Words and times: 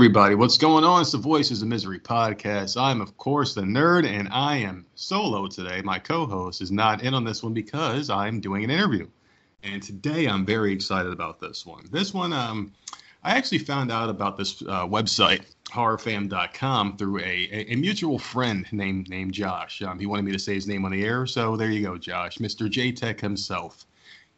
Everybody, 0.00 0.34
what's 0.34 0.56
going 0.56 0.82
on? 0.82 1.02
It's 1.02 1.12
the 1.12 1.18
Voices 1.18 1.60
of 1.60 1.68
Misery 1.68 2.00
podcast. 2.00 2.80
I'm 2.80 3.02
of 3.02 3.18
course 3.18 3.52
the 3.52 3.60
nerd 3.60 4.06
and 4.06 4.30
I 4.32 4.56
am 4.56 4.86
solo 4.94 5.46
today. 5.46 5.82
My 5.82 5.98
co-host 5.98 6.62
is 6.62 6.72
not 6.72 7.02
in 7.02 7.12
on 7.12 7.22
this 7.22 7.42
one 7.42 7.52
because 7.52 8.08
I'm 8.08 8.40
doing 8.40 8.64
an 8.64 8.70
interview. 8.70 9.06
And 9.62 9.82
today 9.82 10.24
I'm 10.24 10.46
very 10.46 10.72
excited 10.72 11.12
about 11.12 11.38
this 11.38 11.66
one. 11.66 11.84
This 11.92 12.14
one 12.14 12.32
um 12.32 12.72
I 13.22 13.36
actually 13.36 13.58
found 13.58 13.92
out 13.92 14.08
about 14.08 14.38
this 14.38 14.62
uh, 14.62 14.86
website 14.86 15.42
horrorfam.com 15.66 16.96
through 16.96 17.18
a, 17.18 17.48
a, 17.52 17.72
a, 17.74 17.76
mutual 17.76 18.18
friend 18.18 18.66
named 18.72 19.10
named 19.10 19.34
Josh. 19.34 19.82
Um, 19.82 19.98
he 19.98 20.06
wanted 20.06 20.24
me 20.24 20.32
to 20.32 20.38
say 20.38 20.54
his 20.54 20.66
name 20.66 20.86
on 20.86 20.92
the 20.92 21.04
air, 21.04 21.26
so 21.26 21.58
there 21.58 21.68
you 21.68 21.86
go, 21.86 21.98
Josh, 21.98 22.38
Mr. 22.38 22.70
J 22.70 22.90
Tech 22.90 23.20
himself 23.20 23.84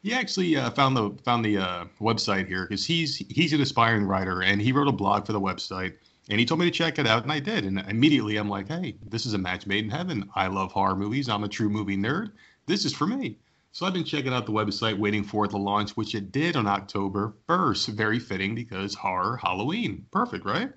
he 0.03 0.13
actually 0.13 0.57
uh, 0.57 0.71
found 0.71 0.97
the 0.97 1.11
found 1.25 1.45
the 1.45 1.59
uh, 1.59 1.85
website 2.01 2.49
here 2.49 2.67
because 2.67 2.85
he's 2.85 3.17
he's 3.17 3.53
an 3.53 3.61
aspiring 3.61 4.05
writer 4.05 4.43
and 4.43 4.61
he 4.61 4.73
wrote 4.73 4.89
a 4.89 4.93
blog 4.93 5.25
for 5.25 5.33
the 5.33 5.41
website 5.41 5.95
and 6.29 6.41
he 6.41 6.47
told 6.47 6.61
me 6.61 6.67
to 6.67 6.73
check 6.73 6.99
it 6.99 7.07
out 7.07 7.23
and 7.23 7.33
I 7.33 7.39
did 7.39 7.65
and 7.65 7.79
immediately 7.89 8.37
I'm 8.37 8.49
like 8.49 8.69
hey 8.69 8.97
this 9.07 9.27
is 9.27 9.35
a 9.35 9.39
match 9.39 9.67
made 9.67 9.85
in 9.85 9.91
heaven. 9.91 10.29
I 10.35 10.49
love 10.49 10.73
horror 10.73 10.97
movies. 10.97 11.29
I'm 11.29 11.45
a 11.45 11.49
true 11.49 11.69
movie 11.69 11.97
nerd. 11.97 12.33
This 12.67 12.85
is 12.85 12.93
for 12.93 13.07
me. 13.07 13.39
So 13.71 13.87
I've 13.87 13.95
been 13.95 14.05
checking 14.05 14.35
out 14.35 14.45
the 14.45 14.53
website 14.53 14.99
waiting 14.99 15.25
for 15.25 15.49
the 15.49 15.57
launch 15.57 15.93
which 15.93 16.15
it 16.15 16.33
did 16.33 16.57
on 16.57 16.67
October 16.67 17.35
1st 17.49 17.89
very 17.89 18.19
fitting 18.19 18.55
because 18.55 18.95
horror 18.95 19.39
Halloween. 19.39 20.05
Perfect 20.11 20.45
right? 20.45 20.73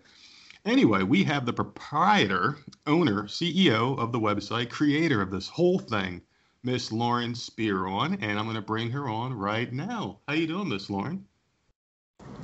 Anyway, 0.66 1.03
we 1.03 1.23
have 1.23 1.46
the 1.46 1.53
proprietor, 1.53 2.58
owner, 2.88 3.23
CEO 3.23 4.00
of 4.00 4.12
the 4.12 4.20
website, 4.20 4.70
creator 4.70 5.22
of 5.22 5.30
this 5.30 5.48
whole 5.48 5.78
thing, 5.78 6.22
Miss 6.66 6.92
Lauren 6.92 7.36
Spear 7.36 7.86
on, 7.86 8.16
and 8.16 8.40
I'm 8.40 8.46
going 8.46 8.56
to 8.56 8.62
bring 8.62 8.90
her 8.90 9.08
on 9.08 9.32
right 9.32 9.72
now. 9.72 10.18
How 10.28 10.34
you 10.34 10.48
doing, 10.48 10.70
Miss 10.70 10.90
Lauren? 10.90 11.24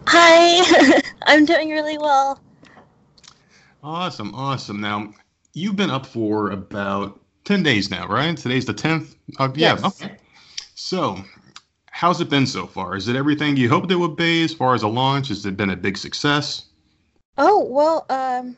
Hi, 0.08 1.02
I'm 1.24 1.44
doing 1.44 1.72
really 1.72 1.98
well. 1.98 2.40
Awesome, 3.84 4.36
awesome. 4.36 4.80
Now, 4.80 5.12
you've 5.56 5.76
been 5.76 5.90
up 5.90 6.06
for 6.06 6.52
about 6.52 7.20
10 7.46 7.64
days 7.64 7.90
now, 7.90 8.06
right? 8.08 8.38
Today's 8.38 8.66
the 8.66 8.76
10th? 8.76 9.16
Uh, 9.40 9.50
yeah, 9.56 9.80
yes. 9.82 10.04
okay. 10.04 10.16
So, 10.76 11.24
how's 11.88 12.22
it 12.22 12.30
been 12.30 12.46
so 12.46 12.68
far? 12.68 12.96
Is 12.96 13.08
it 13.08 13.16
everything 13.16 13.58
you 13.58 13.70
hoped 13.70 13.90
it 13.90 13.96
would 13.96 14.18
be 14.18 14.44
as 14.44 14.54
far 14.54 14.76
as 14.76 14.84
a 14.84 14.88
launch? 14.88 15.30
Has 15.30 15.48
it 15.48 15.58
been 15.58 15.72
a 15.72 15.76
big 15.76 15.98
success? 15.98 16.66
Oh, 17.40 17.66
well, 17.66 18.06
um, 18.12 18.56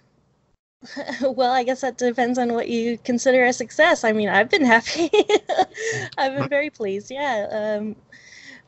well, 1.22 1.52
I 1.52 1.64
guess 1.64 1.82
that 1.82 1.98
depends 1.98 2.38
on 2.38 2.54
what 2.54 2.70
you 2.70 2.98
consider 3.00 3.46
a 3.46 3.54
success. 3.54 4.04
I 4.04 4.12
mean, 4.12 4.30
I've 4.30 4.50
been 4.50 4.66
happy. 4.66 5.10
I've 6.18 6.38
been 6.38 6.50
very 6.50 6.70
pleased. 6.70 7.12
Yeah. 7.12 7.48
Um, 7.80 7.96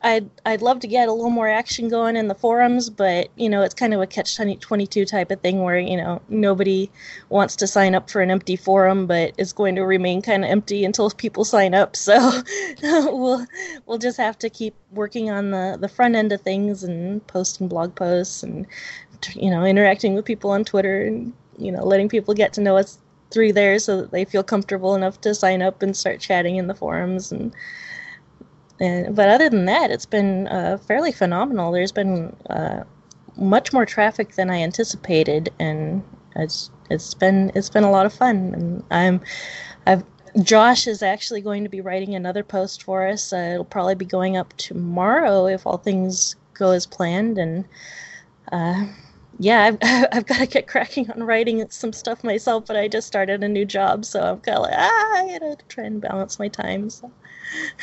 I'd 0.04 0.30
I'd 0.46 0.62
love 0.62 0.82
to 0.82 0.88
get 0.88 1.08
a 1.08 1.14
little 1.14 1.32
more 1.32 1.48
action 1.48 1.90
going 1.90 2.16
in 2.16 2.28
the 2.28 2.36
forums, 2.36 2.92
but 2.92 3.30
you 3.38 3.50
know, 3.50 3.64
it's 3.64 3.74
kind 3.74 3.94
of 3.94 4.02
a 4.02 4.08
catch 4.08 4.38
twenty 4.60 4.86
two 4.86 5.04
type 5.04 5.32
of 5.32 5.42
thing 5.42 5.64
where 5.64 5.80
you 5.80 5.98
know 5.98 6.22
nobody 6.30 6.92
wants 7.30 7.56
to 7.56 7.68
sign 7.68 7.96
up 7.96 8.10
for 8.10 8.22
an 8.22 8.30
empty 8.30 8.56
forum, 8.56 9.08
but 9.08 9.34
it's 9.38 9.54
going 9.54 9.74
to 9.76 9.82
remain 9.82 10.22
kind 10.22 10.44
of 10.44 10.52
empty 10.52 10.86
until 10.86 11.10
people 11.10 11.44
sign 11.44 11.74
up. 11.74 11.96
So 12.06 12.44
we'll 12.84 13.48
we'll 13.88 13.98
just 13.98 14.18
have 14.18 14.38
to 14.40 14.50
keep 14.50 14.76
working 14.92 15.32
on 15.32 15.50
the 15.50 15.78
the 15.80 15.90
front 15.90 16.16
end 16.16 16.32
of 16.32 16.42
things 16.42 16.84
and 16.84 17.26
posting 17.26 17.68
blog 17.68 17.96
posts 17.96 18.44
and 18.44 18.68
you 19.34 19.50
know 19.50 19.66
interacting 19.66 20.14
with 20.14 20.26
people 20.26 20.52
on 20.52 20.64
Twitter 20.66 21.02
and 21.02 21.34
you 21.58 21.72
know, 21.72 21.84
letting 21.84 22.10
people 22.10 22.34
get 22.34 22.54
to 22.54 22.62
know 22.62 22.78
us 22.78 23.00
through 23.32 23.54
there 23.54 23.80
so 23.80 24.02
that 24.02 24.12
they 24.12 24.26
feel 24.26 24.44
comfortable 24.44 24.96
enough 24.96 25.20
to 25.22 25.34
sign 25.34 25.62
up 25.62 25.82
and 25.82 25.96
start 25.96 26.20
chatting 26.20 26.58
in 26.58 26.68
the 26.68 26.76
forums 26.76 27.32
and 27.32 27.54
and 28.80 29.16
but 29.16 29.30
other 29.30 29.50
than 29.50 29.66
that, 29.66 29.92
it's 29.92 30.06
been 30.06 30.48
uh, 30.48 30.78
fairly 30.78 31.12
phenomenal. 31.12 31.72
There's 31.72 31.92
been 31.92 32.36
uh, 32.50 32.84
much 33.38 33.72
more 33.72 33.86
traffic 33.86 34.36
than 34.36 34.50
I 34.50 34.62
anticipated, 34.62 35.50
and 35.60 36.04
it's 36.36 36.70
it's 36.90 37.14
been 37.14 37.52
it's 37.56 37.70
been 37.70 37.84
a 37.84 37.92
lot 37.92 38.06
of 38.06 38.14
fun. 38.14 38.54
And 38.54 38.84
I'm 38.92 39.22
I've 39.88 40.04
Josh 40.42 40.88
is 40.88 41.02
actually 41.02 41.40
going 41.40 41.64
to 41.64 41.70
be 41.70 41.80
writing 41.80 42.16
another 42.16 42.44
post 42.44 42.84
for 42.84 43.08
us. 43.08 43.32
Uh, 43.32 43.52
it'll 43.54 43.64
probably 43.64 43.96
be 43.96 44.06
going 44.06 44.36
up 44.36 44.52
tomorrow 44.58 45.46
if 45.48 45.66
all 45.66 45.78
things 45.78 46.36
go 46.54 46.72
as 46.72 46.86
planned, 46.86 47.38
and 47.38 47.66
uh, 48.52 48.86
yeah, 49.40 49.64
I've, 49.64 49.78
I've 50.12 50.26
got 50.26 50.40
to 50.40 50.48
get 50.48 50.68
cracking 50.68 51.10
on 51.12 51.24
writing 51.24 51.66
some 51.70 51.94
stuff 51.94 52.24
myself, 52.24 52.66
but 52.66 52.76
I 52.76 52.88
just 52.88 53.08
started 53.08 53.44
a 53.44 53.48
new 53.48 53.66
job, 53.66 54.06
so 54.06 54.22
I'm 54.22 54.40
kind 54.40 54.58
of 54.58 54.64
like, 54.64 54.74
ah, 54.76 55.14
I 55.16 55.38
gotta 55.40 55.58
try 55.68 55.86
and 55.86 56.02
balance 56.02 56.40
my 56.40 56.48
time. 56.48 56.90
So. 56.90 57.12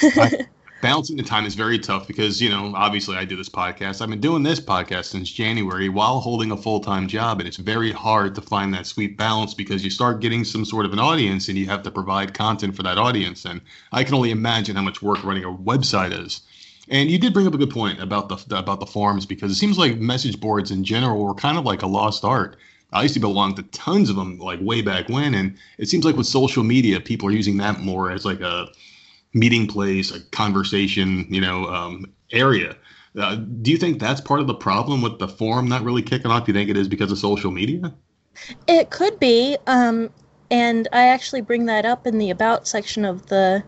I, 0.02 0.46
balancing 0.82 1.16
the 1.16 1.22
time 1.22 1.46
is 1.46 1.54
very 1.54 1.78
tough 1.78 2.06
because, 2.08 2.42
you 2.42 2.50
know, 2.50 2.72
obviously 2.74 3.16
I 3.16 3.24
do 3.24 3.36
this 3.36 3.48
podcast. 3.48 4.02
I've 4.02 4.10
been 4.10 4.20
doing 4.20 4.42
this 4.42 4.60
podcast 4.60 5.06
since 5.06 5.30
January 5.30 5.88
while 5.88 6.20
holding 6.20 6.50
a 6.50 6.56
full 6.56 6.80
time 6.80 7.06
job, 7.06 7.38
and 7.38 7.46
it's 7.46 7.56
very 7.56 7.92
hard 7.92 8.34
to 8.34 8.42
find 8.42 8.74
that 8.74 8.86
sweet 8.86 9.16
balance 9.16 9.54
because 9.54 9.84
you 9.84 9.90
start 9.90 10.20
getting 10.20 10.44
some 10.44 10.64
sort 10.64 10.84
of 10.84 10.92
an 10.92 10.98
audience 10.98 11.48
and 11.48 11.56
you 11.56 11.66
have 11.66 11.82
to 11.84 11.90
provide 11.90 12.34
content 12.34 12.74
for 12.74 12.82
that 12.82 12.98
audience. 12.98 13.44
And 13.44 13.60
I 13.92 14.04
can 14.04 14.14
only 14.14 14.32
imagine 14.32 14.76
how 14.76 14.82
much 14.82 15.00
work 15.00 15.22
running 15.24 15.44
a 15.44 15.52
website 15.52 16.12
is. 16.12 16.42
And 16.92 17.10
you 17.10 17.18
did 17.18 17.32
bring 17.32 17.46
up 17.46 17.54
a 17.54 17.58
good 17.58 17.70
point 17.70 18.00
about 18.00 18.28
the 18.28 18.56
about 18.56 18.78
the 18.78 18.86
forums 18.86 19.24
because 19.24 19.50
it 19.50 19.54
seems 19.54 19.78
like 19.78 19.96
message 19.96 20.38
boards 20.38 20.70
in 20.70 20.84
general 20.84 21.24
were 21.24 21.34
kind 21.34 21.56
of 21.56 21.64
like 21.64 21.80
a 21.80 21.86
lost 21.86 22.22
art. 22.22 22.56
I 22.92 23.02
used 23.02 23.14
to 23.14 23.20
belong 23.20 23.54
to 23.54 23.62
tons 23.62 24.10
of 24.10 24.16
them 24.16 24.38
like 24.38 24.60
way 24.60 24.82
back 24.82 25.08
when, 25.08 25.34
and 25.34 25.56
it 25.78 25.88
seems 25.88 26.04
like 26.04 26.16
with 26.16 26.26
social 26.26 26.62
media, 26.62 27.00
people 27.00 27.26
are 27.28 27.32
using 27.32 27.56
that 27.56 27.80
more 27.80 28.10
as 28.10 28.26
like 28.26 28.42
a 28.42 28.68
meeting 29.32 29.66
place, 29.66 30.14
a 30.14 30.20
conversation, 30.32 31.26
you 31.30 31.40
know, 31.40 31.64
um, 31.68 32.04
area. 32.30 32.76
Uh, 33.18 33.36
do 33.36 33.70
you 33.70 33.78
think 33.78 33.98
that's 33.98 34.20
part 34.20 34.40
of 34.40 34.46
the 34.46 34.54
problem 34.54 35.00
with 35.00 35.18
the 35.18 35.28
forum 35.28 35.66
not 35.66 35.82
really 35.82 36.02
kicking 36.02 36.30
off? 36.30 36.44
Do 36.44 36.52
you 36.52 36.58
think 36.58 36.68
it 36.68 36.76
is 36.76 36.88
because 36.88 37.10
of 37.10 37.18
social 37.18 37.50
media? 37.50 37.94
It 38.68 38.90
could 38.90 39.18
be, 39.18 39.56
um, 39.66 40.10
and 40.50 40.88
I 40.92 41.08
actually 41.08 41.40
bring 41.40 41.64
that 41.66 41.86
up 41.86 42.06
in 42.06 42.18
the 42.18 42.28
about 42.28 42.68
section 42.68 43.06
of 43.06 43.26
the 43.28 43.64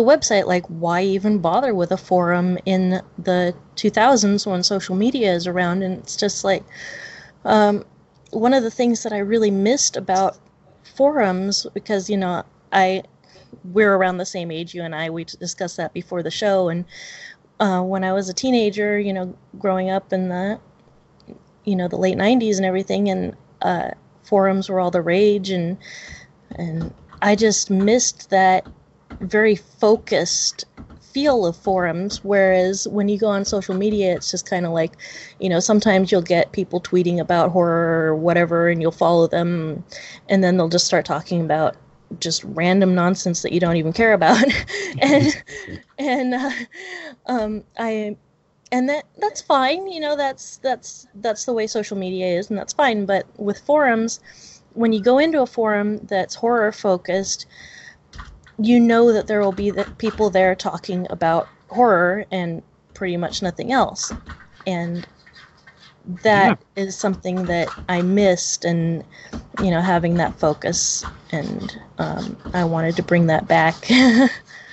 the 0.00 0.06
website 0.06 0.46
like 0.46 0.64
why 0.66 1.02
even 1.02 1.38
bother 1.38 1.74
with 1.74 1.92
a 1.92 1.96
forum 1.96 2.56
in 2.64 3.02
the 3.18 3.54
2000s 3.76 4.46
when 4.46 4.62
social 4.62 4.96
media 4.96 5.30
is 5.34 5.46
around? 5.46 5.82
And 5.82 5.98
it's 5.98 6.16
just 6.16 6.42
like 6.42 6.64
um, 7.44 7.84
one 8.30 8.54
of 8.54 8.62
the 8.62 8.70
things 8.70 9.02
that 9.02 9.12
i 9.12 9.18
really 9.18 9.50
missed 9.50 9.96
about 9.96 10.38
forums 10.96 11.66
because 11.74 12.08
you 12.08 12.16
know 12.16 12.42
i 12.72 13.02
we're 13.72 13.94
around 13.94 14.16
the 14.16 14.24
same 14.24 14.50
age 14.50 14.74
you 14.74 14.82
and 14.82 14.94
i 14.94 15.10
we 15.10 15.24
discussed 15.24 15.76
that 15.76 15.92
before 15.92 16.22
the 16.22 16.30
show. 16.30 16.70
And 16.70 16.86
uh, 17.58 17.82
when 17.82 18.02
i 18.02 18.12
was 18.12 18.30
a 18.30 18.34
teenager 18.34 18.98
you 18.98 19.12
know 19.12 19.36
growing 19.58 19.90
up 19.90 20.14
in 20.14 20.30
the 20.30 20.58
you 21.64 21.76
know 21.76 21.88
the 21.88 21.98
late 21.98 22.16
90s 22.16 22.56
and 22.56 22.64
everything 22.64 23.10
and 23.10 23.36
uh, 23.60 23.90
forums 24.22 24.70
were 24.70 24.80
all 24.80 24.90
the 24.90 25.02
rage. 25.02 25.50
And 25.50 25.76
and 26.52 26.94
i 27.20 27.36
just 27.36 27.68
missed 27.68 28.30
that 28.30 28.66
very 29.20 29.56
focused 29.56 30.64
feel 31.12 31.44
of 31.44 31.56
forums 31.56 32.22
whereas 32.22 32.86
when 32.86 33.08
you 33.08 33.18
go 33.18 33.26
on 33.26 33.44
social 33.44 33.74
media 33.74 34.14
it's 34.14 34.30
just 34.30 34.48
kind 34.48 34.64
of 34.64 34.70
like 34.70 34.92
you 35.40 35.48
know 35.48 35.58
sometimes 35.58 36.12
you'll 36.12 36.22
get 36.22 36.52
people 36.52 36.80
tweeting 36.80 37.18
about 37.18 37.50
horror 37.50 38.06
or 38.06 38.14
whatever 38.14 38.68
and 38.68 38.80
you'll 38.80 38.92
follow 38.92 39.26
them 39.26 39.82
and 40.28 40.44
then 40.44 40.56
they'll 40.56 40.68
just 40.68 40.86
start 40.86 41.04
talking 41.04 41.40
about 41.40 41.76
just 42.18 42.42
random 42.44 42.94
nonsense 42.94 43.42
that 43.42 43.52
you 43.52 43.60
don't 43.60 43.76
even 43.76 43.92
care 43.92 44.12
about. 44.12 44.44
And 45.00 45.42
and 45.98 46.34
uh, 46.34 46.50
um, 47.26 47.64
i 47.78 48.16
and 48.72 48.88
that 48.88 49.04
that's 49.18 49.40
fine 49.40 49.86
you 49.86 50.00
know 50.00 50.16
that's 50.16 50.58
that's 50.58 51.06
that's 51.16 51.44
the 51.44 51.52
way 51.52 51.66
social 51.66 51.96
media 51.96 52.26
is 52.26 52.50
and 52.50 52.58
that's 52.58 52.72
fine 52.72 53.06
but 53.06 53.26
with 53.38 53.58
forums 53.60 54.20
when 54.74 54.92
you 54.92 55.00
go 55.00 55.18
into 55.18 55.40
a 55.42 55.46
forum 55.46 55.98
that's 56.06 56.34
horror 56.34 56.72
focused 56.72 57.46
you 58.60 58.78
know 58.78 59.12
that 59.12 59.26
there 59.26 59.40
will 59.40 59.52
be 59.52 59.70
the 59.70 59.84
people 59.98 60.30
there 60.30 60.54
talking 60.54 61.06
about 61.10 61.48
horror 61.68 62.24
and 62.30 62.62
pretty 62.94 63.16
much 63.16 63.42
nothing 63.42 63.72
else. 63.72 64.12
And 64.66 65.06
that 66.22 66.58
yeah. 66.76 66.82
is 66.84 66.96
something 66.96 67.44
that 67.44 67.68
I 67.88 68.02
missed, 68.02 68.64
and 68.64 69.04
you 69.62 69.70
know, 69.70 69.80
having 69.80 70.14
that 70.14 70.38
focus, 70.38 71.04
and 71.30 71.78
um, 71.98 72.36
I 72.52 72.64
wanted 72.64 72.96
to 72.96 73.02
bring 73.02 73.26
that 73.26 73.46
back. 73.46 73.88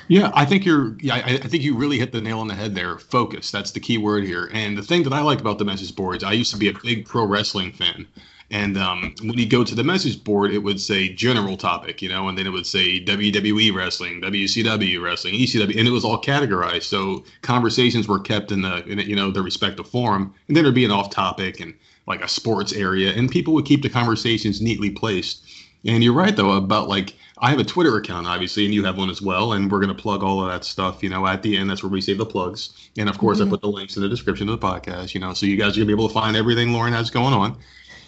Yeah, 0.10 0.31
I 0.34 0.45
think 0.45 0.66
you're. 0.66 0.95
Yeah, 1.01 1.16
I, 1.16 1.34
I, 1.34 1.38
think 1.38 1.63
you 1.63 1.75
really 1.75 2.00
hit 2.00 2.13
the 2.13 2.22
nail 2.22 2.39
on 2.39 2.48
the 2.48 2.56
head 2.56 2.75
there. 2.75 2.98
Focus. 2.98 3.51
That's 3.51 3.72
the 3.72 3.80
key 3.80 3.98
word 3.98 4.24
here. 4.24 4.50
And 4.54 4.78
the 4.78 4.81
thing 4.81 5.04
that 5.04 5.12
I 5.12 5.19
like 5.22 5.42
about 5.42 5.57
the 5.57 5.66
message 5.66 5.94
boards, 5.95 6.24
I 6.24 6.31
used 6.31 6.51
to 6.54 6.57
be 6.57 6.69
a 6.69 6.74
big 6.81 7.06
pro 7.06 7.25
wrestling 7.25 7.74
fan, 7.74 8.07
and 8.49 8.77
um, 8.77 9.13
when 9.21 9.38
you 9.38 9.45
go 9.45 9.63
to 9.63 9.75
the 9.75 9.83
message 9.83 10.23
board, 10.23 10.51
it 10.51 10.59
would 10.59 10.79
say 10.79 11.09
general 11.09 11.57
topic, 11.57 12.01
you 12.01 12.07
know, 12.07 12.29
and 12.29 12.38
then 12.38 12.47
it 12.47 12.51
would 12.51 12.65
say 12.65 13.03
WWE 13.03 13.73
wrestling, 13.73 14.21
WCW 14.21 15.01
wrestling, 15.01 15.33
ECW, 15.33 15.77
and 15.77 15.88
it 15.88 15.91
was 15.91 16.05
all 16.05 16.21
categorized. 16.21 16.83
So 16.83 17.25
conversations 17.41 18.07
were 18.07 18.19
kept 18.19 18.53
in 18.53 18.61
the, 18.61 18.85
in, 18.85 18.99
you 18.99 19.17
know, 19.17 19.31
the 19.31 19.41
respective 19.41 19.88
forum, 19.88 20.33
and 20.47 20.55
then 20.55 20.63
there'd 20.63 20.75
be 20.75 20.85
an 20.85 20.91
off 20.91 21.09
topic 21.09 21.59
and 21.59 21.73
like 22.07 22.21
a 22.23 22.27
sports 22.27 22.71
area, 22.71 23.11
and 23.11 23.29
people 23.29 23.53
would 23.53 23.65
keep 23.65 23.81
the 23.81 23.89
conversations 23.89 24.61
neatly 24.61 24.91
placed. 24.91 25.45
And 25.85 26.03
you're 26.03 26.13
right 26.13 26.35
though 26.35 26.53
about 26.53 26.88
like 26.88 27.13
I 27.39 27.51
have 27.51 27.59
a 27.59 27.63
Twitter 27.63 27.95
account, 27.97 28.27
obviously, 28.27 28.65
and 28.65 28.73
you 28.73 28.83
have 28.85 28.97
one 28.97 29.09
as 29.09 29.21
well. 29.21 29.53
And 29.53 29.71
we're 29.71 29.79
going 29.79 29.95
to 29.95 30.01
plug 30.01 30.23
all 30.23 30.41
of 30.41 30.51
that 30.51 30.63
stuff, 30.63 31.03
you 31.03 31.09
know, 31.09 31.27
at 31.27 31.43
the 31.43 31.55
end. 31.55 31.69
That's 31.69 31.83
where 31.83 31.91
we 31.91 32.01
save 32.01 32.17
the 32.17 32.25
plugs. 32.25 32.89
And 32.97 33.07
of 33.07 33.17
course, 33.19 33.39
mm-hmm. 33.39 33.50
I 33.50 33.51
put 33.51 33.61
the 33.61 33.67
links 33.67 33.95
in 33.95 34.01
the 34.01 34.09
description 34.09 34.50
of 34.50 34.59
the 34.59 34.67
podcast, 34.67 35.13
you 35.13 35.19
know, 35.19 35.33
so 35.33 35.45
you 35.45 35.55
guys 35.55 35.73
are 35.73 35.81
going 35.81 35.88
to 35.88 35.95
be 35.95 36.01
able 36.01 36.07
to 36.07 36.13
find 36.13 36.35
everything 36.35 36.73
Lauren 36.73 36.93
has 36.93 37.11
going 37.11 37.33
on. 37.33 37.57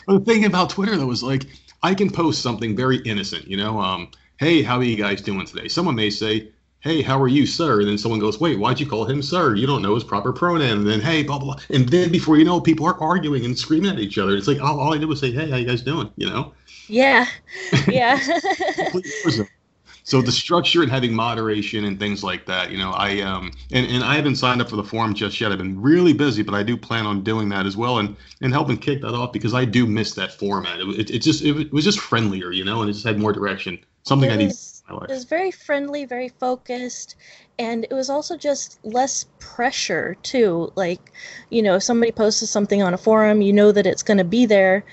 the 0.06 0.20
thing 0.24 0.44
about 0.44 0.70
Twitter, 0.70 0.96
though, 0.96 1.10
is 1.10 1.22
like 1.22 1.46
I 1.82 1.94
can 1.94 2.10
post 2.10 2.42
something 2.42 2.76
very 2.76 2.98
innocent, 2.98 3.46
you 3.46 3.56
know, 3.56 3.78
um, 3.78 4.10
hey, 4.38 4.62
how 4.62 4.78
are 4.78 4.84
you 4.84 4.96
guys 4.96 5.20
doing 5.20 5.46
today? 5.46 5.68
Someone 5.68 5.94
may 5.94 6.10
say, 6.10 6.48
hey, 6.80 7.00
how 7.00 7.20
are 7.20 7.28
you, 7.28 7.46
sir? 7.46 7.80
And 7.80 7.88
then 7.88 7.96
someone 7.96 8.20
goes, 8.20 8.38
wait, 8.38 8.58
why'd 8.58 8.78
you 8.78 8.86
call 8.86 9.06
him 9.06 9.22
sir? 9.22 9.54
You 9.54 9.66
don't 9.66 9.80
know 9.80 9.94
his 9.94 10.04
proper 10.04 10.32
pronoun. 10.32 10.78
And 10.78 10.86
then, 10.86 11.00
hey, 11.00 11.22
blah, 11.22 11.38
blah, 11.38 11.54
blah. 11.54 11.64
And 11.70 11.88
then 11.88 12.12
before 12.12 12.36
you 12.36 12.44
know 12.44 12.60
people 12.60 12.86
are 12.86 13.00
arguing 13.00 13.44
and 13.46 13.58
screaming 13.58 13.92
at 13.92 13.98
each 13.98 14.18
other. 14.18 14.36
It's 14.36 14.46
like, 14.46 14.60
all, 14.60 14.78
all 14.78 14.92
I 14.94 14.98
did 14.98 15.08
was 15.08 15.20
say, 15.20 15.32
hey, 15.32 15.48
how 15.48 15.56
you 15.56 15.66
guys 15.66 15.80
doing? 15.80 16.10
You 16.16 16.28
know? 16.28 16.52
Yeah. 16.88 17.26
Yeah. 17.88 18.20
so 20.04 20.20
the 20.20 20.32
structure 20.32 20.82
and 20.82 20.90
having 20.90 21.14
moderation 21.14 21.84
and 21.84 21.98
things 21.98 22.22
like 22.22 22.44
that, 22.44 22.70
you 22.70 22.76
know, 22.76 22.92
I 22.92 23.20
um 23.20 23.50
and, 23.72 23.86
and 23.90 24.04
I 24.04 24.16
haven't 24.16 24.36
signed 24.36 24.60
up 24.60 24.68
for 24.68 24.76
the 24.76 24.84
forum 24.84 25.14
just 25.14 25.40
yet. 25.40 25.50
I've 25.50 25.58
been 25.58 25.80
really 25.80 26.12
busy, 26.12 26.42
but 26.42 26.54
I 26.54 26.62
do 26.62 26.76
plan 26.76 27.06
on 27.06 27.22
doing 27.24 27.48
that 27.48 27.64
as 27.64 27.74
well 27.74 27.98
and 27.98 28.14
and 28.42 28.52
helping 28.52 28.76
kick 28.76 29.00
that 29.00 29.14
off 29.14 29.32
because 29.32 29.54
I 29.54 29.64
do 29.64 29.86
miss 29.86 30.14
that 30.14 30.32
format. 30.32 30.78
It, 30.78 30.88
it, 31.00 31.10
it 31.10 31.18
just 31.20 31.42
it 31.42 31.72
was 31.72 31.84
just 31.84 31.98
friendlier, 31.98 32.52
you 32.52 32.64
know, 32.64 32.82
and 32.82 32.90
it 32.90 32.92
just 32.92 33.06
had 33.06 33.18
more 33.18 33.32
direction. 33.32 33.78
Something 34.02 34.28
it 34.28 34.34
I 34.34 34.36
need. 34.36 34.46
Was, 34.48 34.82
it 34.90 35.08
was 35.08 35.24
very 35.24 35.50
friendly, 35.50 36.04
very 36.04 36.28
focused, 36.28 37.16
and 37.58 37.84
it 37.84 37.92
was 37.94 38.10
also 38.10 38.36
just 38.36 38.78
less 38.84 39.24
pressure 39.38 40.18
too. 40.22 40.70
Like, 40.76 41.12
you 41.48 41.62
know, 41.62 41.76
if 41.76 41.82
somebody 41.82 42.12
posts 42.12 42.48
something 42.50 42.82
on 42.82 42.92
a 42.92 42.98
forum, 42.98 43.40
you 43.40 43.54
know 43.54 43.72
that 43.72 43.86
it's 43.86 44.02
going 44.02 44.18
to 44.18 44.24
be 44.24 44.44
there 44.44 44.84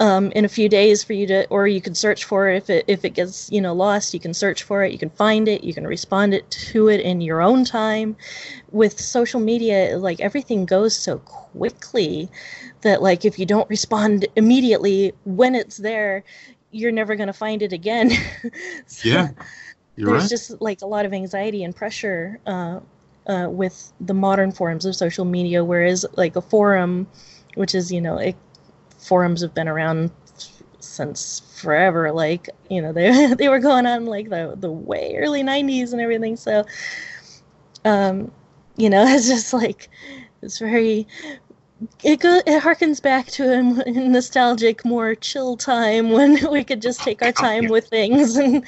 um, 0.00 0.32
in 0.32 0.44
a 0.44 0.48
few 0.48 0.68
days 0.68 1.04
for 1.04 1.12
you 1.12 1.26
to, 1.28 1.46
or 1.48 1.68
you 1.68 1.80
can 1.80 1.94
search 1.94 2.24
for 2.24 2.48
it 2.48 2.56
if 2.56 2.70
it 2.70 2.84
if 2.88 3.04
it 3.04 3.10
gets 3.10 3.50
you 3.52 3.60
know 3.60 3.72
lost. 3.72 4.12
You 4.12 4.20
can 4.20 4.34
search 4.34 4.62
for 4.62 4.82
it. 4.82 4.92
You 4.92 4.98
can 4.98 5.10
find 5.10 5.48
it. 5.48 5.62
You 5.62 5.72
can 5.72 5.86
respond 5.86 6.34
it 6.34 6.50
to 6.72 6.88
it 6.88 7.00
in 7.00 7.20
your 7.20 7.40
own 7.40 7.64
time. 7.64 8.16
With 8.72 8.98
social 8.98 9.40
media, 9.40 9.96
like 9.98 10.20
everything 10.20 10.64
goes 10.64 10.96
so 10.96 11.18
quickly 11.18 12.28
that 12.80 13.02
like 13.02 13.24
if 13.24 13.38
you 13.38 13.46
don't 13.46 13.68
respond 13.70 14.26
immediately 14.36 15.12
when 15.24 15.54
it's 15.54 15.76
there, 15.76 16.24
you're 16.72 16.92
never 16.92 17.14
going 17.14 17.28
to 17.28 17.32
find 17.32 17.62
it 17.62 17.72
again. 17.72 18.10
so 18.86 19.08
yeah, 19.08 19.28
there's 19.96 20.22
right. 20.22 20.28
just 20.28 20.60
like 20.60 20.82
a 20.82 20.86
lot 20.86 21.06
of 21.06 21.12
anxiety 21.12 21.62
and 21.62 21.74
pressure 21.74 22.40
uh, 22.46 22.80
uh, 23.28 23.48
with 23.48 23.92
the 24.00 24.14
modern 24.14 24.50
forms 24.50 24.84
of 24.84 24.96
social 24.96 25.24
media, 25.24 25.64
whereas 25.64 26.04
like 26.16 26.34
a 26.34 26.42
forum, 26.42 27.06
which 27.54 27.76
is 27.76 27.92
you 27.92 28.00
know 28.00 28.18
it 28.18 28.34
forums 29.04 29.42
have 29.42 29.54
been 29.54 29.68
around 29.68 30.10
since 30.80 31.40
forever. 31.40 32.12
Like 32.12 32.48
you 32.70 32.80
know, 32.82 32.92
they 32.92 33.34
they 33.38 33.48
were 33.48 33.60
going 33.60 33.86
on 33.86 34.06
like 34.06 34.30
the 34.30 34.54
the 34.56 34.70
way 34.70 35.16
early 35.16 35.42
'90s 35.42 35.92
and 35.92 36.00
everything. 36.00 36.36
So, 36.36 36.64
um, 37.84 38.30
you 38.76 38.90
know, 38.90 39.04
it's 39.06 39.28
just 39.28 39.52
like 39.52 39.88
it's 40.42 40.58
very 40.58 41.06
it 42.02 42.20
go 42.20 42.40
it 42.46 42.62
harkens 42.62 43.02
back 43.02 43.26
to 43.28 43.52
a 43.52 43.62
nostalgic, 43.86 44.84
more 44.84 45.14
chill 45.14 45.56
time 45.56 46.10
when 46.10 46.38
we 46.50 46.64
could 46.64 46.82
just 46.82 47.00
take 47.00 47.22
our 47.22 47.32
time 47.32 47.68
with 47.68 47.88
things, 47.88 48.36
and 48.36 48.64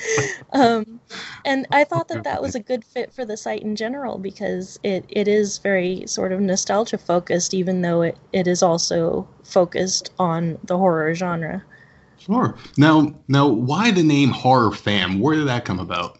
um, 0.53 1.01
and 1.45 1.67
I 1.71 1.85
thought 1.85 2.09
that 2.09 2.25
that 2.25 2.43
was 2.43 2.55
a 2.55 2.61
good 2.61 2.85
fit 2.85 3.13
for 3.13 3.25
the 3.25 3.37
site 3.37 3.63
in 3.63 3.77
general 3.77 4.19
because 4.19 4.79
it, 4.83 5.05
it 5.09 5.29
is 5.29 5.59
very 5.59 6.07
sort 6.07 6.33
of 6.33 6.41
nostalgia 6.41 6.99
focused, 6.99 7.55
even 7.55 7.83
though 7.83 8.03
it, 8.03 8.19
it 8.33 8.47
is 8.47 8.63
also 8.63 9.29
focused 9.45 10.11
on 10.19 10.59
the 10.65 10.77
horror 10.77 11.15
genre. 11.15 11.63
Sure. 12.19 12.57
Now, 12.77 13.15
now, 13.29 13.47
why 13.47 13.91
the 13.91 14.03
name 14.03 14.31
Horror 14.31 14.73
Fam? 14.73 15.21
Where 15.21 15.37
did 15.37 15.47
that 15.49 15.65
come 15.65 15.79
about? 15.79 16.19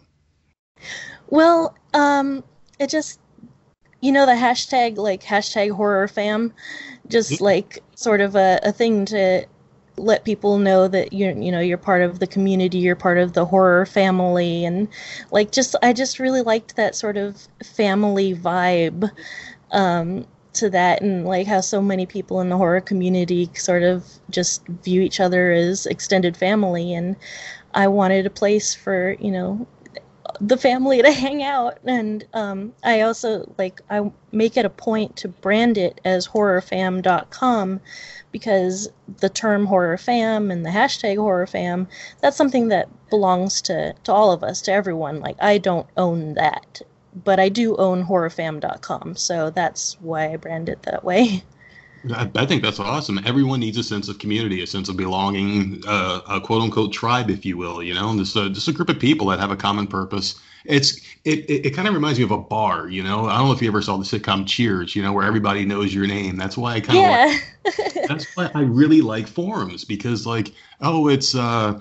Well, 1.29 1.75
um, 1.93 2.43
it 2.79 2.89
just 2.89 3.19
you 4.01 4.11
know 4.11 4.25
the 4.25 4.33
hashtag 4.33 4.97
like 4.97 5.23
hashtag 5.23 5.71
horror 5.71 6.07
fam 6.07 6.53
just 7.07 7.31
mm-hmm. 7.31 7.43
like 7.43 7.79
sort 7.95 8.21
of 8.21 8.35
a, 8.35 8.59
a 8.63 8.71
thing 8.71 9.05
to 9.05 9.45
let 9.97 10.23
people 10.23 10.59
know 10.59 10.87
that 10.87 11.11
you're 11.11 11.31
you 11.31 11.51
know 11.51 11.59
you're 11.59 11.77
part 11.77 12.01
of 12.03 12.19
the 12.19 12.27
community 12.27 12.77
you're 12.77 12.95
part 12.95 13.17
of 13.17 13.33
the 13.33 13.45
horror 13.45 13.85
family 13.85 14.63
and 14.63 14.87
like 15.31 15.51
just 15.51 15.75
i 15.81 15.91
just 15.91 16.19
really 16.19 16.41
liked 16.41 16.75
that 16.75 16.95
sort 16.95 17.17
of 17.17 17.47
family 17.63 18.35
vibe 18.35 19.09
um, 19.71 20.25
to 20.53 20.69
that 20.69 21.01
and 21.01 21.25
like 21.25 21.47
how 21.47 21.61
so 21.61 21.81
many 21.81 22.05
people 22.05 22.41
in 22.41 22.49
the 22.49 22.57
horror 22.57 22.81
community 22.81 23.49
sort 23.55 23.83
of 23.83 24.05
just 24.29 24.65
view 24.67 25.01
each 25.01 25.19
other 25.19 25.51
as 25.51 25.87
extended 25.87 26.37
family 26.37 26.93
and 26.93 27.15
i 27.73 27.87
wanted 27.87 28.25
a 28.25 28.29
place 28.29 28.73
for 28.73 29.15
you 29.19 29.31
know 29.31 29.67
the 30.41 30.57
family 30.57 31.01
to 31.01 31.11
hang 31.25 31.43
out. 31.43 31.77
And 31.85 32.25
um, 32.33 32.73
i 32.83 33.01
also 33.01 33.51
like 33.57 33.81
i 33.89 34.11
make 34.31 34.57
it 34.57 34.65
a 34.65 34.69
point 34.69 35.15
to 35.17 35.27
brand 35.27 35.77
it 35.77 35.99
as 36.05 36.27
horrorfam.com 36.27 37.79
because 38.31 38.89
the 39.19 39.29
term 39.29 39.65
horror 39.65 39.97
fam 39.97 40.51
and 40.51 40.65
the 40.65 40.69
hashtag 40.69 41.17
horror 41.17 41.47
fam 41.47 41.87
that's 42.21 42.37
something 42.37 42.67
that 42.67 42.89
belongs 43.09 43.61
to 43.63 43.93
to 44.03 44.13
all 44.13 44.31
of 44.31 44.43
us 44.43 44.61
to 44.61 44.71
everyone. 44.71 45.19
Like 45.19 45.37
i 45.41 45.57
don't 45.57 45.87
own 45.97 46.33
that 46.35 46.81
but 47.23 47.39
i 47.39 47.49
do 47.49 47.75
own 47.77 48.05
horrorfam.com 48.05 49.15
so 49.15 49.49
that's 49.49 49.99
why 50.01 50.33
i 50.33 50.37
brand 50.37 50.69
it 50.69 50.83
that 50.83 51.03
way 51.03 51.43
I, 52.13 52.29
I 52.35 52.45
think 52.45 52.63
that's 52.63 52.79
awesome. 52.79 53.19
Everyone 53.25 53.59
needs 53.59 53.77
a 53.77 53.83
sense 53.83 54.09
of 54.09 54.19
community, 54.19 54.61
a 54.61 54.67
sense 54.67 54.89
of 54.89 54.97
belonging, 54.97 55.81
uh, 55.87 56.21
a 56.27 56.41
quote 56.41 56.61
unquote 56.61 56.93
tribe, 56.93 57.29
if 57.29 57.45
you 57.45 57.57
will. 57.57 57.81
You 57.81 57.93
know, 57.93 58.15
just 58.17 58.35
a, 58.35 58.49
just 58.49 58.67
a 58.67 58.71
group 58.71 58.89
of 58.89 58.99
people 58.99 59.27
that 59.27 59.39
have 59.39 59.51
a 59.51 59.55
common 59.55 59.87
purpose. 59.87 60.39
It's 60.65 60.97
it, 61.23 61.49
it, 61.49 61.67
it 61.67 61.69
kind 61.71 61.87
of 61.87 61.93
reminds 61.93 62.19
me 62.19 62.25
of 62.25 62.31
a 62.31 62.37
bar. 62.37 62.89
You 62.89 63.03
know, 63.03 63.25
I 63.25 63.37
don't 63.37 63.47
know 63.47 63.53
if 63.53 63.61
you 63.61 63.67
ever 63.69 63.81
saw 63.81 63.97
the 63.97 64.03
sitcom 64.03 64.45
Cheers. 64.47 64.95
You 64.95 65.03
know, 65.03 65.13
where 65.13 65.25
everybody 65.25 65.65
knows 65.65 65.93
your 65.93 66.07
name. 66.07 66.35
That's 66.35 66.57
why 66.57 66.73
I 66.75 66.79
kind 66.81 66.99
of 66.99 67.05
yeah. 67.05 67.39
like. 67.65 68.07
that's 68.07 68.25
why 68.35 68.49
I 68.53 68.61
really 68.61 69.01
like 69.01 69.27
forums 69.27 69.83
because 69.83 70.25
like 70.25 70.53
oh 70.81 71.09
it's 71.09 71.35
uh 71.35 71.79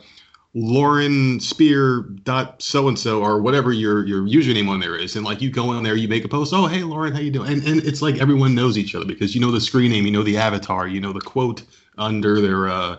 Lauren 0.56 1.38
Spear 1.38 2.00
dot 2.24 2.62
so 2.62 2.88
and 2.88 2.98
so 2.98 3.20
or 3.20 3.42
whatever 3.42 3.74
your 3.74 4.06
your 4.06 4.22
username 4.22 4.70
on 4.70 4.80
there 4.80 4.96
is, 4.96 5.14
and 5.14 5.22
like 5.22 5.42
you 5.42 5.50
go 5.50 5.72
in 5.72 5.82
there, 5.82 5.96
you 5.96 6.08
make 6.08 6.24
a 6.24 6.28
post. 6.28 6.54
Oh, 6.54 6.66
hey 6.66 6.82
Lauren, 6.82 7.12
how 7.12 7.20
you 7.20 7.30
doing? 7.30 7.52
And 7.52 7.66
and 7.66 7.84
it's 7.84 8.00
like 8.00 8.16
everyone 8.22 8.54
knows 8.54 8.78
each 8.78 8.94
other 8.94 9.04
because 9.04 9.34
you 9.34 9.40
know 9.42 9.50
the 9.50 9.60
screen 9.60 9.92
name, 9.92 10.06
you 10.06 10.10
know 10.12 10.22
the 10.22 10.38
avatar, 10.38 10.88
you 10.88 10.98
know 10.98 11.12
the 11.12 11.20
quote 11.20 11.62
under 11.98 12.40
their 12.40 12.68
uh 12.68 12.96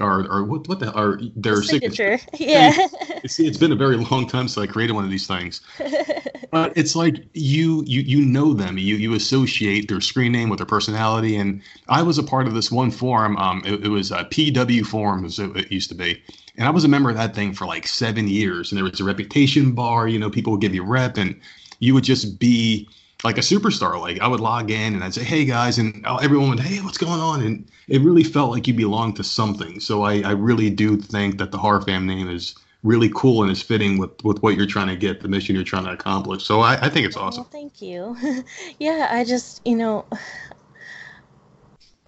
or 0.00 0.24
or 0.30 0.44
what 0.44 0.68
what 0.68 0.78
the 0.78 0.96
or 0.96 1.20
their 1.34 1.56
the 1.56 1.64
signature. 1.64 2.18
signature. 2.18 2.26
Yeah. 2.38 2.86
See, 3.26 3.46
it's 3.46 3.58
been 3.58 3.72
a 3.72 3.76
very 3.76 3.96
long 3.96 4.28
time 4.28 4.46
since 4.46 4.58
I 4.58 4.70
created 4.70 4.92
one 4.92 5.04
of 5.04 5.10
these 5.10 5.26
things. 5.26 5.62
but 6.52 6.72
it's 6.76 6.94
like 6.94 7.24
you 7.34 7.82
you 7.86 8.02
you 8.02 8.24
know 8.24 8.54
them. 8.54 8.78
You 8.78 8.94
you 8.94 9.14
associate 9.14 9.88
their 9.88 10.00
screen 10.00 10.30
name 10.30 10.48
with 10.48 10.60
their 10.60 10.66
personality. 10.66 11.34
And 11.34 11.60
I 11.88 12.02
was 12.02 12.18
a 12.18 12.22
part 12.22 12.46
of 12.46 12.54
this 12.54 12.70
one 12.70 12.92
forum. 12.92 13.36
Um, 13.36 13.62
it, 13.66 13.84
it 13.84 13.88
was 13.88 14.12
a 14.12 14.24
PW 14.24 14.86
forum, 14.86 15.24
as 15.24 15.40
it 15.40 15.72
used 15.72 15.88
to 15.88 15.94
be 15.94 16.22
and 16.60 16.68
I 16.68 16.70
was 16.70 16.84
a 16.84 16.88
member 16.88 17.08
of 17.08 17.16
that 17.16 17.34
thing 17.34 17.54
for 17.54 17.64
like 17.64 17.86
seven 17.86 18.28
years. 18.28 18.70
And 18.70 18.76
there 18.76 18.84
was 18.84 19.00
a 19.00 19.04
reputation 19.04 19.72
bar, 19.72 20.06
you 20.06 20.18
know, 20.18 20.28
people 20.28 20.52
would 20.52 20.60
give 20.60 20.74
you 20.74 20.84
rep 20.84 21.16
and 21.16 21.40
you 21.78 21.94
would 21.94 22.04
just 22.04 22.38
be 22.38 22.86
like 23.24 23.38
a 23.38 23.40
superstar. 23.40 23.98
Like 23.98 24.20
I 24.20 24.28
would 24.28 24.40
log 24.40 24.70
in 24.70 24.92
and 24.92 25.02
I'd 25.02 25.14
say, 25.14 25.24
hey 25.24 25.46
guys, 25.46 25.78
and 25.78 26.04
uh, 26.06 26.16
everyone 26.16 26.50
would, 26.50 26.60
hey, 26.60 26.82
what's 26.82 26.98
going 26.98 27.18
on? 27.18 27.40
And 27.40 27.66
it 27.88 28.02
really 28.02 28.22
felt 28.22 28.50
like 28.50 28.68
you 28.68 28.74
belonged 28.74 29.16
to 29.16 29.24
something. 29.24 29.80
So 29.80 30.02
I, 30.02 30.20
I 30.20 30.32
really 30.32 30.68
do 30.68 30.98
think 30.98 31.38
that 31.38 31.50
the 31.50 31.56
Horror 31.56 31.80
Fam 31.80 32.06
name 32.06 32.28
is 32.28 32.54
really 32.82 33.10
cool 33.14 33.42
and 33.42 33.50
is 33.50 33.62
fitting 33.62 33.96
with, 33.96 34.22
with 34.22 34.42
what 34.42 34.54
you're 34.54 34.66
trying 34.66 34.88
to 34.88 34.96
get, 34.96 35.22
the 35.22 35.28
mission 35.28 35.54
you're 35.54 35.64
trying 35.64 35.84
to 35.84 35.92
accomplish. 35.92 36.44
So 36.44 36.60
I, 36.60 36.74
I 36.74 36.90
think 36.90 37.06
it's 37.06 37.16
awesome. 37.16 37.44
Well, 37.44 37.50
thank 37.50 37.80
you. 37.80 38.44
yeah, 38.78 39.08
I 39.10 39.24
just, 39.24 39.66
you 39.66 39.76
know, 39.76 40.04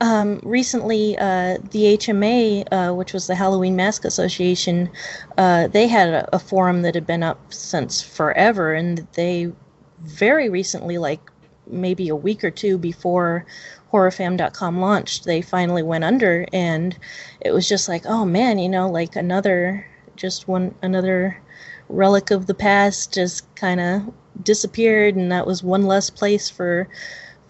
um, 0.02 0.40
recently, 0.42 1.16
uh, 1.16 1.58
the 1.70 1.96
HMA, 1.96 2.66
uh, 2.72 2.92
which 2.92 3.12
was 3.12 3.28
the 3.28 3.36
Halloween 3.36 3.76
Mask 3.76 4.04
Association, 4.04 4.90
uh, 5.38 5.68
they 5.68 5.86
had 5.86 6.08
a, 6.08 6.34
a, 6.34 6.40
forum 6.40 6.82
that 6.82 6.96
had 6.96 7.06
been 7.06 7.22
up 7.22 7.54
since 7.54 8.02
forever, 8.02 8.74
and 8.74 9.06
they 9.12 9.52
very 10.00 10.48
recently, 10.48 10.98
like 10.98 11.20
maybe 11.68 12.08
a 12.08 12.16
week 12.16 12.42
or 12.42 12.50
two 12.50 12.78
before 12.78 13.46
horrorfam.com 13.92 14.80
launched, 14.80 15.24
they 15.24 15.40
finally 15.40 15.84
went 15.84 16.02
under, 16.02 16.46
and 16.52 16.98
it 17.40 17.52
was 17.52 17.68
just 17.68 17.88
like, 17.88 18.02
oh 18.04 18.24
man, 18.24 18.58
you 18.58 18.68
know, 18.68 18.90
like 18.90 19.14
another, 19.14 19.86
just 20.16 20.48
one 20.48 20.74
another 20.82 21.40
relic 21.88 22.32
of 22.32 22.46
the 22.46 22.54
past 22.54 23.14
just 23.14 23.54
kind 23.54 23.80
of 23.80 24.12
disappeared, 24.42 25.14
and 25.14 25.30
that 25.30 25.46
was 25.46 25.62
one 25.62 25.84
less 25.84 26.10
place 26.10 26.50
for 26.50 26.88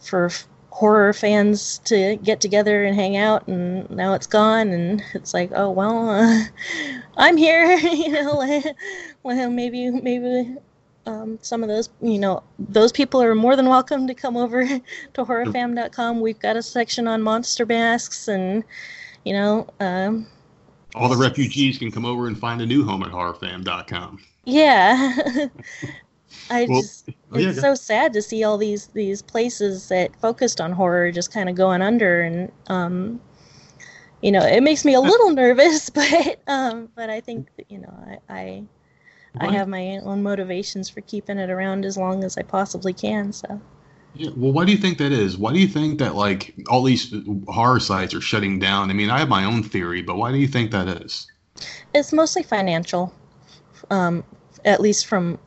for 0.01 0.29
horror 0.73 1.13
fans 1.13 1.79
to 1.81 2.17
get 2.25 2.41
together 2.41 2.83
and 2.83 2.97
hang 2.97 3.15
out 3.15 3.47
and 3.47 3.89
now 3.91 4.15
it's 4.15 4.27
gone 4.27 4.69
and 4.69 5.05
it's 5.13 5.35
like 5.35 5.51
oh 5.55 5.71
well 5.71 6.09
uh, 6.09 6.45
i'm 7.19 7.37
here 7.37 7.77
you 7.77 8.09
know 8.09 8.63
well 9.23 9.51
maybe 9.51 9.91
maybe 9.91 10.57
um, 11.05 11.39
some 11.43 11.63
of 11.63 11.69
those 11.69 11.91
you 12.01 12.19
know 12.19 12.43
those 12.59 12.91
people 12.91 13.23
are 13.23 13.35
more 13.35 13.55
than 13.55 13.69
welcome 13.69 14.07
to 14.07 14.15
come 14.15 14.35
over 14.35 14.67
to 14.67 14.81
horrorfam.com 15.15 16.21
we've 16.23 16.39
got 16.39 16.57
a 16.57 16.63
section 16.63 17.07
on 17.07 17.21
monster 17.21 17.67
masks 17.67 18.27
and 18.27 18.65
you 19.27 19.35
know 19.35 19.69
um, 19.81 20.27
all 20.95 21.11
the 21.11 21.17
refugees 21.17 21.77
can 21.77 21.93
come 21.93 22.07
over 22.07 22.29
and 22.29 22.39
find 22.39 22.63
a 22.63 22.67
new 22.67 22.83
home 22.83 23.03
at 23.03 23.11
horrorfam.com 23.11 24.19
yeah 24.47 25.49
I 26.51 26.67
well, 26.69 26.83
just 26.83 27.09
oh, 27.33 27.39
yeah, 27.39 27.51
it's 27.51 27.61
so 27.61 27.75
sad 27.75 28.13
to 28.15 28.23
see 28.23 28.45
all 28.45 28.59
these 28.59 28.89
these 28.89 29.23
places 29.23 29.89
that 29.89 30.15
focused 30.21 30.61
on 30.61 30.73
horror 30.73 31.11
just 31.11 31.33
kind 31.33 31.49
of 31.49 31.55
going 31.55 31.83
under 31.83 32.23
and 32.23 32.53
um 32.69 33.21
you 34.21 34.33
know 34.33 34.45
it 34.45 34.63
makes 34.63 34.85
me 34.85 34.95
a 34.95 35.01
little 35.13 35.31
nervous 35.31 35.91
but 35.91 36.41
um 36.47 36.89
but 36.95 37.11
I 37.11 37.21
think 37.21 37.49
that, 37.57 37.71
you 37.71 37.79
know 37.79 38.19
I 38.29 38.35
I, 38.35 38.65
I 39.41 39.53
have 39.53 39.69
my 39.69 39.99
own 39.99 40.23
motivations 40.23 40.91
for 40.91 41.01
keeping 41.01 41.39
it 41.39 41.51
around 41.51 41.85
as 41.85 41.97
long 41.97 42.23
as 42.25 42.37
I 42.37 42.43
possibly 42.43 42.93
can 42.93 43.33
so 43.33 43.61
yeah, 44.15 44.31
well, 44.37 44.53
why 44.53 44.65
do 44.65 44.73
you 44.73 44.79
think 44.79 44.99
that 44.99 45.11
is? 45.11 45.39
Why 45.39 45.53
do 45.53 45.59
you 45.59 45.67
think 45.67 45.99
that 45.99 46.15
like 46.15 46.55
all 46.69 46.83
these 46.83 47.15
horror 47.49 47.81
sites 47.81 48.13
are 48.15 48.21
shutting 48.21 48.59
down? 48.59 48.91
I 48.91 48.93
mean, 48.93 49.09
I 49.09 49.19
have 49.19 49.29
my 49.29 49.45
own 49.45 49.63
theory, 49.63 50.03
but 50.03 50.17
why 50.17 50.33
do 50.33 50.39
you 50.39 50.47
think 50.47 50.71
that 50.73 50.87
is? 50.87 51.27
It's 51.95 52.13
mostly 52.13 52.43
financial, 52.43 53.15
um, 53.91 54.23
at 54.65 54.81
least 54.81 55.07
from 55.07 55.39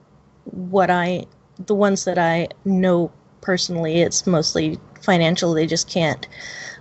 what 0.45 0.89
I, 0.89 1.25
the 1.65 1.75
ones 1.75 2.05
that 2.05 2.17
I 2.17 2.47
know 2.63 3.11
personally, 3.41 4.01
it's 4.01 4.25
mostly 4.25 4.79
financial. 5.01 5.53
They 5.53 5.67
just 5.67 5.89
can't 5.89 6.27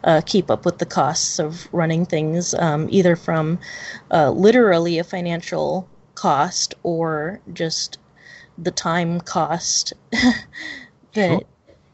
uh, 0.04 0.20
keep 0.24 0.50
up 0.50 0.64
with 0.64 0.78
the 0.78 0.86
costs 0.86 1.38
of 1.38 1.68
running 1.72 2.06
things, 2.06 2.54
um, 2.54 2.88
either 2.90 3.16
from 3.16 3.58
uh, 4.10 4.30
literally 4.30 4.98
a 4.98 5.04
financial 5.04 5.88
cost 6.14 6.74
or 6.82 7.40
just 7.52 7.98
the 8.58 8.70
time 8.70 9.20
cost 9.20 9.92
that 10.12 10.42
sure. 11.14 11.42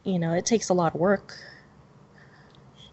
you 0.05 0.19
know 0.19 0.33
it 0.33 0.45
takes 0.45 0.69
a 0.69 0.75
lot 0.75 0.95
of 0.95 1.01
work 1.01 1.39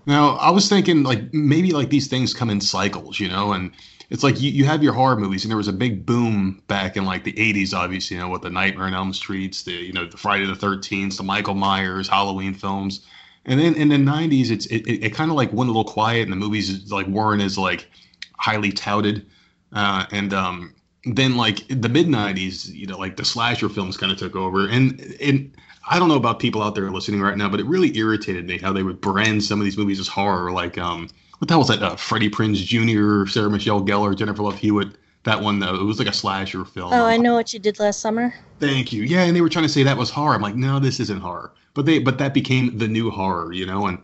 now 0.06 0.38
i 0.38 0.50
was 0.50 0.70
thinking 0.70 1.04
like 1.04 1.34
maybe 1.34 1.72
like 1.72 1.90
these 1.90 2.08
things 2.08 2.34
come 2.34 2.50
in 2.50 2.62
cycles 2.62 3.20
you 3.20 3.28
know 3.28 3.52
and 3.52 3.72
it's 4.10 4.24
like 4.24 4.40
you, 4.40 4.50
you 4.52 4.66
have 4.66 4.84
your 4.84 4.94
horror 4.94 5.18
movies 5.18 5.44
and 5.44 5.50
there 5.50 5.58
was 5.58 5.68
a 5.68 5.74
big 5.74 6.06
boom 6.06 6.62
back 6.68 6.98
in 6.98 7.06
like 7.06 7.24
the 7.24 7.34
80s 7.34 7.74
obviously 7.74 8.16
you 8.16 8.24
know 8.24 8.30
with 8.30 8.42
the 8.42 8.50
nightmare 8.50 8.88
on 8.88 8.94
elm 8.94 9.14
streets 9.14 9.64
the 9.64 9.72
you 9.72 9.94
know 9.94 10.06
the 10.06 10.18
friday 10.18 10.46
the 10.46 10.54
13th 10.54 11.18
the 11.18 11.24
michael 11.24 11.56
myers 11.56 12.08
halloween 12.08 12.54
films 12.54 13.06
and 13.46 13.60
then 13.60 13.76
in 13.76 13.90
the 13.90 13.96
90s 13.96 14.50
it's 14.50 14.66
it, 14.68 14.88
it, 14.88 15.06
it 15.06 15.14
kind 15.14 15.32
of 15.32 15.38
like 15.38 15.52
went 15.54 15.70
a 15.70 15.72
little 15.72 15.84
quiet 15.84 16.24
and 16.24 16.32
the 16.32 16.38
movies 16.38 16.92
like 16.92 17.08
weren't 17.08 17.42
as 17.42 17.58
like 17.58 17.90
highly 18.38 18.72
touted 18.72 19.26
uh, 19.74 20.06
and 20.12 20.34
um, 20.34 20.74
then 21.04 21.36
like 21.36 21.68
the 21.68 21.90
mid 21.90 22.08
90s 22.08 22.74
you 22.74 22.88
know 22.88 22.98
like 22.98 23.18
the 23.18 23.26
slasher 23.26 23.68
films 23.68 23.98
kind 23.98 24.12
of 24.12 24.18
took 24.18 24.36
over 24.36 24.68
and 24.70 25.02
and 25.22 25.52
I 25.90 26.00
don't 26.00 26.10
know 26.10 26.16
about 26.16 26.40
people 26.40 26.62
out 26.62 26.76
there 26.76 26.92
listening 26.92 27.22
right 27.22 27.38
now, 27.38 27.48
but 27.48 27.62
it 27.62 27.66
really 27.66 27.96
irritated 27.96 28.46
me 28.46 28.58
how 28.58 28.74
they 28.74 28.84
would 28.84 29.00
brand 29.00 29.42
some 29.42 29.62
of 29.62 29.64
these 29.64 29.78
movies 29.78 30.02
as 30.02 30.08
horror. 30.10 30.52
Like, 30.52 30.78
um, 30.78 31.08
what 31.40 31.48
the 31.48 31.54
hell 31.54 31.60
was 31.60 31.68
that? 31.68 31.84
Uh, 31.84 31.96
Freddie 31.96 32.30
Prinze 32.30 32.64
Jr., 32.64 33.30
Sarah 33.30 33.50
Michelle 33.50 33.82
Gellar, 33.82 34.16
Jennifer 34.16 34.44
Love 34.44 34.58
Hewitt. 34.58 34.98
That 35.24 35.42
one 35.42 35.60
though, 35.60 35.76
it 35.76 35.84
was 35.84 36.00
like 36.00 36.08
a 36.08 36.14
slasher 36.14 36.64
film. 36.64 36.94
Oh, 36.94 37.06
I 37.06 37.18
know 37.18 37.34
what 37.34 37.54
you 37.54 37.60
did 37.60 37.80
last 37.80 38.00
summer. 38.00 38.34
Thank 38.60 38.94
you. 38.94 39.04
Yeah, 39.04 39.24
and 39.24 39.36
they 39.36 39.42
were 39.42 39.50
trying 39.50 39.66
to 39.66 39.70
say 39.70 39.84
that 39.84 39.98
was 39.98 40.10
horror. 40.10 40.36
I'm 40.36 40.42
like, 40.42 40.56
no, 40.56 40.80
this 40.80 41.00
isn't 41.02 41.20
horror. 41.20 41.52
But 41.74 41.86
they, 41.86 42.00
but 42.00 42.18
that 42.20 42.34
became 42.34 42.78
the 42.78 42.88
new 42.88 43.12
horror, 43.12 43.52
you 43.52 43.66
know, 43.66 43.88
and 43.88 44.00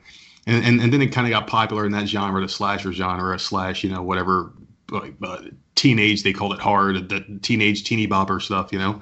and 0.46 0.63
and, 0.66 0.82
and 0.82 0.92
then 0.92 1.02
it 1.02 1.08
kind 1.08 1.25
of 1.25 1.32
got 1.32 1.48
popular 1.48 1.86
in 1.86 1.92
that 1.94 2.08
genre, 2.08 2.42
the 2.42 2.50
slasher 2.50 2.92
genre, 2.92 3.40
slash, 3.40 3.84
you 3.84 3.90
know, 3.90 4.04
whatever, 4.04 4.52
like 4.92 5.16
uh, 5.24 5.44
teenage 5.75 6.24
they 6.24 6.34
called 6.34 6.54
it 6.54 6.60
horror, 6.60 6.94
the, 6.94 7.40
teenage 7.42 7.84
teeny 7.84 8.08
bopper 8.08 8.42
stuff, 8.42 8.72
you 8.72 8.80
know. 8.80 9.02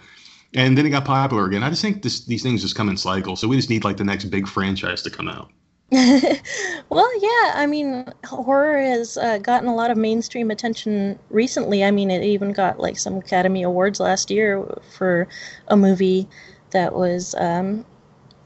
And 0.54 0.78
then 0.78 0.86
it 0.86 0.90
got 0.90 1.06
popular 1.06 1.46
again. 1.46 1.64
I 1.64 1.70
just 1.70 1.82
think 1.82 2.04
this, 2.04 2.26
these 2.26 2.44
things 2.44 2.62
just 2.62 2.76
come 2.76 2.90
in 2.90 2.98
cycles. 2.98 3.40
So 3.40 3.48
we 3.48 3.56
just 3.56 3.70
need 3.70 3.84
like 3.84 3.98
the 3.98 4.04
next 4.04 4.26
big 4.26 4.48
franchise 4.48 5.02
to 5.04 5.10
come 5.10 5.28
out. 5.28 5.50
well, 6.90 7.10
yeah. 7.22 7.52
I 7.56 7.66
mean, 7.68 8.06
horror 8.26 8.78
has 8.80 9.18
uh, 9.18 9.40
gotten 9.40 9.68
a 9.68 9.76
lot 9.76 9.92
of 9.92 9.98
mainstream 9.98 10.50
attention 10.50 11.20
recently. 11.30 11.84
I 11.84 11.92
mean, 11.92 12.10
it 12.10 12.24
even 12.24 12.54
got 12.54 12.80
like 12.80 12.98
some 12.98 13.18
Academy 13.18 13.64
Awards 13.64 14.00
last 14.00 14.32
year 14.32 14.66
for 14.90 15.28
a 15.68 15.76
movie 15.76 16.28
that 16.72 16.94
was, 16.96 17.36
um, 17.36 17.86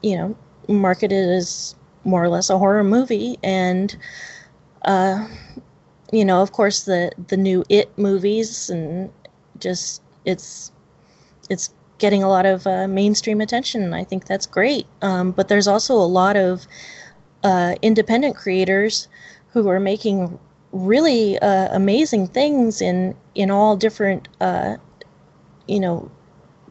you 0.02 0.16
know, 0.16 0.36
marketed 0.68 1.28
as 1.30 1.76
more 2.04 2.24
or 2.24 2.28
less 2.28 2.50
a 2.50 2.58
horror 2.58 2.84
movie. 2.84 3.38
And, 3.44 3.96
uh, 4.84 5.28
you 6.12 6.24
know, 6.24 6.42
of 6.42 6.52
course, 6.52 6.84
the 6.84 7.12
the 7.28 7.36
new 7.36 7.64
It 7.68 7.96
movies 7.98 8.70
and 8.70 9.10
just 9.58 10.02
it's 10.24 10.72
it's 11.50 11.72
getting 11.98 12.22
a 12.22 12.28
lot 12.28 12.46
of 12.46 12.66
uh, 12.66 12.88
mainstream 12.88 13.40
attention. 13.40 13.94
I 13.94 14.04
think 14.04 14.26
that's 14.26 14.46
great. 14.46 14.86
Um, 15.02 15.32
but 15.32 15.48
there's 15.48 15.68
also 15.68 15.94
a 15.94 16.06
lot 16.06 16.36
of 16.36 16.66
uh, 17.46 17.76
independent 17.82 18.36
creators 18.36 19.08
who 19.54 19.68
are 19.68 19.80
making 19.80 20.38
really 20.72 21.38
uh, 21.38 21.68
amazing 21.76 22.26
things 22.26 22.82
in 22.82 23.14
in 23.34 23.50
all 23.50 23.76
different 23.76 24.28
uh, 24.40 24.76
you 25.68 25.80
know 25.80 26.10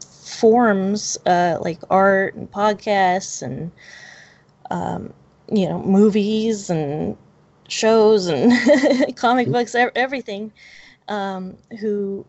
forms 0.02 1.18
uh, 1.26 1.58
like 1.62 1.80
art 1.90 2.36
and 2.36 2.52
podcasts 2.52 3.42
and 3.42 3.72
um, 4.72 5.14
you 5.52 5.68
know 5.70 5.82
movies 5.84 6.70
and 6.70 7.18
shows 7.68 8.28
and 8.28 8.52
comic 9.18 9.52
books 9.52 9.76
everything 9.76 10.52
um, 11.10 11.58
who 11.82 12.26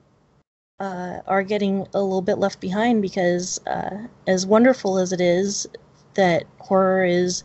uh, 0.80 1.20
are 1.26 1.42
getting 1.42 1.86
a 1.94 2.00
little 2.02 2.22
bit 2.22 2.38
left 2.38 2.60
behind 2.60 3.02
because 3.02 3.60
uh, 3.66 4.06
as 4.26 4.46
wonderful 4.46 4.98
as 4.98 5.12
it 5.12 5.20
is 5.20 5.66
that 6.14 6.44
horror 6.58 7.04
is 7.04 7.44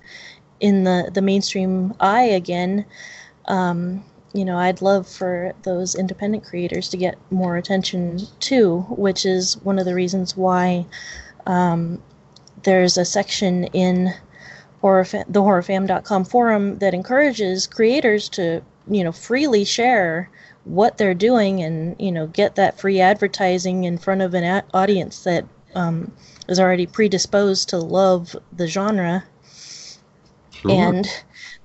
in 0.61 0.85
the 0.85 1.11
the 1.13 1.21
mainstream 1.21 1.93
eye 1.99 2.23
again. 2.23 2.85
Um, 3.45 4.05
you 4.33 4.45
know, 4.45 4.57
I'd 4.57 4.81
love 4.81 5.07
for 5.07 5.53
those 5.63 5.93
independent 5.93 6.45
creators 6.45 6.87
to 6.89 6.97
get 6.97 7.17
more 7.31 7.57
attention 7.57 8.19
too, 8.39 8.81
which 8.89 9.25
is 9.25 9.57
one 9.63 9.77
of 9.77 9.83
the 9.83 9.95
reasons 9.95 10.37
why 10.37 10.85
um, 11.45 12.01
there's 12.63 12.97
a 12.97 13.03
section 13.03 13.65
in 13.65 14.13
horror 14.79 15.03
the 15.03 15.41
horrorfam.com 15.41 16.23
forum 16.23 16.77
that 16.79 16.93
encourages 16.93 17.67
creators 17.67 18.29
to, 18.29 18.61
you 18.89 19.03
know, 19.03 19.11
freely 19.11 19.65
share 19.65 20.29
what 20.63 20.97
they're 20.97 21.13
doing 21.13 21.61
and, 21.61 21.95
you 21.99 22.11
know, 22.11 22.27
get 22.27 22.55
that 22.55 22.79
free 22.79 23.01
advertising 23.01 23.83
in 23.83 23.97
front 23.97 24.21
of 24.21 24.33
an 24.33 24.43
a- 24.43 24.63
audience 24.73 25.23
that 25.23 25.43
um, 25.75 26.11
is 26.47 26.59
already 26.59 26.85
predisposed 26.85 27.67
to 27.69 27.77
love 27.77 28.35
the 28.53 28.67
genre 28.67 29.23
Sure. 30.61 30.71
And 30.71 31.07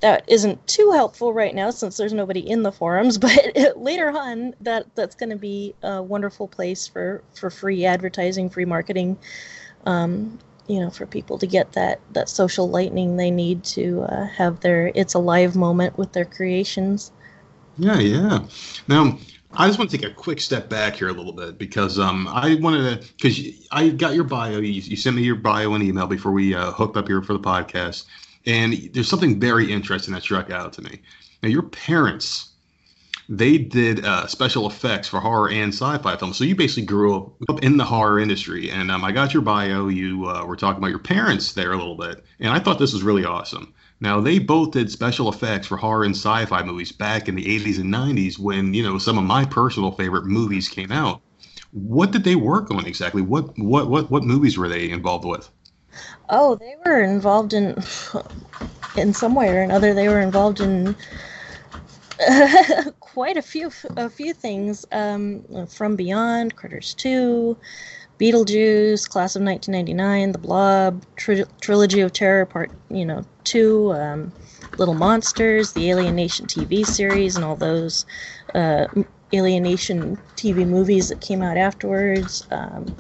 that 0.00 0.24
isn't 0.26 0.66
too 0.66 0.90
helpful 0.92 1.32
right 1.34 1.54
now 1.54 1.70
since 1.70 1.98
there's 1.98 2.14
nobody 2.14 2.40
in 2.40 2.62
the 2.62 2.72
forums, 2.72 3.18
but 3.18 3.76
later 3.76 4.10
on 4.10 4.54
that 4.60 4.86
that's 4.94 5.14
going 5.14 5.30
to 5.30 5.36
be 5.36 5.74
a 5.82 6.02
wonderful 6.02 6.48
place 6.48 6.86
for 6.86 7.22
for 7.34 7.50
free 7.50 7.84
advertising, 7.84 8.48
free 8.50 8.64
marketing. 8.64 9.18
Um, 9.84 10.38
you 10.66 10.80
know, 10.80 10.90
for 10.90 11.06
people 11.06 11.38
to 11.38 11.46
get 11.46 11.72
that 11.72 12.00
that 12.12 12.28
social 12.28 12.68
lightning 12.68 13.16
they 13.16 13.30
need 13.30 13.62
to 13.62 14.02
uh, 14.02 14.26
have 14.26 14.60
their 14.60 14.90
it's 14.96 15.14
a 15.14 15.18
live 15.18 15.54
moment 15.54 15.96
with 15.96 16.12
their 16.12 16.24
creations. 16.24 17.12
Yeah, 17.78 17.98
yeah. 17.98 18.40
Now, 18.88 19.18
I 19.52 19.66
just 19.68 19.78
want 19.78 19.90
to 19.90 19.96
take 19.96 20.10
a 20.10 20.12
quick 20.12 20.40
step 20.40 20.68
back 20.68 20.96
here 20.96 21.08
a 21.08 21.12
little 21.12 21.32
bit 21.32 21.56
because 21.58 21.98
um, 21.98 22.26
I 22.28 22.56
wanted 22.56 23.02
to 23.02 23.08
because 23.12 23.38
I 23.70 23.90
got 23.90 24.14
your 24.14 24.24
bio. 24.24 24.58
You, 24.58 24.72
you, 24.72 24.96
sent 24.96 25.14
me 25.14 25.22
your 25.22 25.36
bio 25.36 25.74
and 25.74 25.84
email 25.84 26.06
before 26.06 26.32
we 26.32 26.54
uh, 26.54 26.72
hooked 26.72 26.96
up 26.96 27.06
here 27.06 27.22
for 27.22 27.34
the 27.34 27.40
podcast, 27.40 28.06
and 28.46 28.90
there's 28.92 29.08
something 29.08 29.40
very 29.40 29.70
interesting 29.70 30.14
that 30.14 30.22
struck 30.22 30.50
out 30.50 30.72
to 30.74 30.82
me. 30.82 31.00
Now, 31.42 31.48
your 31.48 31.62
parents, 31.62 32.50
they 33.28 33.58
did 33.58 34.04
uh, 34.04 34.26
special 34.28 34.68
effects 34.68 35.08
for 35.08 35.18
horror 35.18 35.50
and 35.50 35.72
sci-fi 35.74 36.16
films. 36.16 36.36
So 36.36 36.44
you 36.44 36.54
basically 36.54 36.86
grew 36.86 37.32
up 37.48 37.62
in 37.62 37.76
the 37.76 37.84
horror 37.84 38.20
industry. 38.20 38.70
And 38.70 38.90
um, 38.90 39.04
I 39.04 39.10
got 39.10 39.34
your 39.34 39.42
bio. 39.42 39.88
You 39.88 40.28
uh, 40.28 40.44
were 40.44 40.56
talking 40.56 40.78
about 40.78 40.90
your 40.90 41.00
parents 41.00 41.52
there 41.52 41.72
a 41.72 41.76
little 41.76 41.96
bit, 41.96 42.24
and 42.38 42.50
I 42.50 42.60
thought 42.60 42.78
this 42.78 42.92
was 42.92 43.02
really 43.02 43.24
awesome. 43.24 43.74
Now 43.98 44.20
they 44.20 44.38
both 44.38 44.72
did 44.72 44.92
special 44.92 45.28
effects 45.28 45.66
for 45.66 45.78
horror 45.78 46.04
and 46.04 46.14
sci-fi 46.14 46.62
movies 46.62 46.92
back 46.92 47.28
in 47.28 47.34
the 47.34 47.44
80s 47.44 47.80
and 47.80 47.92
90s 47.92 48.38
when 48.38 48.74
you 48.74 48.82
know 48.82 48.98
some 48.98 49.16
of 49.16 49.24
my 49.24 49.44
personal 49.46 49.90
favorite 49.90 50.26
movies 50.26 50.68
came 50.68 50.92
out. 50.92 51.22
What 51.72 52.10
did 52.10 52.22
they 52.22 52.36
work 52.36 52.70
on 52.70 52.86
exactly? 52.86 53.22
What 53.22 53.58
what 53.58 53.88
what 53.88 54.10
what 54.10 54.22
movies 54.22 54.58
were 54.58 54.68
they 54.68 54.90
involved 54.90 55.24
with? 55.24 55.50
Oh, 56.28 56.56
they 56.56 56.74
were 56.84 57.02
involved 57.02 57.52
in, 57.52 57.76
in 58.96 59.12
some 59.14 59.34
way 59.34 59.50
or 59.50 59.60
another. 59.60 59.94
They 59.94 60.08
were 60.08 60.20
involved 60.20 60.60
in 60.60 60.96
quite 63.00 63.36
a 63.36 63.42
few 63.42 63.70
a 63.96 64.08
few 64.08 64.32
things 64.32 64.84
um, 64.92 65.44
from 65.68 65.96
Beyond, 65.96 66.56
Critters 66.56 66.94
Two, 66.94 67.56
Beetlejuice, 68.18 69.08
Class 69.08 69.36
of 69.36 69.42
1999, 69.42 70.32
The 70.32 70.38
Blob, 70.38 71.02
Tri- 71.16 71.44
Trilogy 71.60 72.00
of 72.00 72.12
Terror 72.12 72.46
Part 72.46 72.70
you 72.90 73.04
know 73.04 73.24
Two, 73.44 73.92
um, 73.92 74.32
Little 74.78 74.94
Monsters, 74.94 75.72
the 75.72 75.90
Alien 75.90 76.16
Nation 76.16 76.46
TV 76.46 76.86
series, 76.86 77.36
and 77.36 77.44
all 77.44 77.56
those 77.56 78.04
uh, 78.54 78.86
Alien 79.32 79.62
Nation 79.62 80.18
TV 80.36 80.66
movies 80.66 81.08
that 81.08 81.20
came 81.20 81.42
out 81.42 81.56
afterwards. 81.56 82.46
Um, 82.50 82.94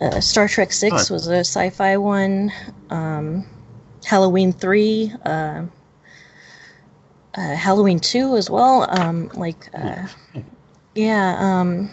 uh, 0.00 0.20
Star 0.20 0.48
Trek 0.48 0.72
Six 0.72 1.10
was 1.10 1.26
a 1.28 1.38
sci-fi 1.38 1.96
one. 1.96 2.52
Um, 2.90 3.44
Halloween 4.04 4.52
Three. 4.52 5.12
Uh, 5.24 5.64
uh, 7.36 7.54
Halloween 7.54 8.00
two 8.00 8.36
as 8.36 8.48
well. 8.48 8.86
Um, 8.88 9.30
like, 9.34 9.68
uh, 9.74 10.06
yeah, 10.94 11.36
um, 11.38 11.90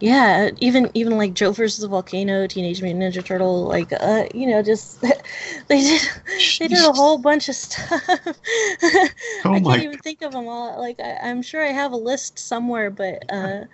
yeah, 0.00 0.50
even 0.60 0.90
even 0.94 1.16
like 1.16 1.34
Joe 1.34 1.52
versus 1.52 1.80
the 1.80 1.88
Volcano, 1.88 2.46
Teenage 2.46 2.82
Mutant 2.82 3.02
Ninja 3.02 3.24
Turtle, 3.24 3.64
like, 3.64 3.92
uh, 3.92 4.26
you 4.34 4.46
know, 4.48 4.62
just 4.62 5.00
they 5.68 5.80
did 5.80 6.02
they 6.58 6.68
did 6.68 6.84
a 6.84 6.92
whole 6.92 7.16
bunch 7.16 7.48
of 7.48 7.54
stuff. 7.54 8.02
oh 9.44 9.54
I 9.54 9.60
can't 9.60 9.82
even 9.82 9.98
think 9.98 10.22
of 10.22 10.32
them 10.32 10.46
all. 10.46 10.78
Like, 10.78 11.00
I, 11.00 11.28
am 11.28 11.40
sure 11.40 11.64
I 11.64 11.72
have 11.72 11.92
a 11.92 11.96
list 11.96 12.38
somewhere, 12.38 12.90
but 12.90 13.24
uh, 13.32 13.64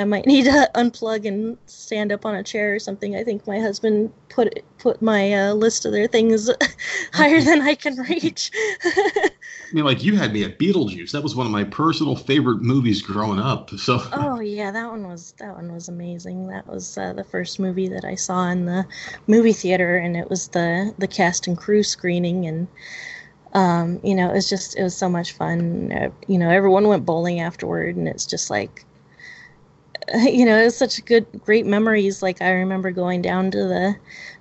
I 0.00 0.04
might 0.04 0.26
need 0.26 0.44
to 0.44 0.70
unplug 0.74 1.26
and 1.26 1.58
stand 1.66 2.12
up 2.12 2.24
on 2.24 2.34
a 2.34 2.42
chair 2.42 2.74
or 2.74 2.78
something. 2.78 3.14
I 3.14 3.22
think 3.22 3.46
my 3.46 3.60
husband 3.60 4.12
put 4.28 4.62
put 4.78 5.02
my 5.02 5.32
uh, 5.32 5.52
list 5.54 5.84
of 5.84 5.92
their 5.92 6.06
things 6.06 6.50
higher 7.12 7.40
than 7.40 7.60
I 7.60 7.74
can 7.74 7.96
reach. 7.96 8.50
I 8.84 9.30
mean, 9.72 9.84
like 9.84 10.02
you 10.02 10.16
had 10.16 10.32
me 10.32 10.42
at 10.42 10.58
Beetlejuice. 10.58 11.12
That 11.12 11.22
was 11.22 11.36
one 11.36 11.46
of 11.46 11.52
my 11.52 11.64
personal 11.64 12.16
favorite 12.16 12.62
movies 12.62 13.02
growing 13.02 13.38
up. 13.38 13.70
So. 13.78 14.02
Oh 14.12 14.40
yeah, 14.40 14.70
that 14.70 14.90
one 14.90 15.06
was 15.06 15.34
that 15.38 15.54
one 15.54 15.72
was 15.72 15.88
amazing. 15.88 16.48
That 16.48 16.66
was 16.66 16.98
uh, 16.98 17.12
the 17.12 17.24
first 17.24 17.60
movie 17.60 17.88
that 17.88 18.04
I 18.04 18.14
saw 18.14 18.48
in 18.48 18.64
the 18.64 18.86
movie 19.26 19.52
theater, 19.52 19.96
and 19.96 20.16
it 20.16 20.28
was 20.28 20.48
the 20.48 20.94
the 20.98 21.08
cast 21.08 21.46
and 21.46 21.56
crew 21.56 21.82
screening, 21.82 22.46
and 22.46 22.66
um, 23.52 24.00
you 24.02 24.14
know, 24.14 24.30
it 24.30 24.34
was 24.34 24.48
just 24.48 24.76
it 24.76 24.82
was 24.82 24.96
so 24.96 25.08
much 25.08 25.32
fun. 25.32 25.92
Uh, 25.92 26.10
you 26.26 26.38
know, 26.38 26.50
everyone 26.50 26.88
went 26.88 27.04
bowling 27.04 27.40
afterward, 27.40 27.96
and 27.96 28.08
it's 28.08 28.26
just 28.26 28.50
like 28.50 28.84
you 30.14 30.44
know, 30.44 30.58
it's 30.58 30.76
such 30.76 31.04
good, 31.04 31.26
great 31.44 31.66
memories. 31.66 32.22
Like 32.22 32.42
I 32.42 32.50
remember 32.50 32.90
going 32.90 33.22
down 33.22 33.50
to 33.52 33.58
the 33.58 33.96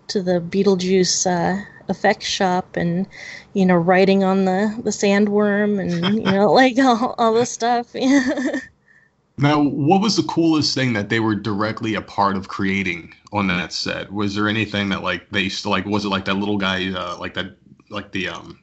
to 0.07 0.21
the 0.23 0.41
Beetlejuice 0.41 1.27
uh, 1.27 1.63
effects 1.89 2.25
shop 2.25 2.75
and 2.75 3.07
you 3.53 3.65
know 3.65 3.75
writing 3.75 4.23
on 4.23 4.45
the 4.45 4.79
the 4.83 4.89
sandworm 4.89 5.79
and 5.79 6.15
you 6.15 6.31
know 6.31 6.51
like 6.53 6.77
all, 6.79 7.15
all 7.17 7.33
the 7.33 7.45
stuff. 7.45 7.93
now, 9.37 9.61
what 9.61 10.01
was 10.01 10.15
the 10.15 10.23
coolest 10.23 10.73
thing 10.73 10.93
that 10.93 11.09
they 11.09 11.19
were 11.19 11.35
directly 11.35 11.95
a 11.95 12.01
part 12.01 12.35
of 12.35 12.47
creating 12.47 13.13
on 13.31 13.47
that 13.47 13.71
set? 13.71 14.11
Was 14.11 14.35
there 14.35 14.47
anything 14.47 14.89
that 14.89 15.03
like 15.03 15.29
they 15.29 15.41
used 15.41 15.63
to 15.63 15.69
like? 15.69 15.85
Was 15.85 16.05
it 16.05 16.09
like 16.09 16.25
that 16.25 16.35
little 16.35 16.57
guy, 16.57 16.91
uh, 16.91 17.17
like 17.19 17.35
that, 17.35 17.57
like 17.89 18.11
the 18.11 18.29
um 18.29 18.59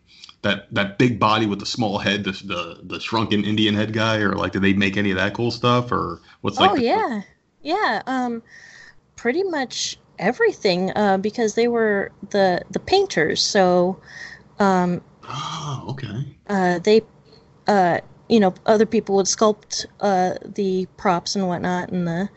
that 0.46 0.72
that 0.72 0.98
big 0.98 1.18
body 1.18 1.46
with 1.46 1.58
the 1.58 1.66
small 1.66 1.98
head, 1.98 2.24
the 2.24 2.32
the, 2.32 2.80
the 2.82 3.00
shrunken 3.00 3.44
Indian 3.44 3.74
head 3.74 3.92
guy, 3.92 4.18
or 4.18 4.34
like 4.34 4.52
did 4.52 4.62
they 4.62 4.72
make 4.72 4.96
any 4.96 5.10
of 5.10 5.16
that 5.16 5.34
cool 5.34 5.50
stuff, 5.50 5.90
or 5.90 6.20
what's 6.40 6.58
like? 6.58 6.70
Oh 6.70 6.76
yeah, 6.76 7.22
yeah. 7.62 8.02
Um, 8.06 8.42
pretty 9.16 9.42
much 9.42 9.98
everything 10.18 10.92
uh, 10.96 11.18
because 11.18 11.54
they 11.54 11.68
were 11.68 12.12
the 12.30 12.62
the 12.70 12.78
painters. 12.78 13.42
So, 13.42 14.00
um, 14.60 15.02
oh 15.24 15.86
okay. 15.88 16.36
Uh, 16.48 16.78
they, 16.78 17.02
uh, 17.66 17.98
you 18.28 18.38
know, 18.38 18.54
other 18.66 18.86
people 18.86 19.16
would 19.16 19.26
sculpt 19.26 19.84
uh, 20.00 20.34
the 20.44 20.86
props 20.96 21.34
and 21.34 21.48
whatnot, 21.48 21.90
and 21.90 22.06
the 22.06 22.28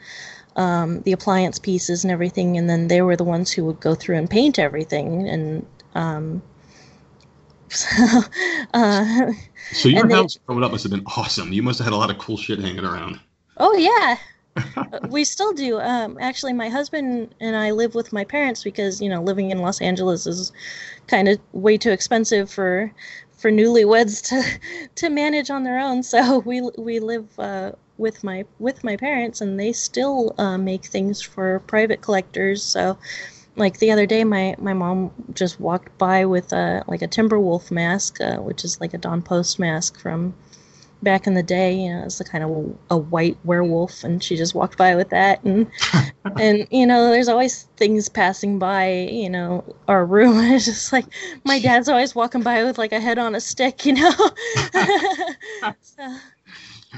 um, 0.56 1.02
the 1.02 1.12
appliance 1.12 1.60
pieces 1.60 2.04
and 2.04 2.12
everything, 2.12 2.58
and 2.58 2.68
then 2.68 2.88
they 2.88 3.04
were 3.04 3.16
the 3.16 3.24
ones 3.24 3.52
who 3.52 3.66
would 3.66 3.80
go 3.80 3.94
through 3.94 4.18
and 4.18 4.30
paint 4.30 4.58
everything 4.58 5.28
and 5.30 5.66
um, 5.94 6.42
uh, 8.74 9.32
so 9.72 9.90
your 9.90 10.10
house 10.10 10.36
they, 10.36 10.42
growing 10.46 10.64
up 10.64 10.72
must 10.72 10.84
have 10.84 10.92
been 10.92 11.06
awesome. 11.06 11.54
You 11.54 11.64
must 11.64 11.80
have 11.80 11.86
had 11.86 11.94
a 11.94 11.98
lot 11.98 12.10
of 12.10 12.18
cool 12.18 12.38
shit 12.38 12.60
hanging 12.60 12.86
around. 12.86 13.20
Oh 13.58 13.76
yeah, 13.76 14.18
we 15.10 15.24
still 15.24 15.54
do. 15.54 15.80
Um, 15.80 16.18
actually, 16.20 16.54
my 16.54 16.70
husband 16.70 17.34
and 17.40 17.56
I 17.56 17.72
live 17.72 17.96
with 17.96 18.14
my 18.14 18.24
parents 18.24 18.64
because 18.64 19.02
you 19.02 19.10
know 19.10 19.22
living 19.22 19.52
in 19.52 19.60
Los 19.60 19.82
Angeles 19.82 20.28
is 20.28 20.52
kind 21.08 21.28
of 21.28 21.40
way 21.54 21.78
too 21.78 21.92
expensive 21.92 22.50
for 22.50 22.92
for 23.38 23.52
newlyweds 23.52 24.22
to 24.30 24.88
to 24.96 25.10
manage 25.10 25.50
on 25.50 25.64
their 25.64 25.80
own. 25.80 26.04
So 26.04 26.40
we 26.40 26.62
we 26.78 27.00
live 27.00 27.28
uh, 27.40 27.72
with 27.98 28.24
my 28.24 28.46
with 28.60 28.84
my 28.84 28.96
parents, 28.96 29.42
and 29.42 29.60
they 29.60 29.74
still 29.74 30.36
uh, 30.38 30.58
make 30.58 30.86
things 30.86 31.22
for 31.22 31.60
private 31.62 32.02
collectors. 32.02 32.64
So 32.64 32.98
like 33.60 33.78
the 33.78 33.92
other 33.92 34.06
day 34.06 34.24
my 34.24 34.56
my 34.58 34.74
mom 34.74 35.12
just 35.34 35.60
walked 35.60 35.96
by 35.98 36.26
with 36.26 36.52
a 36.54 36.84
like 36.88 37.02
a 37.02 37.08
timberwolf 37.08 37.70
mask 37.72 38.20
uh, 38.22 38.38
which 38.38 38.64
is 38.64 38.80
like 38.82 38.94
a 38.94 38.98
don 38.98 39.22
post 39.22 39.60
mask 39.60 40.00
from 40.00 40.34
back 41.02 41.28
in 41.28 41.34
the 41.34 41.44
day 41.44 41.74
you 41.74 41.94
know 41.94 42.04
it's 42.04 42.20
a 42.20 42.24
kind 42.24 42.44
of 42.44 42.78
a 42.90 42.98
white 42.98 43.38
werewolf 43.46 44.04
and 44.04 44.24
she 44.24 44.36
just 44.36 44.54
walked 44.54 44.78
by 44.78 44.96
with 44.96 45.10
that. 45.10 45.42
And 45.44 45.68
and 46.38 46.68
you 46.72 46.86
know 46.86 47.10
there's 47.10 47.30
always 47.30 47.64
things 47.78 48.10
passing 48.10 48.60
by 48.60 49.08
you 49.12 49.30
know 49.30 49.64
our 49.88 50.06
room 50.06 50.38
it's 50.40 50.66
just 50.66 50.92
like 50.92 51.06
my 51.46 51.60
dad's 51.60 51.88
always 51.90 52.14
walking 52.16 52.42
by 52.42 52.64
with 52.64 52.78
like 52.78 52.92
a 52.92 53.00
head 53.00 53.18
on 53.18 53.36
a 53.36 53.42
stick 53.42 53.86
you 53.86 53.94
know? 53.94 54.14
So 55.82 56.16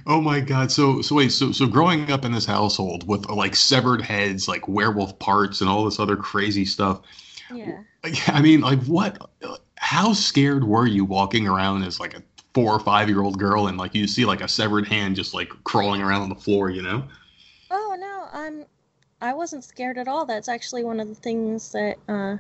Oh 0.06 0.22
my 0.22 0.40
god! 0.40 0.72
So 0.72 1.02
so 1.02 1.16
wait 1.16 1.32
so 1.32 1.52
so 1.52 1.68
growing 1.68 2.12
up 2.12 2.24
in 2.24 2.32
this 2.32 2.46
household 2.46 3.08
with 3.08 3.30
like 3.30 3.56
severed 3.56 4.02
heads, 4.02 4.48
like 4.48 4.68
werewolf 4.68 5.20
parts, 5.20 5.62
and 5.62 5.70
all 5.70 5.84
this 5.86 6.00
other 6.00 6.16
crazy 6.16 6.66
stuff. 6.66 7.02
Yeah. 7.54 7.84
I 8.28 8.42
mean, 8.42 8.62
like 8.62 8.82
what? 8.84 9.30
How 9.76 10.14
scared 10.14 10.64
were 10.64 10.88
you 10.88 11.04
walking 11.04 11.48
around 11.48 11.84
as 11.84 12.00
like 12.00 12.14
a 12.14 12.24
four 12.54 12.74
or 12.74 12.80
five 12.80 13.10
year 13.10 13.22
old 13.22 13.38
girl, 13.38 13.68
and 13.68 13.78
like 13.78 13.94
you 13.94 14.08
see 14.08 14.26
like 14.26 14.42
a 14.42 14.48
severed 14.48 14.88
hand 14.88 15.16
just 15.16 15.34
like 15.34 15.50
crawling 15.64 16.02
around 16.02 16.22
on 16.22 16.30
the 16.30 16.36
floor, 16.36 16.70
you 16.70 16.82
know? 16.82 17.04
Oh 17.70 17.96
no, 18.00 18.28
I'm. 18.32 18.66
I 19.22 19.34
wasn't 19.34 19.64
scared 19.64 20.00
at 20.00 20.08
all. 20.08 20.26
That's 20.26 20.50
actually 20.50 20.84
one 20.84 21.00
of 21.00 21.08
the 21.08 21.16
things 21.16 21.72
that 21.74 21.98
uh, 22.08 22.38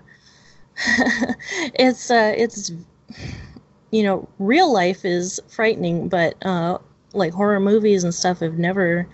it's 1.75 2.09
uh, 2.09 2.33
it's 2.35 2.71
you 3.91 4.03
know 4.03 4.27
real 4.39 4.71
life 4.71 5.05
is 5.05 5.39
frightening, 5.47 6.07
but 6.07 6.35
uh, 6.45 6.79
like 7.13 7.33
horror 7.33 7.59
movies 7.59 8.03
and 8.03 8.13
stuff 8.13 8.39
have 8.39 8.57
never 8.57 9.07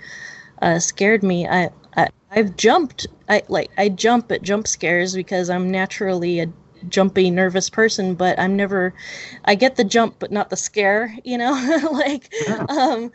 uh, 0.62 0.80
scared 0.80 1.24
me. 1.24 1.48
I, 1.48 1.70
I 1.96 2.08
I've 2.32 2.56
jumped. 2.56 3.08
I 3.30 3.44
like 3.48 3.70
I 3.78 3.90
jump 3.90 4.32
at 4.32 4.42
jump 4.42 4.68
scares 4.68 5.16
because 5.16 5.50
I'm 5.50 5.70
naturally 5.72 6.40
a 6.40 6.48
jumpy, 6.90 7.30
nervous 7.30 7.70
person. 7.70 8.16
But 8.16 8.40
I'm 8.40 8.56
never. 8.56 8.94
I 9.46 9.56
get 9.56 9.76
the 9.76 9.84
jump, 9.84 10.16
but 10.20 10.32
not 10.32 10.50
the 10.50 10.58
scare. 10.58 11.16
You 11.24 11.38
know, 11.38 11.80
like 11.92 12.34
um, 12.70 13.12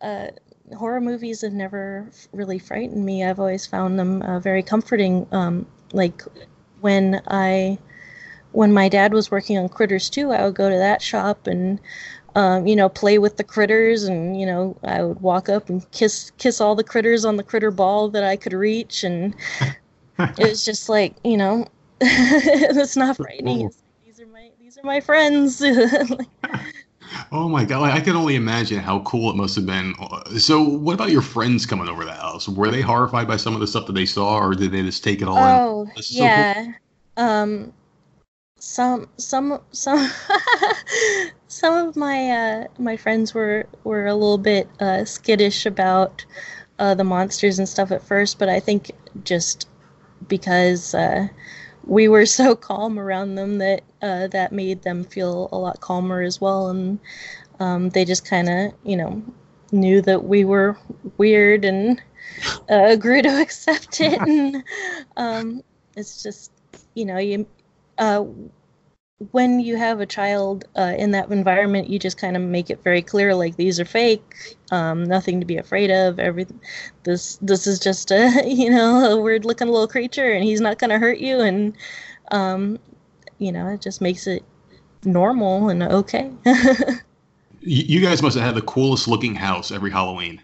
uh, 0.00 0.28
horror 0.76 1.00
movies 1.00 1.42
have 1.42 1.52
never 1.52 2.10
really 2.32 2.58
frightened 2.58 3.04
me. 3.04 3.24
I've 3.24 3.40
always 3.40 3.66
found 3.66 3.98
them 3.98 4.22
uh, 4.22 4.40
very 4.40 4.62
comforting. 4.62 5.26
Um, 5.32 5.66
like 5.92 6.22
when 6.80 7.22
I 7.28 7.78
when 8.52 8.72
my 8.72 8.88
dad 8.88 9.12
was 9.12 9.30
working 9.30 9.58
on 9.58 9.68
Critters 9.68 10.08
2, 10.08 10.32
I 10.32 10.44
would 10.44 10.54
go 10.54 10.70
to 10.70 10.78
that 10.78 11.02
shop 11.02 11.46
and 11.46 11.78
um, 12.36 12.66
you 12.66 12.76
know, 12.76 12.90
play 12.90 13.18
with 13.18 13.38
the 13.38 13.44
critters, 13.44 14.04
and 14.04 14.38
you 14.38 14.44
know, 14.44 14.76
I 14.84 15.02
would 15.02 15.20
walk 15.20 15.48
up 15.48 15.70
and 15.70 15.90
kiss 15.90 16.30
kiss 16.36 16.60
all 16.60 16.74
the 16.74 16.84
critters 16.84 17.24
on 17.24 17.36
the 17.36 17.42
critter 17.42 17.70
ball 17.70 18.10
that 18.10 18.24
I 18.24 18.36
could 18.36 18.52
reach, 18.52 19.02
and 19.02 19.34
it 20.18 20.50
was 20.50 20.62
just 20.62 20.90
like, 20.90 21.14
you 21.24 21.38
know, 21.38 21.66
it's 22.00 22.94
not 22.94 23.16
frightening. 23.16 23.62
It's 23.62 23.78
like, 23.78 24.04
these 24.04 24.20
are 24.20 24.26
my 24.26 24.50
these 24.60 24.78
are 24.78 24.84
my 24.84 25.00
friends. 25.00 25.64
Oh 27.30 27.48
my 27.48 27.64
god! 27.64 27.92
I 27.92 28.00
can 28.00 28.16
only 28.16 28.34
imagine 28.34 28.80
how 28.80 29.00
cool 29.00 29.30
it 29.30 29.36
must 29.36 29.54
have 29.54 29.64
been. 29.64 29.94
So, 30.38 30.62
what 30.62 30.94
about 30.94 31.10
your 31.10 31.22
friends 31.22 31.64
coming 31.64 31.88
over 31.88 32.04
the 32.04 32.12
house? 32.12 32.48
Were 32.48 32.70
they 32.70 32.80
horrified 32.80 33.28
by 33.28 33.36
some 33.36 33.54
of 33.54 33.60
the 33.60 33.66
stuff 33.66 33.86
that 33.86 33.92
they 33.92 34.06
saw, 34.06 34.38
or 34.38 34.54
did 34.54 34.72
they 34.72 34.82
just 34.82 35.04
take 35.04 35.22
it 35.22 35.28
all 35.28 35.38
oh, 35.38 35.82
in? 35.82 36.02
Yeah. 36.08 36.54
So 36.54 36.72
cool. 37.16 37.24
Um, 37.24 37.72
some 38.66 39.08
some 39.16 39.60
some 39.70 40.10
some 41.48 41.88
of 41.88 41.96
my 41.96 42.30
uh, 42.30 42.66
my 42.78 42.96
friends 42.96 43.32
were 43.32 43.66
were 43.84 44.06
a 44.06 44.14
little 44.14 44.38
bit 44.38 44.68
uh, 44.80 45.04
skittish 45.04 45.66
about 45.66 46.26
uh, 46.80 46.94
the 46.94 47.04
monsters 47.04 47.58
and 47.58 47.68
stuff 47.68 47.92
at 47.92 48.02
first, 48.02 48.38
but 48.38 48.48
I 48.48 48.58
think 48.58 48.90
just 49.24 49.68
because 50.28 50.94
uh, 50.94 51.28
we 51.84 52.08
were 52.08 52.26
so 52.26 52.56
calm 52.68 52.98
around 52.98 53.36
them 53.36 53.58
that 53.58 53.82
uh, 54.02 54.26
that 54.28 54.52
made 54.52 54.82
them 54.82 55.04
feel 55.04 55.48
a 55.52 55.58
lot 55.58 55.80
calmer 55.80 56.20
as 56.20 56.40
well, 56.40 56.68
and 56.68 56.98
um, 57.60 57.90
they 57.90 58.04
just 58.04 58.28
kind 58.28 58.48
of 58.48 58.72
you 58.84 58.96
know 58.96 59.22
knew 59.70 60.02
that 60.02 60.24
we 60.24 60.44
were 60.44 60.76
weird 61.18 61.64
and 61.64 62.02
uh, 62.68 62.96
grew 63.04 63.22
to 63.22 63.40
accept 63.40 64.00
it, 64.00 64.20
and 64.20 64.64
um, 65.16 65.62
it's 65.96 66.20
just 66.20 66.50
you 66.94 67.04
know 67.04 67.18
you 67.18 67.46
uh, 67.98 68.24
when 69.30 69.60
you 69.60 69.76
have 69.76 70.00
a 70.00 70.06
child 70.06 70.66
uh, 70.76 70.94
in 70.98 71.10
that 71.12 71.30
environment, 71.30 71.88
you 71.88 71.98
just 71.98 72.18
kind 72.18 72.36
of 72.36 72.42
make 72.42 72.68
it 72.68 72.82
very 72.82 73.00
clear, 73.00 73.34
like 73.34 73.56
these 73.56 73.80
are 73.80 73.84
fake, 73.86 74.56
um, 74.70 75.04
nothing 75.04 75.40
to 75.40 75.46
be 75.46 75.56
afraid 75.56 75.90
of. 75.90 76.18
Everything, 76.18 76.60
this 77.04 77.38
this 77.40 77.66
is 77.66 77.78
just 77.78 78.10
a 78.10 78.42
you 78.46 78.70
know 78.70 79.12
a 79.12 79.20
weird 79.20 79.44
looking 79.44 79.68
little 79.68 79.88
creature, 79.88 80.32
and 80.32 80.44
he's 80.44 80.60
not 80.60 80.78
going 80.78 80.90
to 80.90 80.98
hurt 80.98 81.18
you, 81.18 81.40
and 81.40 81.74
um, 82.30 82.78
you 83.38 83.50
know 83.50 83.68
it 83.68 83.80
just 83.80 84.00
makes 84.00 84.26
it 84.26 84.44
normal 85.04 85.68
and 85.68 85.82
okay. 85.82 86.30
you 87.60 88.00
guys 88.00 88.22
must 88.22 88.36
have 88.36 88.44
had 88.44 88.54
the 88.54 88.62
coolest 88.62 89.08
looking 89.08 89.34
house 89.34 89.70
every 89.70 89.90
Halloween. 89.90 90.40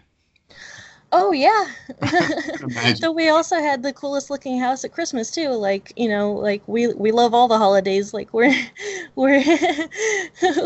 Oh 1.15 1.31
yeah. 1.31 1.67
so 2.95 3.11
we 3.11 3.29
also 3.29 3.57
had 3.57 3.83
the 3.83 3.93
coolest 3.93 4.31
looking 4.31 4.59
house 4.59 4.83
at 4.83 4.93
Christmas 4.93 5.29
too. 5.29 5.49
Like 5.49 5.93
you 5.95 6.09
know, 6.09 6.31
like 6.31 6.63
we 6.67 6.87
we 6.93 7.11
love 7.11 7.35
all 7.35 7.47
the 7.47 7.57
holidays. 7.57 8.15
Like 8.15 8.33
we're 8.33 8.51
we're 9.15 9.43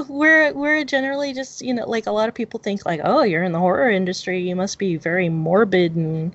we're 0.08 0.54
we're 0.54 0.86
generally 0.86 1.34
just 1.34 1.62
you 1.62 1.74
know 1.74 1.86
like 1.86 2.08
a 2.08 2.12
lot 2.12 2.30
of 2.30 2.34
people 2.34 2.62
think 2.62 2.86
like 2.86 3.02
oh 3.04 3.24
you're 3.24 3.44
in 3.44 3.52
the 3.52 3.60
horror 3.60 3.92
industry 3.92 4.40
you 4.40 4.56
must 4.56 4.80
be 4.80 4.96
very 4.96 5.28
morbid 5.28 5.98
and 5.98 6.34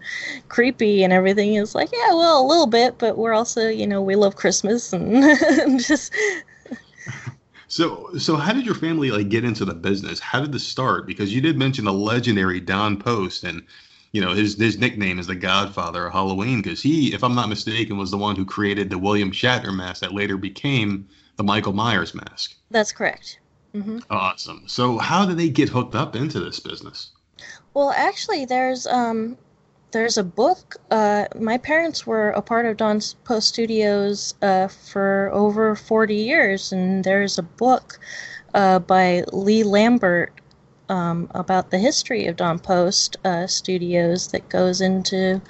creepy 0.48 1.03
and 1.03 1.12
everything. 1.12 1.55
Is 1.55 1.75
like 1.75 1.90
yeah 1.90 2.14
well 2.14 2.44
a 2.44 2.46
little 2.46 2.66
bit, 2.66 2.98
but 2.98 3.16
we're 3.16 3.33
also 3.33 3.68
you 3.68 3.87
know 3.87 4.03
we 4.03 4.14
love 4.14 4.37
Christmas 4.37 4.92
and 4.92 5.81
just. 5.81 6.14
So, 7.68 8.11
so 8.18 8.37
how 8.37 8.53
did 8.53 8.66
your 8.66 8.75
family 8.75 9.11
like 9.11 9.31
get 9.31 9.46
into 9.46 9.64
the 9.64 9.72
business? 9.72 10.20
How 10.20 10.40
did 10.42 10.53
this 10.53 10.66
start? 10.66 11.07
Because 11.07 11.35
you 11.35 11.40
did 11.40 11.57
mention 11.57 11.87
the 11.87 11.92
legendary 11.94 12.61
Don 12.61 12.98
Post, 12.98 13.44
and 13.44 13.62
you 14.12 14.20
know 14.20 14.33
his 14.33 14.59
his 14.59 14.79
nickname 14.79 15.18
is 15.18 15.27
the 15.27 15.35
Godfather 15.35 16.07
of 16.07 16.12
Halloween 16.12 16.62
because 16.62 16.83
he, 16.83 17.12
if 17.14 17.25
I'm 17.25 17.35
not 17.35 17.48
mistaken, 17.48 17.96
was 17.96 18.11
the 18.11 18.18
one 18.18 18.37
who 18.37 18.44
created 18.44 18.90
the 18.90 18.98
William 18.98 19.33
Shatner 19.33 19.75
mask 19.75 20.01
that 20.01 20.14
later 20.14 20.37
became 20.37 21.09
the 21.37 21.44
Michael 21.44 21.72
Myers 21.72 22.14
mask. 22.14 22.55
That's 22.70 22.92
correct. 22.92 23.40
Mm-hmm. 23.75 24.01
Awesome. 24.11 24.64
So 24.66 24.98
how 24.98 25.25
did 25.25 25.38
they 25.38 25.48
get 25.48 25.70
hooked 25.70 25.94
up 25.94 26.14
into 26.14 26.40
this 26.40 26.61
business? 26.61 27.11
Well, 27.72 27.90
actually, 27.96 28.44
there's 28.44 28.87
um, 28.87 29.38
there's 29.92 30.18
a 30.18 30.25
book. 30.25 30.77
Uh, 30.90 31.27
my 31.38 31.57
parents 31.57 32.07
were 32.07 32.31
a 32.31 32.42
part 32.42 32.66
of 32.66 32.77
Don 32.77 33.01
Post 33.25 33.48
Studios 33.48 34.35
uh, 34.42 34.68
for 34.68 35.31
over 35.33 35.75
40 35.75 36.14
years, 36.14 36.72
and 36.72 37.03
there's 37.03 37.38
a 37.38 37.42
book 37.42 37.98
uh, 38.53 38.79
by 38.79 39.25
Lee 39.33 39.62
Lambert 39.62 40.33
um, 40.93 41.27
about 41.35 41.71
the 41.71 41.79
history 41.79 42.27
of 42.27 42.37
Don 42.37 42.59
Post 42.59 43.17
uh, 43.25 43.47
Studios 43.47 44.29
that 44.29 44.51
goes 44.51 44.83
into 44.83 45.41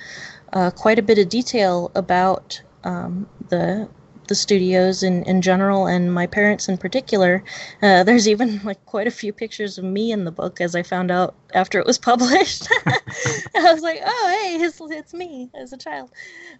uh, 0.53 0.71
quite 0.71 1.01
a 1.01 1.03
bit 1.03 1.19
of 1.19 1.29
detail 1.29 1.91
about 1.97 2.63
um, 2.85 3.29
the 3.49 3.89
the 4.29 4.37
studios 4.37 5.03
in, 5.03 5.25
in 5.25 5.43
general 5.43 5.89
and 5.89 6.15
my 6.15 6.29
parents 6.29 6.69
in 6.69 6.79
particular. 6.79 7.43
Uh, 7.83 8.05
there's 8.09 8.29
even 8.29 8.61
like 8.63 8.83
quite 8.87 9.09
a 9.09 9.11
few 9.11 9.33
pictures 9.33 9.79
of 9.79 9.85
me 9.85 10.13
in 10.13 10.25
the 10.25 10.31
book 10.31 10.61
as 10.61 10.77
I 10.77 10.85
found 10.85 11.11
out 11.11 11.35
after 11.55 11.81
it 11.81 11.87
was 11.87 11.99
published. 12.11 12.69
I 12.87 13.73
was 13.73 13.83
like, 13.83 14.01
oh, 14.05 14.39
hey, 14.41 14.65
it's, 14.65 14.81
it's 14.81 15.13
me 15.13 15.51
as 15.61 15.73
a 15.73 15.77
child. 15.77 16.13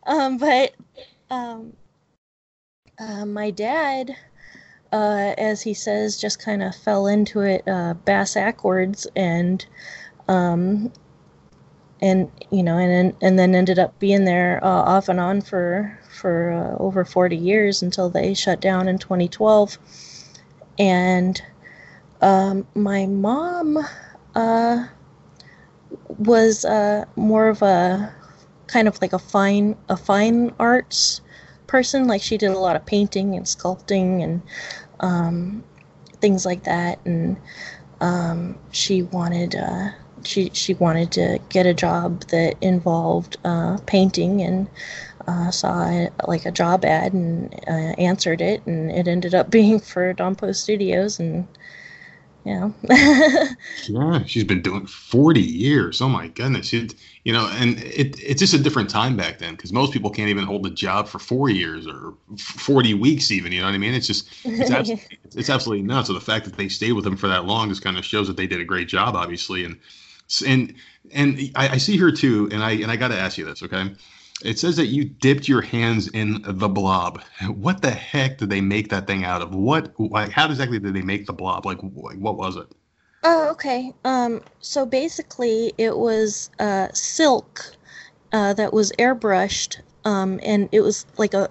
Um, 0.09 0.39
but 0.39 0.73
um, 1.31 1.73
uh, 2.99 3.27
my 3.27 3.53
dad 3.53 4.17
uh, 4.93 5.35
as 5.39 5.63
he 5.63 5.75
says, 5.75 6.21
just 6.21 6.39
kind 6.39 6.63
of 6.63 6.75
fell 6.75 7.07
into 7.07 7.41
it 7.41 7.67
uh, 7.67 7.95
bass 8.05 8.35
backwards 8.35 9.07
and 9.17 9.65
um, 10.29 10.93
and 12.01 12.31
you 12.51 12.63
know 12.63 12.77
and 12.79 13.15
and 13.23 13.39
then 13.39 13.55
ended 13.55 13.79
up 13.79 13.99
being 13.99 14.25
there 14.25 14.61
uh, 14.63 14.69
off 14.69 15.09
and 15.09 15.21
on 15.21 15.41
for 15.41 15.99
for 16.11 16.51
uh, 16.53 16.83
over 16.83 17.05
40 17.05 17.37
years 17.37 17.83
until 17.83 18.11
they 18.11 18.35
shut 18.35 18.61
down 18.61 18.87
in 18.89 18.99
2012 18.99 19.79
and 20.79 21.43
um, 22.21 22.67
my 22.75 23.07
mom 23.07 23.79
uh, 24.35 24.87
was 26.19 26.65
uh, 26.65 27.05
more 27.17 27.49
of 27.49 27.63
a 27.63 28.15
kind 28.67 28.89
of 28.89 29.01
like 29.03 29.13
a 29.13 29.19
fine 29.19 29.77
a 29.89 29.97
fine 29.97 30.53
arts 30.59 31.21
person. 31.67 32.07
Like 32.07 32.23
she 32.23 32.39
did 32.39 32.51
a 32.51 32.59
lot 32.59 32.77
of 32.77 32.87
painting 32.87 33.35
and 33.35 33.47
sculpting 33.47 34.23
and 34.23 34.43
um, 35.03 35.65
things 36.21 36.47
like 36.47 36.65
that. 36.65 36.99
And 37.05 37.37
um, 38.01 38.59
she 38.73 39.03
wanted 39.03 39.55
uh, 39.55 39.91
she 40.25 40.51
she 40.55 40.75
wanted 40.75 41.13
to 41.13 41.41
get 41.49 41.67
a 41.67 41.75
job 41.75 42.23
that 42.29 42.57
involved 42.63 43.37
uh, 43.45 43.79
painting 43.87 44.43
and 44.43 44.69
uh, 45.27 45.51
saw 45.51 46.07
like 46.27 46.47
a 46.47 46.51
job 46.53 46.85
ad 46.85 47.13
and 47.13 47.55
uh, 47.69 47.95
answered 47.99 48.41
it, 48.41 48.65
and 48.67 48.91
it 48.91 49.09
ended 49.09 49.35
up 49.35 49.51
being 49.53 49.81
for 49.81 50.13
Don 50.13 50.35
Post 50.35 50.63
Studios 50.63 51.21
and 51.21 51.47
yeah. 52.45 52.71
yeah, 53.89 54.25
she's 54.25 54.45
been 54.45 54.63
doing 54.63 54.87
40 54.87 55.41
years. 55.41 56.01
Oh 56.01 56.09
my 56.09 56.29
goodness. 56.29 56.73
It, 56.73 56.95
you 57.25 57.33
know, 57.33 57.49
and 57.55 57.79
it, 57.79 58.19
it's 58.21 58.41
just 58.41 58.55
a 58.55 58.59
different 58.59 58.91
time 58.91 59.17
back 59.17 59.39
then 59.39 59.55
because 59.55 59.73
most 59.73 59.93
people 59.93 60.11
can't 60.11 60.29
even 60.29 60.45
hold 60.45 60.67
a 60.67 60.71
job 60.71 61.07
for 61.07 61.21
four 61.21 61.51
years 61.51 61.87
or 61.87 62.15
40 62.39 62.95
weeks, 62.95 63.31
even. 63.31 63.53
You 63.53 63.61
know 63.61 63.67
what 63.67 63.75
I 63.75 63.79
mean? 63.79 63.95
It's 63.95 64.09
just, 64.09 64.29
it's, 64.45 64.71
absolutely, 64.73 65.19
it's 65.37 65.51
absolutely 65.51 65.87
nuts. 65.87 66.09
So 66.09 66.15
the 66.15 66.21
fact 66.21 66.45
that 66.47 66.57
they 66.57 66.69
stayed 66.69 66.93
with 66.93 67.07
him 67.07 67.17
for 67.17 67.29
that 67.29 67.45
long 67.45 67.69
just 67.69 67.83
kind 67.83 67.97
of 67.97 68.05
shows 68.05 68.27
that 68.27 68.37
they 68.37 68.49
did 68.49 68.61
a 68.61 68.65
great 68.65 68.89
job, 68.89 69.15
obviously. 69.15 69.65
And, 69.65 69.79
and, 70.47 70.75
and 71.13 71.39
I, 71.55 71.69
I 71.69 71.77
see 71.77 71.97
her 71.99 72.11
too. 72.11 72.49
And 72.51 72.63
I, 72.63 72.73
and 72.73 72.91
I 72.91 72.97
got 72.97 73.09
to 73.09 73.19
ask 73.19 73.39
you 73.39 73.45
this, 73.45 73.63
okay? 73.63 73.95
It 74.45 74.59
says 74.59 74.77
that 74.77 74.87
you 74.87 75.05
dipped 75.05 75.49
your 75.49 75.63
hands 75.63 76.09
in 76.09 76.43
the 76.43 76.69
blob. 76.69 77.23
What 77.47 77.83
the 77.83 77.91
heck 77.91 78.39
did 78.39 78.51
they 78.51 78.61
make 78.61 78.89
that 78.91 79.07
thing 79.07 79.25
out 79.25 79.43
of? 79.43 79.55
What, 79.55 79.93
like, 79.99 80.31
how 80.31 80.47
exactly 80.47 80.79
did 80.79 80.95
they 80.95 81.03
make 81.03 81.27
the 81.27 81.33
blob? 81.33 81.67
Like, 81.67 81.79
what 81.81 82.37
was 82.37 82.57
it? 82.57 82.67
Oh, 83.25 83.51
okay. 83.51 83.93
Um, 84.05 84.43
so 84.61 84.85
basically, 84.85 85.73
it 85.79 85.97
was 85.97 86.51
uh, 86.59 86.89
silk 86.93 87.77
uh, 88.33 88.53
that 88.55 88.73
was 88.73 88.93
airbrushed, 88.99 89.81
um, 90.05 90.41
and 90.43 90.69
it 90.73 90.81
was 90.81 91.07
like 91.19 91.35
a 91.35 91.49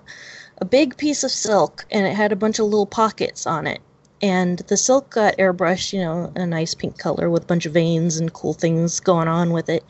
a 0.57 0.65
big 0.65 0.95
piece 0.97 1.23
of 1.23 1.31
silk, 1.31 1.85
and 1.89 2.05
it 2.05 2.13
had 2.13 2.31
a 2.31 2.35
bunch 2.35 2.59
of 2.59 2.65
little 2.65 2.85
pockets 2.85 3.47
on 3.47 3.65
it 3.65 3.81
and 4.21 4.59
the 4.59 4.77
silk 4.77 5.09
got 5.09 5.37
airbrushed, 5.37 5.93
you 5.93 5.99
know, 5.99 6.31
a 6.35 6.45
nice 6.45 6.73
pink 6.75 6.97
color 6.99 7.29
with 7.29 7.43
a 7.43 7.45
bunch 7.47 7.65
of 7.65 7.73
veins 7.73 8.17
and 8.17 8.33
cool 8.33 8.53
things 8.53 8.99
going 8.99 9.27
on 9.27 9.51
with 9.51 9.67
it. 9.67 9.83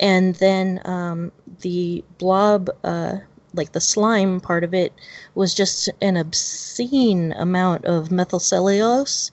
And 0.00 0.34
then 0.36 0.80
um, 0.84 1.32
the 1.60 2.02
blob, 2.18 2.70
uh, 2.82 3.16
like 3.52 3.72
the 3.72 3.80
slime 3.80 4.40
part 4.40 4.64
of 4.64 4.72
it, 4.72 4.92
was 5.34 5.54
just 5.54 5.90
an 6.00 6.16
obscene 6.16 7.32
amount 7.32 7.84
of 7.84 8.08
methylcellulose, 8.08 9.30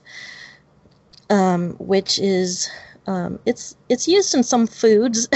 um, 1.30 1.70
which 1.78 2.18
is 2.18 2.70
um, 3.06 3.38
it's 3.46 3.74
it's 3.88 4.06
used 4.06 4.34
in 4.34 4.42
some 4.42 4.66
foods. 4.66 5.28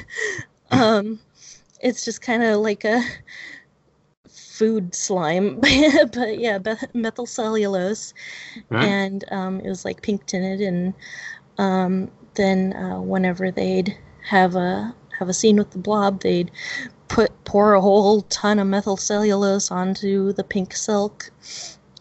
um, 0.70 1.20
it's 1.80 2.04
just 2.04 2.22
kind 2.22 2.42
of 2.42 2.60
like 2.60 2.84
a 2.84 3.02
food 4.58 4.92
slime, 4.94 5.60
but 5.60 6.38
yeah, 6.38 6.58
methyl 6.92 7.26
cellulose, 7.26 8.12
and 8.70 9.24
um, 9.30 9.60
it 9.60 9.68
was 9.68 9.84
like 9.84 10.02
pink 10.02 10.26
tinted. 10.26 10.60
And 10.60 10.94
um, 11.58 12.10
then 12.34 12.72
uh, 12.74 13.00
whenever 13.00 13.50
they'd 13.50 13.96
have 14.28 14.56
a 14.56 14.94
have 15.18 15.28
a 15.28 15.34
scene 15.34 15.56
with 15.56 15.70
the 15.70 15.78
blob, 15.78 16.22
they'd 16.22 16.50
put 17.06 17.32
pour 17.44 17.74
a 17.74 17.80
whole 17.80 18.22
ton 18.22 18.58
of 18.58 18.66
methyl 18.66 18.96
cellulose 18.96 19.70
onto 19.70 20.32
the 20.32 20.44
pink 20.44 20.74
silk, 20.74 21.30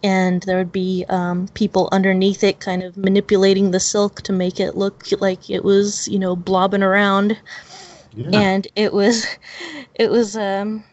and 0.04 0.42
there 0.44 0.58
would 0.58 0.72
be 0.72 1.06
um, 1.10 1.48
people 1.54 1.90
underneath 1.92 2.44
it, 2.44 2.60
kind 2.60 2.82
of 2.82 2.98
manipulating 2.98 3.70
the 3.70 3.80
silk 3.80 4.24
to 4.24 4.34
make 4.34 4.60
it 4.60 4.76
look 4.76 5.06
like 5.20 5.50
it 5.50 5.64
was, 5.64 6.08
you 6.08 6.18
know, 6.18 6.36
blobbing 6.36 6.84
around. 6.84 7.38
Yeah. 8.16 8.40
And 8.40 8.68
it 8.76 8.94
was, 8.94 9.28
it 9.96 10.10
was 10.10 10.36
um, 10.36 10.84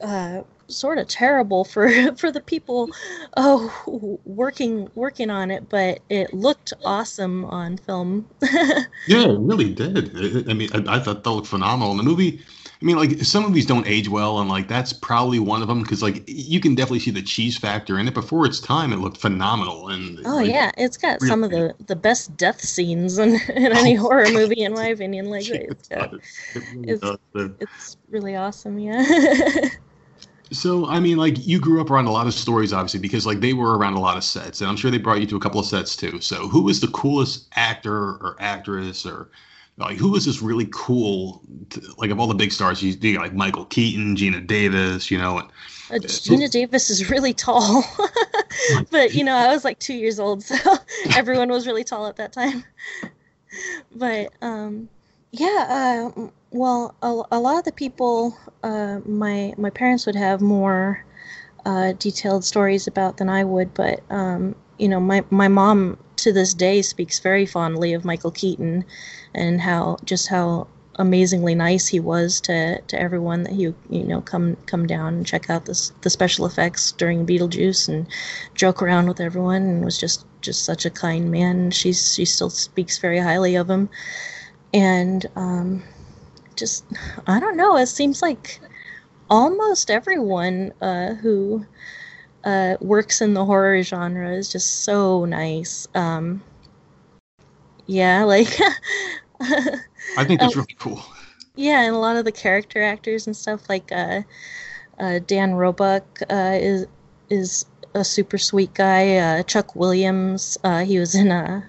uh, 0.00 0.42
sort 0.70 0.98
of 0.98 1.08
terrible 1.08 1.64
for 1.64 1.90
for 2.16 2.30
the 2.30 2.40
people 2.40 2.88
oh 3.36 4.20
working 4.24 4.88
working 4.94 5.30
on 5.30 5.50
it 5.50 5.68
but 5.68 6.00
it 6.08 6.32
looked 6.32 6.72
awesome 6.84 7.44
on 7.46 7.76
film. 7.76 8.28
Yeah 9.06 9.28
it 9.28 9.38
really 9.40 9.72
did. 9.72 10.48
I 10.48 10.54
mean 10.54 10.68
I, 10.72 10.96
I, 10.96 11.00
thought 11.00 11.24
that 11.24 11.30
looked 11.30 11.46
phenomenal. 11.46 11.92
In 11.92 11.96
the 11.96 12.02
movie 12.02 12.40
i 12.80 12.84
mean 12.84 12.96
like 12.96 13.18
some 13.22 13.44
movies 13.44 13.66
don't 13.66 13.86
age 13.86 14.08
well 14.08 14.40
and 14.40 14.48
like 14.48 14.68
that's 14.68 14.92
probably 14.92 15.38
one 15.38 15.62
of 15.62 15.68
them 15.68 15.82
because 15.82 16.02
like 16.02 16.22
you 16.26 16.60
can 16.60 16.74
definitely 16.74 16.98
see 16.98 17.10
the 17.10 17.22
cheese 17.22 17.58
factor 17.58 17.98
in 17.98 18.08
it 18.08 18.14
before 18.14 18.46
its 18.46 18.60
time 18.60 18.92
it 18.92 18.96
looked 18.96 19.18
phenomenal 19.18 19.88
and 19.88 20.18
oh 20.24 20.36
like, 20.36 20.48
yeah 20.48 20.70
it's 20.76 20.96
got 20.96 21.20
really 21.20 21.28
some 21.28 21.44
of 21.44 21.50
the 21.50 21.74
the 21.86 21.96
best 21.96 22.36
death 22.36 22.60
scenes 22.60 23.18
in, 23.18 23.34
in 23.54 23.72
any 23.72 23.98
oh, 23.98 24.02
horror 24.02 24.30
movie 24.30 24.62
in 24.62 24.72
my 24.72 24.88
opinion. 24.88 25.26
Like 25.26 25.48
it's, 25.48 25.88
got, 25.88 26.14
it 26.14 26.22
really 26.74 26.88
it's, 26.88 27.58
it's 27.60 27.96
really 28.08 28.36
awesome 28.36 28.78
yeah 28.78 29.04
So 30.52 30.86
I 30.86 30.98
mean, 31.00 31.16
like 31.16 31.46
you 31.46 31.60
grew 31.60 31.80
up 31.80 31.90
around 31.90 32.06
a 32.06 32.10
lot 32.12 32.26
of 32.26 32.34
stories, 32.34 32.72
obviously, 32.72 33.00
because 33.00 33.26
like 33.26 33.40
they 33.40 33.52
were 33.52 33.78
around 33.78 33.94
a 33.94 34.00
lot 34.00 34.16
of 34.16 34.24
sets, 34.24 34.60
and 34.60 34.68
I'm 34.68 34.76
sure 34.76 34.90
they 34.90 34.98
brought 34.98 35.20
you 35.20 35.26
to 35.26 35.36
a 35.36 35.40
couple 35.40 35.60
of 35.60 35.66
sets 35.66 35.96
too. 35.96 36.20
So 36.20 36.48
who 36.48 36.62
was 36.62 36.80
the 36.80 36.88
coolest 36.88 37.48
actor 37.54 37.94
or 37.94 38.36
actress, 38.40 39.06
or 39.06 39.30
like 39.76 39.96
who 39.96 40.10
was 40.10 40.24
this 40.24 40.42
really 40.42 40.68
cool? 40.72 41.42
To, 41.70 41.94
like 41.98 42.10
of 42.10 42.18
all 42.18 42.26
the 42.26 42.34
big 42.34 42.50
stars, 42.52 42.82
you, 42.82 42.96
you 43.00 43.14
got 43.14 43.22
like 43.22 43.34
Michael 43.34 43.64
Keaton, 43.66 44.16
Geena 44.16 44.44
Davis, 44.44 45.10
you 45.10 45.18
know, 45.18 45.38
and 45.38 45.48
Uh, 45.90 45.94
Geena 45.94 46.50
Davis 46.50 46.90
is 46.90 47.10
really 47.10 47.32
tall, 47.32 47.84
but 48.90 49.14
you 49.14 49.24
know 49.24 49.34
I 49.34 49.48
was 49.52 49.64
like 49.64 49.78
two 49.78 49.94
years 49.94 50.18
old, 50.18 50.42
so 50.42 50.56
everyone 51.16 51.48
was 51.48 51.66
really 51.66 51.84
tall 51.84 52.06
at 52.06 52.16
that 52.16 52.32
time. 52.32 52.64
But 53.94 54.32
um, 54.42 54.88
yeah, 55.32 56.10
uh, 56.16 56.28
well, 56.50 56.94
a, 57.02 57.22
a, 57.32 57.38
lot 57.38 57.58
of 57.58 57.64
the 57.64 57.72
people 57.72 58.36
uh, 58.62 59.00
my 59.04 59.54
my 59.56 59.70
parents 59.70 60.06
would 60.06 60.16
have 60.16 60.40
more 60.40 61.04
uh, 61.64 61.92
detailed 61.92 62.44
stories 62.44 62.86
about 62.86 63.16
than 63.18 63.28
I 63.28 63.44
would, 63.44 63.72
but 63.74 64.00
um, 64.10 64.54
you 64.78 64.88
know, 64.88 65.00
my 65.00 65.24
my 65.30 65.48
mom 65.48 65.98
to 66.16 66.32
this 66.32 66.54
day 66.54 66.82
speaks 66.82 67.18
very 67.20 67.46
fondly 67.46 67.92
of 67.92 68.04
Michael 68.04 68.30
Keaton 68.30 68.84
and 69.34 69.60
how 69.60 69.98
just 70.04 70.28
how 70.28 70.66
amazingly 70.96 71.54
nice 71.54 71.86
he 71.86 71.98
was 72.00 72.40
to, 72.42 72.78
to 72.82 73.00
everyone 73.00 73.44
that 73.44 73.52
he 73.52 73.62
you 73.88 74.04
know 74.04 74.20
come 74.20 74.56
come 74.66 74.86
down 74.86 75.14
and 75.14 75.26
check 75.26 75.48
out 75.48 75.64
this 75.66 75.92
the 76.02 76.10
special 76.10 76.46
effects 76.46 76.92
during 76.92 77.24
Beetlejuice 77.24 77.88
and 77.88 78.06
joke 78.54 78.82
around 78.82 79.08
with 79.08 79.20
everyone 79.20 79.62
and 79.62 79.84
was 79.84 79.98
just 79.98 80.26
just 80.40 80.64
such 80.64 80.84
a 80.84 80.90
kind 80.90 81.30
man. 81.30 81.70
She's 81.70 82.14
she 82.14 82.24
still 82.24 82.50
speaks 82.50 82.98
very 82.98 83.18
highly 83.20 83.54
of 83.54 83.70
him, 83.70 83.88
and 84.74 85.26
um, 85.36 85.82
just 86.60 86.84
I 87.26 87.40
don't 87.40 87.56
know. 87.56 87.76
It 87.76 87.86
seems 87.86 88.22
like 88.22 88.60
almost 89.28 89.90
everyone 89.90 90.72
uh, 90.80 91.14
who 91.14 91.66
uh, 92.44 92.76
works 92.80 93.20
in 93.20 93.34
the 93.34 93.44
horror 93.44 93.82
genre 93.82 94.32
is 94.32 94.52
just 94.52 94.84
so 94.84 95.24
nice. 95.24 95.88
Um, 95.94 96.42
yeah, 97.86 98.22
like. 98.24 98.56
I 100.16 100.24
think 100.24 100.42
it's 100.42 100.56
uh, 100.56 100.60
really 100.60 100.76
cool. 100.78 101.02
Yeah, 101.56 101.82
and 101.82 101.94
a 101.94 101.98
lot 101.98 102.16
of 102.16 102.24
the 102.24 102.32
character 102.32 102.82
actors 102.82 103.26
and 103.26 103.36
stuff 103.36 103.68
like 103.68 103.90
uh, 103.90 104.22
uh, 104.98 105.18
Dan 105.26 105.54
Roebuck 105.54 106.20
uh, 106.30 106.58
is 106.60 106.86
is 107.28 107.66
a 107.94 108.04
super 108.04 108.38
sweet 108.38 108.74
guy. 108.74 109.16
Uh, 109.16 109.42
Chuck 109.42 109.74
Williams, 109.74 110.58
uh, 110.62 110.84
he 110.84 110.98
was 110.98 111.14
in 111.14 111.30
a, 111.30 111.64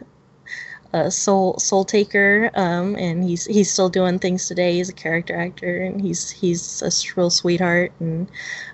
a 0.94 1.10
Soul 1.10 1.58
Soul 1.60 1.86
Taker, 1.86 2.52
um, 2.54 2.96
and 2.96 3.24
he's 3.24 3.46
he's 3.46 3.72
still 3.72 3.90
doing 3.90 4.20
things 4.20 4.48
today. 4.48 4.76
He's 4.76 4.90
a 4.90 4.94
character 4.94 5.36
actor, 5.36 5.78
and 5.78 6.02
he's 6.02 6.30
he's 6.30 6.82
a 6.82 6.92
real 7.16 7.30
sweetheart. 7.30 7.94
And 8.00 8.30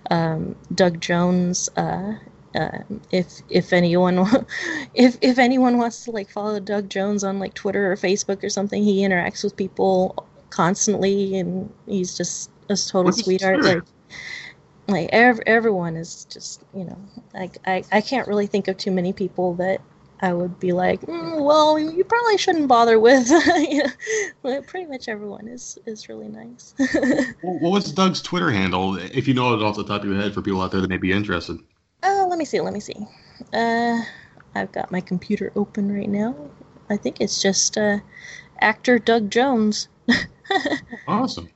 um, 0.09 0.55
Doug 0.73 0.99
Jones, 0.99 1.69
uh, 1.77 2.15
uh, 2.55 2.79
if 3.11 3.41
if 3.49 3.73
anyone 3.73 4.17
if 4.93 5.17
if 5.21 5.37
anyone 5.37 5.77
wants 5.77 6.05
to 6.05 6.11
like 6.11 6.29
follow 6.29 6.59
Doug 6.59 6.89
Jones 6.89 7.23
on 7.23 7.39
like 7.39 7.53
Twitter 7.53 7.91
or 7.91 7.95
Facebook 7.95 8.43
or 8.43 8.49
something, 8.49 8.83
he 8.83 9.01
interacts 9.01 9.43
with 9.43 9.55
people 9.55 10.27
constantly, 10.49 11.37
and 11.37 11.71
he's 11.85 12.17
just 12.17 12.49
a 12.69 12.75
total 12.75 13.11
sweetheart. 13.11 13.63
Like 13.63 13.83
like 14.87 15.09
ev- 15.11 15.41
everyone 15.45 15.97
is 15.97 16.25
just 16.25 16.63
you 16.73 16.85
know 16.85 16.97
like 17.33 17.57
I 17.65 17.83
I 17.91 18.01
can't 18.01 18.27
really 18.27 18.47
think 18.47 18.67
of 18.67 18.77
too 18.77 18.91
many 18.91 19.13
people 19.13 19.53
that 19.55 19.81
I 20.21 20.33
would 20.33 20.59
be 20.59 20.71
like, 20.71 21.01
mm, 21.01 21.43
well, 21.43 21.77
you 21.77 22.03
probably 22.03 22.37
shouldn't 22.37 22.67
bother 22.67 22.99
with. 22.99 23.29
you 23.69 23.83
know, 24.43 24.61
pretty 24.63 24.87
much 24.87 25.07
everyone 25.07 25.47
is 25.47 25.77
is 25.85 26.09
really 26.09 26.27
nice. 26.27 26.73
well, 27.43 27.71
what's 27.71 27.91
Doug's 27.91 28.21
Twitter 28.21 28.49
handle, 28.49 28.97
if 28.97 29.27
you 29.27 29.33
know 29.33 29.53
it 29.53 29.61
off 29.61 29.75
the 29.75 29.83
top 29.83 30.01
of 30.01 30.07
your 30.07 30.19
head, 30.19 30.33
for 30.33 30.41
people 30.41 30.61
out 30.61 30.71
there 30.71 30.81
that 30.81 30.89
may 30.89 30.97
be 30.97 31.11
interested? 31.11 31.59
Oh, 32.03 32.27
let 32.29 32.39
me 32.39 32.45
see. 32.45 32.59
Let 32.61 32.73
me 32.73 32.79
see. 32.79 32.95
Uh, 33.53 33.99
I've 34.55 34.71
got 34.71 34.91
my 34.91 35.01
computer 35.01 35.51
open 35.55 35.93
right 35.93 36.09
now. 36.09 36.35
I 36.89 36.97
think 36.97 37.21
it's 37.21 37.41
just 37.41 37.77
uh, 37.77 37.99
actor 38.59 38.97
Doug 38.97 39.29
Jones. 39.29 39.87
awesome. 41.07 41.49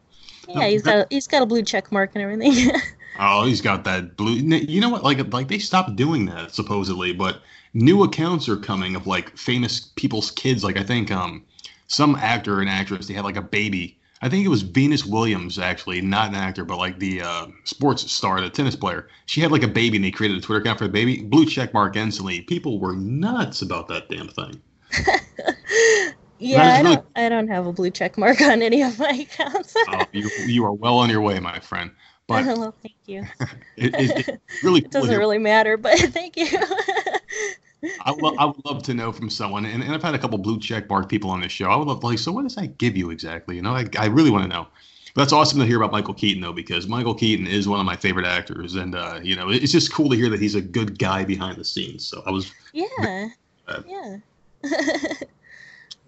Yeah, 0.48 0.68
he's 0.68 0.84
got 0.84 0.98
a, 0.98 1.08
he's 1.10 1.28
got 1.28 1.42
a 1.42 1.46
blue 1.46 1.64
check 1.64 1.92
mark 1.92 2.12
and 2.14 2.22
everything. 2.22 2.80
oh, 3.20 3.46
he's 3.46 3.62
got 3.62 3.86
that 3.86 4.18
blue. 4.18 4.34
You 4.34 4.82
know 4.82 4.90
what? 4.90 5.04
Like 5.04 5.34
like 5.34 5.48
they 5.48 5.58
stopped 5.58 5.96
doing 5.96 6.26
that 6.28 6.52
supposedly, 6.52 7.14
but 7.14 7.42
new 7.74 8.04
accounts 8.04 8.50
are 8.50 8.58
coming 8.58 8.96
of 8.96 9.08
like 9.08 9.36
famous 9.38 9.92
people's 9.96 10.32
kids. 10.32 10.64
Like 10.64 10.78
I 10.78 10.84
think 10.84 11.12
um 11.12 11.44
some 11.88 12.16
actor 12.16 12.62
and 12.62 12.70
actress 12.70 13.08
they 13.08 13.14
had 13.14 13.26
like 13.26 13.38
a 13.38 13.42
baby 13.42 13.98
I 14.24 14.30
think 14.30 14.46
it 14.46 14.50
was 14.50 14.62
Venus 14.62 15.04
Williams, 15.04 15.58
actually, 15.58 16.00
not 16.00 16.30
an 16.30 16.36
actor, 16.36 16.64
but 16.64 16.78
like 16.78 17.00
the 17.00 17.22
uh, 17.22 17.48
sports 17.64 18.10
star, 18.12 18.40
the 18.40 18.52
tennis 18.52 18.76
player. 18.76 19.08
She 19.26 19.42
had 19.42 19.52
like 19.52 19.64
a 19.64 19.68
baby, 19.68 19.98
and 19.98 20.06
they 20.06 20.12
created 20.12 20.38
a 20.38 20.42
Twitter 20.42 20.62
account 20.62 20.78
for 20.78 20.86
the 20.86 20.94
baby. 20.94 21.24
Blue 21.24 21.46
check 21.46 21.74
mark 21.74 21.96
instantly. 21.96 22.42
People 22.42 22.80
were 22.80 22.96
nuts 22.96 23.64
about 23.64 23.88
that 23.88 24.10
damn 24.10 24.28
thing. 24.28 24.62
yeah, 26.38 26.76
I 26.76 26.84
don't. 26.84 27.06
I 27.16 27.30
don't 27.30 27.48
have 27.48 27.66
a 27.66 27.74
blue 27.74 27.90
check 27.90 28.16
mark 28.16 28.42
on 28.42 28.62
any 28.62 28.84
of 28.84 29.00
my 29.00 29.26
accounts. 29.28 29.74
oh, 29.90 30.06
you, 30.12 30.30
you 30.46 30.66
are 30.66 30.74
well 30.74 31.00
on 31.00 31.10
your 31.10 31.22
way, 31.22 31.40
my 31.40 31.60
friend. 31.60 31.92
But 32.28 32.46
well, 32.46 32.74
thank 32.82 32.96
you. 33.08 33.26
it, 33.76 33.94
it, 33.94 34.28
it 34.30 34.42
really 34.64 34.82
it 34.82 34.92
doesn't 34.92 35.18
really 35.18 35.40
matter, 35.40 35.76
but 35.76 36.00
thank 36.00 36.38
you. 36.38 36.48
I, 38.02 38.12
lo- 38.12 38.36
I 38.38 38.46
would 38.46 38.64
love 38.66 38.84
to 38.84 38.94
know 38.94 39.12
from 39.12 39.30
someone, 39.30 39.66
and, 39.66 39.84
and 39.84 39.94
I've 39.94 40.04
had 40.04 40.16
a 40.16 40.20
couple 40.20 40.38
blue 40.38 40.60
check 40.60 40.90
mark 40.90 41.10
people 41.10 41.30
on 41.30 41.42
this 41.42 41.52
show. 41.52 41.66
I 41.66 41.76
would 41.76 41.88
love 41.88 42.00
to, 42.02 42.08
like, 42.08 42.20
so 42.20 42.32
what 42.32 42.44
does 42.44 42.56
that 42.56 42.78
give 42.78 42.96
you 42.96 43.10
exactly? 43.10 43.56
You 43.56 43.62
know, 43.62 43.76
I, 43.76 43.86
I 43.98 44.06
really 44.06 44.30
want 44.30 44.44
to 44.44 44.50
know. 44.50 44.68
But 45.14 45.24
that's 45.24 45.34
awesome 45.34 45.60
to 45.60 45.66
hear 45.66 45.78
about 45.78 45.92
Michael 45.92 46.14
Keaton, 46.14 46.42
though, 46.42 46.54
because 46.54 46.88
Michael 46.88 47.14
Keaton 47.14 47.46
is 47.46 47.68
one 47.68 47.80
of 47.80 47.86
my 47.86 47.96
favorite 47.96 48.26
actors, 48.26 48.76
and 48.76 48.96
uh, 48.96 49.20
you 49.22 49.36
know, 49.36 49.50
it's 49.50 49.72
just 49.72 49.92
cool 49.92 50.10
to 50.10 50.16
hear 50.16 50.30
that 50.30 50.40
he's 50.40 50.56
a 50.56 50.62
good 50.62 51.00
guy 51.00 51.26
behind 51.26 51.58
the 51.58 51.66
scenes. 51.66 52.06
So 52.06 52.24
I 52.26 52.32
was, 52.32 52.52
yeah, 52.72 53.28
uh, 53.68 53.82
yeah. 53.88 54.18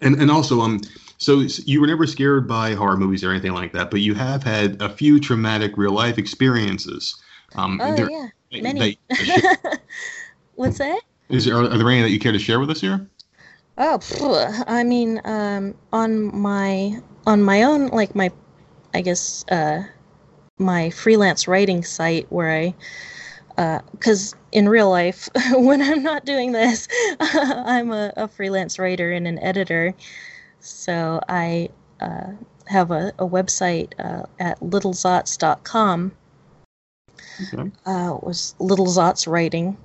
and 0.00 0.20
and 0.20 0.30
also, 0.30 0.60
um, 0.60 0.80
so 1.18 1.40
you 1.64 1.80
were 1.80 1.86
never 1.86 2.06
scared 2.06 2.48
by 2.48 2.74
horror 2.74 2.96
movies 2.96 3.22
or 3.22 3.30
anything 3.30 3.52
like 3.52 3.72
that, 3.72 3.90
but 3.90 4.00
you 4.00 4.14
have 4.14 4.42
had 4.42 4.80
a 4.80 4.88
few 4.88 5.20
traumatic 5.20 5.76
real 5.76 5.92
life 5.92 6.16
experiences. 6.16 7.16
Um, 7.56 7.80
oh 7.82 8.08
yeah, 8.08 8.28
many. 8.50 8.98
What's 10.54 10.78
that? 10.78 11.00
Is 11.28 11.46
there, 11.46 11.56
are 11.56 11.66
there 11.68 11.88
any 11.88 12.02
that 12.02 12.10
you 12.10 12.18
care 12.18 12.32
to 12.32 12.38
share 12.38 12.60
with 12.60 12.70
us 12.70 12.80
here? 12.80 13.08
Oh, 13.76 13.98
I 14.66 14.84
mean, 14.84 15.20
um, 15.24 15.74
on 15.92 16.36
my 16.36 17.00
on 17.26 17.42
my 17.42 17.62
own, 17.62 17.88
like 17.88 18.14
my, 18.14 18.30
I 18.92 19.00
guess, 19.00 19.44
uh, 19.50 19.82
my 20.58 20.90
freelance 20.90 21.48
writing 21.48 21.82
site 21.82 22.30
where 22.30 22.52
I, 22.52 23.82
because 23.92 24.34
uh, 24.34 24.36
in 24.52 24.68
real 24.68 24.90
life, 24.90 25.28
when 25.52 25.82
I'm 25.82 26.02
not 26.02 26.24
doing 26.24 26.52
this, 26.52 26.86
I'm 27.20 27.90
a, 27.90 28.12
a, 28.16 28.28
freelance 28.28 28.78
writer 28.78 29.10
and 29.10 29.26
an 29.26 29.38
editor, 29.40 29.94
so 30.60 31.20
I 31.28 31.70
uh, 32.00 32.32
have 32.66 32.90
a, 32.90 33.12
a 33.18 33.26
website 33.26 33.92
uh, 33.98 34.26
at 34.38 34.60
littlezotz.com. 34.60 36.12
Okay. 37.52 37.70
Uh, 37.86 38.18
was 38.22 38.54
Little 38.60 38.86
Zotz 38.86 39.26
Writing 39.26 39.76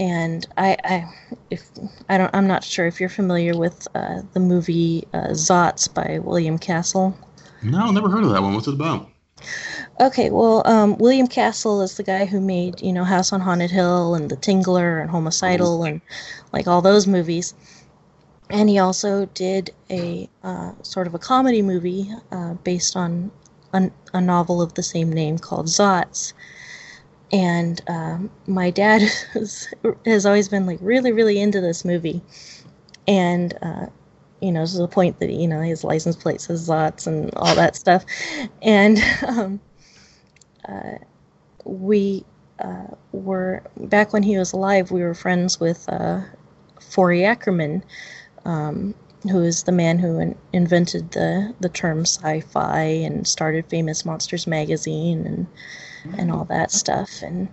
and 0.00 0.46
I, 0.56 0.78
I, 0.82 1.14
if 1.50 1.62
I 2.08 2.16
don't, 2.16 2.34
I'm 2.34 2.46
not 2.46 2.64
sure 2.64 2.86
if 2.86 2.98
you're 2.98 3.10
familiar 3.10 3.56
with 3.56 3.86
uh, 3.94 4.22
the 4.32 4.40
movie 4.40 5.06
uh, 5.12 5.28
Zotz 5.28 5.92
by 5.92 6.18
William 6.20 6.58
Castle. 6.58 7.14
No, 7.62 7.90
never 7.90 8.08
heard 8.08 8.24
of 8.24 8.30
that 8.30 8.42
one. 8.42 8.54
What's 8.54 8.66
it 8.66 8.74
about? 8.74 9.10
Okay, 10.00 10.30
well, 10.30 10.66
um, 10.66 10.96
William 10.96 11.26
Castle 11.26 11.82
is 11.82 11.98
the 11.98 12.02
guy 12.02 12.24
who 12.24 12.40
made, 12.40 12.80
you 12.80 12.94
know, 12.94 13.04
House 13.04 13.30
on 13.30 13.42
Haunted 13.42 13.70
Hill 13.70 14.14
and 14.14 14.30
The 14.30 14.38
Tingler 14.38 15.02
and 15.02 15.10
Homicidal 15.10 15.84
and 15.84 16.00
like 16.54 16.66
all 16.66 16.80
those 16.80 17.06
movies. 17.06 17.52
And 18.48 18.70
he 18.70 18.78
also 18.78 19.26
did 19.26 19.70
a 19.90 20.30
uh, 20.42 20.72
sort 20.82 21.08
of 21.08 21.14
a 21.14 21.18
comedy 21.18 21.60
movie 21.60 22.10
uh, 22.32 22.54
based 22.54 22.96
on 22.96 23.30
a, 23.74 23.90
a 24.14 24.20
novel 24.22 24.62
of 24.62 24.72
the 24.74 24.82
same 24.82 25.12
name 25.12 25.38
called 25.38 25.66
Zotz 25.66 26.32
and 27.32 27.80
um, 27.88 28.30
my 28.46 28.70
dad 28.70 29.02
has, 29.32 29.72
has, 30.04 30.26
always 30.26 30.48
been 30.48 30.66
like 30.66 30.78
really 30.80 31.12
really 31.12 31.40
into 31.40 31.60
this 31.60 31.84
movie. 31.84 32.22
And 33.06 33.56
uh, 33.62 33.86
you 34.40 34.52
know 34.52 34.64
to 34.66 34.78
the 34.78 34.88
point 34.88 35.18
that 35.20 35.30
you 35.30 35.48
know 35.48 35.60
his 35.60 35.84
license 35.84 36.16
plate 36.16 36.40
says 36.40 36.68
Zotz 36.68 37.06
and 37.06 37.32
all 37.34 37.54
that 37.54 37.76
stuff. 37.76 38.04
And 38.62 38.98
um, 39.26 39.60
uh, 40.68 40.98
we 41.64 42.24
uh, 42.58 42.88
were 43.12 43.62
back 43.76 44.12
when 44.12 44.22
he 44.22 44.36
was 44.36 44.52
alive 44.52 44.90
we 44.90 45.02
were 45.02 45.14
friends 45.14 45.58
with 45.58 45.88
uh, 45.88 46.20
Forry 46.80 47.24
Ackerman 47.24 47.82
um, 48.44 48.94
who 49.30 49.42
is 49.42 49.64
the 49.64 49.72
man 49.72 49.98
who 49.98 50.18
in- 50.18 50.38
invented 50.52 51.10
the 51.12 51.54
the 51.60 51.68
term 51.68 52.00
sci-fi 52.00 52.80
and 52.80 53.26
started 53.26 53.66
Famous 53.66 54.04
Monsters 54.04 54.46
magazine 54.46 55.26
and 55.26 55.46
and 56.18 56.30
all 56.30 56.44
that 56.46 56.70
stuff. 56.70 57.22
And 57.22 57.48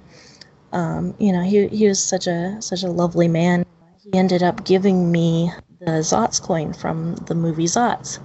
um, 0.71 1.15
you 1.19 1.31
know, 1.31 1.43
he 1.43 1.67
he 1.67 1.87
was 1.87 2.03
such 2.03 2.27
a 2.27 2.61
such 2.61 2.83
a 2.83 2.89
lovely 2.89 3.27
man. 3.27 3.65
He 4.03 4.17
ended 4.17 4.43
up 4.43 4.65
giving 4.65 5.11
me 5.11 5.51
the 5.79 6.01
Zotz 6.01 6.41
coin 6.41 6.73
from 6.73 7.15
the 7.15 7.35
movie 7.35 7.65
Zotz. 7.65 8.19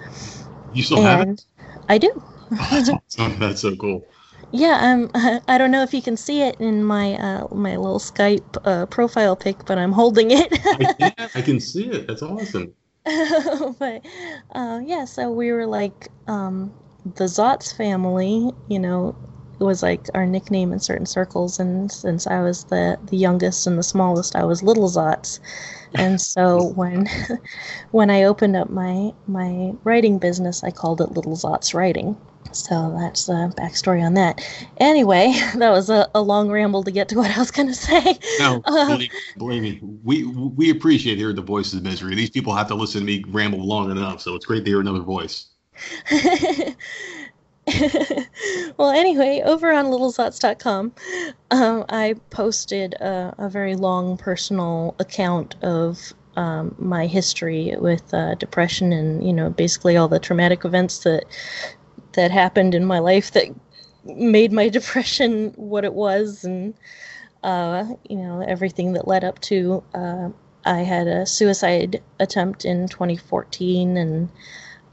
You 0.73 0.83
still 0.83 0.99
and 0.99 1.07
have 1.07 1.29
it? 1.29 1.45
I 1.89 1.99
do. 1.99 2.11
oh, 2.53 2.69
that's 2.71 2.89
awesome. 2.89 3.39
That's 3.39 3.61
so 3.61 3.77
cool. 3.77 4.07
Yeah, 4.53 4.79
um, 4.83 5.11
I 5.49 5.59
don't 5.59 5.71
know 5.71 5.83
if 5.83 5.95
you 5.95 6.03
can 6.03 6.17
see 6.17 6.43
it 6.43 6.61
in 6.61 6.85
my 6.85 7.15
uh, 7.15 7.49
my 7.55 7.77
little 7.77 7.99
Skype 7.99 8.59
uh, 8.65 8.87
profile 8.87 9.37
pic, 9.37 9.65
but 9.65 9.79
I'm 9.79 9.93
holding 9.93 10.31
it. 10.31 10.53
I, 10.53 10.95
can, 10.99 11.31
I 11.35 11.43
can 11.43 11.61
see 11.61 11.87
it. 11.87 12.07
That's 12.07 12.23
awesome. 12.23 12.75
but 13.05 14.07
uh, 14.55 14.81
yeah, 14.85 15.05
so 15.05 15.31
we 15.31 15.51
were 15.51 15.67
like 15.67 16.09
um, 16.29 16.73
the 17.17 17.25
Zotz 17.25 17.77
family, 17.77 18.51
you 18.69 18.79
know, 18.79 19.17
was 19.65 19.83
like 19.83 20.09
our 20.15 20.27
nickname 20.27 20.73
in 20.73 20.81
certain 20.81 21.07
circles. 21.07 21.59
And 21.59 21.91
since 21.91 22.27
I 22.27 22.41
was 22.41 22.65
the 22.65 22.99
the 23.05 23.17
youngest 23.17 23.67
and 23.67 23.79
the 23.79 23.83
smallest, 23.83 24.37
I 24.37 24.45
was 24.45 24.63
Little 24.63 24.89
Zotz. 24.89 25.41
And 25.95 26.21
so 26.35 26.73
when 26.75 27.09
when 27.91 28.11
I 28.11 28.25
opened 28.25 28.57
up 28.57 28.71
my 28.71 29.13
my 29.27 29.73
writing 29.85 30.19
business, 30.19 30.63
I 30.65 30.71
called 30.71 31.01
it 31.01 31.13
Little 31.13 31.37
Zotz 31.37 31.75
Writing. 31.75 32.17
So 32.53 32.95
that's 32.99 33.27
the 33.27 33.53
backstory 33.57 34.05
on 34.05 34.15
that. 34.15 34.47
Anyway, 34.79 35.33
that 35.57 35.71
was 35.71 35.91
a, 35.91 36.09
a 36.15 36.21
long 36.21 36.51
ramble 36.51 36.83
to 36.85 36.91
get 36.91 37.09
to 37.11 37.17
what 37.17 37.31
I 37.31 37.39
was 37.39 37.51
going 37.51 37.69
to 37.69 37.75
say. 37.75 38.19
No, 38.39 38.63
uh, 38.65 38.87
believe, 38.87 39.11
believe, 39.39 39.63
me, 39.63 39.81
we 40.03 40.25
we 40.25 40.71
appreciate 40.71 41.19
hearing 41.19 41.37
the 41.37 41.43
voices 41.43 41.75
of 41.75 41.83
misery. 41.83 42.15
These 42.15 42.31
people 42.31 42.55
have 42.55 42.69
to 42.69 42.75
listen 42.75 43.01
to 43.01 43.07
me 43.07 43.25
ramble 43.29 43.67
long 43.67 43.91
enough, 43.91 44.21
so 44.21 44.35
it's 44.35 44.47
great 44.47 44.65
to 44.65 44.71
hear 44.71 44.81
another 44.81 45.01
voice. 45.01 45.47
well, 48.77 48.91
anyway, 48.91 49.41
over 49.45 49.73
on 49.73 49.87
littlezotz.com, 49.87 50.93
um, 51.53 51.85
I 51.89 52.15
posted 52.31 52.95
a, 52.95 53.35
a, 53.39 53.49
very 53.49 53.77
long 53.77 54.17
personal 54.17 54.97
account 54.99 55.55
of 55.63 56.13
um, 56.37 56.75
my 56.79 57.07
history 57.07 57.75
with 57.79 58.13
uh, 58.13 58.35
depression 58.35 58.93
and, 58.93 59.25
you 59.25 59.33
know, 59.33 59.49
basically 59.49 59.97
all 59.97 60.09
the 60.09 60.19
traumatic 60.19 60.65
events 60.65 61.01
that 61.05 61.25
that 62.15 62.31
happened 62.31 62.75
in 62.75 62.85
my 62.85 62.99
life 62.99 63.33
that 63.33 63.49
made 64.05 64.53
my 64.53 64.69
depression 64.69 65.53
what 65.57 65.85
it 65.85 65.95
was, 65.95 66.45
and 66.45 66.75
uh, 67.43 67.85
you 68.09 68.17
know 68.17 68.41
everything 68.41 68.93
that 68.93 69.09
led 69.09 69.25
up 69.25 69.41
to. 69.41 69.83
Uh, 69.95 70.31
I 70.65 70.79
had 70.81 71.09
a 71.09 71.27
suicide 71.27 72.03
attempt 72.21 72.65
in 72.65 72.89
2014, 72.89 73.97
and 73.97 74.29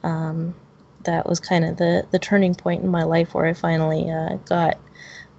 um, 0.03 0.55
that 1.03 1.27
was 1.27 1.39
kind 1.39 1.65
of 1.65 1.77
the 1.77 2.05
the 2.11 2.19
turning 2.19 2.55
point 2.55 2.83
in 2.83 2.89
my 2.89 3.03
life 3.03 3.33
where 3.33 3.45
I 3.45 3.53
finally 3.53 4.09
uh, 4.09 4.35
got 4.45 4.77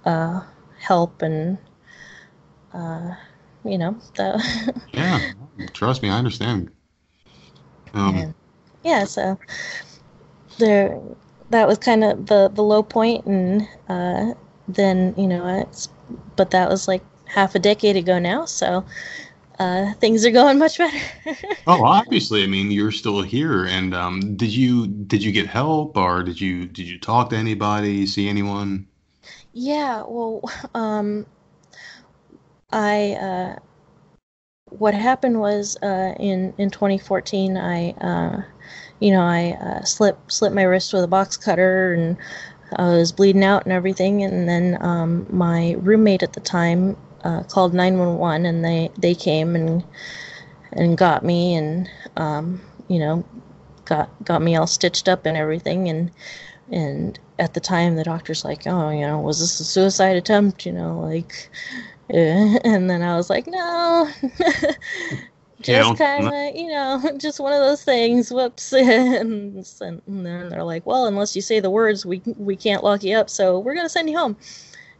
uh, 0.05 0.41
help 0.79 1.21
and 1.21 1.57
uh, 2.73 3.11
you 3.63 3.77
know 3.77 3.95
the 4.15 4.81
yeah 4.93 5.19
trust 5.73 6.01
me 6.01 6.09
i 6.09 6.17
understand. 6.17 6.71
Um, 7.93 8.33
yeah 8.83 9.03
so 9.03 9.37
there 10.57 10.99
that 11.49 11.67
was 11.67 11.77
kind 11.77 12.03
of 12.03 12.27
the 12.27 12.49
the 12.53 12.63
low 12.63 12.81
point 12.81 13.25
and 13.25 13.67
uh, 13.89 14.33
then 14.67 15.13
you 15.17 15.27
know 15.27 15.45
it's 15.61 15.89
but 16.35 16.51
that 16.51 16.69
was 16.69 16.87
like 16.87 17.03
half 17.25 17.55
a 17.55 17.59
decade 17.59 17.95
ago 17.95 18.19
now 18.19 18.45
so 18.45 18.83
uh, 19.61 19.93
things 19.99 20.25
are 20.25 20.31
going 20.31 20.57
much 20.57 20.77
better. 20.77 20.97
Oh 21.67 21.85
obviously. 21.85 22.43
I 22.43 22.47
mean 22.47 22.71
you're 22.71 22.91
still 22.91 23.21
here. 23.21 23.65
And 23.65 23.93
um, 23.93 24.35
did 24.35 24.49
you 24.49 24.87
did 24.87 25.23
you 25.23 25.31
get 25.31 25.47
help 25.47 25.95
or 25.97 26.23
did 26.23 26.41
you 26.41 26.65
did 26.65 26.87
you 26.87 26.99
talk 26.99 27.29
to 27.29 27.35
anybody 27.35 28.05
see 28.05 28.27
anyone? 28.27 28.87
Yeah 29.53 30.03
well 30.07 30.41
um, 30.73 31.25
i 32.71 33.11
uh, 33.13 33.55
what 34.69 34.93
happened 34.93 35.39
was 35.39 35.77
uh, 35.83 36.15
in 36.19 36.53
in 36.57 36.69
2014 36.69 37.57
i 37.57 37.91
uh, 37.91 38.41
you 39.01 39.11
know, 39.11 39.21
I 39.21 39.57
uh, 39.59 39.83
slipped 39.83 40.31
slipped 40.31 40.55
my 40.55 40.61
wrist 40.61 40.93
with 40.93 41.03
a 41.03 41.07
box 41.07 41.35
cutter 41.35 41.93
and 41.93 42.15
I 42.77 42.83
was 42.89 43.11
bleeding 43.11 43.43
out 43.43 43.63
and 43.63 43.73
everything. 43.73 44.23
And 44.23 44.47
then 44.47 44.77
um, 44.79 45.25
my 45.29 45.75
roommate 45.79 46.23
at 46.23 46.33
the 46.33 46.39
time 46.39 46.95
uh, 47.23 47.43
called 47.43 47.73
911 47.73 48.45
and 48.45 48.65
they, 48.65 48.89
they 48.97 49.15
came 49.15 49.55
and 49.55 49.83
and 50.73 50.97
got 50.97 51.23
me 51.23 51.55
and 51.55 51.89
um, 52.17 52.61
you 52.87 52.99
know 52.99 53.25
got 53.85 54.09
got 54.23 54.41
me 54.41 54.55
all 54.55 54.67
stitched 54.67 55.09
up 55.09 55.25
and 55.25 55.37
everything 55.37 55.89
and 55.89 56.11
and 56.71 57.19
at 57.39 57.53
the 57.53 57.59
time 57.59 57.95
the 57.95 58.03
doctor's 58.03 58.45
like 58.45 58.65
oh 58.67 58.89
you 58.89 59.01
know 59.01 59.19
was 59.19 59.39
this 59.39 59.59
a 59.59 59.65
suicide 59.65 60.15
attempt 60.15 60.65
you 60.65 60.71
know 60.71 60.99
like 60.99 61.49
and 62.09 62.89
then 62.89 63.01
I 63.01 63.15
was 63.17 63.29
like 63.29 63.47
no 63.47 64.09
just 65.61 65.97
kind 65.97 66.27
of, 66.27 66.55
you 66.55 66.67
know, 66.67 67.01
just 67.17 67.39
one 67.39 67.53
of 67.53 67.59
those 67.59 67.83
things. 67.83 68.31
Whoops, 68.31 68.73
and, 68.73 69.65
and, 69.81 70.25
then 70.25 70.49
they're 70.49 70.63
like, 70.63 70.85
"Well, 70.85 71.05
unless 71.05 71.35
you 71.35 71.41
say 71.41 71.59
the 71.59 71.69
words, 71.69 72.05
we 72.05 72.21
we 72.37 72.55
can't 72.55 72.83
lock 72.83 73.03
you 73.03 73.15
up, 73.15 73.29
so 73.29 73.59
we're 73.59 73.75
gonna 73.75 73.89
send 73.89 74.09
you 74.09 74.17
home." 74.17 74.37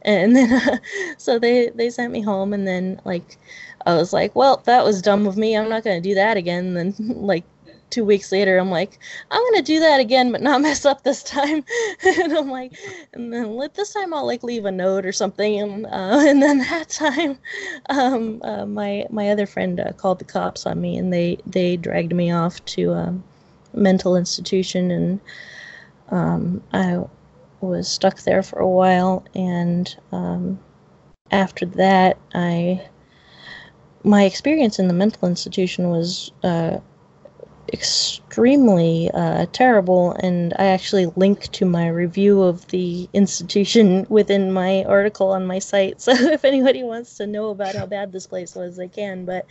And 0.04 0.36
then, 0.36 0.52
uh, 0.52 0.78
so 1.18 1.40
they 1.40 1.70
they 1.70 1.90
sent 1.90 2.14
me 2.14 2.22
home, 2.22 2.54
and 2.54 2.68
then 2.68 3.02
like, 3.06 3.38
I 3.86 3.96
was 3.96 4.14
like, 4.14 4.36
"Well, 4.36 4.62
that 4.66 4.84
was 4.84 5.02
dumb 5.02 5.28
of 5.28 5.38
me. 5.38 5.56
I'm 5.56 5.70
not 5.70 5.84
gonna 5.84 6.02
do 6.02 6.16
that 6.16 6.38
again." 6.38 6.76
And 6.76 6.94
then 6.94 7.08
like 7.22 7.44
two 7.92 8.06
weeks 8.06 8.32
later, 8.32 8.58
I'm 8.58 8.72
like, 8.72 8.98
I'm 9.30 9.44
gonna 9.52 9.62
do 9.62 9.80
that 9.82 10.00
again, 10.00 10.32
but 10.32 10.42
not 10.42 10.62
mess 10.68 10.86
up 10.86 11.04
this 11.04 11.22
time. 11.22 11.64
and 12.04 12.34
I'm 12.34 12.50
like, 12.50 12.74
and 13.14 13.32
then 13.32 13.60
this 13.76 13.94
time 13.94 14.14
I'll 14.14 14.26
like 14.26 14.44
leave 14.44 14.66
a 14.66 14.72
note 14.72 15.06
or 15.06 15.12
something. 15.12 15.60
And 15.60 15.86
uh, 15.86 15.90
and 16.28 16.42
then 16.42 16.60
that 16.60 16.90
time, 16.90 17.38
um, 17.90 18.42
uh, 18.44 18.66
my 18.66 19.06
my 19.12 19.30
other 19.30 19.46
friend 19.46 19.80
uh, 19.80 19.92
called 19.94 20.20
the 20.20 20.26
cops 20.26 20.66
on 20.66 20.82
me, 20.82 20.98
and 20.98 21.14
they 21.14 21.38
they 21.46 21.78
dragged 21.78 22.16
me 22.16 22.32
off 22.32 22.64
to 22.66 22.92
a 22.92 23.14
mental 23.74 24.16
institution, 24.16 24.92
and 24.92 25.20
um, 26.10 26.64
I 26.74 27.04
was 27.62 27.88
stuck 27.88 28.22
there 28.22 28.44
for 28.44 28.60
a 28.60 28.68
while. 28.68 29.24
And 29.36 29.96
um, 30.12 30.60
after 31.32 31.66
that, 31.66 32.18
I 32.34 32.88
my 34.04 34.24
experience 34.24 34.80
in 34.80 34.88
the 34.88 34.94
mental 34.94 35.28
institution 35.28 35.90
was 35.90 36.32
uh, 36.44 36.80
extremely 37.72 39.10
uh, 39.14 39.46
terrible, 39.52 40.14
and 40.14 40.54
I 40.58 40.66
actually 40.66 41.08
link 41.16 41.52
to 41.52 41.66
my 41.66 41.88
review 41.88 42.42
of 42.42 42.68
the 42.68 43.08
institution 43.14 44.06
within 44.10 44.52
my 44.52 44.84
article 44.86 45.30
on 45.30 45.46
my 45.46 45.60
site. 45.60 46.02
So 46.02 46.12
if 46.16 46.46
anybody 46.46 46.84
wants 46.84 47.18
to 47.18 47.28
know 47.28 47.50
about 47.50 47.76
how 47.76 47.86
bad 47.86 48.12
this 48.12 48.28
place 48.28 48.56
was, 48.56 48.76
they 48.76 48.88
can. 48.88 49.26
But, 49.26 49.46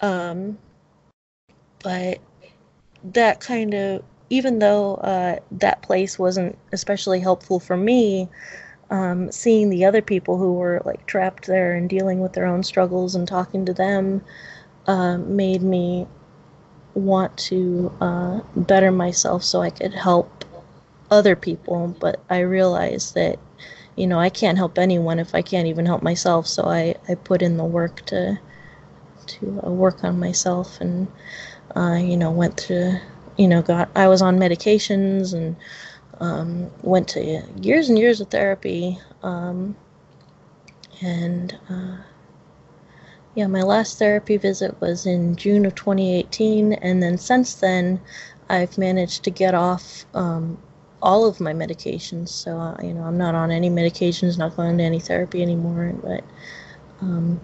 um, 0.00 0.58
but 1.82 2.18
that 3.04 3.40
kind 3.40 3.74
of, 3.74 4.04
even 4.32 4.60
though 4.60 4.94
uh, 4.94 5.36
that 5.50 5.82
place 5.82 6.18
wasn't 6.18 6.58
especially 6.72 7.20
helpful 7.20 7.60
for 7.60 7.76
me, 7.76 8.30
um, 8.88 9.30
seeing 9.30 9.68
the 9.68 9.84
other 9.84 10.00
people 10.00 10.38
who 10.38 10.54
were 10.54 10.80
like 10.86 11.06
trapped 11.06 11.46
there 11.46 11.74
and 11.74 11.90
dealing 11.90 12.18
with 12.20 12.32
their 12.32 12.46
own 12.46 12.62
struggles 12.62 13.14
and 13.14 13.28
talking 13.28 13.66
to 13.66 13.74
them 13.74 14.22
uh, 14.86 15.18
made 15.18 15.60
me 15.62 16.06
want 16.94 17.36
to 17.36 17.92
uh, 18.00 18.40
better 18.56 18.90
myself 18.90 19.44
so 19.44 19.60
I 19.60 19.68
could 19.68 19.92
help 19.92 20.46
other 21.10 21.36
people, 21.36 21.94
but 22.00 22.18
I 22.30 22.40
realized 22.40 23.14
that, 23.14 23.38
you 23.96 24.06
know, 24.06 24.18
I 24.18 24.30
can't 24.30 24.56
help 24.56 24.78
anyone 24.78 25.18
if 25.18 25.34
I 25.34 25.42
can't 25.42 25.66
even 25.66 25.84
help 25.84 26.02
myself. 26.02 26.46
So 26.46 26.64
I, 26.64 26.94
I 27.06 27.16
put 27.16 27.42
in 27.42 27.58
the 27.58 27.64
work 27.64 28.06
to 28.06 28.38
to 29.26 29.60
uh, 29.64 29.70
work 29.70 30.02
on 30.04 30.18
myself, 30.18 30.80
and 30.80 31.06
uh, 31.76 31.98
you 32.00 32.16
know, 32.16 32.30
went 32.30 32.56
to, 32.56 33.00
you 33.36 33.48
know, 33.48 33.62
got 33.62 33.88
I 33.94 34.08
was 34.08 34.22
on 34.22 34.38
medications 34.38 35.34
and 35.34 35.56
um, 36.20 36.70
went 36.82 37.08
to 37.08 37.42
years 37.60 37.88
and 37.88 37.98
years 37.98 38.20
of 38.20 38.28
therapy, 38.28 38.98
um, 39.22 39.76
and 41.00 41.58
uh, 41.68 41.96
yeah, 43.34 43.46
my 43.46 43.62
last 43.62 43.98
therapy 43.98 44.36
visit 44.36 44.80
was 44.80 45.06
in 45.06 45.36
June 45.36 45.64
of 45.64 45.74
2018, 45.74 46.74
and 46.74 47.02
then 47.02 47.16
since 47.18 47.54
then, 47.54 48.00
I've 48.48 48.76
managed 48.76 49.24
to 49.24 49.30
get 49.30 49.54
off 49.54 50.04
um, 50.14 50.58
all 51.00 51.26
of 51.26 51.40
my 51.40 51.52
medications. 51.52 52.28
So, 52.28 52.58
uh, 52.58 52.76
you 52.82 52.92
know, 52.92 53.02
I'm 53.02 53.18
not 53.18 53.34
on 53.34 53.50
any 53.50 53.70
medications, 53.70 54.38
not 54.38 54.56
going 54.56 54.78
to 54.78 54.84
any 54.84 55.00
therapy 55.00 55.42
anymore, 55.42 55.94
but 56.02 56.22
um, 57.00 57.40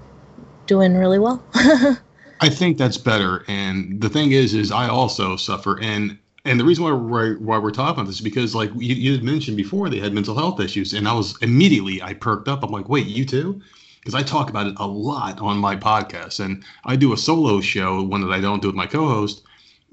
doing 0.66 0.94
really 0.94 1.18
well. 1.18 1.42
I 2.40 2.48
think 2.48 2.78
that's 2.78 2.98
better. 2.98 3.44
And 3.48 4.00
the 4.00 4.08
thing 4.08 4.32
is, 4.32 4.54
is 4.54 4.70
I 4.72 4.88
also 4.88 5.36
suffer, 5.36 5.78
and 5.80 6.18
and 6.44 6.58
the 6.58 6.64
reason 6.64 6.84
why 6.84 6.92
we're, 6.92 7.36
why 7.38 7.58
we're 7.58 7.70
talking 7.70 7.94
about 7.94 8.06
this 8.06 8.16
is 8.16 8.20
because 8.20 8.54
like 8.54 8.70
you, 8.74 8.94
you 8.94 9.12
had 9.12 9.22
mentioned 9.22 9.56
before, 9.56 9.88
they 9.88 9.98
had 9.98 10.12
mental 10.12 10.34
health 10.34 10.60
issues, 10.60 10.92
and 10.94 11.08
I 11.08 11.12
was 11.12 11.36
immediately 11.42 12.02
I 12.02 12.14
perked 12.14 12.48
up. 12.48 12.62
I'm 12.62 12.70
like, 12.70 12.88
wait, 12.88 13.06
you 13.06 13.24
too? 13.24 13.60
because 14.08 14.14
I 14.14 14.22
talk 14.22 14.48
about 14.48 14.66
it 14.66 14.74
a 14.78 14.86
lot 14.86 15.38
on 15.40 15.58
my 15.58 15.76
podcast, 15.76 16.40
and 16.42 16.64
I 16.84 16.96
do 16.96 17.12
a 17.12 17.16
solo 17.16 17.60
show, 17.60 18.02
one 18.02 18.22
that 18.22 18.32
I 18.32 18.40
don't 18.40 18.62
do 18.62 18.68
with 18.68 18.74
my 18.74 18.86
co-host, 18.86 19.42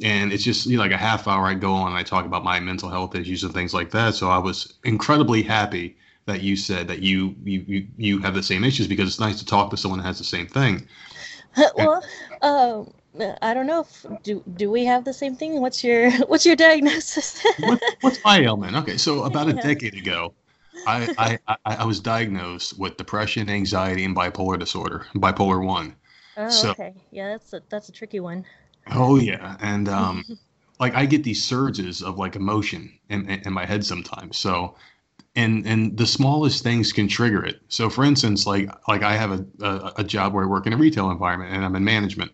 and 0.01 0.31
it's 0.31 0.43
just 0.43 0.65
you 0.65 0.77
know, 0.77 0.83
like 0.83 0.93
a 0.93 0.97
half 0.97 1.27
hour. 1.27 1.45
I 1.45 1.53
go 1.53 1.73
on 1.73 1.89
and 1.89 1.97
I 1.97 2.03
talk 2.03 2.25
about 2.25 2.43
my 2.43 2.59
mental 2.61 2.89
health 2.89 3.13
issues 3.13 3.43
and 3.43 3.53
things 3.53 3.73
like 3.73 3.91
that. 3.91 4.15
So 4.15 4.29
I 4.29 4.37
was 4.37 4.75
incredibly 4.85 5.43
happy 5.43 5.97
that 6.27 6.41
you 6.41 6.55
said 6.55 6.87
that 6.87 6.99
you 6.99 7.35
you 7.43 7.65
you, 7.67 7.87
you 7.97 8.19
have 8.19 8.35
the 8.35 8.43
same 8.43 8.63
issues 8.63 8.87
because 8.87 9.09
it's 9.09 9.19
nice 9.19 9.37
to 9.39 9.45
talk 9.45 9.69
to 9.71 9.77
someone 9.77 9.99
that 9.99 10.05
has 10.05 10.17
the 10.17 10.23
same 10.23 10.47
thing. 10.47 10.87
well, 11.75 12.01
um, 12.45 12.93
I 13.41 13.53
don't 13.53 13.65
know 13.65 13.81
if 13.81 14.05
do 14.23 14.43
do 14.55 14.69
we 14.69 14.85
have 14.85 15.05
the 15.05 15.13
same 15.13 15.35
thing. 15.35 15.61
What's 15.61 15.83
your 15.83 16.11
what's 16.27 16.45
your 16.45 16.55
diagnosis? 16.55 17.43
what, 17.59 17.81
what's 18.01 18.23
my 18.23 18.41
ailment? 18.41 18.75
Okay, 18.77 18.97
so 18.97 19.23
about 19.23 19.49
a 19.49 19.53
decade 19.53 19.95
ago, 19.95 20.33
I, 20.85 21.39
I, 21.47 21.57
I 21.65 21.85
was 21.85 21.99
diagnosed 21.99 22.77
with 22.77 22.97
depression, 22.97 23.49
anxiety, 23.49 24.03
and 24.05 24.15
bipolar 24.15 24.59
disorder, 24.59 25.05
bipolar 25.15 25.65
one. 25.65 25.95
Oh, 26.37 26.49
so, 26.49 26.71
okay. 26.71 26.93
Yeah, 27.11 27.29
that's 27.29 27.53
a 27.53 27.61
that's 27.69 27.89
a 27.89 27.91
tricky 27.91 28.19
one. 28.19 28.45
Oh 28.91 29.17
yeah, 29.17 29.57
and 29.61 29.89
um, 29.89 30.23
like 30.79 30.93
I 30.93 31.05
get 31.05 31.23
these 31.23 31.43
surges 31.43 32.03
of 32.03 32.17
like 32.17 32.35
emotion 32.35 32.99
in, 33.09 33.27
in, 33.29 33.41
in 33.45 33.53
my 33.53 33.65
head 33.65 33.85
sometimes. 33.85 34.37
So 34.37 34.75
and 35.35 35.65
and 35.65 35.97
the 35.97 36.07
smallest 36.07 36.63
things 36.63 36.91
can 36.91 37.07
trigger 37.07 37.43
it. 37.43 37.61
So, 37.67 37.89
for 37.89 38.03
instance, 38.03 38.45
like 38.45 38.69
like 38.87 39.03
I 39.03 39.13
have 39.13 39.31
a 39.31 39.45
a, 39.61 39.93
a 39.97 40.03
job 40.03 40.33
where 40.33 40.43
I 40.43 40.47
work 40.47 40.67
in 40.67 40.73
a 40.73 40.77
retail 40.77 41.11
environment 41.11 41.53
and 41.53 41.65
I'm 41.65 41.75
in 41.75 41.83
management, 41.83 42.31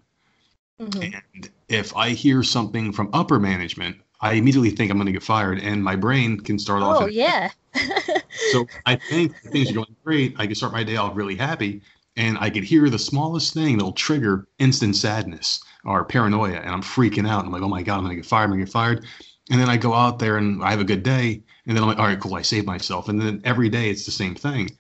mm-hmm. 0.80 1.16
and 1.34 1.50
if 1.70 1.96
I 1.96 2.10
hear 2.10 2.44
something 2.44 2.92
from 2.92 3.10
upper 3.14 3.40
management, 3.40 3.98
I 4.22 4.34
immediately 4.34 4.70
think 4.70 4.92
I'm 4.92 4.98
going 4.98 5.08
to 5.08 5.14
get 5.14 5.24
fired, 5.24 5.60
and 5.60 5.84
my 5.84 5.96
brain 5.96 6.40
can 6.40 6.60
start 6.60 6.84
off. 6.84 7.04
Oh 7.04 7.08
yeah. 7.08 7.50
so 8.52 8.68
I 8.86 8.96
think 8.96 9.36
things 9.44 9.72
are 9.72 9.74
going 9.74 9.96
great. 10.04 10.36
I 10.38 10.46
can 10.46 10.56
start 10.56 10.74
my 10.74 10.84
day 10.84 10.98
off 10.98 11.16
really 11.16 11.36
happy, 11.36 11.82
and 12.16 12.38
I 12.40 12.50
could 12.50 12.64
hear 12.64 12.90
the 12.90 13.00
smallest 13.00 13.54
thing 13.54 13.78
that'll 13.78 13.94
trigger 13.94 14.48
instant 14.60 14.96
sadness 14.96 15.64
or 15.86 16.06
paranoia, 16.06 16.58
and 16.58 16.70
I'm 16.70 16.84
freaking 16.84 17.28
out. 17.28 17.46
I'm 17.46 17.52
like, 17.52 17.64
oh 17.64 17.70
my 17.70 17.82
god, 17.82 17.96
I'm 17.96 18.04
going 18.04 18.16
to 18.16 18.22
get 18.22 18.26
fired. 18.26 18.44
I'm 18.46 18.50
going 18.52 18.60
to 18.60 18.66
get 18.66 18.72
fired. 18.72 19.06
And 19.50 19.60
then 19.60 19.70
I 19.70 19.78
go 19.78 19.94
out 19.94 20.20
there 20.20 20.38
and 20.38 20.64
I 20.64 20.72
have 20.72 20.80
a 20.80 20.86
good 20.86 21.04
day, 21.04 21.42
and 21.66 21.76
then 21.76 21.84
I'm 21.84 21.90
like, 21.90 22.00
all 22.00 22.06
right, 22.06 22.20
cool, 22.20 22.36
I 22.36 22.42
saved 22.42 22.66
myself. 22.66 23.10
And 23.10 23.22
then 23.22 23.42
every 23.44 23.70
day 23.70 23.90
it's 23.90 24.06
the 24.06 24.12
same 24.12 24.36
thing. 24.36 24.72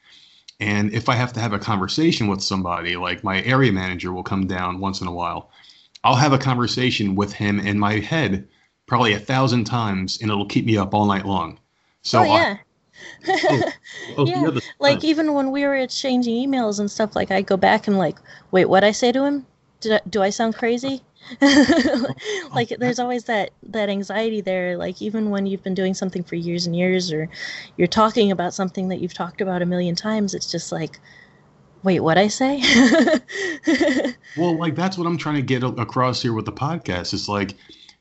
And 0.60 0.94
if 0.94 1.10
I 1.10 1.16
have 1.16 1.34
to 1.34 1.40
have 1.40 1.54
a 1.54 1.60
conversation 1.60 2.28
with 2.28 2.42
somebody, 2.42 2.96
like 2.96 3.24
my 3.24 3.42
area 3.44 3.72
manager 3.72 4.14
will 4.14 4.24
come 4.24 4.48
down 4.48 4.80
once 4.80 5.02
in 5.02 5.08
a 5.08 5.12
while, 5.12 5.52
I'll 6.04 6.16
have 6.16 6.34
a 6.34 6.38
conversation 6.38 7.16
with 7.16 7.34
him 7.34 7.60
in 7.60 7.80
my 7.80 8.00
head 8.00 8.48
probably 8.88 9.14
a 9.14 9.20
thousand 9.20 9.64
times, 9.64 10.22
and 10.22 10.30
it'll 10.30 10.46
keep 10.46 10.66
me 10.66 10.78
up 10.78 10.94
all 10.94 11.06
night 11.06 11.26
long. 11.26 11.58
So 12.02 12.20
oh, 12.20 12.24
yeah. 12.24 12.58
oh, 13.28 13.72
oh, 14.18 14.26
yeah. 14.26 14.60
Like 14.80 15.04
even 15.04 15.34
when 15.34 15.52
we 15.52 15.64
were 15.64 15.76
exchanging 15.76 16.50
emails 16.50 16.80
and 16.80 16.92
stuff, 16.92 17.16
like 17.16 17.32
I 17.32 17.42
go 17.42 17.58
back 17.58 17.88
and 17.88 17.98
like, 17.98 18.18
wait, 18.52 18.66
what 18.66 18.84
I 18.84 18.92
say 18.92 19.12
to 19.12 19.24
him? 19.24 19.46
Do 20.10 20.22
I 20.22 20.30
sound 20.30 20.56
crazy? 20.56 21.02
like 21.42 22.72
oh, 22.72 22.76
there's 22.80 23.00
always 23.00 23.26
that 23.26 23.52
that 23.62 23.90
anxiety 23.90 24.42
there 24.42 24.76
like 24.76 25.02
even 25.04 25.30
when 25.30 25.46
you've 25.46 25.62
been 25.62 25.76
doing 25.76 25.94
something 25.94 26.24
for 26.24 26.36
years 26.36 26.66
and 26.66 26.76
years 26.76 27.12
or 27.14 27.30
you're 27.78 27.88
talking 27.88 28.32
about 28.32 28.56
something 28.56 28.88
that 28.88 29.00
you've 29.00 29.14
talked 29.14 29.40
about 29.40 29.62
a 29.62 29.66
million 29.66 29.96
times 29.96 30.34
it's 30.34 30.52
just 30.52 30.72
like 30.72 31.00
wait 31.84 32.00
what 32.00 32.18
i 32.18 32.28
say 32.28 32.60
well 34.36 34.58
like 34.58 34.74
that's 34.74 34.98
what 34.98 35.06
i'm 35.06 35.16
trying 35.16 35.36
to 35.36 35.44
get 35.44 35.64
across 35.64 36.24
here 36.24 36.34
with 36.34 36.46
the 36.46 36.52
podcast 36.52 37.14
it's 37.14 37.30
like 37.30 37.56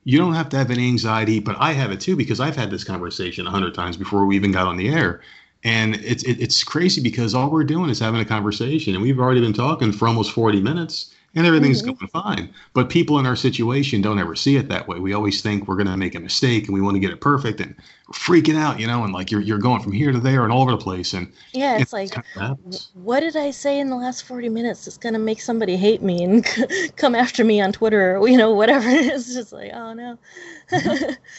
you 0.05 0.19
don't 0.19 0.35
have 0.35 0.49
to 0.51 0.57
have 0.57 0.71
any 0.71 0.89
anxiety, 0.89 1.41
but 1.41 1.57
I 1.59 1.73
have 1.73 1.93
it 1.93 2.01
too 2.01 2.17
because 2.17 2.41
I've 2.41 2.57
had 2.57 2.71
this 2.71 2.85
conversation 2.85 3.47
a 3.47 3.51
hundred 3.51 3.75
times 3.75 3.97
before 3.97 4.25
we 4.25 4.37
even 4.37 4.53
got 4.53 4.67
on 4.67 4.77
the 4.77 4.89
air. 4.89 5.21
And 5.63 5.97
it's 5.97 6.23
it, 6.23 6.41
it's 6.41 6.65
crazy 6.65 7.03
because 7.03 7.35
all 7.35 7.51
we're 7.51 7.65
doing 7.65 7.91
is 7.91 7.99
having 7.99 8.21
a 8.21 8.25
conversation, 8.25 8.95
and 8.95 9.03
we've 9.03 9.21
already 9.21 9.43
been 9.43 9.53
talking 9.53 9.93
for 9.93 10.09
almost 10.09 10.33
forty 10.33 10.61
minutes 10.61 11.15
and 11.35 11.47
everything's 11.47 11.83
mm-hmm. 11.83 11.93
going 11.93 12.09
fine. 12.09 12.53
But 12.73 12.89
people 12.89 13.19
in 13.19 13.27
our 13.27 13.37
situation 13.37 14.03
don't 14.03 14.19
ever 14.19 14.35
see 14.35 14.57
it 14.57 14.69
that 14.69 14.89
way. 14.89 14.99
We 14.99 15.13
always 15.13 15.41
think 15.43 15.69
we're 15.69 15.77
going 15.77 15.87
to 15.87 15.97
make 15.97 16.15
a 16.15 16.21
mistake 16.21 16.67
and 16.67 16.75
we 16.75 16.81
want 16.81 16.97
to 16.97 17.01
get 17.01 17.11
it 17.11 17.21
perfect 17.21 17.61
and 17.61 17.75
we're 18.09 18.15
freaking 18.15 18.57
out, 18.57 18.81
you 18.81 18.87
know, 18.87 19.05
and 19.05 19.13
like 19.13 19.31
you're 19.31 19.41
you're 19.41 19.59
going 19.59 19.81
from 19.81 19.93
here 19.93 20.11
to 20.11 20.19
there 20.19 20.43
and 20.43 20.53
all 20.53 20.63
over 20.63 20.73
the 20.73 20.77
place. 20.77 21.15
And 21.15 21.33
yeah, 21.53 21.79
it's, 21.79 21.93
like, 21.93 22.15
what 22.95 23.21
did 23.21 23.37
I 23.37 23.53
say 23.53 23.79
in 23.79 23.91
the 23.91 23.97
last 23.97 24.25
40 24.25 24.49
minutes 24.49 24.85
that's 24.85 24.99
going 24.99 25.13
to 25.13 25.21
make 25.21 25.41
somebody 25.41 25.77
hate 25.77 26.03
me 26.03 26.25
and 26.25 26.45
come 26.97 27.15
after 27.15 27.45
me 27.45 27.61
on 27.61 27.73
Twitter 27.73 28.17
or, 28.17 28.29
you 28.29 28.37
know, 28.37 28.53
whatever. 28.53 28.89
it's 28.89 29.33
just 29.33 29.53
like, 29.53 29.71
oh 29.73 29.93
no. 29.93 30.19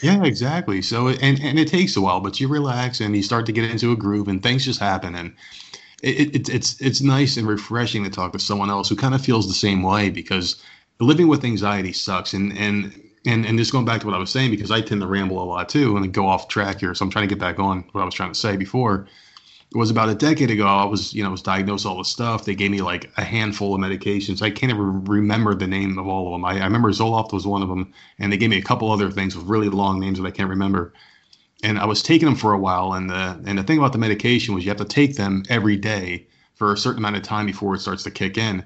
yeah, 0.02 0.24
exactly. 0.24 0.80
So, 0.80 1.08
and, 1.08 1.40
and 1.40 1.58
it 1.58 1.68
takes 1.68 1.96
a 1.96 2.00
while, 2.00 2.20
but 2.20 2.40
you 2.40 2.48
relax 2.48 3.00
and 3.00 3.14
you 3.14 3.22
start 3.22 3.44
to 3.46 3.52
get 3.52 3.70
into 3.70 3.92
a 3.92 3.96
groove 3.96 4.28
and 4.28 4.42
things 4.42 4.64
just 4.64 4.80
happen. 4.80 5.14
And, 5.14 5.34
it, 6.02 6.34
it, 6.34 6.48
it's 6.48 6.80
it's 6.80 7.00
nice 7.00 7.36
and 7.36 7.46
refreshing 7.46 8.02
to 8.04 8.10
talk 8.10 8.32
to 8.32 8.38
someone 8.38 8.70
else 8.70 8.88
who 8.88 8.96
kind 8.96 9.14
of 9.14 9.24
feels 9.24 9.46
the 9.46 9.54
same 9.54 9.82
way 9.82 10.10
because 10.10 10.62
living 11.00 11.28
with 11.28 11.44
anxiety 11.44 11.92
sucks. 11.92 12.32
And 12.32 12.56
and 12.58 12.92
and 13.24 13.46
and 13.46 13.56
just 13.56 13.72
going 13.72 13.84
back 13.84 14.00
to 14.00 14.06
what 14.06 14.16
I 14.16 14.18
was 14.18 14.30
saying 14.30 14.50
because 14.50 14.70
I 14.72 14.80
tend 14.80 15.00
to 15.00 15.06
ramble 15.06 15.42
a 15.42 15.44
lot 15.44 15.68
too 15.68 15.96
and 15.96 16.12
go 16.12 16.26
off 16.26 16.48
track 16.48 16.80
here. 16.80 16.94
So 16.94 17.04
I'm 17.04 17.10
trying 17.10 17.28
to 17.28 17.34
get 17.34 17.40
back 17.40 17.58
on 17.60 17.84
what 17.92 18.02
I 18.02 18.04
was 18.04 18.14
trying 18.14 18.32
to 18.32 18.38
say 18.38 18.56
before. 18.56 19.06
It 19.74 19.78
was 19.78 19.90
about 19.90 20.10
a 20.10 20.14
decade 20.14 20.50
ago 20.50 20.66
I 20.66 20.84
was 20.84 21.14
you 21.14 21.22
know 21.22 21.30
was 21.30 21.40
diagnosed 21.40 21.86
all 21.86 21.98
this 21.98 22.08
stuff. 22.08 22.44
They 22.44 22.56
gave 22.56 22.72
me 22.72 22.82
like 22.82 23.10
a 23.16 23.22
handful 23.24 23.72
of 23.74 23.80
medications. 23.80 24.42
I 24.42 24.50
can't 24.50 24.72
even 24.72 25.04
remember 25.04 25.54
the 25.54 25.68
name 25.68 25.98
of 25.98 26.08
all 26.08 26.26
of 26.26 26.32
them. 26.32 26.44
I, 26.44 26.60
I 26.60 26.64
remember 26.64 26.90
Zoloft 26.90 27.32
was 27.32 27.46
one 27.46 27.62
of 27.62 27.68
them 27.68 27.92
and 28.18 28.32
they 28.32 28.36
gave 28.36 28.50
me 28.50 28.58
a 28.58 28.62
couple 28.62 28.90
other 28.90 29.10
things 29.10 29.36
with 29.36 29.46
really 29.46 29.68
long 29.68 30.00
names 30.00 30.18
that 30.18 30.26
I 30.26 30.32
can't 30.32 30.50
remember 30.50 30.92
and 31.62 31.78
I 31.78 31.84
was 31.84 32.02
taking 32.02 32.26
them 32.26 32.36
for 32.36 32.52
a 32.52 32.58
while. 32.58 32.92
And 32.94 33.08
the 33.08 33.40
and 33.46 33.58
the 33.58 33.62
thing 33.62 33.78
about 33.78 33.92
the 33.92 33.98
medication 33.98 34.54
was 34.54 34.64
you 34.64 34.70
have 34.70 34.78
to 34.78 34.84
take 34.84 35.16
them 35.16 35.44
every 35.48 35.76
day 35.76 36.26
for 36.54 36.72
a 36.72 36.76
certain 36.76 36.98
amount 36.98 37.16
of 37.16 37.22
time 37.22 37.46
before 37.46 37.74
it 37.74 37.80
starts 37.80 38.02
to 38.04 38.10
kick 38.10 38.36
in. 38.36 38.64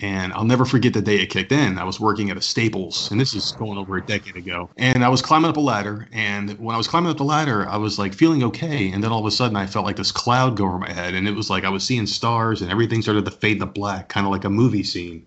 And 0.00 0.32
I'll 0.32 0.44
never 0.44 0.64
forget 0.64 0.92
the 0.92 1.00
day 1.00 1.16
it 1.20 1.30
kicked 1.30 1.52
in. 1.52 1.78
I 1.78 1.84
was 1.84 2.00
working 2.00 2.28
at 2.28 2.36
a 2.36 2.42
Staples, 2.42 3.08
and 3.12 3.20
this 3.20 3.32
is 3.32 3.52
going 3.52 3.78
over 3.78 3.96
a 3.96 4.04
decade 4.04 4.36
ago. 4.36 4.68
And 4.76 5.04
I 5.04 5.08
was 5.08 5.22
climbing 5.22 5.48
up 5.48 5.56
a 5.56 5.60
ladder, 5.60 6.08
and 6.12 6.58
when 6.58 6.74
I 6.74 6.78
was 6.78 6.88
climbing 6.88 7.10
up 7.10 7.16
the 7.16 7.24
ladder, 7.24 7.68
I 7.68 7.76
was 7.76 7.96
like 7.96 8.12
feeling 8.12 8.42
okay. 8.42 8.90
And 8.90 9.04
then 9.04 9.12
all 9.12 9.20
of 9.20 9.26
a 9.26 9.30
sudden, 9.30 9.56
I 9.56 9.66
felt 9.66 9.86
like 9.86 9.94
this 9.94 10.10
cloud 10.10 10.56
go 10.56 10.66
over 10.66 10.78
my 10.78 10.92
head, 10.92 11.14
and 11.14 11.28
it 11.28 11.34
was 11.34 11.48
like 11.48 11.64
I 11.64 11.68
was 11.68 11.84
seeing 11.84 12.06
stars, 12.06 12.60
and 12.60 12.72
everything 12.72 13.02
started 13.02 13.24
to 13.24 13.30
fade 13.30 13.60
to 13.60 13.66
black, 13.66 14.08
kind 14.08 14.26
of 14.26 14.32
like 14.32 14.44
a 14.44 14.50
movie 14.50 14.82
scene. 14.82 15.24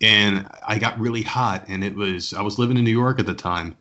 And 0.00 0.48
I 0.66 0.78
got 0.78 0.98
really 0.98 1.22
hot, 1.22 1.64
and 1.66 1.82
it 1.82 1.96
was 1.96 2.32
I 2.32 2.42
was 2.42 2.60
living 2.60 2.76
in 2.76 2.84
New 2.84 2.92
York 2.92 3.18
at 3.18 3.26
the 3.26 3.34
time, 3.34 3.76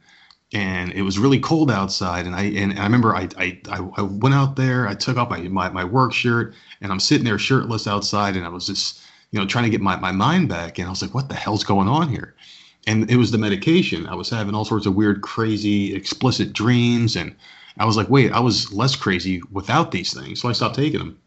and 0.54 0.92
it 0.94 1.04
was 1.04 1.20
really 1.20 1.40
cold 1.40 1.70
outside 1.70 2.26
and 2.26 2.36
i 2.36 2.44
and, 2.44 2.80
i 2.80 2.84
remember 2.84 3.16
I, 3.16 3.28
I 3.38 3.60
i 3.72 4.02
went 4.02 4.34
out 4.36 4.56
there 4.56 4.88
i 4.88 4.96
took 4.96 5.18
off 5.18 5.30
my, 5.30 5.42
my 5.42 5.70
my 5.70 5.84
work 5.84 6.14
shirt 6.14 6.56
and 6.82 6.92
i'm 6.92 7.00
sitting 7.00 7.26
there 7.26 7.38
shirtless 7.38 7.88
outside 7.88 8.36
and 8.36 8.46
i 8.46 8.50
was 8.50 8.66
just 8.68 9.02
you 9.32 9.40
know 9.40 9.46
trying 9.46 9.66
to 9.66 9.70
get 9.70 9.82
my, 9.82 9.96
my 9.98 10.12
mind 10.12 10.50
back 10.50 10.80
and 10.80 10.88
i 10.88 10.90
was 10.90 11.02
like 11.02 11.14
what 11.14 11.30
the 11.30 11.36
hell's 11.36 11.64
going 11.64 11.88
on 11.88 12.10
here? 12.10 12.36
And 12.88 13.12
it 13.12 13.18
was 13.18 13.30
the 13.32 13.38
medication. 13.38 14.08
I 14.08 14.16
was 14.16 14.30
having 14.30 14.56
all 14.56 14.66
sorts 14.66 14.86
of 14.86 14.96
weird 14.96 15.22
crazy 15.22 15.94
explicit 15.94 16.54
dreams 16.54 17.16
and 17.16 17.36
i 17.78 17.86
was 17.86 17.98
like 17.98 18.10
wait 18.10 18.32
i 18.32 18.40
was 18.40 18.72
less 18.74 18.96
crazy 18.96 19.42
without 19.52 19.92
these 19.92 20.14
things 20.14 20.42
so 20.42 20.50
i 20.50 20.54
stopped 20.54 20.76
taking 20.76 21.00
them 21.00 21.20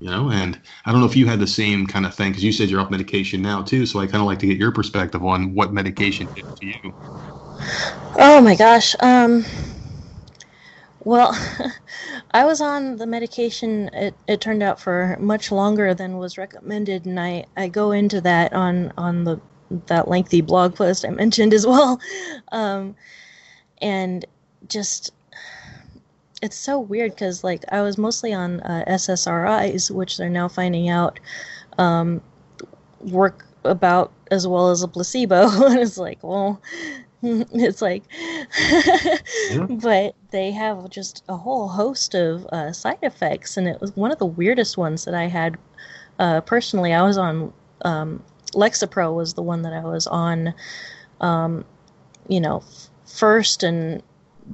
you 0.00 0.08
know? 0.10 0.30
And 0.30 0.60
i 0.86 0.92
don't 0.92 1.00
know 1.00 1.06
if 1.06 1.16
you 1.16 1.26
had 1.26 1.40
the 1.40 1.46
same 1.46 1.86
kind 1.86 2.06
of 2.06 2.14
thing 2.14 2.30
because 2.30 2.44
you 2.44 2.52
said 2.52 2.70
you're 2.70 2.80
off 2.80 2.90
medication 2.90 3.42
now 3.42 3.62
too 3.62 3.86
so 3.86 4.00
i 4.00 4.06
kind 4.06 4.16
of 4.22 4.26
like 4.26 4.38
to 4.40 4.46
get 4.46 4.58
your 4.58 4.72
perspective 4.72 5.24
on 5.24 5.54
what 5.54 5.72
medication 5.72 6.28
did 6.34 6.44
to 6.56 6.66
you 6.66 6.94
Oh 8.16 8.40
my 8.42 8.54
gosh. 8.54 8.94
Um, 9.00 9.44
well, 11.00 11.36
I 12.32 12.44
was 12.44 12.60
on 12.60 12.96
the 12.96 13.06
medication. 13.06 13.88
It, 13.92 14.14
it 14.26 14.40
turned 14.40 14.62
out 14.62 14.80
for 14.80 15.16
much 15.20 15.50
longer 15.50 15.94
than 15.94 16.18
was 16.18 16.38
recommended, 16.38 17.06
and 17.06 17.18
I, 17.18 17.46
I 17.56 17.68
go 17.68 17.92
into 17.92 18.20
that 18.22 18.52
on 18.52 18.92
on 18.96 19.24
the 19.24 19.40
that 19.86 20.08
lengthy 20.08 20.40
blog 20.40 20.74
post 20.74 21.04
I 21.04 21.10
mentioned 21.24 21.54
as 21.54 21.66
well. 21.66 22.00
Um, 22.52 22.96
and 23.80 24.24
just 24.68 25.12
it's 26.42 26.56
so 26.56 26.78
weird 26.78 27.12
because 27.12 27.42
like 27.42 27.64
I 27.70 27.82
was 27.82 27.98
mostly 27.98 28.32
on 28.32 28.60
uh, 28.60 28.84
SSRIs, 28.86 29.90
which 29.90 30.16
they're 30.16 30.28
now 30.28 30.48
finding 30.48 30.88
out 30.88 31.18
um, 31.78 32.20
work 33.00 33.46
about 33.64 34.12
as 34.30 34.46
well 34.46 34.70
as 34.70 34.82
a 34.82 34.88
placebo. 34.88 35.48
and 35.66 35.78
it's 35.78 35.98
like, 35.98 36.22
well, 36.22 36.60
it's 37.22 37.82
like 37.82 38.04
yeah. 39.50 39.66
but 39.70 40.14
they 40.30 40.52
have 40.52 40.88
just 40.88 41.24
a 41.28 41.36
whole 41.36 41.66
host 41.66 42.14
of 42.14 42.46
uh, 42.46 42.72
side 42.72 42.98
effects 43.02 43.56
and 43.56 43.66
it 43.66 43.80
was 43.80 43.94
one 43.96 44.12
of 44.12 44.18
the 44.18 44.26
weirdest 44.26 44.78
ones 44.78 45.04
that 45.04 45.14
i 45.14 45.24
had 45.24 45.58
uh, 46.20 46.40
personally 46.42 46.92
i 46.92 47.02
was 47.02 47.18
on 47.18 47.52
um, 47.82 48.22
lexapro 48.54 49.12
was 49.14 49.34
the 49.34 49.42
one 49.42 49.62
that 49.62 49.72
i 49.72 49.80
was 49.80 50.06
on 50.06 50.54
um, 51.20 51.64
you 52.28 52.40
know 52.40 52.62
first 53.04 53.64
and 53.64 54.00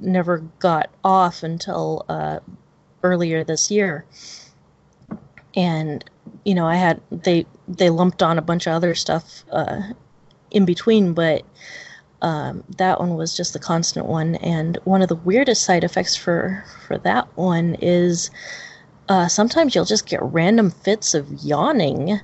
never 0.01 0.39
got 0.59 0.89
off 1.05 1.43
until 1.43 2.07
uh, 2.09 2.39
earlier 3.03 3.45
this 3.45 3.71
year 3.71 4.07
and 5.55 6.03
you 6.47 6.55
know 6.55 6.67
i 6.67 6.77
had 6.77 6.99
they 7.11 7.45
they 7.69 7.91
lumped 7.91 8.23
on 8.23 8.39
a 8.39 8.43
bunch 8.43 8.67
of 8.67 8.73
other 8.73 8.95
stuff 8.95 9.45
uh, 9.53 9.83
in 10.51 10.65
between 10.65 11.13
but 11.13 11.45
um, 12.25 12.65
that 12.79 13.01
one 13.01 13.17
was 13.17 13.37
just 13.37 13.53
the 13.53 13.59
constant 13.59 14.07
one. 14.07 14.37
And 14.37 14.79
one 14.85 15.03
of 15.03 15.09
the 15.09 15.15
weirdest 15.15 15.63
side 15.63 15.85
effects 15.85 16.17
for 16.17 16.65
for 16.87 16.97
that 16.99 17.29
one 17.37 17.77
is 17.83 18.31
uh, 19.11 19.29
sometimes 19.29 19.75
you'll 19.75 19.85
just 19.85 20.07
get 20.07 20.23
random 20.23 20.71
fits 20.71 21.13
of 21.13 21.31
yawning, 21.45 22.21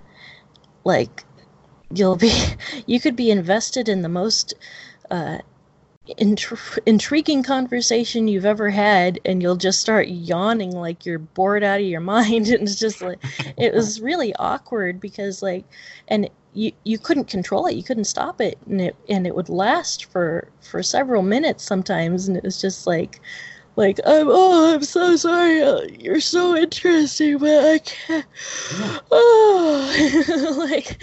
like 0.84 1.24
you'll 1.92 2.16
be 2.16 2.32
you 2.86 2.98
could 2.98 3.14
be 3.14 3.30
invested 3.30 3.90
in 3.90 4.00
the 4.00 4.08
most 4.08 4.54
uh, 5.10 5.38
intri- 6.18 6.78
intriguing 6.86 7.42
conversation 7.42 8.26
you've 8.26 8.46
ever 8.46 8.70
had 8.70 9.20
and 9.26 9.42
you'll 9.42 9.56
just 9.56 9.80
start 9.80 10.08
yawning 10.08 10.70
like 10.70 11.04
you're 11.04 11.18
bored 11.18 11.62
out 11.62 11.80
of 11.80 11.86
your 11.86 12.00
mind 12.16 12.48
and 12.48 12.62
it's 12.62 12.78
just 12.78 13.02
like 13.02 13.18
it 13.58 13.74
was 13.74 14.00
really 14.00 14.34
awkward 14.36 14.98
because 14.98 15.42
like 15.42 15.64
and 16.08 16.30
you 16.52 16.72
you 16.84 16.98
couldn't 16.98 17.26
control 17.26 17.66
it 17.66 17.74
you 17.74 17.82
couldn't 17.82 18.04
stop 18.04 18.40
it 18.40 18.58
and 18.66 18.80
it 18.80 18.96
and 19.08 19.26
it 19.26 19.34
would 19.34 19.48
last 19.48 20.06
for 20.06 20.48
for 20.60 20.82
several 20.82 21.22
minutes 21.22 21.64
sometimes 21.64 22.28
and 22.28 22.36
it 22.36 22.42
was 22.42 22.60
just 22.60 22.86
like 22.86 23.20
like 23.76 24.00
I'm 24.04 24.26
oh 24.28 24.74
I'm 24.74 24.82
so 24.82 25.16
sorry 25.16 25.62
uh, 25.62 25.82
you're 25.98 26.20
so 26.20 26.56
interesting 26.56 27.38
but 27.38 27.64
I 27.64 27.78
can't 27.78 28.26
oh 29.10 30.56
like 30.68 31.00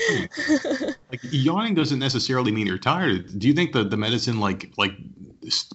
like 1.12 1.22
yawning 1.24 1.76
doesn't 1.76 2.00
necessarily 2.00 2.52
mean 2.52 2.68
you're 2.68 2.78
tired 2.78 3.39
do 3.39 3.48
you 3.48 3.54
think 3.54 3.72
that 3.72 3.89
the 3.89 3.98
medicine 3.98 4.39
like 4.39 4.72
like 4.78 4.93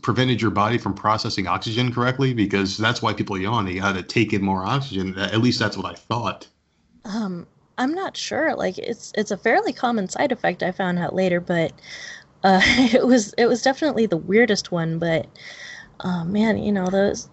prevented 0.02 0.40
your 0.40 0.50
body 0.50 0.78
from 0.78 0.94
processing 0.94 1.46
oxygen 1.46 1.92
correctly? 1.92 2.34
Because 2.34 2.76
that's 2.76 3.02
why 3.02 3.12
people 3.12 3.38
yawn. 3.38 3.64
They 3.64 3.74
got 3.74 3.94
to 3.94 4.02
take 4.02 4.32
in 4.32 4.42
more 4.42 4.64
oxygen. 4.64 5.18
At 5.18 5.40
least 5.40 5.58
that's 5.58 5.76
what 5.76 5.86
I 5.86 5.94
thought. 5.94 6.46
Um, 7.04 7.46
I'm 7.78 7.94
not 7.94 8.16
sure. 8.16 8.54
Like 8.54 8.78
it's 8.78 9.12
it's 9.16 9.30
a 9.30 9.36
fairly 9.36 9.72
common 9.72 10.08
side 10.08 10.32
effect. 10.32 10.62
I 10.62 10.72
found 10.72 10.98
out 10.98 11.14
later, 11.14 11.40
but 11.40 11.72
uh, 12.44 12.60
it 12.64 13.06
was 13.06 13.34
it 13.38 13.46
was 13.46 13.62
definitely 13.62 14.06
the 14.06 14.16
weirdest 14.16 14.72
one. 14.72 14.98
But 14.98 15.26
uh, 16.00 16.24
man, 16.24 16.58
you 16.58 16.72
know 16.72 16.86
those 16.86 17.28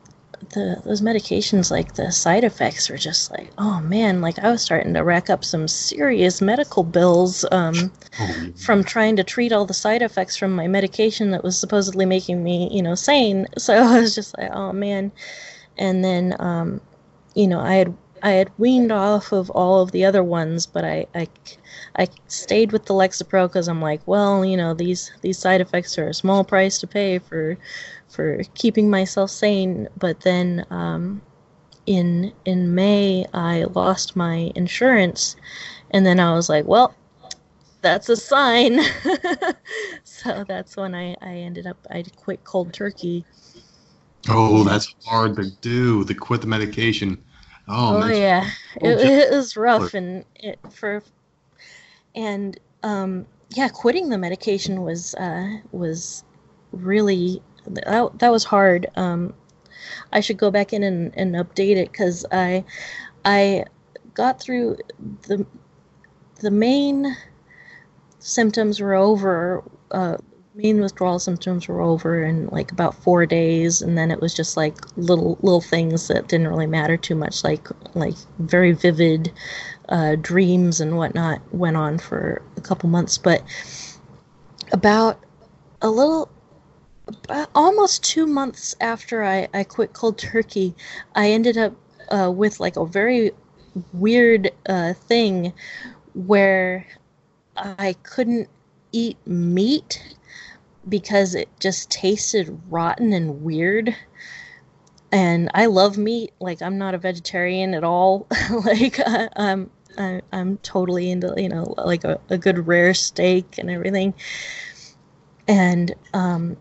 the 0.51 0.81
those 0.85 1.01
medications 1.01 1.69
like 1.69 1.95
the 1.95 2.11
side 2.11 2.43
effects 2.43 2.89
were 2.89 2.97
just 2.97 3.29
like 3.31 3.51
oh 3.57 3.79
man 3.81 4.21
like 4.21 4.39
i 4.39 4.49
was 4.49 4.61
starting 4.61 4.93
to 4.93 5.03
rack 5.03 5.29
up 5.29 5.43
some 5.43 5.67
serious 5.67 6.41
medical 6.41 6.83
bills 6.83 7.45
um, 7.51 7.91
oh, 8.19 8.51
from 8.55 8.83
trying 8.83 9.15
to 9.15 9.23
treat 9.23 9.51
all 9.51 9.65
the 9.65 9.73
side 9.73 10.01
effects 10.01 10.37
from 10.37 10.55
my 10.55 10.67
medication 10.67 11.31
that 11.31 11.43
was 11.43 11.59
supposedly 11.59 12.05
making 12.05 12.43
me 12.43 12.69
you 12.71 12.81
know 12.81 12.95
sane 12.95 13.47
so 13.57 13.73
i 13.73 13.99
was 13.99 14.15
just 14.15 14.37
like 14.37 14.49
oh 14.53 14.71
man 14.71 15.11
and 15.77 16.03
then 16.03 16.35
um, 16.39 16.79
you 17.35 17.47
know 17.47 17.59
i 17.59 17.73
had 17.73 17.95
i 18.23 18.31
had 18.31 18.51
weaned 18.57 18.91
off 18.91 19.31
of 19.31 19.49
all 19.51 19.81
of 19.81 19.91
the 19.91 20.05
other 20.05 20.23
ones 20.23 20.65
but 20.65 20.83
i 20.83 21.05
i, 21.15 21.27
I 21.97 22.07
stayed 22.27 22.71
with 22.71 22.85
the 22.85 22.93
lexapro 22.93 23.47
because 23.47 23.67
i'm 23.67 23.81
like 23.81 24.01
well 24.05 24.45
you 24.45 24.57
know 24.57 24.73
these 24.73 25.11
these 25.21 25.37
side 25.37 25.61
effects 25.61 25.97
are 25.97 26.09
a 26.09 26.13
small 26.13 26.43
price 26.43 26.79
to 26.79 26.87
pay 26.87 27.19
for 27.19 27.57
for 28.09 28.41
keeping 28.55 28.89
myself 28.89 29.29
sane. 29.29 29.87
But 29.97 30.21
then 30.21 30.65
um, 30.69 31.21
in 31.85 32.33
in 32.45 32.75
May, 32.75 33.25
I 33.33 33.63
lost 33.65 34.15
my 34.15 34.51
insurance, 34.55 35.35
and 35.91 36.05
then 36.05 36.19
I 36.19 36.33
was 36.33 36.49
like, 36.49 36.65
well. 36.65 36.93
That's 37.81 38.09
a 38.09 38.17
sign. 38.17 38.81
so 40.03 40.43
that's 40.45 40.75
when 40.75 40.93
I, 40.93 41.15
I 41.21 41.35
ended 41.35 41.65
up 41.65 41.77
I 41.89 42.03
quit 42.17 42.43
cold 42.43 42.73
turkey. 42.73 43.23
Oh, 44.27 44.65
that's 44.65 44.93
hard 45.05 45.37
to 45.37 45.49
do. 45.61 46.03
To 46.03 46.13
quit 46.13 46.41
the 46.41 46.47
medication. 46.47 47.23
Oh, 47.69 48.01
oh 48.01 48.07
yeah, 48.07 48.49
it, 48.81 48.99
it 48.99 49.31
was 49.31 49.55
rough, 49.55 49.93
and 49.93 50.25
it 50.35 50.59
for 50.71 51.03
and 52.15 52.59
um, 52.83 53.27
yeah, 53.49 53.69
quitting 53.69 54.09
the 54.09 54.17
medication 54.17 54.81
was 54.81 55.13
uh, 55.15 55.57
was 55.71 56.23
really 56.71 57.41
that, 57.67 58.17
that 58.19 58.31
was 58.31 58.43
hard. 58.43 58.87
Um, 58.95 59.33
I 60.11 60.19
should 60.19 60.37
go 60.37 60.51
back 60.51 60.73
in 60.73 60.83
and, 60.83 61.13
and 61.15 61.35
update 61.35 61.77
it 61.77 61.91
because 61.91 62.25
I 62.31 62.65
I 63.23 63.65
got 64.13 64.41
through 64.41 64.77
the 65.27 65.45
the 66.39 66.51
main 66.51 67.15
symptoms 68.19 68.79
were 68.79 68.95
over. 68.95 69.63
Uh, 69.91 70.17
main 70.61 70.81
withdrawal 70.81 71.19
symptoms 71.19 71.69
were 71.69 71.79
over 71.79 72.21
in 72.21 72.47
like 72.47 72.71
about 72.71 72.93
four 72.93 73.25
days, 73.25 73.81
and 73.81 73.97
then 73.97 74.11
it 74.11 74.19
was 74.19 74.33
just 74.33 74.57
like 74.57 74.75
little 74.97 75.37
little 75.41 75.61
things 75.61 76.09
that 76.09 76.27
didn't 76.27 76.49
really 76.49 76.67
matter 76.67 76.97
too 76.97 77.15
much, 77.15 77.43
like 77.45 77.67
like 77.95 78.15
very 78.39 78.73
vivid 78.73 79.31
uh, 79.87 80.15
dreams 80.15 80.81
and 80.81 80.97
whatnot 80.97 81.41
went 81.53 81.77
on 81.77 81.97
for 81.97 82.41
a 82.57 82.61
couple 82.61 82.89
months. 82.89 83.17
But 83.17 83.41
about 84.73 85.17
a 85.81 85.89
little 85.89 86.29
almost 87.55 88.03
two 88.03 88.27
months 88.27 88.75
after 88.81 89.23
I, 89.23 89.47
I 89.53 89.63
quit 89.63 89.93
cold 89.93 90.17
turkey, 90.17 90.75
I 91.15 91.31
ended 91.31 91.57
up 91.57 91.73
uh, 92.09 92.31
with 92.31 92.59
like 92.59 92.75
a 92.75 92.85
very 92.85 93.31
weird 93.93 94.51
uh, 94.67 94.93
thing 94.93 95.53
where 96.13 96.85
I 97.55 97.95
couldn't 98.03 98.49
eat 98.91 99.17
meat 99.25 100.17
because 100.89 101.35
it 101.35 101.49
just 101.59 101.89
tasted 101.89 102.59
rotten 102.69 103.13
and 103.13 103.43
weird. 103.43 103.95
And 105.11 105.49
I 105.53 105.67
love 105.67 105.97
meat. 105.97 106.33
Like 106.39 106.61
I'm 106.61 106.77
not 106.77 106.93
a 106.93 106.97
vegetarian 106.97 107.73
at 107.73 107.83
all. 107.83 108.27
like 108.65 108.99
I, 108.99 109.29
I'm 109.35 109.71
I, 109.97 110.21
I'm 110.31 110.57
totally 110.57 111.09
into 111.09 111.33
you 111.37 111.49
know 111.49 111.73
like 111.77 112.03
a, 112.03 112.19
a 112.29 112.37
good 112.37 112.67
rare 112.67 112.93
steak 112.93 113.57
and 113.57 113.69
everything. 113.69 114.13
And 115.47 115.93
um, 116.13 116.57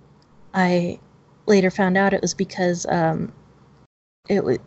I 0.54 0.98
later 1.46 1.70
found 1.70 1.96
out 1.96 2.14
it 2.14 2.22
was 2.22 2.34
because 2.34 2.86
um, 2.86 3.32
it 4.28 4.44
was 4.44 4.58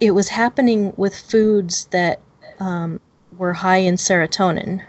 it 0.00 0.10
was 0.10 0.28
happening 0.28 0.92
with 0.96 1.16
foods 1.16 1.86
that 1.86 2.20
um, 2.60 3.00
were 3.38 3.52
high 3.52 3.78
in 3.78 3.94
serotonin. 3.94 4.84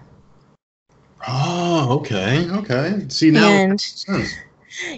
Oh, 1.27 1.99
okay, 1.99 2.49
okay. 2.49 3.05
See 3.09 3.31
now, 3.31 3.49
and, 3.49 3.83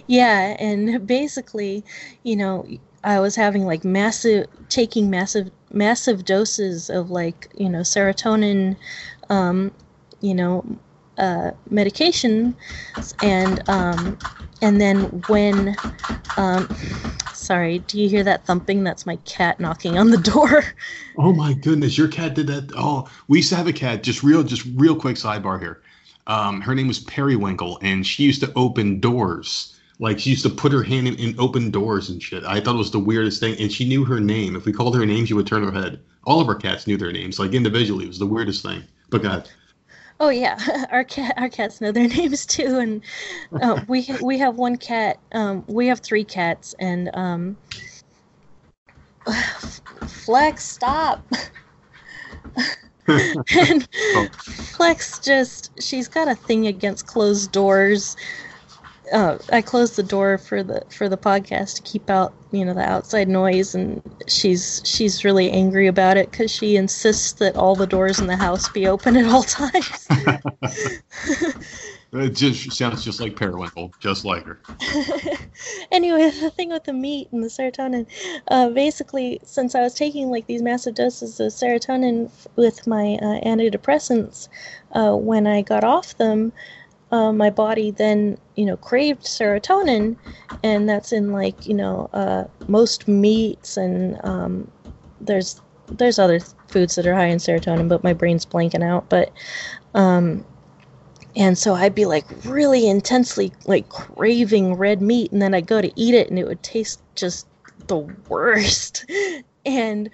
yeah, 0.06 0.56
and 0.58 1.06
basically, 1.06 1.84
you 2.22 2.36
know, 2.36 2.66
I 3.02 3.20
was 3.20 3.36
having 3.36 3.64
like 3.64 3.84
massive, 3.84 4.46
taking 4.68 5.08
massive, 5.08 5.50
massive 5.72 6.24
doses 6.24 6.90
of 6.90 7.10
like 7.10 7.50
you 7.56 7.68
know 7.68 7.80
serotonin, 7.80 8.76
um, 9.30 9.72
you 10.20 10.34
know, 10.34 10.64
uh, 11.16 11.52
medication, 11.70 12.54
and 13.22 13.68
um, 13.68 14.18
and 14.60 14.80
then 14.80 15.02
when 15.28 15.76
um, 16.36 16.68
sorry 17.32 17.78
do 17.80 18.00
you 18.00 18.08
hear 18.08 18.22
that 18.24 18.44
thumping? 18.44 18.84
That's 18.84 19.06
my 19.06 19.16
cat 19.16 19.58
knocking 19.58 19.98
on 19.98 20.10
the 20.10 20.18
door. 20.18 20.64
Oh 21.16 21.32
my 21.32 21.54
goodness 21.54 21.98
your 21.98 22.08
cat 22.08 22.34
did 22.34 22.46
that? 22.48 22.72
Oh 22.76 23.10
we 23.28 23.38
used 23.38 23.50
to 23.50 23.56
have 23.56 23.66
a 23.66 23.72
cat. 23.72 24.02
Just 24.02 24.22
real 24.22 24.42
just 24.42 24.66
real 24.74 24.94
quick 24.94 25.16
sidebar 25.16 25.58
here 25.60 25.82
um, 26.26 26.60
her 26.60 26.74
name 26.74 26.88
was 26.88 27.00
periwinkle 27.00 27.78
and 27.82 28.06
she 28.06 28.24
used 28.24 28.42
to 28.42 28.52
open 28.54 29.00
doors. 29.00 29.76
Like 29.98 30.18
she 30.18 30.30
used 30.30 30.44
to 30.44 30.50
put 30.50 30.72
her 30.72 30.82
hand 30.82 31.08
in, 31.08 31.16
in 31.16 31.38
open 31.38 31.70
doors 31.70 32.08
and 32.08 32.22
shit. 32.22 32.44
I 32.44 32.60
thought 32.60 32.74
it 32.74 32.78
was 32.78 32.90
the 32.90 32.98
weirdest 32.98 33.40
thing 33.40 33.56
and 33.60 33.70
she 33.70 33.88
knew 33.88 34.04
her 34.04 34.20
name. 34.20 34.56
If 34.56 34.64
we 34.64 34.72
called 34.72 34.96
her 34.96 35.06
name 35.06 35.26
she 35.26 35.34
would 35.34 35.46
turn 35.46 35.62
her 35.64 35.72
head. 35.72 36.00
All 36.24 36.40
of 36.40 36.48
our 36.48 36.54
cats 36.54 36.86
knew 36.86 36.96
their 36.96 37.12
names 37.12 37.38
like 37.38 37.52
individually. 37.52 38.04
It 38.04 38.08
was 38.08 38.18
the 38.18 38.26
weirdest 38.26 38.62
thing. 38.62 38.82
But 39.10 39.22
god 39.22 39.48
Oh 40.20 40.28
yeah, 40.28 40.58
our 40.90 41.02
cat 41.02 41.34
our 41.38 41.48
cats 41.48 41.80
know 41.80 41.90
their 41.92 42.06
names 42.16 42.44
too, 42.44 42.78
and 42.78 43.02
uh, 43.62 43.80
we 43.88 44.06
we 44.22 44.38
have 44.38 44.56
one 44.56 44.76
cat. 44.76 45.18
Um, 45.32 45.64
we 45.66 45.86
have 45.86 46.00
three 46.00 46.24
cats, 46.24 46.74
and 46.78 47.10
um, 47.14 47.56
Flex, 50.06 50.62
stop. 50.64 51.26
and 53.56 53.88
Flex 54.34 55.18
just 55.18 55.70
she's 55.82 56.08
got 56.08 56.28
a 56.28 56.34
thing 56.34 56.66
against 56.66 57.06
closed 57.06 57.52
doors 57.52 58.16
uh, 59.12 59.38
I 59.52 59.62
closed 59.62 59.96
the 59.96 60.02
door 60.02 60.38
for 60.38 60.62
the 60.62 60.82
for 60.90 61.08
the 61.08 61.16
podcast 61.16 61.76
to 61.76 61.82
keep 61.82 62.08
out 62.10 62.32
you 62.52 62.64
know 62.64 62.74
the 62.74 62.88
outside 62.88 63.28
noise, 63.28 63.74
and 63.74 64.02
she's 64.28 64.82
she's 64.84 65.24
really 65.24 65.50
angry 65.50 65.86
about 65.86 66.16
it 66.16 66.30
because 66.30 66.50
she 66.50 66.76
insists 66.76 67.32
that 67.34 67.56
all 67.56 67.74
the 67.74 67.86
doors 67.86 68.20
in 68.20 68.26
the 68.26 68.36
house 68.36 68.68
be 68.68 68.86
open 68.86 69.16
at 69.16 69.26
all 69.26 69.42
times. 69.42 70.08
it 72.12 72.30
just 72.30 72.72
sounds 72.72 73.04
just 73.04 73.20
like 73.20 73.36
Periwinkle, 73.36 73.92
just 74.00 74.24
like 74.24 74.44
her. 74.44 74.60
anyway, 75.92 76.30
the 76.30 76.50
thing 76.50 76.70
with 76.70 76.84
the 76.84 76.92
meat 76.92 77.28
and 77.32 77.42
the 77.42 77.48
serotonin, 77.48 78.06
uh, 78.48 78.70
basically, 78.70 79.40
since 79.44 79.74
I 79.74 79.80
was 79.80 79.94
taking 79.94 80.30
like 80.30 80.46
these 80.46 80.62
massive 80.62 80.94
doses 80.94 81.38
of 81.40 81.52
serotonin 81.52 82.30
with 82.56 82.86
my 82.86 83.18
uh, 83.22 83.40
antidepressants, 83.46 84.48
uh, 84.92 85.14
when 85.14 85.46
I 85.46 85.62
got 85.62 85.84
off 85.84 86.16
them 86.18 86.52
uh, 87.12 87.32
my 87.32 87.50
body 87.50 87.90
then 87.90 88.38
you 88.56 88.64
know 88.64 88.76
craved 88.76 89.24
serotonin 89.24 90.16
and 90.62 90.88
that's 90.88 91.12
in 91.12 91.32
like 91.32 91.66
you 91.66 91.74
know 91.74 92.08
uh, 92.12 92.44
most 92.68 93.08
meats 93.08 93.76
and 93.76 94.18
um, 94.24 94.70
there's 95.20 95.60
there's 95.88 96.18
other 96.18 96.38
foods 96.68 96.94
that 96.94 97.06
are 97.06 97.14
high 97.14 97.26
in 97.26 97.38
serotonin 97.38 97.88
but 97.88 98.04
my 98.04 98.12
brain's 98.12 98.46
blanking 98.46 98.84
out 98.84 99.08
but 99.08 99.32
um, 99.94 100.44
and 101.40 101.58
so 101.58 101.74
I'd 101.74 101.94
be 101.94 102.06
like 102.06 102.26
really 102.44 102.88
intensely 102.88 103.52
like 103.66 103.88
craving 103.88 104.74
red 104.74 105.02
meat 105.02 105.32
and 105.32 105.42
then 105.42 105.54
I'd 105.54 105.66
go 105.66 105.82
to 105.82 105.90
eat 106.00 106.14
it 106.14 106.30
and 106.30 106.38
it 106.38 106.46
would 106.46 106.62
taste 106.62 107.00
just 107.16 107.48
the 107.88 107.98
worst 108.28 109.04
and 109.66 110.08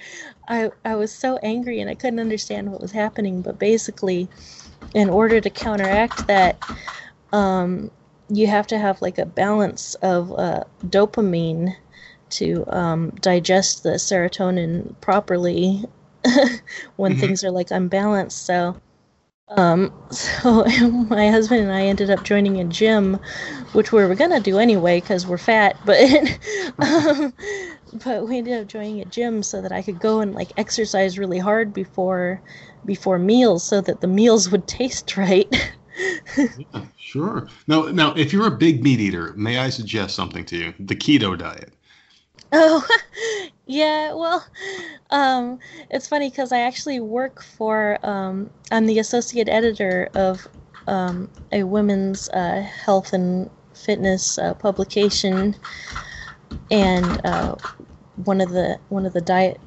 I 0.49 0.71
I 0.87 0.95
was 0.95 1.13
so 1.13 1.37
angry 1.43 1.81
and 1.81 1.91
I 1.91 1.95
couldn't 1.95 2.21
understand 2.21 2.73
what 2.73 2.81
was 2.81 2.93
happening 2.93 3.43
but 3.43 3.59
basically 3.59 4.31
in 4.95 5.11
order 5.11 5.41
to 5.41 5.51
counteract 5.51 6.27
that, 6.27 6.59
um, 7.33 7.91
you 8.29 8.47
have 8.47 8.67
to 8.67 8.79
have 8.79 9.01
like 9.03 9.19
a 9.19 9.27
balance 9.27 9.95
of 9.97 10.33
uh, 10.33 10.65
dopamine 10.87 11.75
to 12.29 12.65
um, 12.69 13.11
digest 13.21 13.83
the 13.85 13.91
serotonin 13.91 14.95
properly 15.01 15.85
when 16.97 17.13
mm-hmm. 17.13 17.21
things 17.21 17.45
are 17.45 17.53
like 17.53 17.71
unbalanced. 17.71 18.45
So, 18.45 18.77
um, 19.49 19.93
so 20.11 20.65
my 21.09 21.31
husband 21.31 21.63
and 21.63 21.73
I 21.73 21.83
ended 21.83 22.11
up 22.11 22.25
joining 22.25 22.61
a 22.61 22.65
gym, 22.65 23.19
which 23.73 23.93
we 23.93 24.05
were 24.05 24.15
gonna 24.15 24.41
do 24.41 24.59
anyway 24.59 25.01
because 25.01 25.27
we're 25.27 25.39
fat, 25.39 25.77
but 25.85 25.99
um, 26.79 27.33
but 28.05 28.27
we 28.27 28.39
ended 28.39 28.61
up 28.63 28.69
joining 28.69 29.01
a 29.01 29.05
gym 29.05 29.43
so 29.43 29.61
that 29.63 29.73
I 29.73 29.83
could 29.83 30.01
go 30.01 30.21
and 30.21 30.35
like 30.35 30.53
exercise 30.57 31.19
really 31.19 31.39
hard 31.39 31.73
before 31.73 32.43
before 32.85 33.19
meals 33.19 33.65
so 33.65 33.81
that 33.81 34.01
the 34.01 34.07
meals 34.07 34.51
would 34.51 34.67
taste 34.67 35.17
right. 35.17 35.49
yeah, 36.37 36.85
sure. 36.97 37.49
Now, 37.67 37.83
now, 37.83 38.15
if 38.15 38.33
you're 38.33 38.47
a 38.47 38.57
big 38.57 38.83
meat 38.83 39.01
eater, 39.01 39.33
may 39.37 39.59
I 39.59 39.71
suggest 39.71 40.15
something 40.15 40.45
to 40.47 40.57
you? 40.57 40.75
The 40.79 40.95
keto 40.95 41.37
diet. 41.37 41.73
Oh, 42.53 42.87
yeah. 43.67 44.13
Well, 44.15 44.47
um, 45.11 45.59
it's 45.91 46.09
funny 46.09 46.31
because 46.31 46.53
I 46.53 46.61
actually 46.61 47.01
work 47.01 47.43
for. 47.43 47.99
Um, 48.03 48.51
I'm 48.71 48.87
the 48.87 48.99
associate 48.99 49.49
editor 49.49 50.09
of 50.15 50.47
um, 50.87 51.31
a 51.53 51.65
women's 51.65 52.29
uh, 52.31 52.63
health 52.63 53.13
and 53.13 53.51
fitness 53.75 54.39
uh, 54.39 54.55
publication, 54.55 55.57
and 56.71 57.21
uh, 57.25 57.57
one 58.25 58.41
of 58.41 58.51
the 58.51 58.79
one 58.89 59.07
of 59.07 59.13
the 59.13 59.21
diet 59.21 59.61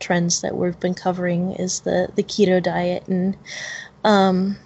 trends 0.00 0.42
that 0.42 0.56
we've 0.56 0.78
been 0.80 0.94
covering 0.94 1.52
is 1.52 1.80
the 1.80 2.08
the 2.16 2.22
keto 2.22 2.62
diet, 2.62 3.06
and 3.08 3.36
um, 4.04 4.56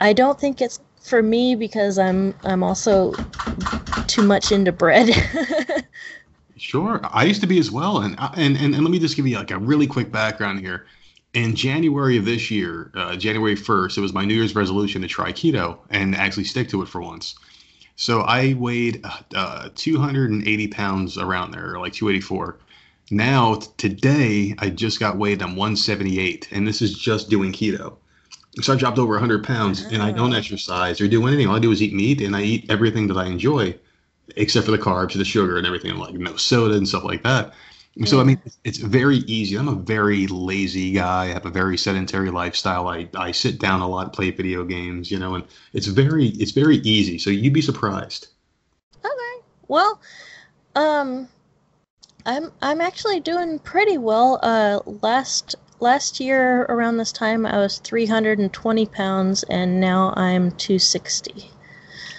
I 0.00 0.12
don't 0.12 0.38
think 0.40 0.60
it's 0.60 0.80
for 1.00 1.22
me 1.22 1.54
because 1.54 1.98
I'm 1.98 2.34
I'm 2.44 2.62
also 2.62 3.12
too 4.06 4.22
much 4.22 4.50
into 4.52 4.72
bread. 4.72 5.10
Sure, 6.56 7.00
I 7.02 7.24
used 7.24 7.40
to 7.40 7.46
be 7.48 7.58
as 7.58 7.70
well, 7.70 7.98
and 7.98 8.16
and 8.18 8.56
and, 8.56 8.74
and 8.74 8.84
let 8.84 8.90
me 8.90 8.98
just 9.00 9.16
give 9.16 9.26
you 9.26 9.36
like 9.36 9.50
a 9.50 9.58
really 9.58 9.86
quick 9.86 10.12
background 10.12 10.60
here. 10.60 10.86
In 11.32 11.56
January 11.56 12.16
of 12.16 12.24
this 12.24 12.48
year, 12.48 12.92
uh, 12.94 13.16
January 13.16 13.56
first, 13.56 13.98
it 13.98 14.00
was 14.00 14.12
my 14.12 14.24
New 14.24 14.34
Year's 14.34 14.54
resolution 14.54 15.02
to 15.02 15.08
try 15.08 15.32
keto 15.32 15.78
and 15.90 16.14
actually 16.14 16.44
stick 16.44 16.68
to 16.68 16.80
it 16.82 16.88
for 16.88 17.00
once. 17.00 17.34
So 17.96 18.20
I 18.20 18.54
weighed 18.54 19.04
uh, 19.34 19.70
280 19.74 20.68
pounds 20.68 21.18
around 21.18 21.50
there, 21.50 21.78
like 21.80 21.92
284. 21.92 22.56
Now 23.10 23.56
t- 23.56 23.68
today, 23.76 24.54
I 24.58 24.70
just 24.70 25.00
got 25.00 25.18
weighed. 25.18 25.42
I'm 25.42 25.56
178, 25.56 26.48
and 26.52 26.68
this 26.68 26.80
is 26.80 26.96
just 26.96 27.30
doing 27.30 27.52
keto. 27.52 27.96
So 28.60 28.72
I 28.72 28.76
dropped 28.76 28.98
over 28.98 29.14
100 29.14 29.42
pounds, 29.42 29.82
and 29.82 30.00
I 30.00 30.12
don't 30.12 30.32
exercise 30.32 31.00
or 31.00 31.08
do 31.08 31.26
anything. 31.26 31.48
All 31.48 31.56
I 31.56 31.58
do 31.58 31.72
is 31.72 31.82
eat 31.82 31.92
meat, 31.92 32.20
and 32.20 32.36
I 32.36 32.42
eat 32.42 32.70
everything 32.70 33.08
that 33.08 33.16
I 33.16 33.26
enjoy 33.26 33.76
except 34.36 34.64
for 34.66 34.72
the 34.72 34.78
carbs, 34.78 35.14
the 35.14 35.24
sugar, 35.24 35.58
and 35.58 35.66
everything, 35.66 35.96
like 35.96 36.14
no 36.14 36.36
soda 36.36 36.74
and 36.74 36.88
stuff 36.88 37.04
like 37.04 37.22
that. 37.22 37.54
Yeah. 37.96 38.06
So 38.06 38.20
I 38.20 38.24
mean, 38.24 38.40
it's 38.64 38.78
very 38.78 39.18
easy. 39.18 39.56
I'm 39.56 39.68
a 39.68 39.74
very 39.74 40.26
lazy 40.26 40.92
guy. 40.92 41.24
I 41.24 41.28
have 41.28 41.46
a 41.46 41.50
very 41.50 41.78
sedentary 41.78 42.30
lifestyle. 42.30 42.88
I, 42.88 43.08
I 43.14 43.30
sit 43.30 43.60
down 43.60 43.80
a 43.80 43.88
lot, 43.88 44.12
play 44.12 44.30
video 44.30 44.64
games, 44.64 45.10
you 45.10 45.18
know, 45.18 45.36
and 45.36 45.44
it's 45.72 45.86
very 45.86 46.28
it's 46.28 46.50
very 46.50 46.78
easy. 46.78 47.18
So 47.18 47.30
you'd 47.30 47.52
be 47.52 47.62
surprised. 47.62 48.28
Okay. 48.98 49.44
Well, 49.68 50.00
um, 50.74 51.28
I'm 52.26 52.50
I'm 52.60 52.80
actually 52.80 53.20
doing 53.20 53.60
pretty 53.60 53.98
well. 53.98 54.40
Uh, 54.42 54.80
last 55.02 55.54
last 55.78 56.18
year 56.18 56.62
around 56.62 56.96
this 56.96 57.12
time, 57.12 57.46
I 57.46 57.58
was 57.58 57.78
320 57.78 58.86
pounds, 58.86 59.44
and 59.44 59.80
now 59.80 60.12
I'm 60.16 60.50
260. 60.50 61.50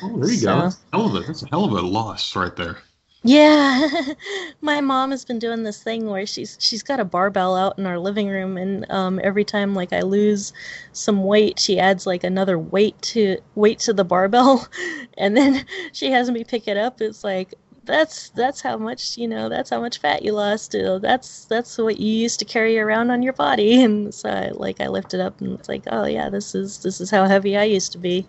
Oh, 0.02 0.18
there 0.18 0.30
you 0.30 0.38
so, 0.38 0.46
go. 0.48 0.62
That's 0.62 0.76
a, 0.76 0.98
hell 0.98 1.06
of 1.06 1.16
a, 1.16 1.28
that's 1.28 1.44
a 1.44 1.48
hell 1.48 1.66
of 1.66 1.72
a 1.72 1.82
loss 1.82 2.36
right 2.36 2.56
there. 2.56 2.78
Yeah, 3.24 3.90
my 4.62 4.82
mom 4.82 5.10
has 5.10 5.26
been 5.26 5.40
doing 5.40 5.64
this 5.64 5.82
thing 5.82 6.06
where 6.06 6.28
she's 6.28 6.58
she's 6.60 6.84
got 6.84 7.00
a 7.00 7.06
barbell 7.06 7.56
out 7.56 7.80
in 7.80 7.88
our 7.88 7.98
living 7.98 8.28
room, 8.28 8.56
and 8.56 8.90
um, 8.92 9.20
every 9.24 9.44
time 9.44 9.74
like 9.74 9.92
I 9.92 10.02
lose 10.02 10.54
some 10.92 11.24
weight, 11.24 11.60
she 11.60 11.80
adds 11.80 12.06
like 12.06 12.24
another 12.24 12.60
weight 12.60 13.02
to 13.02 13.38
weight 13.56 13.80
to 13.80 13.94
the 13.94 14.04
barbell, 14.04 14.68
and 15.18 15.36
then 15.36 15.66
she 15.92 16.12
has 16.12 16.30
me 16.30 16.44
pick 16.44 16.68
it 16.68 16.78
up. 16.78 17.02
It's 17.02 17.24
like 17.24 17.56
that's 17.86 18.30
that's 18.32 18.62
how 18.62 18.78
much 18.78 19.18
you 19.18 19.28
know 19.28 19.50
that's 19.50 19.72
how 19.72 19.82
much 19.82 19.98
fat 19.98 20.22
you 20.24 20.32
lost. 20.34 20.76
That's 21.02 21.46
that's 21.46 21.80
what 21.80 22.00
you 22.00 22.12
used 22.12 22.38
to 22.40 22.46
carry 22.46 22.78
around 22.78 23.10
on 23.10 23.24
your 23.24 23.34
body, 23.34 23.82
and 23.84 24.14
so 24.14 24.30
I, 24.30 24.50
like 24.52 24.80
I 24.80 24.88
lift 24.88 25.16
it 25.16 25.20
up, 25.20 25.42
and 25.42 25.58
it's 25.58 25.68
like 25.68 25.86
oh 25.88 26.06
yeah, 26.06 26.30
this 26.30 26.54
is 26.54 26.84
this 26.84 27.02
is 27.02 27.10
how 27.10 27.26
heavy 27.26 27.58
I 27.58 27.64
used 27.64 27.92
to 27.94 27.98
be. 27.98 28.28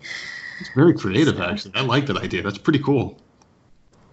It's 0.59 0.69
very 0.75 0.93
creative, 0.93 1.39
actually. 1.39 1.75
I 1.75 1.81
like 1.81 2.05
that 2.07 2.17
idea. 2.17 2.41
That's 2.41 2.57
pretty 2.57 2.79
cool. 2.79 3.19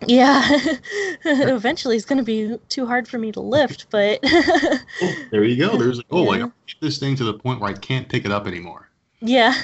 Yeah. 0.06 0.42
Eventually, 1.24 1.96
it's 1.96 2.04
going 2.04 2.18
to 2.18 2.24
be 2.24 2.56
too 2.68 2.86
hard 2.86 3.08
for 3.08 3.18
me 3.18 3.32
to 3.32 3.40
lift, 3.40 3.86
but. 3.90 4.20
oh, 4.24 5.14
there 5.30 5.44
you 5.44 5.56
go. 5.56 5.76
There's 5.76 5.98
a 5.98 6.04
goal. 6.04 6.36
Yeah. 6.36 6.44
Like, 6.44 6.52
get 6.66 6.80
this 6.80 6.98
thing 6.98 7.16
to 7.16 7.24
the 7.24 7.34
point 7.34 7.60
where 7.60 7.70
I 7.70 7.74
can't 7.74 8.08
pick 8.08 8.24
it 8.24 8.32
up 8.32 8.46
anymore. 8.46 8.88
Yeah. 9.20 9.54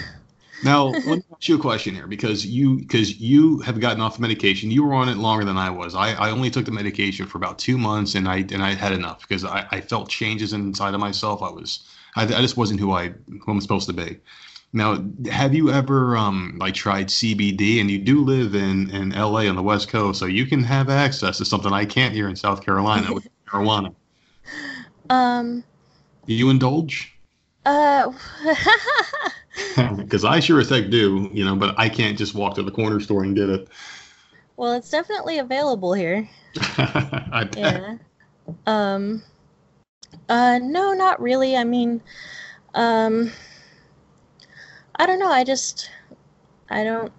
Now, 0.63 0.87
let 0.87 1.07
me 1.07 1.23
ask 1.33 1.49
you 1.49 1.57
a 1.57 1.61
question 1.61 1.95
here 1.95 2.07
because 2.07 2.45
you 2.45 2.79
because 2.79 3.19
you 3.19 3.61
have 3.61 3.81
gotten 3.81 4.01
off 4.01 4.17
the 4.17 4.23
medication. 4.23 4.71
You 4.71 4.85
were 4.85 4.95
on 4.95 5.09
it 5.09 5.17
longer 5.17 5.45
than 5.45 5.57
I 5.57 5.71
was. 5.71 5.95
I, 5.95 6.13
I 6.15 6.31
only 6.31 6.51
took 6.51 6.65
the 6.65 6.73
medication 6.73 7.27
for 7.27 7.39
about 7.39 7.59
two 7.59 7.79
months, 7.79 8.15
and 8.15 8.29
I 8.29 8.39
and 8.39 8.63
I 8.63 8.75
had 8.75 8.93
enough 8.93 9.21
because 9.21 9.45
I, 9.45 9.67
I 9.71 9.81
felt 9.81 10.09
changes 10.09 10.53
inside 10.53 10.95
of 10.95 11.01
myself. 11.01 11.43
I 11.43 11.51
was 11.51 11.89
I, 12.17 12.25
I 12.25 12.41
just 12.41 12.57
wasn't 12.57 12.81
who 12.81 12.93
I 12.93 13.09
who 13.09 13.53
I'm 13.53 13.61
supposed 13.61 13.87
to 13.89 13.93
be. 13.93 14.19
Now, 14.73 15.05
have 15.31 15.53
you 15.53 15.71
ever 15.71 16.17
um, 16.17 16.57
like 16.61 16.75
tried 16.75 17.09
CBD? 17.09 17.81
And 17.81 17.91
you 17.91 17.99
do 17.99 18.23
live 18.25 18.55
in 18.55 18.91
in 18.91 19.11
LA 19.11 19.49
on 19.49 19.57
the 19.57 19.63
West 19.63 19.89
Coast, 19.89 20.21
so 20.21 20.27
you 20.27 20.47
can 20.47 20.63
have 20.63 20.89
access 20.89 21.39
to 21.39 21.45
something 21.45 21.73
I 21.73 21.85
can't 21.85 22.15
here 22.15 22.29
in 22.29 22.37
South 22.37 22.65
Carolina 22.65 23.13
with 23.13 23.27
marijuana. 23.49 23.95
Um. 25.09 25.65
Do 26.27 26.35
you 26.35 26.51
indulge? 26.51 27.13
Uh. 27.67 28.13
Because 29.97 30.25
I 30.25 30.41
sure 30.41 30.61
as 30.61 30.71
heck 30.71 30.91
do, 30.91 31.29
you 31.33 31.45
know, 31.45 31.57
but 31.57 31.75
I 31.79 31.89
can't 31.89 32.17
just 32.17 32.35
walk 32.35 32.55
to 32.55 32.63
the 32.63 32.71
corner 32.71 33.01
store 33.01 33.25
and 33.25 33.35
get 33.35 33.49
it. 33.49 33.69
Well, 34.57 34.73
it's 34.75 34.91
definitely 34.91 35.39
available 35.39 35.95
here. 35.95 36.29
I 36.79 37.45
bet. 37.45 37.59
Yeah. 37.59 37.97
Um. 38.67 39.23
Uh. 40.29 40.59
No, 40.63 40.93
not 40.93 41.21
really. 41.21 41.57
I 41.57 41.65
mean, 41.65 42.01
um 42.75 43.33
I 45.01 45.07
don't 45.07 45.19
know. 45.19 45.31
I 45.31 45.45
just 45.45 45.91
I 46.69 46.85
don't. 46.85 47.11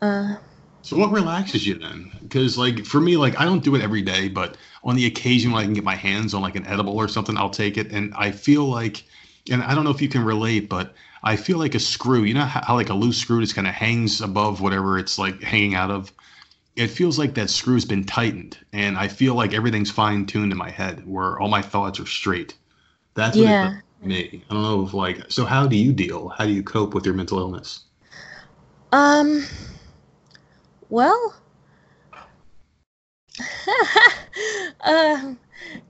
Uh, 0.00 0.36
so 0.82 0.96
what 0.96 1.10
relaxes 1.10 1.66
you 1.66 1.74
then? 1.76 2.12
Because 2.22 2.56
like 2.56 2.84
for 2.84 3.00
me, 3.00 3.16
like 3.16 3.40
I 3.40 3.44
don't 3.44 3.64
do 3.64 3.74
it 3.74 3.82
every 3.82 4.02
day, 4.02 4.28
but 4.28 4.56
on 4.84 4.94
the 4.94 5.06
occasion 5.06 5.50
when 5.50 5.62
I 5.62 5.64
can 5.64 5.74
get 5.74 5.82
my 5.82 5.96
hands 5.96 6.32
on 6.32 6.42
like 6.42 6.54
an 6.54 6.64
edible 6.64 6.96
or 6.96 7.08
something, 7.08 7.36
I'll 7.36 7.50
take 7.50 7.76
it. 7.76 7.90
And 7.90 8.14
I 8.14 8.30
feel 8.30 8.66
like, 8.66 9.02
and 9.50 9.64
I 9.64 9.74
don't 9.74 9.82
know 9.82 9.90
if 9.90 10.00
you 10.00 10.08
can 10.08 10.22
relate, 10.22 10.68
but 10.68 10.94
I 11.24 11.34
feel 11.34 11.58
like 11.58 11.74
a 11.74 11.80
screw. 11.80 12.22
You 12.22 12.34
know 12.34 12.44
how, 12.44 12.62
how 12.64 12.74
like 12.76 12.90
a 12.90 12.94
loose 12.94 13.18
screw 13.18 13.40
just 13.40 13.56
kind 13.56 13.66
of 13.66 13.74
hangs 13.74 14.20
above 14.20 14.60
whatever 14.60 15.00
it's 15.00 15.18
like 15.18 15.42
hanging 15.42 15.74
out 15.74 15.90
of. 15.90 16.12
It 16.76 16.86
feels 16.86 17.18
like 17.18 17.34
that 17.34 17.50
screw's 17.50 17.84
been 17.84 18.04
tightened, 18.04 18.58
and 18.72 18.96
I 18.96 19.08
feel 19.08 19.34
like 19.34 19.54
everything's 19.54 19.90
fine 19.90 20.24
tuned 20.24 20.52
in 20.52 20.58
my 20.58 20.70
head, 20.70 21.04
where 21.04 21.40
all 21.40 21.48
my 21.48 21.62
thoughts 21.62 21.98
are 21.98 22.06
straight. 22.06 22.54
That's 23.14 23.40
what 23.40 23.44
yeah 23.44 23.80
me. 24.02 24.44
I 24.50 24.54
don't 24.54 24.62
know 24.62 24.84
if 24.84 24.94
like 24.94 25.30
so 25.30 25.44
how 25.44 25.66
do 25.66 25.76
you 25.76 25.92
deal? 25.92 26.28
How 26.28 26.44
do 26.44 26.52
you 26.52 26.62
cope 26.62 26.94
with 26.94 27.04
your 27.04 27.14
mental 27.14 27.38
illness? 27.38 27.84
Um 28.92 29.44
well 30.88 31.34
uh, 34.80 35.34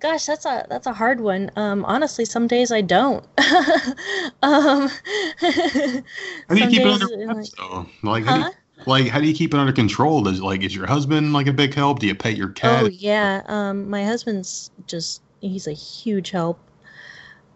gosh, 0.01 0.27
that's 0.27 0.45
a 0.45 0.67
that's 0.69 0.87
a 0.87 0.93
hard 0.93 1.21
one. 1.21 1.51
Um, 1.57 1.85
honestly, 1.85 2.25
some 2.25 2.47
days 2.47 2.73
I 2.73 2.81
don't. 2.81 3.25
um, 4.43 4.89
how 5.39 6.51
do 6.51 6.59
you 6.59 6.69
keep 6.69 6.81
it 6.81 6.87
under 6.87 7.35
like, 7.35 7.47
so? 7.47 7.87
like, 8.03 8.25
how 8.25 8.35
do 8.35 8.41
you, 8.41 8.51
like 8.87 9.09
how 9.09 9.21
do 9.21 9.27
you 9.27 9.35
keep 9.35 9.55
it 9.55 9.61
under 9.61 9.73
control? 9.73 10.23
Does 10.23 10.41
like 10.41 10.63
is 10.63 10.75
your 10.75 10.87
husband 10.87 11.33
like 11.33 11.47
a 11.47 11.53
big 11.53 11.75
help? 11.75 12.01
Do 12.01 12.07
you 12.07 12.15
pet 12.15 12.37
your 12.37 12.51
cat? 12.51 12.85
Oh 12.85 12.89
yeah, 12.89 13.43
um, 13.47 13.89
my 13.89 14.05
husband's 14.05 14.71
just 14.87 15.23
he's 15.41 15.67
a 15.67 15.73
huge 15.73 16.31
help 16.31 16.59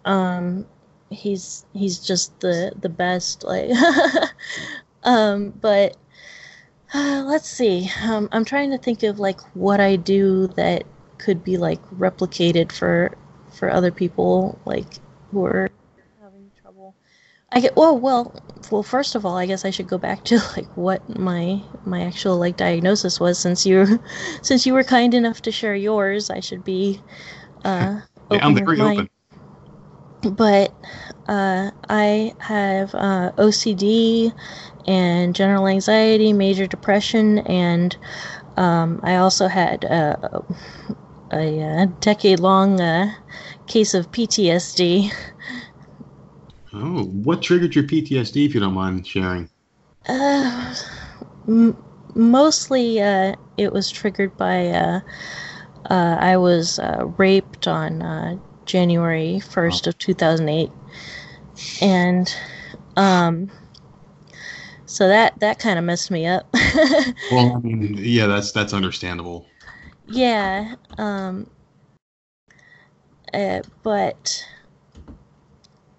um 0.05 0.67
he's 1.11 1.67
he's 1.73 1.99
just 1.99 2.39
the 2.41 2.73
the 2.81 2.89
best 2.89 3.45
like 3.45 3.71
um 5.05 5.51
but 5.61 5.97
uh, 6.93 7.23
let's 7.27 7.49
see. 7.49 7.89
Um, 8.03 8.29
i'm 8.33 8.45
trying 8.45 8.71
to 8.71 8.79
think 8.79 9.03
of 9.03 9.19
like 9.19 9.41
what 9.55 9.81
i 9.81 9.97
do 9.97 10.49
that 10.49 10.85
could 11.19 11.45
be 11.45 11.57
like 11.57 11.81
replicated 11.91 12.73
for 12.73 13.17
for 13.51 13.71
other 13.71 13.91
people 13.91 14.59
like 14.65 14.87
who 15.31 15.45
are 15.45 15.71
having 16.21 16.51
trouble. 16.61 16.95
I 17.53 17.61
get 17.61 17.77
well 17.77 17.99
well 17.99 18.35
well 18.71 18.83
first 18.83 19.15
of 19.15 19.27
all 19.27 19.37
i 19.37 19.47
guess 19.47 19.65
i 19.65 19.71
should 19.71 19.89
go 19.89 19.99
back 19.99 20.25
to 20.27 20.37
like 20.57 20.69
what 20.77 21.07
my 21.19 21.61
my 21.85 22.03
actual 22.03 22.39
like 22.39 22.57
diagnosis 22.57 23.21
was. 23.21 23.39
Since 23.39 23.67
you 23.67 24.01
since 24.43 24.67
you 24.67 24.73
were 24.73 24.85
kind 24.85 25.15
enough 25.15 25.43
to 25.43 25.53
share 25.53 25.75
yours 25.75 26.31
i 26.31 26.41
should 26.41 26.65
be 26.65 27.01
uh 27.65 28.01
yeah, 28.31 28.47
i'm 28.47 28.55
very 28.55 28.81
open 28.81 29.09
but 30.23 30.73
uh, 31.29 31.71
I 31.89 32.35
have 32.39 32.95
uh, 32.95 33.33
OCD 33.39 34.33
and 34.87 35.35
general 35.35 35.67
anxiety, 35.67 36.33
major 36.33 36.67
depression, 36.67 37.39
and 37.39 37.97
um, 38.57 39.01
I 39.03 39.17
also 39.17 39.49
had 39.49 39.85
uh, 39.85 40.43
a, 41.33 41.83
a 41.83 41.87
decade 42.01 42.41
long 42.41 42.81
uh, 42.81 43.15
case 43.67 43.95
of 43.95 44.11
PTSD. 44.13 45.11
Oh, 46.73 47.05
what 47.05 47.43
triggered 47.43 47.77
your 47.77 47.87
PTSD, 47.87 48.45
if 48.45 48.55
you 48.55 48.61
don't 48.61 48.75
mind 48.75 49.07
sharing? 49.07 49.51
Uh, 50.09 50.75
m- 51.49 51.77
mostly, 52.15 53.01
uh, 53.01 53.35
it 53.57 53.73
was 53.73 53.91
triggered 53.91 54.37
by 54.37 55.03
I 55.91 56.37
was 56.37 56.79
raped 57.19 57.67
on 57.69 58.41
January 58.71 59.41
1st 59.43 59.89
of 59.89 59.99
2008. 59.99 60.71
And 61.83 62.35
um, 62.97 63.51
so 64.87 65.09
that 65.09 65.39
that 65.41 65.59
kind 65.59 65.79
of 65.79 65.85
messed 65.85 66.11
me 66.11 66.27
up. 66.27 66.47
well, 67.33 67.57
I 67.57 67.59
mean, 67.61 67.97
yeah, 67.99 68.27
that's 68.27 68.53
that's 68.53 68.73
understandable. 68.73 69.47
Yeah, 70.07 70.77
um, 70.99 71.49
uh, 73.35 73.61
but 73.83 74.47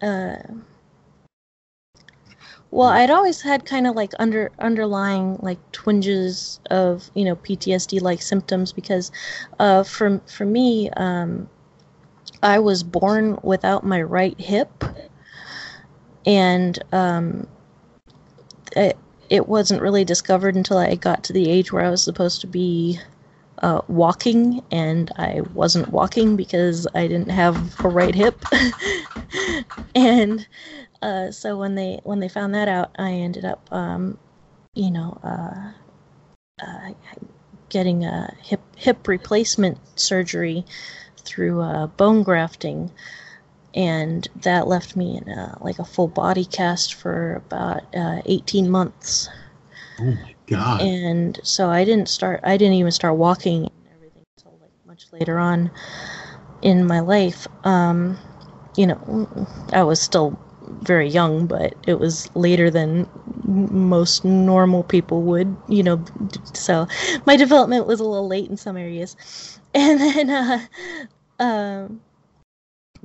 uh, 0.02 0.38
well, 2.72 2.90
I'd 2.90 3.12
always 3.12 3.42
had 3.42 3.66
kind 3.66 3.86
of 3.86 3.96
like 3.96 4.14
under 4.18 4.52
underlying 4.60 5.38
like 5.42 5.60
twinges 5.74 6.60
of 6.70 7.12
you 7.16 7.26
know 7.26 7.36
PTSD 7.36 8.02
like 8.02 8.22
symptoms 8.22 8.72
because 8.72 9.12
uh, 9.60 9.84
for 9.84 10.22
for 10.26 10.46
me, 10.46 10.90
um, 10.92 11.50
I 12.44 12.60
was 12.60 12.84
born 12.84 13.38
without 13.44 13.86
my 13.86 14.02
right 14.02 14.40
hip, 14.40 14.84
and 16.26 16.78
um, 16.92 17.48
it, 18.76 18.98
it 19.30 19.48
wasn't 19.48 19.82
really 19.82 20.04
discovered 20.04 20.56
until 20.56 20.78
I 20.78 20.96
got 20.96 21.24
to 21.26 21.34
the 21.34 21.50
age 21.50 21.72
where 21.72 21.86
I 21.86 21.90
was 21.90 22.04
supposed 22.04 22.42
to 22.42 22.48
be 22.48 23.00
uh, 23.60 23.82
walking, 23.88 24.64
and 24.72 25.12
I 25.18 25.42
wasn't 25.54 25.90
walking 25.90 26.36
because 26.36 26.88
I 26.96 27.08
didn't 27.08 27.30
have 27.30 27.80
a 27.86 27.90
right 27.90 28.16
hip. 28.16 28.44
and 29.96 30.48
uh, 31.02 31.32
so 31.32 31.58
when 31.58 31.76
they 31.76 32.00
when 32.04 32.20
they 32.20 32.30
found 32.30 32.56
that 32.56 32.68
out, 32.68 32.92
I 32.98 33.12
ended 33.12 33.46
up, 33.46 33.68
um, 33.72 34.18
you 34.74 34.92
know, 34.92 35.18
uh, 35.24 35.72
uh 36.66 36.94
getting 37.70 38.04
a 38.04 38.36
hip 38.42 38.62
hip 38.76 39.08
replacement 39.08 39.78
surgery 39.98 40.66
through 41.22 41.62
uh, 41.62 41.88
bone 41.88 42.24
grafting, 42.24 42.92
and 43.74 44.28
that 44.36 44.68
left 44.68 44.96
me 44.96 45.18
in 45.18 45.30
a, 45.30 45.58
like 45.62 45.80
a 45.80 45.86
full 45.86 46.08
body 46.08 46.46
cast 46.46 46.94
for 46.94 47.36
about 47.36 47.84
uh, 47.96 48.22
18 48.26 48.70
months. 48.70 49.30
Oh 50.00 50.12
my 50.12 50.36
god! 50.48 50.82
And 50.82 51.40
so 51.44 51.70
I 51.70 51.84
didn't 51.86 52.10
start. 52.10 52.42
I 52.44 52.58
didn't 52.58 52.76
even 52.76 52.92
start 52.92 53.16
walking 53.18 53.64
and 53.64 53.94
everything 53.94 54.24
until 54.38 54.58
like 54.62 54.72
much 54.86 55.06
later 55.12 55.38
on 55.40 55.72
in 56.62 56.86
my 56.86 57.00
life. 57.00 57.48
Um, 57.64 58.18
you 58.76 58.88
know, 58.88 59.48
I 59.74 59.84
was 59.84 60.02
still 60.02 60.38
very 60.82 61.10
young, 61.10 61.46
but 61.48 61.76
it 61.88 62.00
was 62.00 62.34
later 62.36 62.70
than 62.70 63.08
most 63.46 64.24
normal 64.26 64.84
people 64.84 65.22
would, 65.24 65.56
you 65.68 65.84
know. 65.84 66.04
So 66.54 66.88
my 67.26 67.36
development 67.36 67.88
was 67.88 68.00
a 68.00 68.06
little 68.06 68.28
late 68.28 68.50
in 68.50 68.58
some 68.58 68.78
areas, 68.78 69.61
and 69.76 70.00
then, 70.00 70.30
uh, 70.30 70.60
um, 71.40 72.02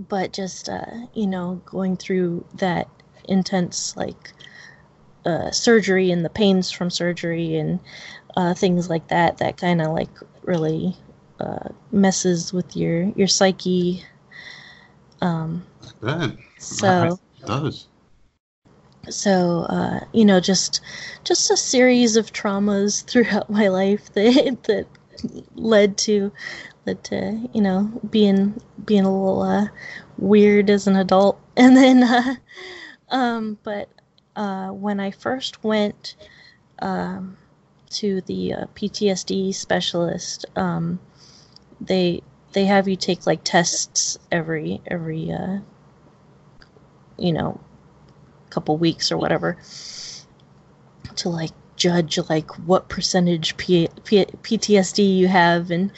but 0.09 0.33
just 0.33 0.69
uh, 0.69 1.07
you 1.15 1.27
know, 1.27 1.61
going 1.65 1.97
through 1.97 2.45
that 2.55 2.89
intense 3.29 3.97
like 3.97 4.33
uh, 5.25 5.51
surgery 5.51 6.11
and 6.11 6.25
the 6.25 6.31
pains 6.31 6.71
from 6.71 6.91
surgery 6.91 7.57
and 7.57 7.81
uh, 8.37 8.55
things 8.55 8.91
like 8.91 9.09
that, 9.09 9.39
that 9.39 9.57
kind 9.57 9.81
of 9.81 9.93
like 9.93 10.11
really 10.43 10.97
uh, 11.41 11.69
messes 11.93 12.53
with 12.53 12.77
your 12.77 13.05
your 13.17 13.29
psyche. 13.29 14.05
Um, 15.21 15.65
so 16.59 17.19
it 17.41 17.47
does 17.47 17.89
so 19.09 19.67
uh, 19.69 20.01
you 20.13 20.25
know 20.25 20.41
just 20.41 20.81
just 21.25 21.51
a 21.51 21.57
series 21.57 22.17
of 22.17 22.33
traumas 22.33 23.05
throughout 23.09 23.51
my 23.51 23.69
life 23.69 24.13
that 24.15 24.57
that 24.65 24.87
led 25.55 25.97
to 25.99 26.33
led 26.87 27.03
to 27.05 27.49
you 27.53 27.61
know 27.61 28.01
being 28.11 28.61
being 28.85 29.05
a 29.05 29.13
little 29.13 29.43
uh, 29.43 29.69
weird 30.19 30.71
as 30.71 30.87
an 30.87 30.97
adult. 30.97 31.41
And 31.59 31.75
then 31.75 32.03
uh, 32.03 32.35
um, 33.09 33.59
but 33.63 33.89
uh, 34.37 34.69
when 34.69 35.01
I 35.01 35.11
first 35.11 35.65
went 35.65 36.17
um, 36.81 37.39
to 37.91 38.21
the 38.23 38.53
uh, 38.53 38.65
PTSD 38.75 39.55
specialist 39.55 40.45
um, 40.55 41.01
they 41.81 42.23
they 42.53 42.67
have 42.67 42.89
you 42.89 42.97
take 42.97 43.27
like 43.27 43.41
tests 43.43 44.19
every 44.31 44.81
every 44.87 45.33
uh, 45.33 45.59
you 47.19 47.33
know 47.33 47.61
couple 48.51 48.77
weeks 48.77 49.11
or 49.11 49.19
whatever 49.19 49.59
to 51.17 51.29
like 51.29 51.51
judge 51.77 52.19
like 52.31 52.51
what 52.67 52.89
percentage 52.89 53.57
P- 53.57 53.89
P- 54.05 54.27
PTSD 54.43 55.17
you 55.19 55.29
have 55.29 55.71
and 55.71 55.93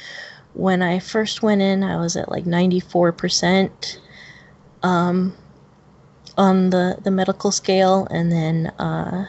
when 0.55 0.83
I 0.83 0.99
first 0.99 1.43
went 1.43 1.62
in 1.62 1.85
I 1.85 1.97
was 1.99 2.16
at 2.16 2.31
like 2.31 2.45
94% 2.45 3.99
um, 4.83 5.35
on 6.37 6.70
the 6.70 6.99
the 7.03 7.11
medical 7.11 7.53
scale 7.53 8.07
and 8.11 8.33
then 8.33 8.68
uh, 8.79 9.26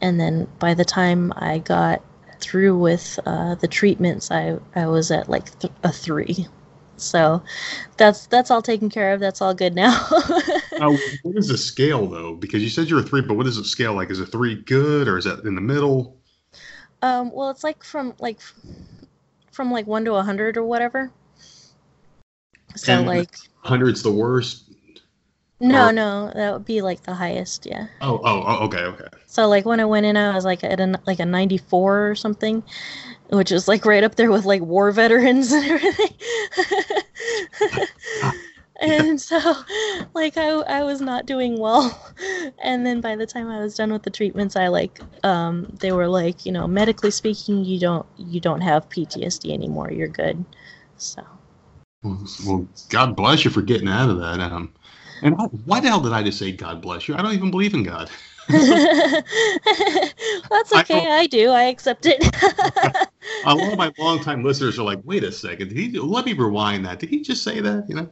and 0.00 0.20
then 0.20 0.48
by 0.58 0.74
the 0.74 0.84
time 0.84 1.32
I 1.36 1.58
got 1.58 2.02
through 2.40 2.78
with 2.78 3.18
uh, 3.26 3.56
the 3.56 3.68
treatments 3.68 4.30
I 4.30 4.58
I 4.74 4.86
was 4.86 5.10
at 5.10 5.28
like 5.28 5.58
th- 5.60 5.72
a 5.84 5.92
3 5.92 6.46
so 6.96 7.42
that's 7.96 8.26
that's 8.26 8.50
all 8.50 8.62
taken 8.62 8.90
care 8.90 9.12
of. 9.14 9.20
That's 9.20 9.42
all 9.42 9.54
good 9.54 9.74
now. 9.74 10.08
now, 10.78 10.96
what 11.22 11.36
is 11.36 11.48
the 11.48 11.58
scale 11.58 12.06
though? 12.06 12.34
Because 12.34 12.62
you 12.62 12.68
said 12.68 12.88
you're 12.88 13.00
a 13.00 13.02
three, 13.02 13.20
but 13.20 13.34
what 13.34 13.46
is 13.46 13.56
the 13.56 13.64
scale 13.64 13.94
like? 13.94 14.10
Is 14.10 14.20
a 14.20 14.26
three 14.26 14.54
good 14.54 15.08
or 15.08 15.18
is 15.18 15.24
that 15.24 15.44
in 15.44 15.54
the 15.54 15.60
middle? 15.60 16.16
Um, 17.02 17.30
well, 17.32 17.50
it's 17.50 17.64
like 17.64 17.84
from 17.84 18.14
like 18.18 18.40
from 19.52 19.70
like 19.70 19.86
one 19.86 20.04
to 20.04 20.14
a 20.14 20.22
hundred 20.22 20.56
or 20.56 20.64
whatever. 20.64 21.10
So 22.76 22.92
and 22.92 23.06
like 23.06 23.36
hundred's 23.62 24.02
the 24.02 24.12
worst. 24.12 24.64
No, 25.60 25.88
or... 25.88 25.92
no, 25.92 26.32
that 26.34 26.52
would 26.52 26.64
be 26.64 26.82
like 26.82 27.02
the 27.02 27.14
highest, 27.14 27.66
yeah. 27.66 27.88
Oh, 28.00 28.20
oh, 28.24 28.44
oh, 28.46 28.64
okay, 28.66 28.82
okay. 28.82 29.08
So 29.26 29.48
like 29.48 29.64
when 29.64 29.80
I 29.80 29.84
went 29.84 30.06
in, 30.06 30.16
I 30.16 30.34
was 30.34 30.44
like 30.44 30.62
at 30.62 30.80
a 30.80 31.00
like 31.06 31.18
a 31.18 31.26
ninety 31.26 31.58
four 31.58 32.08
or 32.08 32.14
something, 32.14 32.62
which 33.30 33.50
is 33.50 33.66
like 33.66 33.84
right 33.84 34.04
up 34.04 34.14
there 34.14 34.30
with 34.30 34.44
like 34.44 34.62
war 34.62 34.90
veterans 34.92 35.50
and 35.52 35.64
everything. 35.64 36.14
and 38.78 39.20
so 39.28 39.38
like 40.14 40.36
I, 40.36 40.48
I 40.48 40.82
was 40.82 41.00
not 41.00 41.26
doing 41.26 41.58
well. 41.58 41.98
And 42.60 42.84
then 42.84 43.00
by 43.00 43.14
the 43.16 43.26
time 43.26 43.48
i 43.48 43.60
was 43.60 43.76
done 43.76 43.92
with 43.92 44.02
the 44.02 44.10
treatments 44.10 44.56
i 44.56 44.66
like 44.68 45.00
um 45.24 45.72
they 45.80 45.92
were 45.92 46.08
like 46.08 46.44
you 46.44 46.52
know 46.52 46.66
medically 46.66 47.10
speaking 47.10 47.64
you 47.64 47.78
don't 47.78 48.04
you 48.16 48.40
don't 48.40 48.60
have 48.60 48.88
ptsd 48.88 49.52
anymore. 49.52 49.90
You're 49.90 50.08
good. 50.08 50.44
So. 50.96 51.24
Well 52.02 52.66
god 52.90 53.16
bless 53.16 53.44
you 53.44 53.50
for 53.50 53.62
getting 53.62 53.88
out 53.88 54.10
of 54.10 54.18
that 54.18 54.40
um 54.40 54.72
and 55.22 55.36
why 55.64 55.80
the 55.80 55.88
hell 55.88 56.00
did 56.00 56.12
i 56.12 56.22
just 56.22 56.38
say 56.38 56.52
god 56.52 56.80
bless 56.80 57.08
you? 57.08 57.14
I 57.14 57.22
don't 57.22 57.34
even 57.34 57.50
believe 57.50 57.74
in 57.74 57.82
god 57.82 58.10
That's 58.48 58.72
okay. 60.72 61.06
I, 61.06 61.18
I, 61.18 61.26
do. 61.26 61.50
I 61.50 61.64
accept 61.64 62.06
it. 62.06 62.24
a 63.44 63.54
lot 63.54 63.72
of 63.72 63.78
my 63.78 63.92
longtime 63.98 64.42
listeners 64.42 64.78
are 64.78 64.84
like, 64.84 65.00
"Wait 65.04 65.22
a 65.22 65.30
second. 65.30 65.68
Did 65.68 65.76
he? 65.76 65.98
Let 65.98 66.24
me 66.24 66.32
rewind 66.32 66.86
that. 66.86 66.98
Did 66.98 67.10
he 67.10 67.20
just 67.20 67.44
say 67.44 67.60
that? 67.60 67.84
You 67.88 67.96
know." 67.96 68.08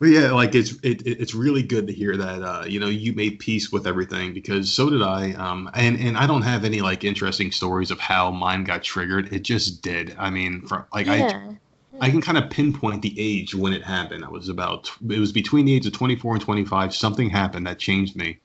but 0.00 0.08
yeah, 0.08 0.32
like 0.32 0.56
it's 0.56 0.72
it, 0.82 1.06
it's 1.06 1.32
really 1.32 1.62
good 1.62 1.86
to 1.86 1.92
hear 1.92 2.16
that 2.16 2.42
uh, 2.42 2.64
you 2.66 2.80
know 2.80 2.88
you 2.88 3.12
made 3.12 3.38
peace 3.38 3.70
with 3.70 3.86
everything 3.86 4.34
because 4.34 4.72
so 4.72 4.90
did 4.90 5.02
I. 5.02 5.34
Um, 5.34 5.70
and 5.74 5.96
and 6.00 6.16
I 6.16 6.26
don't 6.26 6.42
have 6.42 6.64
any 6.64 6.80
like 6.80 7.04
interesting 7.04 7.52
stories 7.52 7.92
of 7.92 8.00
how 8.00 8.32
mine 8.32 8.64
got 8.64 8.82
triggered. 8.82 9.32
It 9.32 9.42
just 9.42 9.80
did. 9.80 10.16
I 10.18 10.30
mean, 10.30 10.66
for 10.66 10.88
like 10.92 11.06
yeah. 11.06 11.50
I 11.50 11.56
I 12.00 12.10
can 12.10 12.20
kind 12.20 12.38
of 12.38 12.50
pinpoint 12.50 13.02
the 13.02 13.14
age 13.18 13.54
when 13.54 13.72
it 13.72 13.82
happened. 13.82 14.24
I 14.24 14.28
was 14.28 14.48
about 14.48 14.90
it 15.08 15.18
was 15.18 15.32
between 15.32 15.66
the 15.66 15.74
age 15.74 15.86
of 15.86 15.92
24 15.92 16.34
and 16.34 16.42
25. 16.42 16.94
Something 16.94 17.30
happened 17.30 17.66
that 17.66 17.78
changed 17.78 18.16
me. 18.16 18.38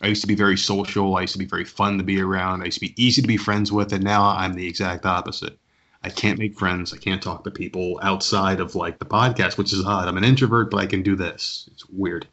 I 0.00 0.08
used 0.08 0.22
to 0.22 0.26
be 0.26 0.34
very 0.34 0.56
social. 0.56 1.16
I 1.16 1.22
used 1.22 1.32
to 1.34 1.38
be 1.38 1.44
very 1.44 1.64
fun 1.64 1.98
to 1.98 2.04
be 2.04 2.20
around. 2.20 2.62
I 2.62 2.66
used 2.66 2.80
to 2.80 2.86
be 2.86 3.02
easy 3.02 3.22
to 3.22 3.28
be 3.28 3.36
friends 3.36 3.70
with, 3.70 3.92
and 3.92 4.02
now 4.02 4.24
I'm 4.28 4.54
the 4.54 4.66
exact 4.66 5.06
opposite. 5.06 5.58
I 6.02 6.10
can't 6.10 6.38
make 6.38 6.58
friends. 6.58 6.92
I 6.92 6.98
can't 6.98 7.22
talk 7.22 7.44
to 7.44 7.50
people 7.50 7.98
outside 8.02 8.60
of 8.60 8.74
like 8.74 8.98
the 8.98 9.06
podcast, 9.06 9.56
which 9.56 9.72
is 9.72 9.84
odd. 9.84 10.06
I'm 10.06 10.18
an 10.18 10.24
introvert, 10.24 10.70
but 10.70 10.80
I 10.80 10.86
can 10.86 11.02
do 11.02 11.16
this. 11.16 11.68
It's 11.72 11.88
weird. 11.88 12.26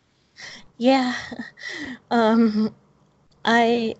Yeah, 0.77 1.15
um, 2.11 2.75
I. 3.45 3.95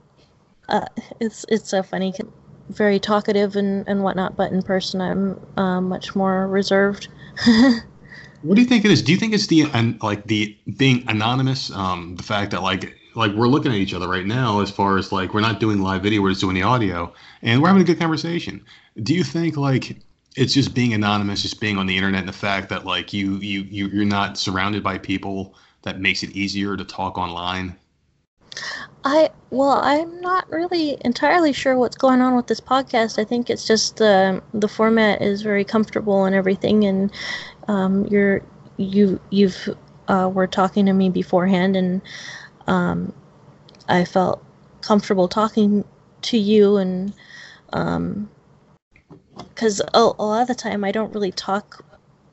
Uh, 0.67 0.85
it's 1.19 1.45
it's 1.49 1.69
so 1.69 1.83
funny 1.83 2.13
very 2.71 2.99
talkative 2.99 3.55
and, 3.55 3.87
and 3.87 4.03
whatnot, 4.03 4.35
but 4.35 4.51
in 4.51 4.61
person 4.61 5.01
I'm 5.01 5.39
uh, 5.57 5.81
much 5.81 6.15
more 6.15 6.47
reserved. 6.47 7.07
what 8.41 8.55
do 8.55 8.61
you 8.61 8.67
think 8.67 8.85
it 8.85 8.91
is? 8.91 9.01
Do 9.01 9.11
you 9.11 9.17
think 9.17 9.33
it's 9.33 9.47
the 9.47 9.63
and 9.73 10.01
like 10.01 10.25
the 10.25 10.57
being 10.77 11.03
anonymous, 11.07 11.71
um, 11.71 12.15
the 12.15 12.23
fact 12.23 12.51
that 12.51 12.63
like 12.63 12.95
like 13.15 13.33
we're 13.33 13.47
looking 13.47 13.71
at 13.71 13.77
each 13.77 13.93
other 13.93 14.07
right 14.07 14.25
now 14.25 14.61
as 14.61 14.71
far 14.71 14.97
as 14.97 15.11
like 15.11 15.33
we're 15.33 15.41
not 15.41 15.59
doing 15.59 15.81
live 15.81 16.03
video, 16.03 16.21
we're 16.21 16.29
just 16.29 16.41
doing 16.41 16.55
the 16.55 16.63
audio, 16.63 17.13
and 17.41 17.61
we're 17.61 17.67
having 17.67 17.83
a 17.83 17.85
good 17.85 17.99
conversation. 17.99 18.63
Do 19.03 19.13
you 19.13 19.23
think 19.23 19.57
like 19.57 19.97
it's 20.35 20.53
just 20.53 20.73
being 20.73 20.93
anonymous, 20.93 21.41
just 21.41 21.59
being 21.59 21.77
on 21.77 21.87
the 21.87 21.95
internet, 21.95 22.21
and 22.21 22.29
the 22.29 22.33
fact 22.33 22.69
that 22.69 22.85
like 22.85 23.13
you 23.13 23.35
you 23.37 23.61
you 23.61 23.87
you're 23.87 24.05
not 24.05 24.37
surrounded 24.37 24.83
by 24.83 24.97
people 24.97 25.55
that 25.83 25.99
makes 25.99 26.23
it 26.23 26.31
easier 26.31 26.77
to 26.77 26.85
talk 26.85 27.17
online? 27.17 27.75
I 29.03 29.29
well, 29.49 29.79
I'm 29.81 30.21
not 30.21 30.49
really 30.49 30.97
entirely 31.01 31.53
sure 31.53 31.77
what's 31.77 31.97
going 31.97 32.21
on 32.21 32.35
with 32.35 32.47
this 32.47 32.59
podcast. 32.59 33.19
I 33.19 33.23
think 33.23 33.49
it's 33.49 33.65
just 33.65 33.97
the 33.97 34.41
the 34.53 34.67
format 34.67 35.21
is 35.21 35.41
very 35.41 35.63
comfortable 35.63 36.25
and 36.25 36.35
everything, 36.35 36.85
and 36.85 37.11
um, 37.67 38.05
you're 38.07 38.41
you 38.77 39.19
you've 39.29 39.69
uh, 40.07 40.29
were 40.33 40.47
talking 40.47 40.85
to 40.85 40.93
me 40.93 41.09
beforehand, 41.09 41.75
and 41.75 42.01
um, 42.67 43.13
I 43.89 44.05
felt 44.05 44.43
comfortable 44.81 45.27
talking 45.27 45.83
to 46.23 46.37
you, 46.37 46.77
and 46.77 47.13
because 49.37 49.79
a, 49.79 49.87
a 49.97 50.23
lot 50.25 50.41
of 50.41 50.47
the 50.47 50.55
time 50.55 50.83
I 50.83 50.91
don't 50.91 51.13
really 51.13 51.31
talk 51.31 51.83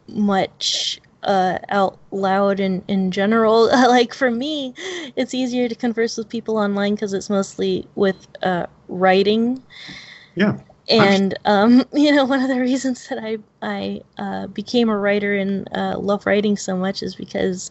much 0.08 1.00
uh, 1.22 1.58
out 1.68 1.98
loud 2.10 2.60
in, 2.60 2.82
in 2.88 3.10
general. 3.10 3.66
like 3.88 4.14
for 4.14 4.30
me, 4.30 4.74
it's 5.16 5.34
easier 5.34 5.68
to 5.68 5.74
converse 5.74 6.16
with 6.16 6.28
people 6.28 6.56
online 6.56 6.94
because 6.94 7.12
it's 7.12 7.30
mostly 7.30 7.86
with 7.94 8.28
uh, 8.42 8.66
writing. 8.88 9.62
Yeah. 10.34 10.58
And 10.88 11.38
um, 11.44 11.84
you 11.92 12.14
know, 12.14 12.24
one 12.24 12.40
of 12.40 12.48
the 12.48 12.60
reasons 12.60 13.08
that 13.08 13.18
I 13.18 13.38
I 13.62 14.00
uh, 14.18 14.46
became 14.48 14.88
a 14.88 14.96
writer 14.96 15.34
and 15.34 15.68
uh, 15.74 15.98
love 15.98 16.26
writing 16.26 16.56
so 16.56 16.76
much 16.76 17.02
is 17.02 17.14
because 17.14 17.70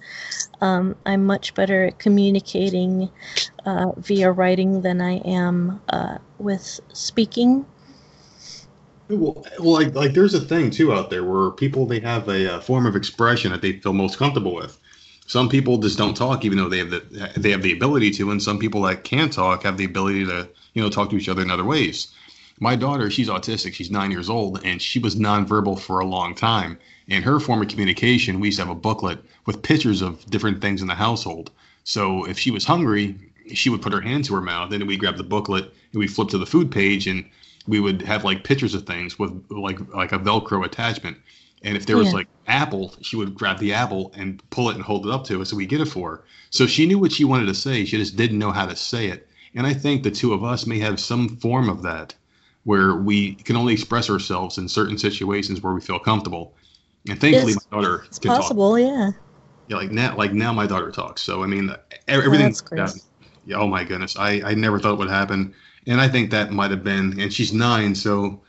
um, 0.61 0.95
I'm 1.05 1.25
much 1.25 1.53
better 1.55 1.85
at 1.85 1.99
communicating 1.99 3.09
uh, 3.65 3.91
via 3.97 4.31
writing 4.31 4.81
than 4.81 5.01
I 5.01 5.17
am 5.17 5.81
uh, 5.89 6.17
with 6.39 6.79
speaking. 6.93 7.65
Well, 9.09 9.45
like 9.59 9.95
like 9.95 10.13
there's 10.13 10.33
a 10.33 10.41
thing 10.41 10.69
too 10.69 10.93
out 10.93 11.09
there 11.09 11.23
where 11.23 11.51
people 11.51 11.85
they 11.85 11.99
have 12.01 12.27
a, 12.27 12.55
uh 12.55 12.59
form 12.59 12.85
of 12.85 12.95
expression 12.95 13.51
that 13.51 13.61
they 13.61 13.79
feel 13.79 13.93
most 13.93 14.17
comfortable 14.17 14.53
with. 14.53 14.77
Some 15.27 15.49
people 15.49 15.77
just 15.77 15.97
don't 15.97 16.15
talk, 16.15 16.43
even 16.45 16.57
though 16.57 16.69
they 16.69 16.79
have 16.79 16.89
the 16.89 17.31
they 17.37 17.51
have 17.51 17.61
the 17.61 17.73
ability 17.73 18.11
to, 18.11 18.31
and 18.31 18.41
some 18.41 18.59
people 18.59 18.81
that 18.83 19.03
can 19.03 19.29
talk 19.29 19.63
have 19.63 19.77
the 19.77 19.85
ability 19.85 20.25
to 20.25 20.47
you 20.73 20.81
know 20.81 20.89
talk 20.89 21.09
to 21.09 21.17
each 21.17 21.29
other 21.29 21.41
in 21.41 21.51
other 21.51 21.63
ways. 21.63 22.09
My 22.59 22.75
daughter, 22.75 23.09
she's 23.11 23.29
autistic. 23.29 23.73
She's 23.73 23.91
nine 23.91 24.11
years 24.11 24.29
old, 24.29 24.61
and 24.65 24.81
she 24.81 24.99
was 24.99 25.15
nonverbal 25.15 25.79
for 25.79 25.99
a 25.99 26.05
long 26.05 26.33
time. 26.33 26.77
And 27.07 27.23
her 27.23 27.39
form 27.39 27.61
of 27.61 27.67
communication, 27.67 28.39
we 28.39 28.47
used 28.47 28.57
to 28.57 28.65
have 28.65 28.71
a 28.71 28.79
booklet 28.79 29.19
with 29.45 29.61
pictures 29.61 30.01
of 30.01 30.25
different 30.25 30.59
things 30.59 30.81
in 30.81 30.87
the 30.87 30.95
household. 30.95 31.51
So 31.83 32.25
if 32.25 32.39
she 32.39 32.51
was 32.51 32.65
hungry, 32.65 33.15
she 33.53 33.69
would 33.69 33.81
put 33.81 33.93
her 33.93 34.01
hand 34.01 34.25
to 34.25 34.35
her 34.35 34.41
mouth, 34.41 34.73
and 34.73 34.87
we 34.87 34.97
grab 34.97 35.17
the 35.17 35.23
booklet 35.23 35.65
and 35.93 35.99
we 35.99 36.07
flip 36.07 36.29
to 36.29 36.37
the 36.37 36.45
food 36.45 36.71
page, 36.71 37.07
and 37.07 37.23
we 37.67 37.79
would 37.79 38.01
have 38.03 38.23
like 38.23 38.43
pictures 38.43 38.73
of 38.73 38.85
things 38.85 39.19
with 39.19 39.31
like 39.49 39.79
like 39.93 40.11
a 40.11 40.19
Velcro 40.19 40.65
attachment. 40.65 41.17
And 41.63 41.75
if 41.75 41.85
there 41.85 41.97
was 41.97 42.07
Yeah. 42.07 42.13
like 42.13 42.27
apple, 42.47 42.95
she 43.01 43.15
would 43.15 43.33
grab 43.35 43.59
the 43.59 43.73
apple 43.73 44.11
and 44.15 44.41
pull 44.51 44.69
it 44.69 44.75
and 44.75 44.83
hold 44.83 45.05
it 45.05 45.11
up 45.11 45.25
to 45.25 45.41
us, 45.41 45.49
so 45.49 45.55
we 45.57 45.65
get 45.65 45.81
it 45.81 45.85
for 45.87 46.11
her. 46.11 46.23
So 46.51 46.65
she 46.67 46.85
knew 46.85 46.99
what 46.99 47.11
she 47.11 47.25
wanted 47.25 47.47
to 47.47 47.55
say. 47.55 47.83
She 47.85 47.97
just 47.97 48.15
didn't 48.15 48.39
know 48.39 48.51
how 48.51 48.65
to 48.67 48.75
say 48.75 49.07
it. 49.07 49.27
And 49.55 49.65
I 49.67 49.73
think 49.73 50.03
the 50.03 50.11
two 50.11 50.33
of 50.33 50.43
us 50.43 50.65
may 50.67 50.79
have 50.79 50.99
some 50.99 51.37
form 51.37 51.67
of 51.69 51.81
that, 51.83 52.13
where 52.63 52.95
we 52.95 53.35
can 53.35 53.55
only 53.55 53.73
express 53.73 54.09
ourselves 54.09 54.57
in 54.57 54.67
certain 54.69 54.97
situations 54.97 55.61
where 55.61 55.73
we 55.73 55.81
feel 55.81 55.99
comfortable. 55.99 56.55
And 57.09 57.19
thankfully, 57.19 57.53
It's- 57.53 57.67
my 57.71 57.77
daughter 57.77 58.03
It's 58.07 58.19
can 58.19 58.29
talk. 58.29 58.41
possible, 58.41 58.77
yeah. 58.79 59.11
Yeah, 59.67 59.77
like 59.77 59.91
now, 59.91 60.15
like 60.15 60.33
now, 60.33 60.53
my 60.53 60.67
daughter 60.67 60.91
talks. 60.91 61.21
So 61.23 61.43
I 61.43 61.47
mean, 61.47 61.73
everything. 62.07 62.39
that's 62.45 62.61
great. 62.61 62.89
yeah, 63.45 63.57
oh 63.57 63.67
my 63.67 63.83
goodness, 63.83 64.15
I 64.17 64.41
I 64.45 64.53
never 64.53 64.79
thought 64.79 64.93
it 64.93 64.99
would 64.99 65.09
happen, 65.09 65.53
and 65.87 66.01
I 66.01 66.07
think 66.09 66.31
that 66.31 66.51
might 66.51 66.71
have 66.71 66.83
been. 66.83 67.19
And 67.19 67.33
she's 67.33 67.53
nine, 67.53 67.95
so 67.95 68.41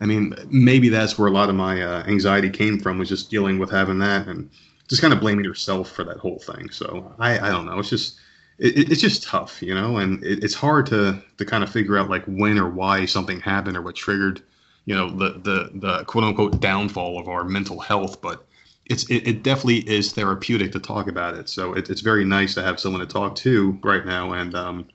I 0.00 0.06
mean, 0.06 0.34
maybe 0.50 0.88
that's 0.88 1.18
where 1.18 1.28
a 1.28 1.32
lot 1.32 1.48
of 1.48 1.54
my 1.56 1.82
uh, 1.82 2.04
anxiety 2.06 2.50
came 2.50 2.78
from 2.80 2.98
was 2.98 3.08
just 3.08 3.30
dealing 3.30 3.58
with 3.58 3.70
having 3.70 3.98
that 4.00 4.28
and 4.28 4.50
just 4.88 5.00
kind 5.02 5.12
of 5.14 5.20
blaming 5.20 5.44
yourself 5.44 5.90
for 5.90 6.04
that 6.04 6.18
whole 6.18 6.38
thing. 6.38 6.70
So 6.70 7.14
I 7.18 7.38
I 7.38 7.50
don't 7.50 7.66
know. 7.66 7.78
It's 7.78 7.90
just 7.90 8.18
it, 8.58 8.78
it- 8.78 8.92
it's 8.92 9.00
just 9.00 9.22
tough, 9.24 9.62
you 9.62 9.74
know, 9.74 9.96
and 9.98 10.22
it, 10.24 10.44
it's 10.44 10.54
hard 10.54 10.86
to 10.86 11.22
to 11.38 11.44
kind 11.44 11.64
of 11.64 11.70
figure 11.70 11.96
out 11.98 12.10
like 12.10 12.24
when 12.26 12.58
or 12.58 12.68
why 12.70 13.06
something 13.06 13.40
happened 13.40 13.76
or 13.76 13.82
what 13.82 13.96
triggered, 13.96 14.42
you 14.84 14.94
know, 14.94 15.10
the 15.10 15.30
the 15.42 15.70
the 15.74 16.04
quote 16.04 16.24
unquote 16.24 16.60
downfall 16.60 17.18
of 17.18 17.28
our 17.28 17.44
mental 17.44 17.80
health, 17.80 18.20
but 18.20 18.46
it's 18.86 19.04
it, 19.10 19.26
it 19.26 19.42
definitely 19.42 19.78
is 19.88 20.12
therapeutic 20.12 20.72
to 20.72 20.78
talk 20.80 21.08
about 21.08 21.34
it. 21.36 21.48
So 21.48 21.72
it, 21.74 21.90
it's 21.90 22.02
very 22.02 22.24
nice 22.24 22.54
to 22.54 22.62
have 22.62 22.78
someone 22.78 23.00
to 23.00 23.06
talk 23.06 23.34
to 23.36 23.78
right 23.82 24.04
now. 24.06 24.32
And 24.32 24.54
um, 24.54 24.86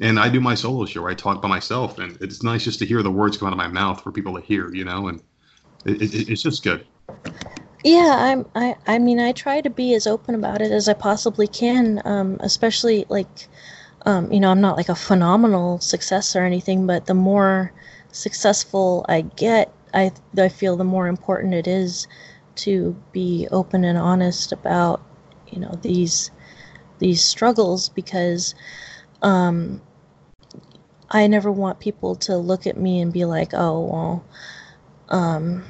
and 0.00 0.18
I 0.18 0.28
do 0.28 0.40
my 0.40 0.54
solo 0.54 0.84
show. 0.86 1.02
Where 1.02 1.10
I 1.10 1.14
talk 1.14 1.42
by 1.42 1.48
myself, 1.48 1.98
and 1.98 2.16
it's 2.20 2.42
nice 2.42 2.64
just 2.64 2.78
to 2.80 2.86
hear 2.86 3.02
the 3.02 3.10
words 3.10 3.36
come 3.36 3.48
out 3.48 3.52
of 3.52 3.58
my 3.58 3.68
mouth 3.68 4.02
for 4.02 4.12
people 4.12 4.34
to 4.34 4.40
hear. 4.40 4.72
You 4.74 4.84
know, 4.84 5.08
and 5.08 5.22
it, 5.84 6.02
it, 6.02 6.28
it's 6.28 6.42
just 6.42 6.62
good. 6.62 6.86
Yeah, 7.84 8.16
I'm. 8.18 8.46
I. 8.54 8.76
I 8.86 8.98
mean, 8.98 9.20
I 9.20 9.32
try 9.32 9.60
to 9.60 9.70
be 9.70 9.94
as 9.94 10.06
open 10.06 10.34
about 10.34 10.60
it 10.60 10.72
as 10.72 10.88
I 10.88 10.94
possibly 10.94 11.46
can. 11.46 12.02
Um, 12.04 12.36
especially 12.40 13.06
like, 13.08 13.48
um, 14.04 14.30
you 14.32 14.40
know, 14.40 14.50
I'm 14.50 14.60
not 14.60 14.76
like 14.76 14.88
a 14.88 14.94
phenomenal 14.94 15.78
success 15.80 16.34
or 16.34 16.44
anything, 16.44 16.86
but 16.86 17.06
the 17.06 17.14
more 17.14 17.72
successful 18.12 19.04
I 19.08 19.20
get, 19.20 19.72
I 19.94 20.12
I 20.36 20.48
feel 20.48 20.76
the 20.76 20.84
more 20.84 21.06
important 21.06 21.54
it 21.54 21.66
is 21.66 22.08
to 22.56 22.96
be 23.12 23.46
open 23.50 23.84
and 23.84 23.98
honest 23.98 24.52
about, 24.52 25.02
you 25.48 25.60
know, 25.60 25.78
these 25.82 26.30
these 26.98 27.22
struggles 27.22 27.90
because, 27.90 28.54
um, 29.22 29.82
I 31.10 31.26
never 31.26 31.50
want 31.52 31.80
people 31.80 32.16
to 32.16 32.36
look 32.36 32.66
at 32.66 32.76
me 32.76 33.00
and 33.00 33.12
be 33.12 33.24
like, 33.24 33.52
oh 33.54 33.80
well, 33.80 34.24
um 35.08 35.64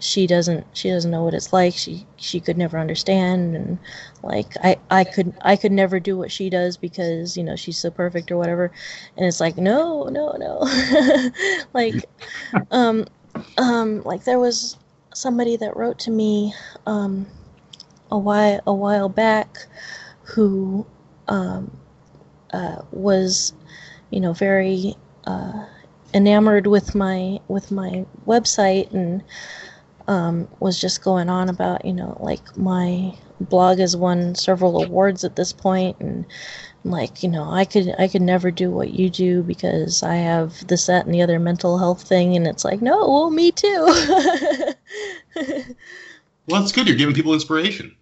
she 0.00 0.26
doesn't 0.26 0.66
she 0.76 0.90
doesn't 0.90 1.10
know 1.10 1.24
what 1.24 1.34
it's 1.34 1.52
like. 1.52 1.74
She 1.74 2.06
she 2.16 2.40
could 2.40 2.58
never 2.58 2.78
understand. 2.78 3.56
And 3.56 3.78
like 4.22 4.52
i 4.62 4.76
i 4.90 5.04
could 5.04 5.32
i 5.40 5.56
could 5.56 5.72
never 5.72 5.98
do 5.98 6.16
what 6.16 6.30
she 6.30 6.50
does 6.50 6.76
because 6.76 7.36
you 7.36 7.42
know 7.44 7.56
she's 7.56 7.78
so 7.78 7.90
perfect 7.90 8.30
or 8.30 8.36
whatever. 8.36 8.70
And 9.16 9.26
it's 9.26 9.40
like 9.40 9.56
no 9.56 10.04
no 10.04 10.36
no. 10.38 11.30
Like 11.74 12.04
um 12.70 13.06
um 13.56 14.02
like 14.04 14.24
there 14.24 14.38
was 14.38 14.76
somebody 15.14 15.56
that 15.56 15.76
wrote 15.76 15.98
to 16.00 16.10
me 16.10 16.54
um 16.86 17.26
a 18.10 18.18
while 18.18 18.60
a 18.66 18.74
while 18.74 19.08
back 19.08 19.66
who 20.22 20.86
um 21.28 21.76
uh 22.52 22.82
was 22.92 23.54
you 24.10 24.20
know 24.20 24.32
very 24.32 24.94
uh 25.26 25.66
enamored 26.12 26.66
with 26.66 26.94
my 26.94 27.40
with 27.48 27.70
my 27.70 28.04
website 28.26 28.92
and 28.92 29.22
um, 30.06 30.48
was 30.60 30.78
just 30.78 31.02
going 31.02 31.30
on 31.30 31.48
about 31.48 31.84
you 31.84 31.92
know 31.92 32.16
like 32.20 32.56
my 32.56 33.16
blog 33.40 33.78
has 33.78 33.96
won 33.96 34.34
several 34.34 34.82
awards 34.82 35.24
at 35.24 35.34
this 35.34 35.52
point 35.52 35.96
and 35.98 36.26
like 36.84 37.22
you 37.22 37.28
know 37.28 37.50
I 37.50 37.64
could 37.64 37.94
I 37.98 38.08
could 38.08 38.20
never 38.22 38.50
do 38.50 38.70
what 38.70 38.92
you 38.92 39.08
do 39.08 39.42
because 39.42 40.02
I 40.02 40.16
have 40.16 40.66
this 40.66 40.86
that 40.86 41.06
and 41.06 41.14
the 41.14 41.22
other 41.22 41.40
mental 41.40 41.78
health 41.78 42.02
thing 42.02 42.36
and 42.36 42.46
it's 42.46 42.64
like 42.64 42.82
no 42.82 42.98
well 42.98 43.30
me 43.30 43.50
too 43.50 44.74
Well, 46.46 46.60
that's 46.60 46.72
good. 46.72 46.86
You're 46.86 46.96
giving 46.96 47.14
people 47.14 47.32
inspiration. 47.32 47.96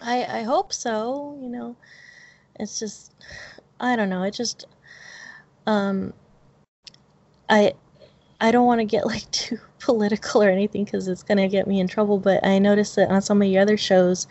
I 0.00 0.24
I 0.24 0.42
hope 0.42 0.72
so. 0.72 1.38
You 1.40 1.48
know, 1.48 1.76
it's 2.58 2.78
just 2.78 3.12
I 3.78 3.94
don't 3.94 4.08
know. 4.08 4.24
It 4.24 4.34
just 4.34 4.64
um 5.66 6.12
I 7.48 7.74
I 8.40 8.50
don't 8.50 8.66
want 8.66 8.80
to 8.80 8.84
get 8.84 9.06
like 9.06 9.30
too 9.30 9.58
political 9.78 10.42
or 10.42 10.48
anything 10.48 10.84
because 10.84 11.08
it's 11.08 11.22
gonna 11.22 11.48
get 11.48 11.66
me 11.66 11.80
in 11.80 11.88
trouble. 11.88 12.18
But 12.18 12.44
I 12.44 12.58
noticed 12.58 12.96
that 12.96 13.10
on 13.10 13.22
some 13.22 13.42
of 13.42 13.48
your 13.48 13.62
other 13.62 13.76
shows, 13.76 14.26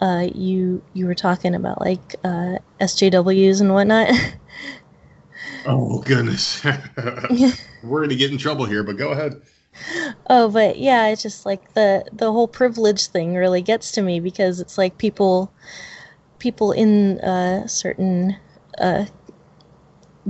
uh, 0.00 0.28
you 0.34 0.82
you 0.92 1.06
were 1.06 1.14
talking 1.14 1.54
about 1.54 1.80
like 1.80 2.16
uh, 2.24 2.58
SJWs 2.80 3.60
and 3.60 3.72
whatnot. 3.72 4.10
Oh 5.66 6.00
goodness, 6.00 6.62
we're 7.82 8.02
gonna 8.02 8.14
get 8.16 8.30
in 8.30 8.36
trouble 8.36 8.66
here. 8.66 8.82
But 8.82 8.98
go 8.98 9.12
ahead. 9.12 9.40
Oh, 10.28 10.50
but 10.50 10.78
yeah, 10.78 11.08
it's 11.08 11.22
just 11.22 11.46
like 11.46 11.74
the 11.74 12.04
the 12.12 12.30
whole 12.32 12.48
privilege 12.48 13.06
thing 13.06 13.34
really 13.34 13.62
gets 13.62 13.90
to 13.92 14.02
me 14.02 14.20
because 14.20 14.60
it's 14.60 14.76
like 14.76 14.98
people 14.98 15.52
people 16.38 16.72
in 16.72 17.18
uh, 17.20 17.66
certain 17.66 18.36
uh, 18.78 19.06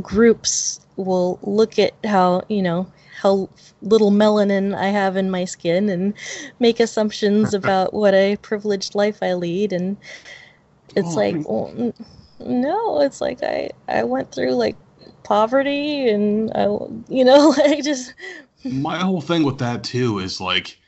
groups 0.02 0.80
will 0.96 1.38
look 1.42 1.78
at 1.78 1.94
how 2.04 2.42
you 2.48 2.62
know 2.62 2.86
how 3.20 3.48
little 3.82 4.10
melanin 4.10 4.74
I 4.76 4.86
have 4.86 5.16
in 5.16 5.30
my 5.30 5.44
skin 5.44 5.88
and 5.88 6.14
make 6.60 6.80
assumptions 6.80 7.54
about 7.54 7.94
what 7.94 8.14
a 8.14 8.36
privileged 8.36 8.94
life 8.94 9.22
I 9.22 9.34
lead, 9.34 9.72
and 9.72 9.96
it's 10.96 11.16
Oh, 11.16 11.16
like, 11.16 11.36
well, 11.48 11.92
no, 12.40 13.00
it's 13.00 13.20
like 13.20 13.42
I 13.42 13.70
I 13.88 14.04
went 14.04 14.32
through 14.32 14.52
like 14.54 14.76
poverty 15.24 16.08
and 16.08 16.50
I 16.54 16.64
you 17.08 17.24
know 17.24 17.48
like 17.58 17.82
just 17.82 18.14
my 18.64 18.98
whole 18.98 19.20
thing 19.20 19.42
with 19.42 19.58
that 19.58 19.84
too 19.84 20.18
is 20.18 20.40
like 20.40 20.78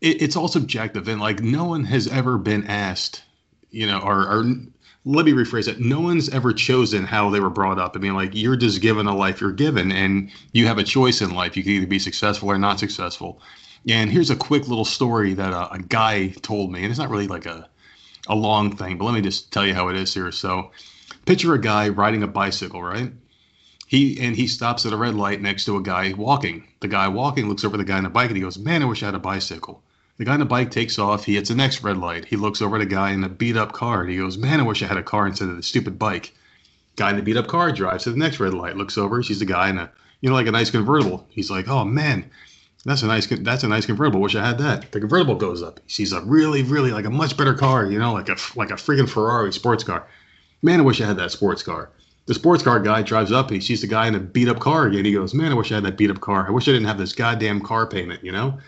it, 0.00 0.22
it's 0.22 0.36
all 0.36 0.48
subjective. 0.48 1.08
And 1.08 1.20
like 1.20 1.40
no 1.40 1.64
one 1.64 1.84
has 1.84 2.06
ever 2.08 2.38
been 2.38 2.66
asked 2.66 3.24
you 3.70 3.86
know 3.86 4.00
or, 4.00 4.22
or 4.28 4.44
let 5.04 5.26
me 5.26 5.32
rephrase 5.32 5.66
it. 5.66 5.80
No 5.80 6.00
one's 6.00 6.28
ever 6.28 6.52
chosen 6.52 7.04
how 7.04 7.28
they 7.30 7.40
were 7.40 7.50
brought 7.50 7.78
up. 7.78 7.96
I 7.96 7.98
mean 7.98 8.14
like 8.14 8.34
you're 8.34 8.56
just 8.56 8.80
given 8.80 9.06
a 9.06 9.16
life 9.16 9.40
you're 9.40 9.52
given 9.52 9.90
and 9.90 10.30
you 10.52 10.66
have 10.66 10.78
a 10.78 10.84
choice 10.84 11.20
in 11.20 11.34
life. 11.34 11.56
You 11.56 11.62
can 11.64 11.72
either 11.72 11.86
be 11.86 11.98
successful 11.98 12.50
or 12.50 12.58
not 12.58 12.78
successful. 12.78 13.40
And 13.88 14.12
here's 14.12 14.30
a 14.30 14.36
quick 14.36 14.68
little 14.68 14.84
story 14.84 15.34
that 15.34 15.52
a, 15.52 15.72
a 15.72 15.78
guy 15.80 16.28
told 16.28 16.70
me 16.70 16.82
and 16.82 16.90
it's 16.90 17.00
not 17.00 17.10
really 17.10 17.26
like 17.26 17.46
a 17.46 17.68
a 18.28 18.36
long 18.36 18.76
thing 18.76 18.96
but 18.96 19.04
let 19.04 19.14
me 19.14 19.20
just 19.20 19.52
tell 19.52 19.66
you 19.66 19.74
how 19.74 19.88
it 19.88 19.96
is 19.96 20.14
here. 20.14 20.30
So 20.30 20.70
picture 21.26 21.54
a 21.54 21.60
guy 21.60 21.88
riding 21.88 22.22
a 22.22 22.28
bicycle 22.28 22.82
right? 22.82 23.12
He 23.88 24.20
and 24.20 24.36
he 24.36 24.46
stops 24.46 24.86
at 24.86 24.92
a 24.92 24.96
red 24.96 25.16
light 25.16 25.42
next 25.42 25.64
to 25.64 25.76
a 25.76 25.82
guy 25.82 26.12
walking. 26.16 26.68
The 26.80 26.88
guy 26.88 27.08
walking 27.08 27.48
looks 27.48 27.64
over 27.64 27.76
the 27.76 27.84
guy 27.84 27.98
on 27.98 28.04
the 28.04 28.10
bike 28.10 28.28
and 28.28 28.36
he 28.36 28.42
goes, 28.42 28.58
"Man, 28.58 28.82
I 28.82 28.86
wish 28.86 29.02
I 29.02 29.06
had 29.06 29.14
a 29.16 29.18
bicycle." 29.18 29.82
The 30.18 30.24
guy 30.24 30.34
on 30.34 30.40
the 30.40 30.46
bike 30.46 30.70
takes 30.70 30.98
off. 30.98 31.24
He 31.24 31.34
hits 31.34 31.48
the 31.48 31.54
next 31.54 31.82
red 31.82 31.96
light. 31.96 32.26
He 32.26 32.36
looks 32.36 32.60
over 32.60 32.76
at 32.76 32.82
a 32.82 32.86
guy 32.86 33.12
in 33.12 33.24
a 33.24 33.28
beat 33.28 33.56
up 33.56 33.72
car. 33.72 34.02
And 34.02 34.10
he 34.10 34.18
goes, 34.18 34.38
"Man, 34.38 34.60
I 34.60 34.62
wish 34.62 34.82
I 34.82 34.86
had 34.86 34.96
a 34.96 35.02
car 35.02 35.26
instead 35.26 35.48
of 35.48 35.56
the 35.56 35.62
stupid 35.62 35.98
bike." 35.98 36.34
Guy 36.96 37.10
in 37.10 37.16
the 37.16 37.22
beat 37.22 37.36
up 37.36 37.46
car 37.46 37.72
drives 37.72 38.04
to 38.04 38.10
the 38.10 38.18
next 38.18 38.38
red 38.38 38.54
light. 38.54 38.76
Looks 38.76 38.98
over. 38.98 39.22
Sees 39.22 39.40
a 39.40 39.46
guy 39.46 39.70
in 39.70 39.78
a 39.78 39.90
you 40.20 40.28
know 40.28 40.34
like 40.34 40.46
a 40.46 40.52
nice 40.52 40.70
convertible. 40.70 41.26
He's 41.30 41.50
like, 41.50 41.68
"Oh 41.68 41.84
man, 41.84 42.30
that's 42.84 43.02
a 43.02 43.06
nice 43.06 43.26
that's 43.26 43.64
a 43.64 43.68
nice 43.68 43.86
convertible. 43.86 44.20
Wish 44.20 44.34
I 44.34 44.46
had 44.46 44.58
that." 44.58 44.92
The 44.92 45.00
convertible 45.00 45.34
goes 45.34 45.62
up. 45.62 45.80
He 45.86 45.92
sees 45.92 46.12
a 46.12 46.20
really 46.20 46.62
really 46.62 46.92
like 46.92 47.06
a 47.06 47.10
much 47.10 47.36
better 47.36 47.54
car. 47.54 47.90
You 47.90 47.98
know 47.98 48.12
like 48.12 48.28
a 48.28 48.36
like 48.54 48.70
a 48.70 48.74
freaking 48.74 49.08
Ferrari 49.08 49.52
sports 49.52 49.82
car. 49.82 50.06
Man, 50.62 50.80
I 50.80 50.82
wish 50.82 51.00
I 51.00 51.06
had 51.06 51.16
that 51.16 51.32
sports 51.32 51.62
car. 51.62 51.90
The 52.26 52.34
sports 52.34 52.62
car 52.62 52.78
guy 52.78 53.02
drives 53.02 53.32
up 53.32 53.50
he 53.50 53.60
sees 53.60 53.80
the 53.80 53.88
guy 53.88 54.06
in 54.06 54.14
a 54.14 54.20
beat 54.20 54.48
up 54.48 54.60
car 54.60 54.86
again. 54.86 55.04
He 55.04 55.12
goes, 55.12 55.34
Man, 55.34 55.50
I 55.50 55.54
wish 55.54 55.72
I 55.72 55.76
had 55.76 55.84
that 55.84 55.96
beat 55.96 56.10
up 56.10 56.20
car. 56.20 56.46
I 56.46 56.52
wish 56.52 56.68
I 56.68 56.72
didn't 56.72 56.86
have 56.86 56.98
this 56.98 57.12
goddamn 57.12 57.60
car 57.62 57.86
payment, 57.86 58.22
you 58.22 58.30
know? 58.30 58.58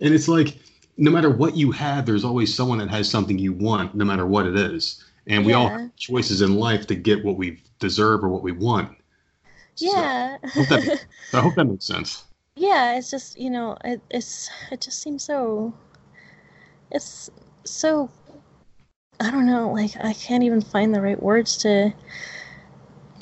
And 0.00 0.14
it's 0.14 0.26
like, 0.26 0.56
no 0.96 1.10
matter 1.10 1.30
what 1.30 1.56
you 1.56 1.72
have, 1.72 2.06
there's 2.06 2.24
always 2.24 2.54
someone 2.54 2.78
that 2.78 2.90
has 2.90 3.08
something 3.10 3.38
you 3.38 3.52
want, 3.52 3.94
no 3.94 4.04
matter 4.04 4.26
what 4.26 4.46
it 4.46 4.56
is. 4.56 5.04
And 5.26 5.44
we 5.44 5.52
all 5.54 5.68
have 5.68 5.96
choices 5.96 6.42
in 6.42 6.56
life 6.56 6.86
to 6.88 6.94
get 6.94 7.24
what 7.24 7.36
we 7.36 7.62
deserve 7.78 8.22
or 8.24 8.28
what 8.28 8.42
we 8.42 8.52
want. 8.52 8.96
So, 9.74 9.86
Yeah. 9.86 10.38
I 10.42 10.48
hope 10.48 10.68
that, 10.68 11.06
I 11.32 11.40
hope 11.40 11.54
that 11.56 11.64
makes 11.64 11.84
sense. 11.84 12.24
yeah, 12.56 12.96
it's 12.96 13.10
just 13.10 13.38
you 13.38 13.50
know, 13.50 13.76
it, 13.84 14.00
it's 14.10 14.50
it 14.70 14.80
just 14.80 15.00
seems 15.02 15.24
so. 15.24 15.72
It's 16.90 17.30
so. 17.64 18.10
I 19.20 19.30
don't 19.30 19.46
know. 19.46 19.72
Like 19.72 19.92
I 20.02 20.12
can't 20.12 20.42
even 20.44 20.60
find 20.60 20.94
the 20.94 21.00
right 21.00 21.20
words 21.22 21.56
to. 21.58 21.92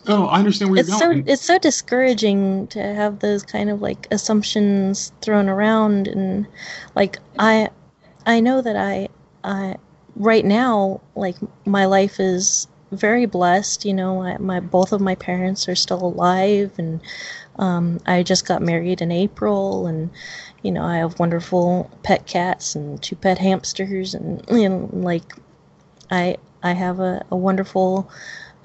Oh, 0.06 0.26
I 0.26 0.38
understand 0.38 0.70
where 0.70 0.80
It's 0.80 0.88
you're 0.88 0.98
so 0.98 1.10
going. 1.10 1.24
it's 1.26 1.42
so 1.42 1.58
discouraging 1.58 2.66
to 2.68 2.80
have 2.82 3.20
those 3.20 3.42
kind 3.42 3.70
of 3.70 3.80
like 3.80 4.08
assumptions 4.10 5.12
thrown 5.20 5.48
around 5.48 6.08
and 6.08 6.46
like 6.96 7.18
I 7.38 7.68
I 8.26 8.40
know 8.40 8.60
that 8.62 8.76
I 8.76 9.08
I 9.44 9.76
right 10.16 10.44
now 10.44 11.00
like 11.14 11.36
my 11.66 11.84
life 11.86 12.18
is 12.20 12.66
very 12.90 13.26
blessed. 13.26 13.84
You 13.84 13.94
know, 13.94 14.22
I, 14.22 14.36
my 14.38 14.60
both 14.60 14.92
of 14.92 15.00
my 15.00 15.14
parents 15.14 15.68
are 15.68 15.74
still 15.74 16.04
alive, 16.04 16.72
and 16.78 17.00
um, 17.58 18.00
I 18.06 18.22
just 18.22 18.46
got 18.46 18.62
married 18.62 19.00
in 19.00 19.10
April, 19.12 19.86
and 19.86 20.10
you 20.62 20.72
know 20.72 20.84
I 20.84 20.96
have 20.96 21.18
wonderful 21.18 21.90
pet 22.02 22.26
cats 22.26 22.74
and 22.74 23.02
two 23.02 23.16
pet 23.16 23.38
hamsters, 23.38 24.14
and 24.14 24.44
you 24.50 24.68
know 24.68 24.88
like 24.92 25.34
I 26.10 26.36
I 26.62 26.72
have 26.72 27.00
a, 27.00 27.24
a 27.30 27.36
wonderful 27.36 28.10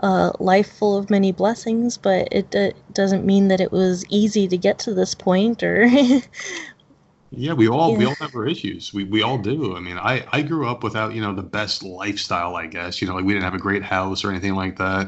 uh, 0.01 0.31
life 0.39 0.71
full 0.71 0.97
of 0.97 1.09
many 1.09 1.31
blessings, 1.31 1.97
but 1.97 2.27
it 2.31 2.55
uh, 2.55 2.71
doesn't 2.93 3.25
mean 3.25 3.47
that 3.47 3.61
it 3.61 3.71
was 3.71 4.05
easy 4.09 4.47
to 4.47 4.57
get 4.57 4.79
to 4.79 4.93
this 4.93 5.15
point 5.15 5.63
or 5.63 5.89
Yeah, 7.29 7.53
we 7.53 7.67
all 7.67 7.93
we 7.95 8.05
all 8.05 8.15
have 8.21 8.33
our 8.35 8.47
issues. 8.47 8.93
We 8.93 9.03
we 9.03 9.21
all 9.21 9.37
do. 9.37 9.75
I 9.75 9.81
mean, 9.81 9.97
I 9.97 10.25
I 10.31 10.41
grew 10.41 10.65
up 10.67 10.81
without 10.81 11.13
you 11.13 11.19
know 11.19 11.33
the 11.33 11.43
best 11.43 11.83
lifestyle. 11.83 12.55
I 12.55 12.67
guess 12.67 13.01
you 13.01 13.07
know 13.07 13.15
like 13.15 13.25
we 13.25 13.33
didn't 13.33 13.43
have 13.43 13.53
a 13.53 13.59
great 13.59 13.83
house 13.83 14.23
or 14.23 14.29
anything 14.29 14.55
like 14.55 14.77
that. 14.77 15.07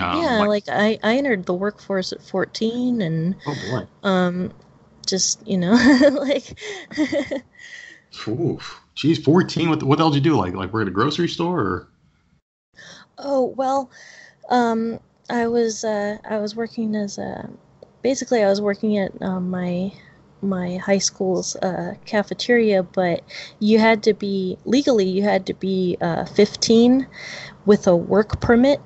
Um, 0.00 0.22
yeah, 0.22 0.44
like 0.46 0.64
I, 0.68 0.98
I 1.02 1.16
entered 1.18 1.44
the 1.44 1.52
workforce 1.52 2.12
at 2.12 2.22
14 2.22 3.02
and 3.02 3.34
oh 3.46 3.54
boy, 3.70 4.08
um 4.08 4.52
just, 5.06 5.46
you 5.46 5.58
know, 5.58 5.72
like 6.12 6.58
Oof. 8.28 8.80
Geez, 8.94 9.18
fourteen. 9.22 9.68
What 9.68 9.82
what 9.82 10.00
else 10.00 10.14
did 10.14 10.24
you 10.24 10.32
do? 10.32 10.36
Like 10.36 10.54
like 10.54 10.72
work 10.72 10.82
at 10.82 10.88
a 10.88 10.92
grocery 10.92 11.28
store 11.28 11.60
or? 11.60 11.88
Oh 13.18 13.54
well, 13.56 13.90
um, 14.50 15.00
I 15.30 15.46
was 15.46 15.84
uh, 15.84 16.18
I 16.28 16.38
was 16.38 16.54
working 16.56 16.94
as 16.96 17.18
a 17.18 17.48
basically 18.02 18.42
I 18.42 18.48
was 18.48 18.60
working 18.60 18.98
at 18.98 19.12
um, 19.22 19.50
my 19.50 19.92
my 20.42 20.76
high 20.78 20.98
school's 20.98 21.56
uh, 21.56 21.94
cafeteria, 22.04 22.82
but 22.82 23.22
you 23.58 23.78
had 23.78 24.02
to 24.04 24.14
be 24.14 24.58
legally 24.64 25.08
you 25.08 25.22
had 25.22 25.46
to 25.46 25.54
be 25.54 25.96
uh, 26.00 26.24
15 26.24 27.06
with 27.66 27.86
a 27.86 27.94
work 27.94 28.40
permit 28.40 28.80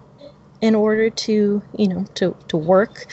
in 0.61 0.75
order 0.75 1.11
to 1.11 1.63
you 1.77 1.89
know 1.89 2.05
to 2.15 2.37
to 2.49 2.57
work. 2.57 3.07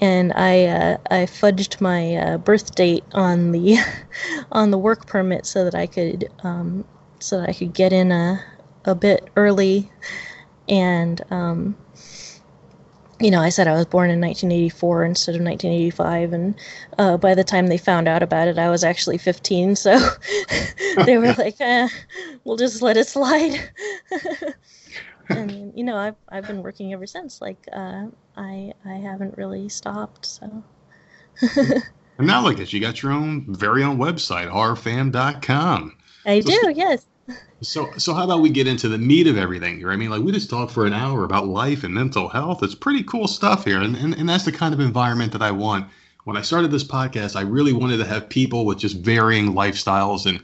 And 0.00 0.32
I 0.34 0.66
uh, 0.66 0.98
I 1.10 1.16
fudged 1.26 1.80
my 1.80 2.16
uh, 2.16 2.38
birth 2.38 2.74
date 2.74 3.04
on 3.12 3.52
the 3.52 3.78
on 4.52 4.70
the 4.70 4.78
work 4.78 5.06
permit 5.06 5.46
so 5.46 5.64
that 5.64 5.74
I 5.74 5.86
could 5.86 6.30
um, 6.44 6.84
so 7.18 7.40
that 7.40 7.48
I 7.48 7.52
could 7.52 7.72
get 7.72 7.92
in 7.92 8.12
a 8.12 8.44
a 8.84 8.94
bit 8.94 9.28
early 9.34 9.90
and 10.68 11.20
um, 11.30 11.76
you 13.20 13.30
know, 13.30 13.40
I 13.40 13.48
said 13.48 13.66
I 13.66 13.72
was 13.74 13.86
born 13.86 14.10
in 14.10 14.20
1984 14.20 15.04
instead 15.04 15.34
of 15.36 15.42
1985, 15.42 16.32
and 16.32 16.54
uh, 16.98 17.16
by 17.16 17.34
the 17.34 17.44
time 17.44 17.68
they 17.68 17.78
found 17.78 18.08
out 18.08 18.22
about 18.22 18.48
it, 18.48 18.58
I 18.58 18.68
was 18.68 18.84
actually 18.84 19.18
15. 19.18 19.76
So 19.76 19.98
they 21.04 21.16
were 21.18 21.32
like, 21.38 21.56
eh, 21.60 21.88
"We'll 22.44 22.56
just 22.56 22.82
let 22.82 22.96
it 22.96 23.06
slide." 23.06 23.70
and 25.30 25.72
you 25.76 25.84
know, 25.84 25.96
I've 25.96 26.16
I've 26.28 26.46
been 26.46 26.62
working 26.62 26.92
ever 26.92 27.06
since. 27.06 27.40
Like, 27.40 27.58
uh, 27.72 28.06
I 28.36 28.72
I 28.84 28.94
haven't 28.94 29.36
really 29.38 29.68
stopped. 29.68 30.26
So 30.26 30.62
And 32.18 32.26
now 32.26 32.42
look 32.42 32.60
at 32.60 32.72
you 32.72 32.80
got 32.80 33.02
your 33.02 33.12
own 33.12 33.44
very 33.54 33.82
own 33.82 33.98
website, 33.98 34.50
horrorfam.com. 34.50 35.96
I 36.24 36.40
So- 36.40 36.50
do, 36.50 36.72
yes. 36.74 37.06
So 37.62 37.90
so 37.96 38.12
how 38.12 38.24
about 38.24 38.40
we 38.42 38.50
get 38.50 38.66
into 38.66 38.88
the 38.88 38.98
meat 38.98 39.26
of 39.26 39.38
everything 39.38 39.78
here? 39.78 39.90
I 39.90 39.96
mean, 39.96 40.10
like 40.10 40.22
we 40.22 40.30
just 40.32 40.50
talked 40.50 40.72
for 40.72 40.86
an 40.86 40.92
hour 40.92 41.24
about 41.24 41.46
life 41.46 41.84
and 41.84 41.94
mental 41.94 42.28
health. 42.28 42.62
It's 42.62 42.74
pretty 42.74 43.02
cool 43.04 43.26
stuff 43.26 43.64
here, 43.64 43.80
and 43.80 43.96
and, 43.96 44.14
and 44.14 44.28
that's 44.28 44.44
the 44.44 44.52
kind 44.52 44.74
of 44.74 44.80
environment 44.80 45.32
that 45.32 45.42
I 45.42 45.50
want. 45.50 45.88
When 46.24 46.36
I 46.36 46.42
started 46.42 46.70
this 46.70 46.84
podcast, 46.84 47.36
I 47.36 47.42
really 47.42 47.72
wanted 47.72 47.96
to 47.98 48.04
have 48.04 48.28
people 48.28 48.66
with 48.66 48.78
just 48.78 48.96
varying 48.98 49.52
lifestyles 49.54 50.26
and. 50.26 50.40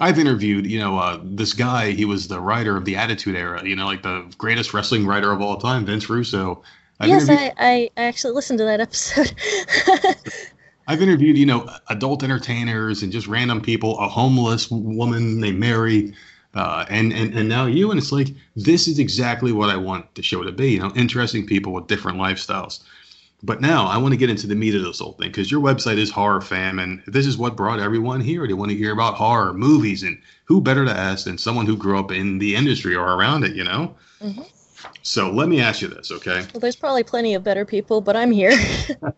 I've 0.00 0.18
interviewed, 0.18 0.64
you 0.66 0.78
know, 0.78 0.98
uh, 0.98 1.20
this 1.22 1.52
guy. 1.52 1.90
He 1.92 2.06
was 2.06 2.26
the 2.26 2.40
writer 2.40 2.78
of 2.78 2.86
the 2.86 2.96
Attitude 2.96 3.36
Era. 3.36 3.62
You 3.62 3.76
know, 3.76 3.84
like 3.84 4.02
the 4.02 4.24
greatest 4.38 4.72
wrestling 4.72 5.06
writer 5.06 5.30
of 5.32 5.42
all 5.42 5.58
time, 5.58 5.84
Vince 5.84 6.08
Russo. 6.08 6.62
I've 6.98 7.10
yes, 7.10 7.28
interviewed- 7.28 7.52
I, 7.58 7.90
I 7.96 8.02
actually 8.02 8.32
listened 8.32 8.58
to 8.60 8.64
that 8.64 8.80
episode. 8.80 9.34
I've 10.92 11.00
interviewed, 11.00 11.38
you 11.38 11.46
know, 11.46 11.70
adult 11.88 12.22
entertainers 12.22 13.02
and 13.02 13.10
just 13.10 13.26
random 13.26 13.62
people, 13.62 13.98
a 13.98 14.08
homeless 14.08 14.70
woman 14.70 15.40
named 15.40 15.58
Mary, 15.58 16.12
uh, 16.54 16.84
and, 16.90 17.14
and 17.14 17.32
and 17.32 17.48
now 17.48 17.64
you, 17.64 17.90
and 17.90 17.98
it's 17.98 18.12
like 18.12 18.28
this 18.56 18.86
is 18.86 18.98
exactly 18.98 19.52
what 19.52 19.70
I 19.70 19.76
want 19.78 20.14
the 20.16 20.22
show 20.22 20.42
to 20.42 20.52
be. 20.52 20.72
You 20.72 20.80
know, 20.80 20.92
interesting 20.94 21.46
people 21.46 21.72
with 21.72 21.86
different 21.86 22.18
lifestyles. 22.18 22.82
But 23.42 23.62
now 23.62 23.86
I 23.86 23.96
want 23.96 24.12
to 24.12 24.18
get 24.18 24.28
into 24.28 24.46
the 24.46 24.54
meat 24.54 24.74
of 24.74 24.82
this 24.82 24.98
whole 24.98 25.12
thing 25.12 25.30
because 25.30 25.50
your 25.50 25.62
website 25.62 25.96
is 25.96 26.10
Horror 26.10 26.42
Fam, 26.42 26.78
and 26.78 27.02
this 27.06 27.26
is 27.26 27.38
what 27.38 27.56
brought 27.56 27.80
everyone 27.80 28.20
here. 28.20 28.46
They 28.46 28.52
want 28.52 28.70
to 28.70 28.76
hear 28.76 28.92
about 28.92 29.14
horror 29.14 29.54
movies, 29.54 30.02
and 30.02 30.18
who 30.44 30.60
better 30.60 30.84
to 30.84 30.92
ask 30.92 31.24
than 31.24 31.38
someone 31.38 31.64
who 31.64 31.74
grew 31.74 31.98
up 31.98 32.12
in 32.12 32.36
the 32.36 32.54
industry 32.54 32.94
or 32.94 33.14
around 33.14 33.44
it, 33.44 33.56
you 33.56 33.64
know? 33.64 33.96
Mhm. 34.22 34.46
So 35.00 35.30
let 35.30 35.48
me 35.48 35.58
ask 35.58 35.80
you 35.80 35.88
this, 35.88 36.12
okay? 36.12 36.44
well, 36.52 36.60
there's 36.60 36.76
probably 36.76 37.02
plenty 37.02 37.34
of 37.34 37.42
better 37.42 37.64
people, 37.64 38.02
but 38.02 38.14
I'm 38.14 38.30
here. 38.30 38.52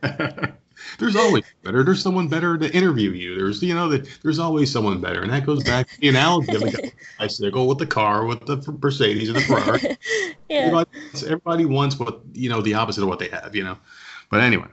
there's 0.99 1.17
always 1.17 1.45
better. 1.63 1.83
There's 1.83 2.03
someone 2.03 2.29
better 2.29 2.57
to 2.59 2.73
interview 2.75 3.11
you. 3.11 3.35
There's 3.37 3.63
you 3.63 3.75
know 3.75 3.89
that 3.89 4.09
there's 4.23 4.39
always 4.39 4.71
someone 4.71 5.01
better, 5.01 5.23
and 5.23 5.31
that 5.33 5.47
goes 5.47 5.63
back 5.63 5.89
to 5.89 6.01
the 6.01 6.09
analogy 6.09 6.55
of 6.55 6.63
the 6.63 6.93
bicycle 7.19 7.67
with 7.67 7.79
the 7.79 7.87
car, 7.87 8.25
with 8.25 8.45
the 8.47 8.57
Mercedes 8.83 9.29
and 9.29 9.37
the 9.39 9.43
Ferrari. 9.43 9.81
yeah. 10.49 10.57
Everybody, 10.59 10.91
everybody 11.25 11.65
wants 11.65 11.99
what 11.99 12.21
you 12.33 12.49
know 12.49 12.61
the 12.61 12.75
opposite 12.75 13.03
of 13.03 13.09
what 13.09 13.19
they 13.19 13.29
have, 13.29 13.55
you 13.55 13.65
know. 13.65 13.79
But 14.31 14.41
anyway, 14.41 14.69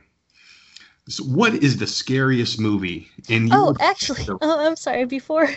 so 1.08 1.24
what 1.24 1.56
is 1.56 1.78
the 1.78 1.88
scariest 1.88 2.60
movie 2.60 3.10
in 3.28 3.48
your? 3.48 3.58
Oh, 3.58 3.76
actually, 3.80 4.24
oh, 4.30 4.66
I'm 4.66 4.76
sorry. 4.76 5.06
Before 5.06 5.50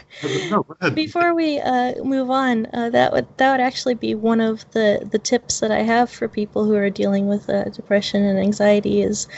No, 0.51 0.67
before 0.95 1.35
we 1.35 1.61
uh, 1.61 2.03
move 2.03 2.31
on, 2.31 2.67
uh, 2.73 2.91
that 2.91 3.13
would 3.13 3.27
that 3.37 3.53
would 3.53 3.61
actually 3.61 3.95
be 3.95 4.15
one 4.15 4.41
of 4.41 4.69
the 4.73 5.07
the 5.11 5.19
tips 5.19 5.61
that 5.61 5.71
I 5.71 5.83
have 5.83 6.11
for 6.11 6.29
people 6.29 6.65
who 6.65 6.75
are 6.75 6.91
dealing 6.91 7.29
with 7.29 7.49
uh, 7.51 7.65
depression 7.65 8.25
and 8.25 8.39
anxiety 8.39 9.03
is 9.03 9.29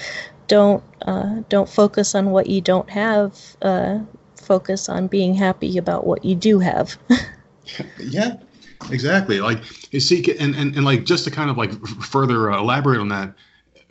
don't 0.48 0.82
uh, 1.02 1.42
don't 1.48 1.68
focus 1.68 2.14
on 2.14 2.30
what 2.30 2.46
you 2.48 2.60
don't 2.60 2.90
have. 2.90 3.38
Uh, 3.62 4.00
focus 4.36 4.88
on 4.88 5.06
being 5.08 5.34
happy 5.34 5.76
about 5.78 6.06
what 6.06 6.24
you 6.24 6.34
do 6.34 6.58
have. 6.58 6.96
Yeah, 7.98 8.36
exactly. 8.92 9.40
Like 9.40 9.58
you 9.92 9.98
see, 9.98 10.24
and, 10.38 10.54
and 10.54 10.76
and 10.76 10.84
like 10.84 11.04
just 11.04 11.24
to 11.24 11.32
kind 11.32 11.50
of 11.50 11.56
like 11.56 11.72
further 11.86 12.52
uh, 12.52 12.60
elaborate 12.60 13.00
on 13.00 13.08
that, 13.08 13.34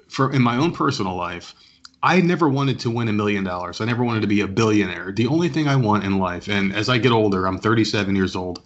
for 0.07 0.31
in 0.31 0.41
my 0.41 0.55
own 0.55 0.71
personal 0.71 1.15
life, 1.15 1.53
I 2.01 2.21
never 2.21 2.47
wanted 2.47 2.79
to 2.81 2.89
win 2.89 3.07
a 3.07 3.13
million 3.13 3.43
dollars. 3.43 3.81
I 3.81 3.85
never 3.85 4.03
wanted 4.03 4.21
to 4.21 4.27
be 4.27 4.41
a 4.41 4.47
billionaire. 4.47 5.11
The 5.11 5.27
only 5.27 5.49
thing 5.49 5.67
I 5.67 5.75
want 5.75 6.03
in 6.03 6.19
life, 6.19 6.47
and 6.47 6.73
as 6.73 6.87
I 6.87 6.97
get 6.97 7.11
older, 7.11 7.47
I'm 7.47 7.57
37 7.57 8.15
years 8.15 8.35
old. 8.35 8.61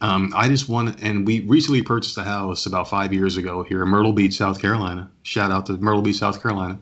Um, 0.00 0.32
I 0.36 0.48
just 0.48 0.68
want, 0.68 1.00
and 1.02 1.26
we 1.26 1.40
recently 1.40 1.80
purchased 1.80 2.18
a 2.18 2.24
house 2.24 2.66
about 2.66 2.90
five 2.90 3.12
years 3.12 3.36
ago 3.36 3.62
here 3.62 3.82
in 3.82 3.88
Myrtle 3.88 4.12
Beach, 4.12 4.34
South 4.34 4.60
Carolina. 4.60 5.10
Shout 5.22 5.50
out 5.50 5.66
to 5.66 5.78
Myrtle 5.78 6.02
Beach, 6.02 6.16
South 6.16 6.42
Carolina. 6.42 6.78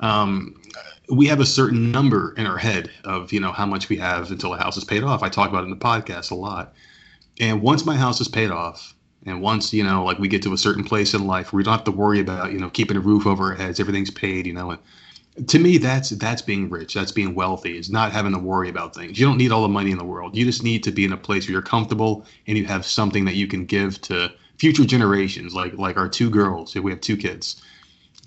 Um, 0.00 0.54
we 1.10 1.26
have 1.26 1.40
a 1.40 1.46
certain 1.46 1.90
number 1.90 2.34
in 2.36 2.46
our 2.46 2.58
head 2.58 2.90
of 3.04 3.32
you 3.32 3.40
know 3.40 3.52
how 3.52 3.66
much 3.66 3.88
we 3.88 3.96
have 3.96 4.30
until 4.30 4.50
the 4.50 4.58
house 4.58 4.76
is 4.76 4.84
paid 4.84 5.02
off. 5.02 5.22
I 5.22 5.28
talk 5.28 5.48
about 5.48 5.62
it 5.62 5.64
in 5.64 5.70
the 5.70 5.76
podcast 5.76 6.30
a 6.30 6.34
lot. 6.34 6.74
And 7.40 7.62
once 7.62 7.86
my 7.86 7.96
house 7.96 8.20
is 8.20 8.28
paid 8.28 8.50
off, 8.50 8.94
and 9.24 9.40
once 9.40 9.72
you 9.72 9.84
know, 9.84 10.04
like 10.04 10.18
we 10.18 10.28
get 10.28 10.42
to 10.42 10.52
a 10.52 10.58
certain 10.58 10.84
place 10.84 11.14
in 11.14 11.26
life 11.26 11.52
where 11.52 11.58
we 11.58 11.64
don't 11.64 11.74
have 11.74 11.84
to 11.84 11.90
worry 11.90 12.20
about 12.20 12.52
you 12.52 12.58
know 12.58 12.70
keeping 12.70 12.96
a 12.96 13.00
roof 13.00 13.26
over 13.26 13.44
our 13.44 13.54
heads, 13.54 13.80
everything's 13.80 14.10
paid, 14.10 14.46
you 14.46 14.52
know. 14.52 14.70
And 14.70 14.80
to 15.46 15.58
me 15.58 15.78
that's 15.78 16.10
that's 16.10 16.42
being 16.42 16.68
rich 16.68 16.94
that's 16.94 17.12
being 17.12 17.34
wealthy 17.34 17.78
is 17.78 17.90
not 17.90 18.10
having 18.10 18.32
to 18.32 18.38
worry 18.38 18.68
about 18.68 18.94
things 18.94 19.18
you 19.20 19.26
don't 19.26 19.38
need 19.38 19.52
all 19.52 19.62
the 19.62 19.68
money 19.68 19.92
in 19.92 19.98
the 19.98 20.04
world 20.04 20.36
you 20.36 20.44
just 20.44 20.64
need 20.64 20.82
to 20.82 20.90
be 20.90 21.04
in 21.04 21.12
a 21.12 21.16
place 21.16 21.46
where 21.46 21.52
you're 21.52 21.62
comfortable 21.62 22.26
and 22.48 22.58
you 22.58 22.64
have 22.64 22.84
something 22.84 23.24
that 23.24 23.36
you 23.36 23.46
can 23.46 23.64
give 23.64 24.00
to 24.00 24.32
future 24.58 24.84
generations 24.84 25.54
like 25.54 25.72
like 25.74 25.96
our 25.96 26.08
two 26.08 26.28
girls 26.28 26.74
if 26.74 26.82
we 26.82 26.90
have 26.90 27.00
two 27.00 27.16
kids 27.16 27.62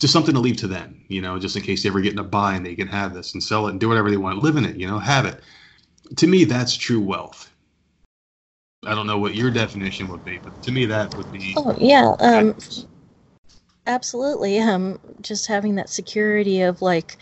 just 0.02 0.12
something 0.12 0.34
to 0.34 0.42
leave 0.42 0.58
to 0.58 0.68
them 0.68 1.00
you 1.08 1.22
know 1.22 1.38
just 1.40 1.56
in 1.56 1.62
case 1.62 1.84
they 1.84 1.90
ever 1.90 2.02
get 2.02 2.12
in 2.12 2.20
a 2.20 2.24
bind 2.24 2.58
and 2.58 2.66
they 2.66 2.76
can 2.76 2.88
have 2.88 3.14
this 3.14 3.34
and 3.34 3.44
sell 3.44 3.68
it 3.68 3.72
and 3.72 3.80
do 3.80 3.88
whatever 3.88 4.10
they 4.10 4.18
want 4.18 4.44
live 4.44 4.58
in 4.58 4.66
it 4.66 4.76
you 4.76 4.88
know 4.88 5.00
have 5.00 5.26
it. 5.26 5.40
To 6.18 6.28
me 6.28 6.44
that's 6.44 6.76
true 6.76 7.00
wealth. 7.00 7.50
I 8.86 8.96
don't 8.96 9.08
know 9.08 9.20
what 9.20 9.36
your 9.36 9.52
definition 9.52 10.10
would 10.10 10.26
be 10.26 10.40
but 10.40 10.60
to 10.64 10.72
me 10.72 10.86
that 10.88 11.16
would 11.16 11.32
be 11.32 11.54
oh 11.56 11.76
yeah 11.80 12.16
um 12.20 12.56
absolutely 13.86 14.60
um 14.60 15.00
just 15.22 15.46
having 15.46 15.76
that 15.76 15.90
security 15.90 16.62
of 16.62 16.82
like 16.82 17.18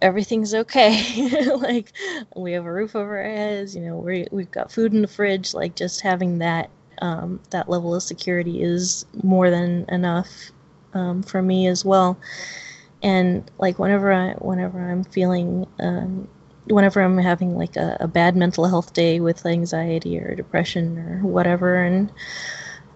everything's 0.00 0.54
okay. 0.54 1.02
Like 1.56 1.92
we 2.36 2.52
have 2.52 2.66
a 2.66 2.72
roof 2.72 2.94
over 2.94 3.18
our 3.18 3.24
heads 3.24 3.74
you 3.74 3.82
know 3.82 3.96
we, 3.96 4.26
we've 4.30 4.50
got 4.50 4.70
food 4.70 4.94
in 4.94 5.02
the 5.02 5.08
fridge 5.08 5.52
like 5.52 5.74
just 5.74 6.00
having 6.00 6.38
that 6.38 6.70
um, 7.02 7.40
that 7.50 7.68
level 7.68 7.92
of 7.92 8.04
security 8.04 8.62
is 8.62 9.04
more 9.24 9.50
than 9.50 9.84
enough 9.88 10.52
um, 10.94 11.22
for 11.22 11.42
me 11.42 11.66
as 11.66 11.84
well. 11.84 12.18
And 13.02 13.50
like 13.58 13.78
whenever 13.78 14.10
i 14.12 14.32
whenever 14.34 14.90
i'm 14.90 15.04
feeling 15.04 15.66
um, 15.78 16.26
whenever 16.68 17.02
i'm 17.02 17.18
having 17.18 17.54
like 17.54 17.76
a, 17.76 17.98
a, 18.00 18.08
bad 18.08 18.34
mental 18.34 18.64
health 18.64 18.94
day 18.94 19.20
with 19.20 19.44
anxiety 19.44 20.18
or 20.18 20.34
depression 20.34 20.96
or 20.98 21.18
whatever 21.18 21.84
and 21.84 22.10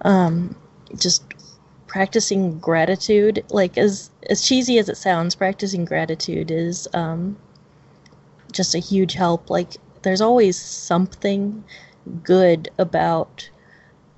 um, 0.03 0.57
just 0.97 1.25
practicing 1.87 2.59
gratitude 2.59 3.45
like 3.51 3.77
as 3.77 4.11
as 4.31 4.43
cheesy 4.43 4.79
as 4.79 4.89
it 4.89 4.97
sounds 4.97 5.35
practicing 5.35 5.85
gratitude 5.85 6.51
is 6.51 6.89
um 6.95 7.37
just 8.53 8.75
a 8.75 8.79
huge 8.79 9.15
help. 9.15 9.51
Like 9.51 9.77
there's 10.03 10.21
always 10.21 10.59
something 10.59 11.65
good 12.23 12.71
about 12.79 13.49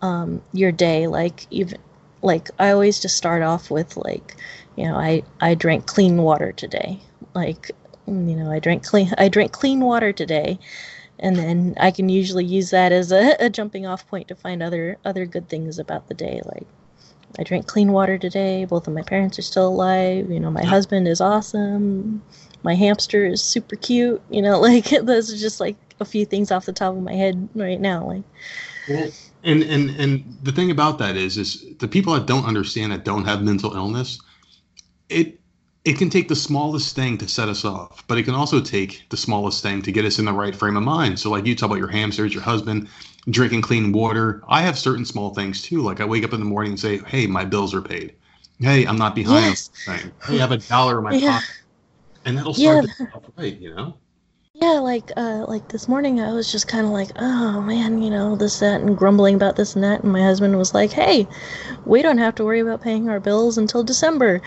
um 0.02 0.42
your 0.52 0.72
day. 0.72 1.06
Like 1.06 1.46
even 1.50 1.78
like 2.22 2.48
i 2.58 2.70
always 2.70 3.00
just 3.00 3.16
start 3.16 3.42
off 3.42 3.70
with 3.70 3.96
like 3.96 4.36
you 4.76 4.84
know 4.86 4.96
i 4.96 5.22
i 5.40 5.54
drank 5.54 5.86
clean 5.86 6.18
water 6.18 6.52
today 6.52 7.00
like 7.34 7.70
you 8.06 8.12
know 8.12 8.50
i 8.50 8.58
drank 8.58 8.84
clean 8.84 9.12
i 9.18 9.28
drank 9.28 9.52
clean 9.52 9.80
water 9.80 10.12
today 10.12 10.58
and 11.18 11.36
then 11.36 11.74
i 11.78 11.90
can 11.90 12.08
usually 12.08 12.44
use 12.44 12.70
that 12.70 12.92
as 12.92 13.12
a, 13.12 13.36
a 13.40 13.50
jumping 13.50 13.86
off 13.86 14.06
point 14.08 14.28
to 14.28 14.34
find 14.34 14.62
other 14.62 14.98
other 15.04 15.26
good 15.26 15.48
things 15.48 15.78
about 15.78 16.08
the 16.08 16.14
day 16.14 16.40
like 16.46 16.66
I 17.38 17.42
drank 17.44 17.66
clean 17.66 17.92
water 17.92 18.18
today. 18.18 18.64
Both 18.64 18.88
of 18.88 18.94
my 18.94 19.02
parents 19.02 19.38
are 19.38 19.42
still 19.42 19.68
alive. 19.68 20.30
You 20.30 20.40
know, 20.40 20.50
my 20.50 20.64
husband 20.64 21.06
is 21.06 21.20
awesome. 21.20 22.22
My 22.62 22.74
hamster 22.74 23.24
is 23.24 23.42
super 23.42 23.76
cute. 23.76 24.20
You 24.30 24.42
know, 24.42 24.60
like 24.60 24.90
those 24.90 25.32
are 25.32 25.36
just 25.36 25.60
like 25.60 25.76
a 26.00 26.04
few 26.04 26.24
things 26.26 26.50
off 26.50 26.66
the 26.66 26.72
top 26.72 26.96
of 26.96 27.02
my 27.02 27.14
head 27.14 27.48
right 27.54 27.80
now. 27.80 28.06
Like, 28.06 28.24
and 29.44 29.62
and 29.62 29.90
and 29.90 30.38
the 30.42 30.52
thing 30.52 30.70
about 30.70 30.98
that 30.98 31.16
is, 31.16 31.36
is 31.36 31.64
the 31.78 31.88
people 31.88 32.12
that 32.14 32.26
don't 32.26 32.44
understand 32.44 32.92
that 32.92 33.04
don't 33.04 33.24
have 33.24 33.42
mental 33.42 33.74
illness, 33.74 34.20
it 35.08 35.40
it 35.84 35.96
can 35.96 36.10
take 36.10 36.28
the 36.28 36.36
smallest 36.36 36.94
thing 36.94 37.16
to 37.18 37.26
set 37.26 37.48
us 37.48 37.64
off, 37.64 38.04
but 38.06 38.18
it 38.18 38.24
can 38.24 38.34
also 38.34 38.60
take 38.60 39.06
the 39.08 39.16
smallest 39.16 39.62
thing 39.62 39.80
to 39.82 39.90
get 39.90 40.04
us 40.04 40.18
in 40.18 40.26
the 40.26 40.32
right 40.32 40.54
frame 40.54 40.76
of 40.76 40.82
mind. 40.82 41.18
So, 41.18 41.30
like 41.30 41.46
you 41.46 41.54
talk 41.54 41.68
about 41.68 41.78
your 41.78 41.88
hamsters, 41.88 42.34
your 42.34 42.42
husband 42.42 42.88
drinking 43.30 43.62
clean 43.62 43.92
water. 43.92 44.42
I 44.48 44.62
have 44.62 44.78
certain 44.78 45.04
small 45.04 45.34
things 45.34 45.62
too. 45.62 45.82
Like 45.82 46.00
I 46.00 46.04
wake 46.04 46.24
up 46.24 46.32
in 46.32 46.40
the 46.40 46.46
morning 46.46 46.72
and 46.72 46.80
say, 46.80 46.98
"Hey, 47.06 47.26
my 47.26 47.44
bills 47.44 47.74
are 47.74 47.82
paid. 47.82 48.14
Hey, 48.60 48.84
I'm 48.84 48.96
not 48.96 49.14
behind." 49.14 49.46
Yes. 49.46 49.70
Hey, 49.86 50.10
I 50.28 50.32
have 50.38 50.52
a 50.52 50.58
dollar 50.58 50.98
in 50.98 51.04
my 51.04 51.12
yeah. 51.14 51.40
pocket, 51.40 51.62
and 52.26 52.36
that'll 52.36 52.54
start 52.54 52.86
yeah. 52.98 53.06
to 53.06 53.22
right. 53.36 53.58
You 53.58 53.74
know 53.74 53.96
yeah 54.60 54.78
like 54.78 55.10
uh 55.16 55.44
like 55.48 55.68
this 55.68 55.88
morning 55.88 56.20
i 56.20 56.32
was 56.32 56.52
just 56.52 56.68
kind 56.68 56.84
of 56.84 56.92
like 56.92 57.10
oh 57.16 57.60
man 57.62 58.02
you 58.02 58.10
know 58.10 58.36
this 58.36 58.58
that 58.60 58.80
and 58.80 58.96
grumbling 58.96 59.34
about 59.34 59.56
this 59.56 59.74
and 59.74 59.82
that 59.82 60.02
and 60.02 60.12
my 60.12 60.22
husband 60.22 60.56
was 60.58 60.74
like 60.74 60.92
hey 60.92 61.26
we 61.86 62.02
don't 62.02 62.18
have 62.18 62.34
to 62.34 62.44
worry 62.44 62.60
about 62.60 62.82
paying 62.82 63.08
our 63.08 63.20
bills 63.20 63.56
until 63.56 63.82
december. 63.82 64.40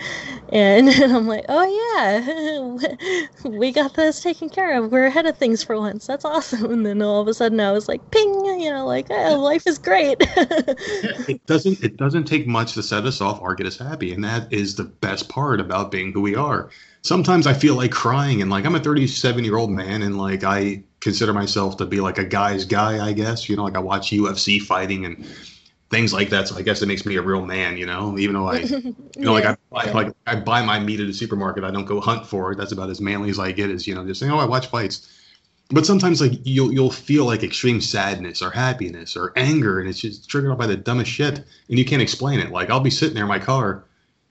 And, 0.50 0.88
and 0.88 1.12
i'm 1.16 1.26
like 1.26 1.44
oh 1.48 1.66
yeah 1.98 3.24
we 3.44 3.72
got 3.72 3.94
this 3.94 4.22
taken 4.22 4.48
care 4.48 4.78
of. 4.78 4.92
We're 4.92 5.06
ahead 5.06 5.26
of 5.26 5.36
things 5.36 5.62
for 5.62 5.78
once. 5.78 6.06
That's 6.06 6.24
awesome. 6.24 6.70
And 6.70 6.86
then 6.86 7.02
all 7.02 7.20
of 7.20 7.28
a 7.28 7.34
sudden 7.34 7.60
i 7.60 7.72
was 7.72 7.88
like 7.88 8.10
ping 8.10 8.44
you 8.60 8.70
know 8.70 8.86
like 8.86 9.06
oh, 9.10 9.40
life 9.40 9.66
is 9.66 9.78
great. 9.78 10.18
It 10.20 11.44
doesn't 11.46 11.82
it 11.82 11.96
doesn't 11.96 12.24
take 12.24 12.46
much 12.46 12.74
to 12.74 12.82
set 12.82 13.04
us 13.04 13.20
off 13.20 13.40
or 13.40 13.54
get 13.54 13.66
us 13.66 13.78
happy 13.78 14.12
and 14.12 14.22
that 14.24 14.52
is 14.52 14.76
the 14.76 14.84
best 14.84 15.28
part 15.28 15.60
about 15.60 15.90
being 15.90 16.12
who 16.12 16.20
we 16.20 16.34
are 16.34 16.70
sometimes 17.04 17.46
I 17.46 17.52
feel 17.52 17.76
like 17.76 17.92
crying 17.92 18.42
and 18.42 18.50
like 18.50 18.64
I'm 18.64 18.74
a 18.74 18.80
37 18.80 19.44
year 19.44 19.56
old 19.56 19.70
man 19.70 20.02
and 20.02 20.18
like 20.18 20.42
I 20.42 20.82
consider 21.00 21.32
myself 21.32 21.76
to 21.76 21.86
be 21.86 22.00
like 22.00 22.18
a 22.18 22.24
guy's 22.24 22.64
guy, 22.64 23.06
I 23.06 23.12
guess. 23.12 23.48
You 23.48 23.56
know, 23.56 23.64
like 23.64 23.76
I 23.76 23.80
watch 23.80 24.10
UFC 24.10 24.60
fighting 24.60 25.04
and 25.04 25.24
things 25.90 26.12
like 26.12 26.30
that. 26.30 26.48
So 26.48 26.56
I 26.56 26.62
guess 26.62 26.82
it 26.82 26.86
makes 26.86 27.06
me 27.06 27.16
a 27.16 27.22
real 27.22 27.44
man, 27.44 27.76
you 27.76 27.86
know, 27.86 28.18
even 28.18 28.34
though 28.34 28.48
I, 28.48 28.56
you 28.58 28.94
know, 29.16 29.36
yeah. 29.36 29.44
like 29.44 29.44
I 29.44 29.56
buy, 29.70 29.92
like 29.92 30.14
I 30.26 30.36
buy 30.36 30.62
my 30.62 30.80
meat 30.80 30.98
at 30.98 31.08
a 31.08 31.12
supermarket. 31.12 31.62
I 31.62 31.70
don't 31.70 31.84
go 31.84 32.00
hunt 32.00 32.26
for 32.26 32.52
it. 32.52 32.56
That's 32.56 32.72
about 32.72 32.90
as 32.90 33.00
manly 33.00 33.30
as 33.30 33.38
I 33.38 33.52
get 33.52 33.70
is, 33.70 33.86
you 33.86 33.94
know, 33.94 34.04
just 34.04 34.18
saying, 34.18 34.32
oh, 34.32 34.38
I 34.38 34.46
watch 34.46 34.66
fights. 34.68 35.10
But 35.70 35.86
sometimes 35.86 36.20
like 36.20 36.32
you'll, 36.44 36.72
you'll 36.72 36.90
feel 36.90 37.24
like 37.24 37.42
extreme 37.42 37.80
sadness 37.80 38.42
or 38.42 38.50
happiness 38.50 39.16
or 39.16 39.32
anger 39.36 39.80
and 39.80 39.88
it's 39.88 40.00
just 40.00 40.28
triggered 40.28 40.50
off 40.50 40.58
by 40.58 40.66
the 40.66 40.76
dumbest 40.76 41.10
shit 41.10 41.38
and 41.68 41.78
you 41.78 41.84
can't 41.84 42.02
explain 42.02 42.40
it. 42.40 42.50
Like 42.50 42.70
I'll 42.70 42.80
be 42.80 42.90
sitting 42.90 43.14
there 43.14 43.24
in 43.24 43.28
my 43.28 43.38
car 43.38 43.84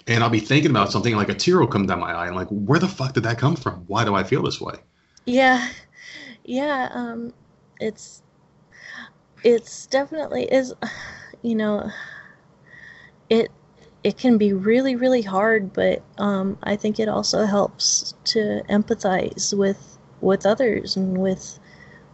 and 0.07 0.23
I'll 0.23 0.29
be 0.29 0.39
thinking 0.39 0.71
about 0.71 0.91
something 0.91 1.15
like 1.15 1.29
a 1.29 1.33
tear 1.33 1.59
will 1.59 1.67
come 1.67 1.85
down 1.85 1.99
my 1.99 2.11
eye 2.11 2.27
and 2.27 2.35
like 2.35 2.47
where 2.49 2.79
the 2.79 2.87
fuck 2.87 3.13
did 3.13 3.23
that 3.23 3.37
come 3.37 3.55
from? 3.55 3.83
Why 3.87 4.03
do 4.03 4.15
I 4.15 4.23
feel 4.23 4.43
this 4.43 4.59
way? 4.59 4.75
Yeah. 5.25 5.69
Yeah, 6.43 6.89
um 6.91 7.33
it's 7.79 8.21
it's 9.43 9.87
definitely 9.87 10.45
is 10.45 10.73
you 11.41 11.55
know 11.55 11.89
it 13.29 13.51
it 14.03 14.17
can 14.17 14.37
be 14.37 14.53
really 14.53 14.95
really 14.95 15.21
hard 15.21 15.73
but 15.73 16.01
um 16.17 16.57
I 16.63 16.75
think 16.75 16.99
it 16.99 17.09
also 17.09 17.45
helps 17.45 18.13
to 18.25 18.61
empathize 18.69 19.57
with 19.57 19.97
with 20.21 20.45
others 20.45 20.95
and 20.95 21.17
with 21.17 21.59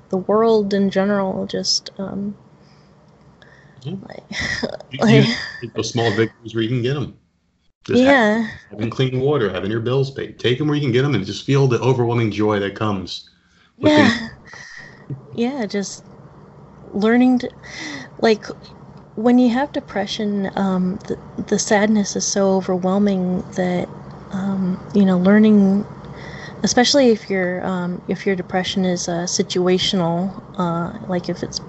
the 0.09 0.17
world 0.17 0.73
in 0.73 0.89
general 0.89 1.45
just 1.45 1.91
um 1.99 2.35
yeah. 3.81 3.95
like, 4.07 5.01
like 5.61 5.73
those 5.73 5.91
small 5.91 6.11
victories 6.11 6.53
where 6.53 6.63
you 6.63 6.69
can 6.69 6.81
get 6.81 6.95
them 6.95 7.17
just 7.83 8.03
yeah. 8.03 8.49
having 8.71 8.89
clean 8.89 9.19
water, 9.19 9.51
having 9.51 9.71
your 9.71 9.79
bills 9.79 10.11
paid. 10.11 10.39
Take 10.39 10.57
them 10.57 10.67
where 10.67 10.75
you 10.75 10.81
can 10.81 10.91
get 10.91 11.03
them 11.03 11.15
and 11.15 11.25
just 11.25 11.45
feel 11.45 11.67
the 11.67 11.79
overwhelming 11.79 12.31
joy 12.31 12.59
that 12.59 12.75
comes. 12.75 13.29
Yeah. 13.77 14.29
yeah, 15.33 15.65
just 15.65 16.03
learning 16.91 17.39
to, 17.39 17.51
like, 18.21 18.45
when 19.15 19.37
you 19.39 19.49
have 19.49 19.71
depression, 19.73 20.51
um, 20.55 20.97
the, 21.07 21.17
the 21.37 21.59
sadness 21.59 22.15
is 22.15 22.25
so 22.25 22.55
overwhelming 22.55 23.43
that, 23.55 23.89
um, 24.31 24.79
you 24.93 25.05
know, 25.05 25.17
learning, 25.17 25.85
especially 26.63 27.09
if 27.09 27.29
your 27.29 27.65
um, 27.65 28.01
if 28.07 28.25
your 28.25 28.35
depression 28.35 28.85
is 28.85 29.07
uh, 29.09 29.23
situational, 29.25 30.41
uh, 30.57 30.93
like 31.07 31.29
if 31.29 31.43
it's 31.43 31.61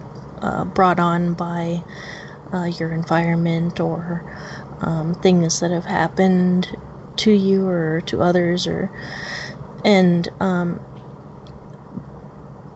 uh, 0.42 0.64
brought 0.64 1.00
on 1.00 1.34
by 1.34 1.82
uh, 2.52 2.64
your 2.78 2.92
environment 2.92 3.80
or 3.80 4.24
um, 4.82 5.14
things 5.14 5.60
that 5.60 5.70
have 5.70 5.84
happened 5.84 6.76
to 7.16 7.32
you 7.32 7.66
or 7.66 8.00
to 8.02 8.22
others 8.22 8.66
or 8.66 8.90
and 9.84 10.28
um, 10.40 10.76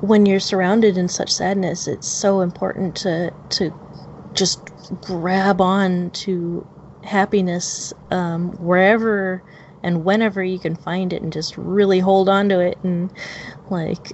when 0.01 0.27
you're 0.27 0.41
surrounded 0.41 0.99
in 0.99 1.09
such 1.09 1.31
sadness 1.31 1.87
it's 1.87 2.09
so 2.09 2.41
important 2.41 2.95
to 2.95 3.33
to 3.49 3.73
just 4.35 4.61
grab 5.01 5.61
on 5.61 6.11
to 6.11 6.67
happiness 7.05 7.93
um, 8.11 8.51
wherever 8.53 9.43
and 9.83 10.05
whenever 10.05 10.43
you 10.43 10.59
can 10.59 10.75
find 10.75 11.13
it 11.13 11.23
and 11.23 11.33
just 11.33 11.57
really 11.57 12.01
hold 12.01 12.29
on 12.29 12.49
to 12.49 12.61
it 12.61 12.79
and 12.83 13.11
like 13.71 14.13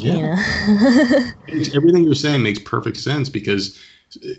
yeah. 0.00 0.14
You 0.14 0.22
know? 0.22 1.30
everything 1.74 2.04
you're 2.04 2.14
saying 2.14 2.42
makes 2.42 2.58
perfect 2.58 2.96
sense 2.96 3.28
because 3.28 3.78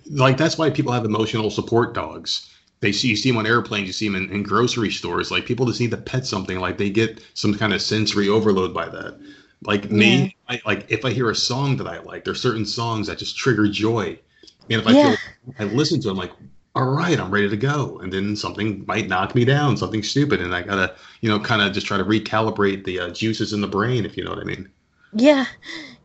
like 0.09 0.37
that's 0.37 0.57
why 0.57 0.69
people 0.69 0.91
have 0.91 1.05
emotional 1.05 1.49
support 1.49 1.93
dogs. 1.93 2.49
They 2.79 2.91
see 2.91 3.09
you 3.09 3.15
see 3.15 3.29
them 3.29 3.37
on 3.37 3.45
airplanes, 3.45 3.87
you 3.87 3.93
see 3.93 4.07
them 4.07 4.15
in, 4.15 4.31
in 4.31 4.43
grocery 4.43 4.91
stores. 4.91 5.31
Like 5.31 5.45
people 5.45 5.65
just 5.65 5.79
need 5.79 5.91
to 5.91 5.97
pet 5.97 6.25
something, 6.25 6.59
like 6.59 6.77
they 6.77 6.89
get 6.89 7.23
some 7.35 7.53
kind 7.53 7.73
of 7.73 7.81
sensory 7.81 8.27
overload 8.27 8.73
by 8.73 8.89
that. 8.89 9.19
Like 9.63 9.85
yeah. 9.85 9.91
me, 9.91 10.35
I, 10.49 10.59
like 10.65 10.89
if 10.89 11.05
I 11.05 11.11
hear 11.11 11.29
a 11.29 11.35
song 11.35 11.77
that 11.77 11.87
I 11.87 11.99
like, 11.99 12.23
there's 12.23 12.41
certain 12.41 12.65
songs 12.65 13.07
that 13.07 13.19
just 13.19 13.37
trigger 13.37 13.67
joy. 13.67 14.19
And 14.69 14.81
if 14.81 14.87
I 14.87 14.91
yeah. 14.91 15.15
feel 15.15 15.55
I 15.59 15.63
listen 15.65 16.01
to 16.01 16.07
them, 16.07 16.17
like, 16.17 16.31
all 16.73 16.89
right, 16.89 17.19
I'm 17.19 17.29
ready 17.29 17.49
to 17.49 17.57
go. 17.57 17.99
And 17.99 18.11
then 18.11 18.35
something 18.35 18.85
might 18.87 19.07
knock 19.07 19.35
me 19.35 19.43
down, 19.43 19.75
something 19.75 20.01
stupid, 20.01 20.41
and 20.41 20.55
I 20.55 20.61
gotta, 20.61 20.95
you 21.19 21.29
know, 21.29 21.39
kind 21.39 21.61
of 21.61 21.73
just 21.73 21.85
try 21.85 21.97
to 21.97 22.03
recalibrate 22.03 22.85
the 22.85 22.99
uh, 22.99 23.09
juices 23.09 23.53
in 23.53 23.61
the 23.61 23.67
brain, 23.67 24.05
if 24.05 24.15
you 24.17 24.23
know 24.23 24.31
what 24.31 24.39
I 24.39 24.45
mean. 24.45 24.69
Yeah, 25.13 25.45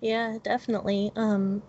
yeah, 0.01 0.39
definitely. 0.43 1.13
Um, 1.17 1.63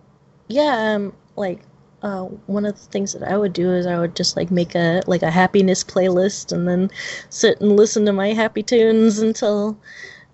yeah, 0.48 0.94
um, 0.94 1.14
like 1.36 1.60
uh, 2.02 2.24
one 2.46 2.64
of 2.64 2.74
the 2.74 2.86
things 2.90 3.12
that 3.12 3.22
I 3.22 3.36
would 3.36 3.52
do 3.52 3.72
is 3.72 3.86
I 3.86 3.98
would 3.98 4.14
just 4.14 4.36
like 4.36 4.50
make 4.50 4.74
a 4.74 5.02
like 5.06 5.22
a 5.22 5.30
happiness 5.30 5.82
playlist 5.82 6.52
and 6.52 6.68
then 6.68 6.90
sit 7.28 7.60
and 7.60 7.76
listen 7.76 8.06
to 8.06 8.12
my 8.12 8.32
happy 8.32 8.62
tunes 8.62 9.18
until 9.18 9.76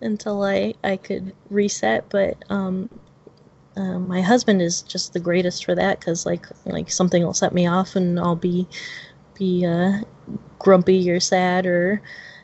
until 0.00 0.42
I 0.42 0.74
I 0.84 0.96
could 0.96 1.34
reset. 1.48 2.08
But 2.10 2.36
um, 2.50 2.90
uh, 3.76 3.98
my 3.98 4.20
husband 4.20 4.60
is 4.60 4.82
just 4.82 5.12
the 5.12 5.20
greatest 5.20 5.64
for 5.64 5.74
that 5.74 6.00
because 6.00 6.26
like 6.26 6.46
like 6.66 6.90
something 6.90 7.22
will 7.22 7.34
set 7.34 7.54
me 7.54 7.66
off 7.66 7.96
and 7.96 8.20
I'll 8.20 8.36
be 8.36 8.68
be 9.34 9.64
uh, 9.64 10.00
grumpy 10.58 11.10
or 11.10 11.20
sad 11.20 11.66
or 11.66 12.02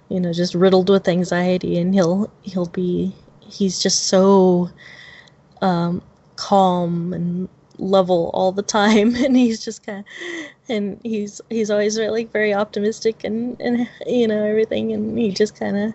you 0.09 0.19
know 0.19 0.33
just 0.33 0.55
riddled 0.55 0.89
with 0.89 1.09
anxiety 1.09 1.79
and 1.79 1.95
he'll 1.95 2.33
he'll 2.43 2.67
be 2.67 3.15
he's 3.41 3.83
just 3.83 4.05
so 4.05 4.71
um, 5.61 6.03
calm 6.37 7.13
and 7.13 7.49
level 7.81 8.31
all 8.35 8.53
the 8.53 8.63
time 8.63 9.15
and 9.25 9.37
he's 9.37 9.65
just 9.65 9.85
kind 9.85 10.01
of 10.01 10.05
and 10.69 11.01
he's 11.03 11.41
he's 11.51 11.71
always 11.71 11.99
really 11.99 12.25
very 12.25 12.55
optimistic 12.55 13.25
and 13.25 13.61
and 13.61 13.89
you 14.07 14.29
know 14.29 14.45
everything 14.45 14.93
and 14.93 15.19
he 15.19 15.31
just 15.31 15.59
kind 15.59 15.77
of 15.77 15.95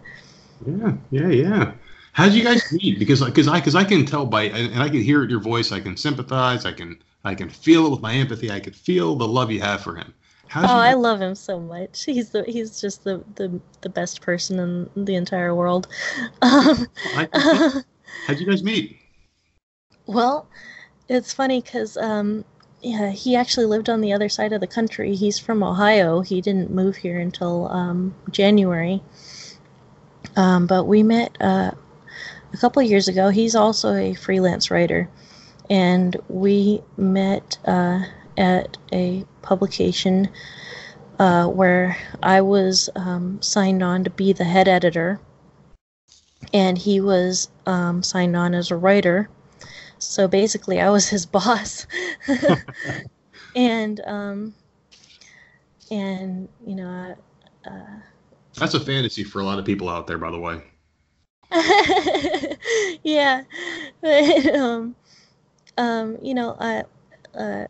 yeah 0.65 0.93
yeah 1.11 1.27
yeah. 1.27 1.71
How 2.13 2.25
did 2.25 2.35
you 2.35 2.45
guys 2.45 2.71
meet? 2.71 2.97
Because 2.97 3.23
because 3.23 3.47
i 3.47 3.59
because 3.59 3.75
i 3.75 3.83
can 3.83 4.05
tell 4.05 4.25
by 4.25 4.43
and 4.43 4.81
i 4.81 4.87
can 4.87 5.01
hear 5.01 5.23
it 5.23 5.29
your 5.29 5.41
voice 5.41 5.71
i 5.71 5.79
can 5.79 5.97
sympathize 5.97 6.65
i 6.65 6.71
can 6.71 7.01
i 7.25 7.35
can 7.35 7.49
feel 7.49 7.85
it 7.85 7.89
with 7.89 8.01
my 8.01 8.13
empathy 8.13 8.51
i 8.51 8.59
could 8.59 8.75
feel 8.75 9.15
the 9.15 9.27
love 9.27 9.51
you 9.51 9.61
have 9.61 9.81
for 9.81 9.95
him. 9.95 10.13
Oh 10.55 10.63
i 10.63 10.93
love 10.93 11.21
him 11.21 11.35
so 11.35 11.59
much. 11.59 12.05
He's 12.05 12.29
the 12.29 12.43
he's 12.43 12.79
just 12.79 13.03
the 13.03 13.23
the, 13.35 13.59
the 13.81 13.89
best 13.89 14.21
person 14.21 14.59
in 14.59 15.05
the 15.05 15.15
entire 15.15 15.53
world. 15.53 15.87
Um, 16.41 16.87
how'd 18.27 18.39
you 18.39 18.45
guys 18.45 18.63
meet? 18.63 18.97
Well 20.05 20.47
it's 21.07 21.33
funny 21.33 21.61
because 21.61 21.97
um, 21.97 22.45
yeah, 22.81 23.09
he 23.09 23.35
actually 23.35 23.65
lived 23.65 23.89
on 23.89 24.01
the 24.01 24.13
other 24.13 24.29
side 24.29 24.53
of 24.53 24.61
the 24.61 24.67
country. 24.67 25.15
He's 25.15 25.39
from 25.39 25.63
Ohio. 25.63 26.21
He 26.21 26.41
didn't 26.41 26.71
move 26.71 26.95
here 26.95 27.19
until 27.19 27.67
um, 27.69 28.13
January. 28.29 29.01
Um, 30.35 30.67
but 30.67 30.85
we 30.85 31.01
met 31.01 31.35
uh, 31.41 31.71
a 32.53 32.57
couple 32.57 32.81
years 32.83 33.07
ago. 33.07 33.29
He's 33.29 33.55
also 33.55 33.95
a 33.95 34.13
freelance 34.13 34.69
writer. 34.69 35.09
And 35.69 36.15
we 36.27 36.81
met 36.95 37.57
uh, 37.65 38.03
at 38.37 38.77
a 38.93 39.25
publication 39.41 40.29
uh, 41.17 41.47
where 41.47 41.97
I 42.21 42.41
was 42.41 42.89
um, 42.95 43.41
signed 43.41 43.81
on 43.81 44.03
to 44.03 44.09
be 44.09 44.33
the 44.33 44.43
head 44.43 44.67
editor. 44.67 45.19
And 46.53 46.77
he 46.77 47.01
was 47.01 47.49
um, 47.65 48.03
signed 48.03 48.35
on 48.35 48.53
as 48.53 48.69
a 48.69 48.75
writer 48.75 49.29
so 50.05 50.27
basically, 50.27 50.79
I 50.79 50.89
was 50.89 51.07
his 51.07 51.25
boss, 51.37 51.87
and 53.55 53.99
um, 54.05 54.53
and 55.91 56.47
you 56.65 56.75
know, 56.75 57.15
uh, 57.65 57.99
that's 58.55 58.73
a 58.73 58.79
fantasy 58.79 59.23
for 59.23 59.39
a 59.41 59.43
lot 59.43 59.59
of 59.59 59.65
people 59.65 59.89
out 59.89 60.07
there, 60.07 60.17
by 60.17 60.31
the 60.31 60.39
way. 60.39 60.61
yeah, 63.03 63.43
but, 64.01 64.55
um, 64.55 64.95
um, 65.77 66.17
you 66.21 66.33
know, 66.33 66.51
uh, 66.51 66.83
uh, 67.37 67.65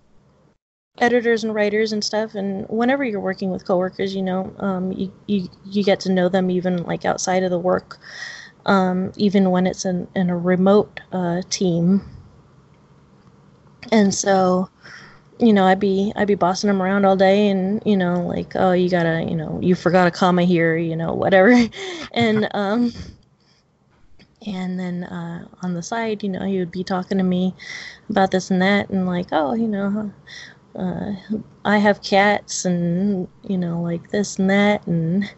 editors 0.99 1.43
and 1.43 1.53
writers 1.53 1.91
and 1.91 2.03
stuff, 2.03 2.35
and 2.35 2.67
whenever 2.69 3.03
you're 3.03 3.19
working 3.19 3.49
with 3.49 3.65
coworkers, 3.65 4.15
you 4.15 4.21
know, 4.21 4.55
um, 4.59 4.91
you, 4.91 5.11
you 5.27 5.49
you 5.65 5.83
get 5.83 5.99
to 6.01 6.11
know 6.11 6.29
them 6.29 6.49
even 6.49 6.83
like 6.83 7.03
outside 7.03 7.43
of 7.43 7.49
the 7.49 7.59
work, 7.59 7.97
um, 8.65 9.11
even 9.17 9.51
when 9.51 9.67
it's 9.67 9.85
in, 9.85 10.07
in 10.15 10.29
a 10.29 10.37
remote 10.37 10.99
uh, 11.11 11.41
team 11.49 12.01
and 13.91 14.13
so 14.13 14.69
you 15.39 15.51
know 15.51 15.65
i'd 15.65 15.79
be 15.79 16.13
i'd 16.15 16.27
be 16.27 16.35
bossing 16.35 16.67
them 16.67 16.81
around 16.81 17.05
all 17.05 17.15
day 17.15 17.49
and 17.49 17.81
you 17.85 17.97
know 17.97 18.25
like 18.25 18.55
oh 18.55 18.71
you 18.71 18.89
gotta 18.89 19.25
you 19.27 19.35
know 19.35 19.59
you 19.61 19.75
forgot 19.75 20.07
a 20.07 20.11
comma 20.11 20.43
here 20.43 20.77
you 20.77 20.95
know 20.95 21.13
whatever. 21.13 21.53
And 22.13 22.47
um 22.53 22.93
and 24.47 24.79
then 24.79 25.03
uh, 25.03 25.47
on 25.63 25.73
the 25.73 25.83
side 25.83 26.23
you 26.23 26.29
know 26.29 26.45
he 26.45 26.59
would 26.59 26.71
be 26.71 26.83
talking 26.83 27.17
to 27.17 27.23
me 27.23 27.53
about 28.09 28.31
this 28.31 28.51
and 28.51 28.61
that 28.61 28.89
and 28.89 29.05
like 29.05 29.27
oh 29.31 29.53
you 29.53 29.67
know 29.67 30.13
uh, 30.77 31.11
i 31.65 31.77
have 31.77 32.01
cats 32.01 32.63
and 32.63 33.27
you 33.47 33.57
know 33.57 33.81
like 33.81 34.11
this 34.11 34.39
and 34.39 34.49
that 34.49 34.85
and 34.87 35.29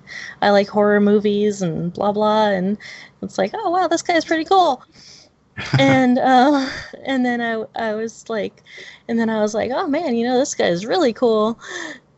i 0.42 0.50
like 0.50 0.68
horror 0.68 1.00
movies 1.00 1.62
and 1.62 1.94
blah 1.94 2.12
blah. 2.12 2.50
And 2.50 2.78
it's 3.22 3.38
like 3.38 3.52
oh 3.56 3.70
wow 3.72 3.88
this 3.88 4.02
guy's 4.02 4.26
pretty 4.26 4.46
cool 4.46 4.84
and 5.80 6.18
uh, 6.20 6.70
and 7.04 7.26
then 7.26 7.42
I 7.42 7.64
I 7.76 7.96
was 7.96 8.30
like, 8.30 8.64
and 9.08 9.20
then 9.20 9.30
I 9.30 9.42
was 9.42 9.54
like, 9.54 9.72
oh 9.74 9.88
man, 9.88 10.16
you 10.16 10.26
know 10.26 10.38
this 10.38 10.56
guy 10.56 10.68
is 10.68 10.86
really 10.86 11.14
cool. 11.14 11.60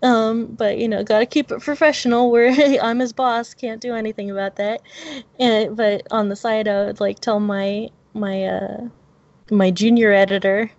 Um, 0.01 0.45
but 0.45 0.77
you 0.77 0.87
know, 0.87 1.03
gotta 1.03 1.25
keep 1.25 1.51
it 1.51 1.61
professional. 1.61 2.31
Where 2.31 2.53
I'm 2.81 2.99
his 2.99 3.13
boss, 3.13 3.53
can't 3.53 3.81
do 3.81 3.93
anything 3.93 4.31
about 4.31 4.55
that. 4.57 4.81
And 5.39 5.75
but 5.75 6.07
on 6.11 6.29
the 6.29 6.35
side, 6.35 6.67
I 6.67 6.85
would 6.85 6.99
like 6.99 7.19
tell 7.19 7.39
my 7.39 7.89
my 8.13 8.43
uh, 8.45 8.87
my 9.51 9.71
junior 9.71 10.11
editor, 10.11 10.71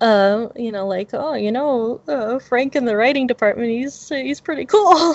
uh, 0.00 0.48
you 0.56 0.72
know, 0.72 0.86
like, 0.86 1.10
oh, 1.12 1.34
you 1.34 1.52
know, 1.52 2.00
uh, 2.08 2.38
Frank 2.38 2.76
in 2.76 2.84
the 2.84 2.96
writing 2.96 3.26
department, 3.26 3.70
he's 3.70 4.08
he's 4.08 4.40
pretty 4.40 4.64
cool. 4.64 5.14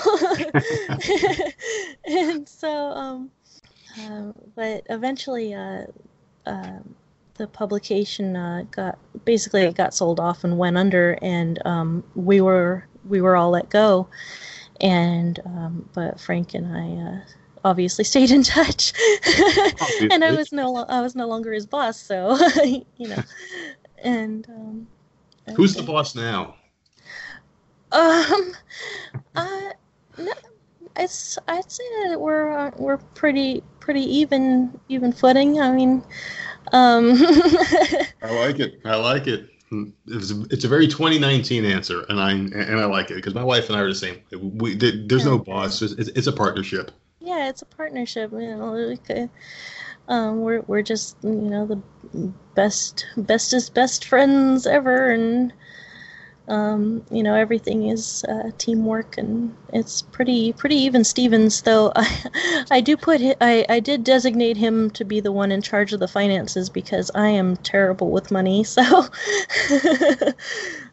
and 2.04 2.48
so, 2.48 2.68
um, 2.68 3.30
uh, 4.00 4.32
but 4.54 4.84
eventually, 4.90 5.54
uh, 5.54 5.84
um, 6.46 6.94
the 7.34 7.46
publication 7.46 8.36
uh, 8.36 8.64
got 8.70 8.98
basically 9.24 9.62
it 9.62 9.74
got 9.74 9.94
sold 9.94 10.20
off 10.20 10.44
and 10.44 10.58
went 10.58 10.76
under, 10.76 11.18
and 11.22 11.64
um, 11.66 12.04
we 12.14 12.40
were 12.40 12.86
we 13.08 13.20
were 13.20 13.36
all 13.36 13.50
let 13.50 13.70
go. 13.70 14.08
And 14.80 15.40
um, 15.44 15.88
but 15.94 16.20
Frank 16.20 16.54
and 16.54 16.66
I 16.66 17.10
uh, 17.10 17.20
obviously 17.64 18.04
stayed 18.04 18.30
in 18.30 18.42
touch, 18.42 18.92
and 20.10 20.24
I 20.24 20.32
was 20.32 20.52
no 20.52 20.84
I 20.88 21.00
was 21.00 21.14
no 21.14 21.26
longer 21.26 21.52
his 21.52 21.66
boss, 21.66 22.00
so 22.00 22.36
you 22.64 23.08
know. 23.08 23.22
And 24.02 24.46
um, 24.48 24.86
who's 25.56 25.74
the 25.74 25.82
boss 25.82 26.14
now? 26.14 26.56
Um, 27.90 28.52
uh, 29.36 29.70
no, 30.18 30.32
it's 30.96 31.38
I'd 31.48 31.70
say 31.70 31.84
that 32.08 32.20
we're 32.20 32.50
uh, 32.50 32.70
we're 32.76 32.98
pretty 32.98 33.62
pretty 33.84 34.00
even 34.00 34.80
even 34.88 35.12
footing. 35.12 35.60
I 35.60 35.70
mean, 35.70 36.02
um, 36.72 37.12
I 38.22 38.30
like 38.30 38.58
it. 38.58 38.80
I 38.84 38.96
like 38.96 39.26
it. 39.26 39.50
It's 40.06 40.30
a, 40.30 40.42
it's 40.50 40.64
a 40.64 40.68
very 40.68 40.86
2019 40.86 41.64
answer, 41.64 42.04
and 42.08 42.18
I 42.18 42.32
and 42.32 42.80
I 42.80 42.86
like 42.86 43.10
it 43.10 43.16
because 43.16 43.34
my 43.34 43.44
wife 43.44 43.68
and 43.68 43.76
I 43.76 43.80
are 43.80 43.88
the 43.88 43.94
same. 43.94 44.20
We 44.32 44.74
there's 44.74 45.26
no 45.26 45.38
boss. 45.38 45.82
It's, 45.82 45.92
it's 46.08 46.26
a 46.26 46.32
partnership. 46.32 46.92
Yeah, 47.20 47.48
it's 47.48 47.62
a 47.62 47.66
partnership. 47.66 48.32
You 48.32 48.56
know, 48.56 48.72
like, 48.72 49.30
um, 50.08 50.40
we're 50.40 50.62
we're 50.62 50.82
just 50.82 51.16
you 51.22 51.30
know 51.30 51.66
the 51.66 52.32
best 52.54 53.06
bestest 53.18 53.74
best 53.74 54.06
friends 54.06 54.66
ever, 54.66 55.10
and 55.10 55.52
um, 56.48 57.02
you 57.10 57.22
know, 57.22 57.34
everything 57.34 57.88
is 57.88 58.24
uh, 58.28 58.50
teamwork, 58.58 59.16
and 59.16 59.54
it's 59.72 60.02
pretty 60.02 60.52
pretty 60.52 60.76
even. 60.76 61.02
Stevens, 61.02 61.62
though, 61.62 61.92
I, 61.96 62.64
I 62.70 62.80
do 62.80 62.96
put 62.96 63.20
I 63.40 63.64
I 63.68 63.80
did 63.80 64.04
designate 64.04 64.56
him 64.56 64.90
to 64.90 65.04
be 65.04 65.20
the 65.20 65.32
one 65.32 65.50
in 65.50 65.62
charge 65.62 65.92
of 65.92 66.00
the 66.00 66.08
finances 66.08 66.68
because 66.68 67.10
I 67.14 67.28
am 67.28 67.56
terrible 67.58 68.10
with 68.10 68.30
money. 68.30 68.64
So. 68.74 68.82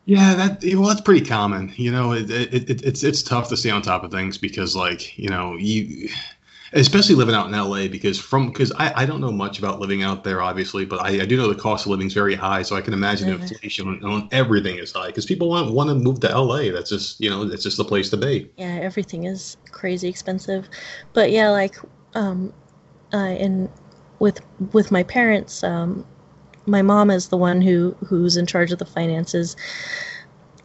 yeah, 0.06 0.36
that 0.36 0.60
well, 0.76 0.90
that's 0.90 1.02
pretty 1.02 1.26
common. 1.26 1.74
You 1.76 1.92
know, 1.92 2.12
it, 2.12 2.30
it, 2.30 2.70
it, 2.70 2.82
it's 2.84 3.04
it's 3.04 3.24
tough 3.24 3.50
to 3.50 3.58
stay 3.58 3.72
on 3.72 3.82
top 3.82 4.04
of 4.04 4.12
things 4.12 4.38
because, 4.38 4.76
like, 4.76 5.18
you 5.18 5.30
know, 5.30 5.56
you 5.56 6.10
especially 6.74 7.16
living 7.16 7.36
out 7.36 7.48
in 7.48 7.52
LA 7.52 7.88
because 7.88 8.18
from 8.18 8.48
because 8.48 8.72
I, 8.74 9.02
I 9.02 9.06
don't 9.06 9.20
know 9.20 9.32
much 9.32 9.60
about 9.60 9.80
living 9.80 10.04
out 10.04 10.24
there 10.24 10.42
obviously 10.42 10.86
but 10.86 11.02
I, 11.02 11.22
I 11.22 11.26
do 11.26 11.36
know 11.36 11.48
the 11.48 11.60
cost 11.60 11.86
of 11.86 11.92
living 11.92 12.08
is 12.08 12.14
very 12.14 12.36
high 12.36 12.62
so 12.62 12.76
I 12.76 12.82
can 12.82 12.94
imagine 12.94 13.30
mm-hmm. 13.30 13.42
inflation 13.42 13.88
on, 13.88 14.04
on, 14.04 14.30
everything 14.32 14.78
is 14.78 14.92
high 14.92 15.08
because 15.08 15.26
people 15.26 15.50
want 15.50 15.74
want 15.74 15.90
to 15.90 15.96
move 15.96 16.20
to 16.22 16.28
LA 16.28 16.72
that's 16.72 16.90
just 16.90 17.20
you 17.20 17.30
know 17.30 17.44
it's 17.44 17.64
just 17.64 17.78
the 17.78 17.86
place 17.86 18.10
to 18.12 18.18
be. 18.18 18.50
Yeah 18.58 18.80
everything 18.82 19.26
is 19.26 19.58
crazy 19.72 20.08
expensive. 20.08 20.70
But 21.14 21.32
yeah 21.32 21.50
like 21.50 21.76
um 22.16 22.54
uh 23.14 23.18
and 23.18 23.70
with 24.20 24.40
with 24.72 24.92
my 24.92 25.04
parents 25.04 25.64
um 25.64 26.06
my 26.66 26.82
mom 26.82 27.10
is 27.10 27.30
the 27.30 27.38
one 27.38 27.62
who 27.62 27.96
who's 28.06 28.38
in 28.38 28.46
charge 28.46 28.72
of 28.72 28.80
the 28.80 28.86
finances 28.86 29.56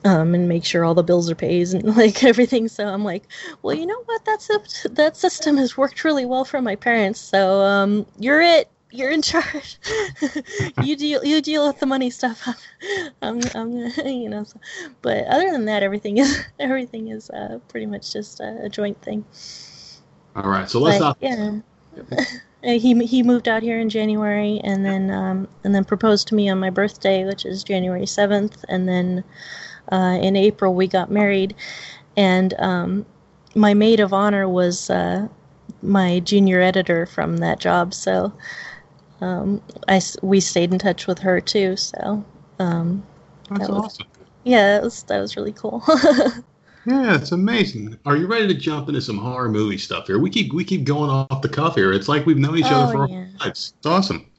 um, 0.07 0.35
and 0.35 0.49
make 0.49 0.65
sure 0.65 0.85
all 0.85 0.95
the 0.95 1.03
bills 1.03 1.29
are 1.29 1.35
paid 1.35 1.57
and 1.69 1.97
like 1.97 2.23
everything. 2.23 2.69
So 2.69 2.87
I'm 2.87 3.05
like, 3.05 3.25
well, 3.63 3.75
you 3.75 3.87
know 3.87 4.01
what? 4.05 4.25
That's 4.25 4.49
a, 4.51 4.89
that 4.91 5.17
system 5.17 5.57
has 5.57 5.77
worked 5.77 6.05
really 6.05 6.25
well 6.25 6.45
for 6.45 6.63
my 6.63 6.77
parents. 6.77 7.21
So 7.21 7.63
um, 7.63 8.07
you're 8.19 8.41
it. 8.41 8.71
You're 8.93 9.11
in 9.11 9.23
charge. 9.33 9.79
you 10.83 10.97
deal. 10.97 11.25
You 11.25 11.41
deal 11.43 11.67
with 11.67 11.81
the 11.81 11.87
money 11.87 12.11
stuff. 12.11 12.49
I'm, 13.21 13.41
I'm, 13.55 13.73
you 14.05 14.29
know. 14.29 14.45
So, 14.45 14.61
but 15.03 15.27
other 15.27 15.51
than 15.51 15.65
that, 15.67 15.83
everything 15.83 16.19
is 16.19 16.45
everything 16.61 17.09
is 17.09 17.29
uh, 17.31 17.59
pretty 17.69 17.87
much 17.87 18.13
just 18.13 18.41
a, 18.41 18.65
a, 18.65 18.69
joint 18.69 19.01
thing. 19.03 19.25
All 20.37 20.49
right. 20.49 20.71
So 20.71 20.79
let's. 20.79 21.01
But, 21.01 21.17
yeah. 21.21 21.61
he 22.63 23.05
he 23.07 23.23
moved 23.23 23.49
out 23.49 23.63
here 23.63 23.81
in 23.81 23.89
January, 23.89 24.61
and 24.63 24.85
then 24.85 25.11
um, 25.11 25.49
and 25.65 25.75
then 25.75 25.85
proposed 25.85 26.29
to 26.29 26.35
me 26.35 26.49
on 26.49 26.61
my 26.61 26.71
birthday, 26.71 27.25
which 27.25 27.45
is 27.45 27.65
January 27.65 28.07
seventh, 28.07 28.65
and 28.69 28.89
then 28.89 29.25
uh, 29.93 30.19
in 30.21 30.37
April 30.37 30.75
we 30.75 30.87
got 30.87 31.11
married, 31.11 31.55
and 32.17 32.55
um, 32.59 33.07
my 33.55 33.75
maid 33.75 34.01
of 34.01 34.13
honor 34.13 34.49
was 34.49 34.91
uh, 34.91 35.29
my 35.83 36.21
junior 36.21 36.61
editor 36.61 37.07
from 37.07 37.39
that 37.39 37.59
job. 37.61 37.95
So 37.95 38.33
um, 39.21 39.61
I 39.89 40.01
we 40.23 40.41
stayed 40.41 40.73
in 40.73 40.79
touch 40.79 41.07
with 41.07 41.19
her 41.21 41.41
too. 41.41 41.77
So 41.77 42.25
um, 42.59 43.03
That's 43.51 43.67
that 43.67 43.73
was- 43.73 43.85
awesome. 43.85 44.07
yeah, 44.45 44.73
that 44.75 44.83
was 44.83 45.03
that 45.05 45.21
was 45.21 45.37
really 45.37 45.53
cool. 45.53 45.83
Yeah, 46.89 47.17
it's 47.17 47.33
amazing. 47.33 47.99
Are 48.07 48.17
you 48.17 48.29
ready 48.29 48.47
to 48.47 48.55
jump 48.55 48.89
into 48.89 49.01
some 49.01 49.19
horror 49.19 49.49
movie 49.49 49.77
stuff 49.77 50.07
here? 50.07 50.21
We 50.21 50.31
keep 50.31 50.53
we 50.53 50.63
keep 50.65 50.85
going 50.85 51.11
off 51.11 51.43
the 51.43 51.49
cuff 51.49 51.75
here. 51.75 51.93
It's 51.93 52.07
like 52.07 52.25
we've 52.27 52.39
known 52.39 52.57
each 52.57 52.65
Oh, 52.71 52.77
other 52.85 52.93
for 52.93 53.01
our 53.03 53.09
yeah. 53.09 53.27
lives. 53.41 53.73
It's 53.77 53.87
awesome. 53.87 54.31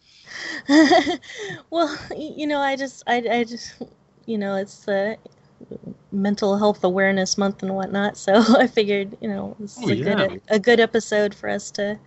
well, 1.69 1.98
you 2.18 2.48
know, 2.48 2.60
I 2.60 2.78
just, 2.78 3.03
I, 3.06 3.18
I 3.30 3.44
just, 3.44 3.74
you 4.26 4.38
know, 4.38 4.56
it's 4.56 4.86
the 4.86 5.18
mental 6.11 6.57
health 6.57 6.84
awareness 6.84 7.38
month 7.38 7.63
and 7.63 7.75
whatnot. 7.75 8.17
So 8.17 8.34
I 8.57 8.67
figured, 8.67 9.17
you 9.21 9.27
know, 9.29 9.55
this 9.59 9.84
is 9.84 9.85
Oh, 9.85 9.89
a 9.89 9.95
yeah. 9.95 10.15
good, 10.15 10.41
a 10.49 10.59
good 10.59 10.79
episode 10.79 11.35
for 11.35 11.49
us 11.49 11.71
to 11.71 11.99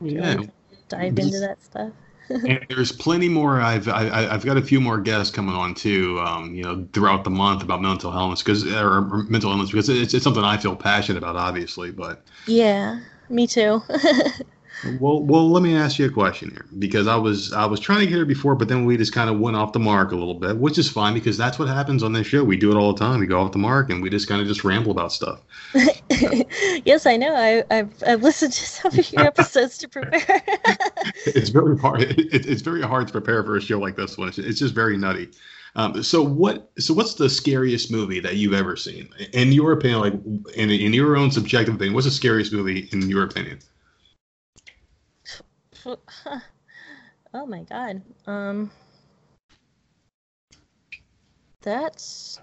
Yeah. 0.00 0.40
really 0.40 0.78
dive 0.88 1.18
into 1.18 1.40
that 1.40 1.62
stuff. 1.62 1.92
and 2.46 2.64
there's 2.68 2.92
plenty 2.92 3.28
more. 3.28 3.60
I've 3.60 3.88
I, 3.88 4.08
I- 4.08 4.34
I've 4.34 4.44
got 4.44 4.56
a 4.58 4.62
few 4.62 4.80
more 4.80 5.00
guests 5.00 5.34
coming 5.34 5.54
on 5.54 5.74
too. 5.74 6.20
Um, 6.20 6.54
you 6.54 6.62
know, 6.62 6.86
throughout 6.92 7.24
the 7.24 7.30
month 7.30 7.62
about 7.62 7.80
mental 7.82 8.12
illness 8.12 8.42
because 8.42 8.66
or 8.70 9.02
mental 9.24 9.50
illness 9.50 9.70
because 9.70 9.88
it's, 9.88 10.12
it's 10.14 10.24
something 10.24 10.44
I 10.44 10.58
feel 10.58 10.76
passionate 10.76 11.18
about, 11.18 11.36
obviously. 11.36 11.90
But 11.90 12.24
Yeah, 12.46 13.00
me 13.28 13.46
too. 13.46 13.82
well, 15.00 15.22
well, 15.22 15.50
let 15.50 15.62
me 15.62 15.76
ask 15.76 15.98
you 15.98 16.06
a 16.06 16.10
question 16.10 16.50
here 16.50 16.66
because 16.78 17.06
I 17.06 17.16
was 17.16 17.52
I 17.52 17.66
was 17.66 17.80
trying 17.80 18.00
to 18.00 18.06
get 18.06 18.18
her 18.18 18.24
before, 18.24 18.54
but 18.54 18.68
then 18.68 18.84
we 18.84 18.96
just 18.96 19.12
kind 19.12 19.30
of 19.30 19.38
went 19.38 19.56
off 19.56 19.72
the 19.72 19.78
mark 19.78 20.12
a 20.12 20.16
little 20.16 20.34
bit, 20.34 20.56
which 20.56 20.78
is 20.78 20.90
fine 20.90 21.14
because 21.14 21.36
that's 21.36 21.58
what 21.58 21.68
happens 21.68 22.02
on 22.02 22.12
this 22.12 22.26
show. 22.26 22.44
We 22.44 22.56
do 22.56 22.70
it 22.70 22.76
all 22.76 22.92
the 22.92 22.98
time. 22.98 23.20
We 23.20 23.26
go 23.26 23.40
off 23.40 23.52
the 23.52 23.58
mark 23.58 23.90
and 23.90 24.02
we 24.02 24.10
just 24.10 24.28
kind 24.28 24.40
of 24.40 24.46
just 24.46 24.64
ramble 24.64 24.92
about 24.92 25.12
stuff. 25.12 25.40
yes, 26.84 27.06
I 27.06 27.16
know. 27.16 27.34
I, 27.34 27.64
I've, 27.70 28.02
I've 28.06 28.22
listened 28.22 28.52
to 28.52 28.66
some 28.66 28.98
of 28.98 29.12
your 29.12 29.22
episodes 29.22 29.78
to 29.78 29.88
prepare. 29.88 30.42
it's 31.26 31.50
very 31.50 31.78
hard. 31.78 32.02
It, 32.02 32.46
it's 32.46 32.62
very 32.62 32.82
hard 32.82 33.06
to 33.08 33.12
prepare 33.12 33.42
for 33.42 33.56
a 33.56 33.60
show 33.60 33.78
like 33.78 33.96
this 33.96 34.18
one. 34.18 34.28
It's, 34.28 34.38
it's 34.38 34.58
just 34.58 34.74
very 34.74 34.96
nutty. 34.96 35.30
Um, 35.76 36.02
so 36.02 36.22
what? 36.22 36.70
So 36.78 36.94
what's 36.94 37.14
the 37.14 37.28
scariest 37.28 37.90
movie 37.90 38.20
that 38.20 38.36
you've 38.36 38.54
ever 38.54 38.76
seen, 38.76 39.08
in 39.32 39.50
your 39.50 39.72
opinion? 39.72 40.00
Like 40.00 40.54
in, 40.56 40.70
in 40.70 40.92
your 40.92 41.16
own 41.16 41.32
subjective 41.32 41.74
opinion, 41.74 41.94
what's 41.94 42.06
the 42.06 42.12
scariest 42.12 42.52
movie 42.52 42.88
in 42.92 43.08
your 43.08 43.24
opinion? 43.24 43.58
oh 47.34 47.46
my 47.46 47.62
god. 47.62 48.02
Um 48.26 48.70
That's 51.62 52.40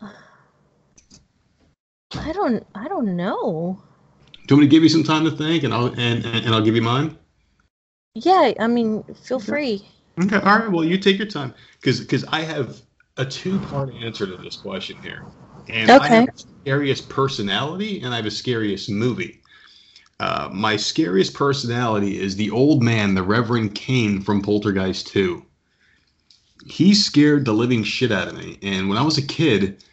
I 0.02 0.12
don't 2.32 2.66
I 2.74 2.88
don't 2.88 3.16
know. 3.16 3.82
Do 4.46 4.54
you 4.54 4.56
want 4.56 4.62
me 4.62 4.66
to 4.66 4.70
give 4.70 4.82
you 4.82 4.88
some 4.88 5.04
time 5.04 5.24
to 5.24 5.30
think, 5.30 5.64
and 5.64 5.74
I'll 5.74 5.86
and, 5.86 6.24
and, 6.24 6.54
I'll 6.54 6.62
give 6.62 6.74
you 6.74 6.80
mine? 6.80 7.18
Yeah, 8.14 8.52
I 8.58 8.66
mean, 8.66 9.04
feel 9.14 9.38
free. 9.38 9.86
Okay. 10.18 10.36
All 10.36 10.58
right. 10.58 10.70
Well, 10.70 10.84
you 10.84 10.96
take 10.96 11.18
your 11.18 11.26
time 11.26 11.52
because 11.80 12.00
because 12.00 12.24
I 12.24 12.40
have 12.40 12.80
a 13.18 13.26
two 13.26 13.58
part 13.58 13.94
answer 13.94 14.26
to 14.26 14.38
this 14.38 14.56
question 14.56 14.96
here, 15.02 15.26
and 15.68 15.90
I 15.90 16.08
have 16.08 16.28
a 16.28 16.38
scariest 16.38 17.10
personality 17.10 18.00
and 18.00 18.14
I 18.14 18.16
have 18.16 18.26
a 18.26 18.30
scariest 18.30 18.88
movie. 18.88 19.42
Uh, 20.20 20.48
my 20.52 20.76
scariest 20.76 21.34
personality 21.34 22.20
is 22.20 22.34
the 22.36 22.50
old 22.50 22.82
man, 22.82 23.14
the 23.14 23.22
Reverend 23.22 23.74
Kane 23.74 24.20
from 24.20 24.42
Poltergeist 24.42 25.06
2. 25.08 25.44
He 26.66 26.94
scared 26.94 27.44
the 27.44 27.52
living 27.52 27.84
shit 27.84 28.10
out 28.10 28.28
of 28.28 28.36
me, 28.36 28.58
and 28.62 28.88
when 28.88 28.98
I 28.98 29.02
was 29.02 29.16
a 29.16 29.22
kid, 29.22 29.84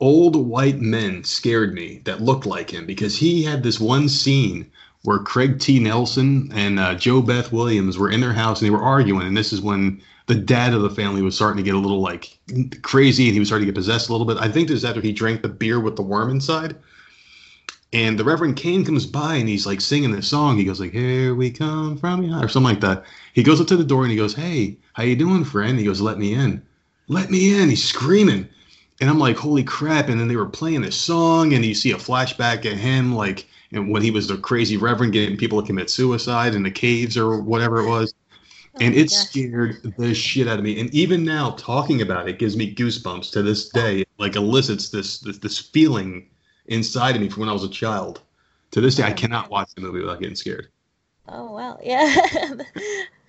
old 0.00 0.36
white 0.36 0.80
men 0.80 1.22
scared 1.24 1.74
me 1.74 2.00
that 2.04 2.22
looked 2.22 2.46
like 2.46 2.70
him 2.70 2.86
because 2.86 3.18
he 3.18 3.42
had 3.42 3.62
this 3.62 3.78
one 3.78 4.08
scene 4.08 4.70
where 5.02 5.18
Craig 5.18 5.58
T. 5.58 5.78
Nelson 5.78 6.50
and 6.54 6.78
uh, 6.78 6.94
JoBeth 6.94 7.52
Williams 7.52 7.98
were 7.98 8.10
in 8.10 8.20
their 8.20 8.32
house 8.32 8.60
and 8.60 8.66
they 8.66 8.74
were 8.74 8.82
arguing. 8.82 9.26
And 9.26 9.36
this 9.36 9.52
is 9.52 9.60
when 9.60 10.02
the 10.26 10.34
dad 10.34 10.74
of 10.74 10.82
the 10.82 10.90
family 10.90 11.22
was 11.22 11.34
starting 11.34 11.56
to 11.56 11.62
get 11.62 11.74
a 11.74 11.78
little 11.78 12.00
like 12.00 12.38
crazy 12.82 13.24
and 13.24 13.32
he 13.32 13.38
was 13.38 13.48
starting 13.48 13.66
to 13.66 13.72
get 13.72 13.78
possessed 13.78 14.08
a 14.08 14.12
little 14.12 14.26
bit. 14.26 14.36
I 14.38 14.48
think 14.48 14.68
this 14.68 14.78
is 14.78 14.84
after 14.84 15.00
he 15.00 15.12
drank 15.12 15.42
the 15.42 15.48
beer 15.48 15.80
with 15.80 15.96
the 15.96 16.02
worm 16.02 16.30
inside. 16.30 16.76
And 17.92 18.18
the 18.18 18.24
Reverend 18.24 18.56
Kane 18.56 18.84
comes 18.84 19.06
by 19.06 19.36
and 19.36 19.48
he's 19.48 19.66
like 19.66 19.80
singing 19.80 20.10
this 20.10 20.28
song. 20.28 20.58
He 20.58 20.64
goes 20.64 20.78
like, 20.78 20.92
"Here 20.92 21.34
we 21.34 21.50
come 21.50 21.96
from 21.96 22.20
behind," 22.20 22.44
or 22.44 22.48
something 22.48 22.68
like 22.68 22.80
that. 22.82 23.04
He 23.32 23.42
goes 23.42 23.60
up 23.60 23.66
to 23.68 23.76
the 23.76 23.84
door 23.84 24.02
and 24.02 24.10
he 24.10 24.16
goes, 24.16 24.34
"Hey, 24.34 24.76
how 24.92 25.04
you 25.04 25.16
doing, 25.16 25.44
friend?" 25.44 25.78
He 25.78 25.86
goes, 25.86 26.00
"Let 26.00 26.18
me 26.18 26.34
in, 26.34 26.60
let 27.08 27.30
me 27.30 27.58
in." 27.58 27.70
He's 27.70 27.82
screaming, 27.84 28.46
and 29.00 29.08
I'm 29.08 29.18
like, 29.18 29.38
"Holy 29.38 29.64
crap!" 29.64 30.10
And 30.10 30.20
then 30.20 30.28
they 30.28 30.36
were 30.36 30.46
playing 30.46 30.82
this 30.82 30.96
song, 30.96 31.54
and 31.54 31.64
you 31.64 31.74
see 31.74 31.92
a 31.92 31.96
flashback 31.96 32.66
at 32.66 32.76
him 32.76 33.14
like, 33.14 33.46
and 33.72 33.90
when 33.90 34.02
he 34.02 34.10
was 34.10 34.28
the 34.28 34.36
crazy 34.36 34.76
Reverend 34.76 35.14
getting 35.14 35.38
people 35.38 35.60
to 35.62 35.66
commit 35.66 35.88
suicide 35.88 36.54
in 36.54 36.64
the 36.64 36.70
caves 36.70 37.16
or 37.16 37.40
whatever 37.40 37.80
it 37.80 37.88
was. 37.88 38.12
Oh 38.74 38.78
and 38.82 38.94
it 38.94 39.08
gosh. 39.10 39.28
scared 39.28 39.94
the 39.96 40.14
shit 40.14 40.46
out 40.46 40.58
of 40.58 40.64
me. 40.64 40.78
And 40.78 40.92
even 40.92 41.24
now, 41.24 41.52
talking 41.52 42.02
about 42.02 42.28
it 42.28 42.38
gives 42.38 42.54
me 42.54 42.74
goosebumps 42.74 43.32
to 43.32 43.42
this 43.42 43.70
oh. 43.74 43.80
day. 43.80 44.04
Like 44.18 44.36
elicits 44.36 44.90
this, 44.90 45.20
this 45.20 45.38
this 45.38 45.58
feeling 45.58 46.28
inside 46.68 47.16
of 47.16 47.22
me 47.22 47.28
from 47.28 47.40
when 47.40 47.48
I 47.48 47.52
was 47.52 47.64
a 47.64 47.68
child. 47.68 48.22
To 48.72 48.80
this 48.80 48.96
day, 48.96 49.02
I 49.02 49.12
cannot 49.12 49.50
watch 49.50 49.74
the 49.74 49.80
movie 49.80 50.00
without 50.00 50.20
getting 50.20 50.36
scared. 50.36 50.68
Oh 51.26 51.52
wow, 51.52 51.78
yeah. 51.82 52.54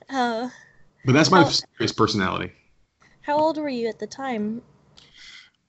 uh, 0.10 0.49
But 1.06 1.14
that's 1.14 1.32
my 1.32 1.44
serious 1.44 1.94
personality. 1.94 2.52
how 3.22 3.38
old 3.38 3.57
were 3.57 3.70
you 3.70 3.88
at 3.88 3.99
the 3.99 4.07
time? 4.07 4.61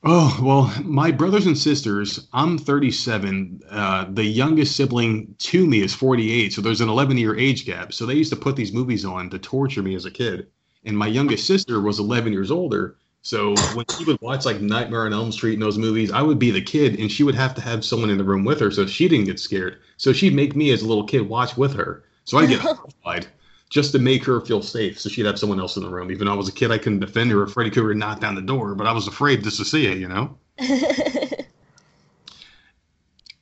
Oh 0.02 0.38
well, 0.42 0.82
my 0.82 1.10
brothers 1.10 1.46
and 1.46 1.56
sisters. 1.56 2.26
I'm 2.32 2.56
37. 2.58 3.60
Uh, 3.70 4.06
the 4.10 4.24
youngest 4.24 4.74
sibling 4.74 5.34
to 5.38 5.66
me 5.66 5.82
is 5.82 5.94
48, 5.94 6.52
so 6.52 6.62
there's 6.62 6.80
an 6.80 6.88
11 6.88 7.18
year 7.18 7.38
age 7.38 7.66
gap. 7.66 7.92
So 7.92 8.06
they 8.06 8.14
used 8.14 8.30
to 8.30 8.36
put 8.36 8.56
these 8.56 8.72
movies 8.72 9.04
on 9.04 9.28
to 9.30 9.38
torture 9.38 9.82
me 9.82 9.94
as 9.94 10.06
a 10.06 10.10
kid. 10.10 10.48
And 10.84 10.96
my 10.96 11.06
youngest 11.06 11.46
sister 11.46 11.80
was 11.80 11.98
11 12.00 12.32
years 12.32 12.50
older. 12.50 12.96
So 13.22 13.54
when 13.74 13.84
she 13.96 14.04
would 14.04 14.20
watch 14.22 14.46
like 14.46 14.60
Nightmare 14.60 15.04
on 15.04 15.12
Elm 15.12 15.30
Street 15.30 15.54
and 15.54 15.62
those 15.62 15.76
movies, 15.76 16.10
I 16.10 16.22
would 16.22 16.38
be 16.38 16.50
the 16.50 16.62
kid, 16.62 16.98
and 16.98 17.12
she 17.12 17.22
would 17.22 17.34
have 17.34 17.54
to 17.56 17.60
have 17.60 17.84
someone 17.84 18.10
in 18.10 18.18
the 18.18 18.24
room 18.24 18.44
with 18.44 18.60
her 18.60 18.70
so 18.70 18.86
she 18.86 19.08
didn't 19.08 19.26
get 19.26 19.38
scared. 19.38 19.78
So 19.98 20.12
she'd 20.12 20.34
make 20.34 20.56
me 20.56 20.70
as 20.70 20.82
a 20.82 20.88
little 20.88 21.04
kid 21.04 21.28
watch 21.28 21.56
with 21.56 21.74
her. 21.74 22.04
So 22.24 22.38
I'd 22.38 22.48
get 22.48 22.60
horrified 22.60 23.26
just 23.68 23.92
to 23.92 23.98
make 23.98 24.24
her 24.24 24.40
feel 24.40 24.62
safe. 24.62 24.98
So 24.98 25.08
she'd 25.08 25.26
have 25.26 25.38
someone 25.38 25.60
else 25.60 25.76
in 25.76 25.82
the 25.82 25.90
room. 25.90 26.10
Even 26.10 26.26
though 26.26 26.32
I 26.32 26.36
was 26.36 26.48
a 26.48 26.52
kid, 26.52 26.70
I 26.70 26.78
couldn't 26.78 27.00
defend 27.00 27.30
her 27.30 27.42
if 27.42 27.52
Freddy 27.52 27.70
Krueger 27.70 27.94
knocked 27.94 28.22
down 28.22 28.34
the 28.34 28.42
door, 28.42 28.74
but 28.74 28.86
I 28.86 28.92
was 28.92 29.06
afraid 29.06 29.44
just 29.44 29.58
to 29.58 29.64
see 29.64 29.86
it, 29.86 29.98
you 29.98 30.08
know? 30.08 30.36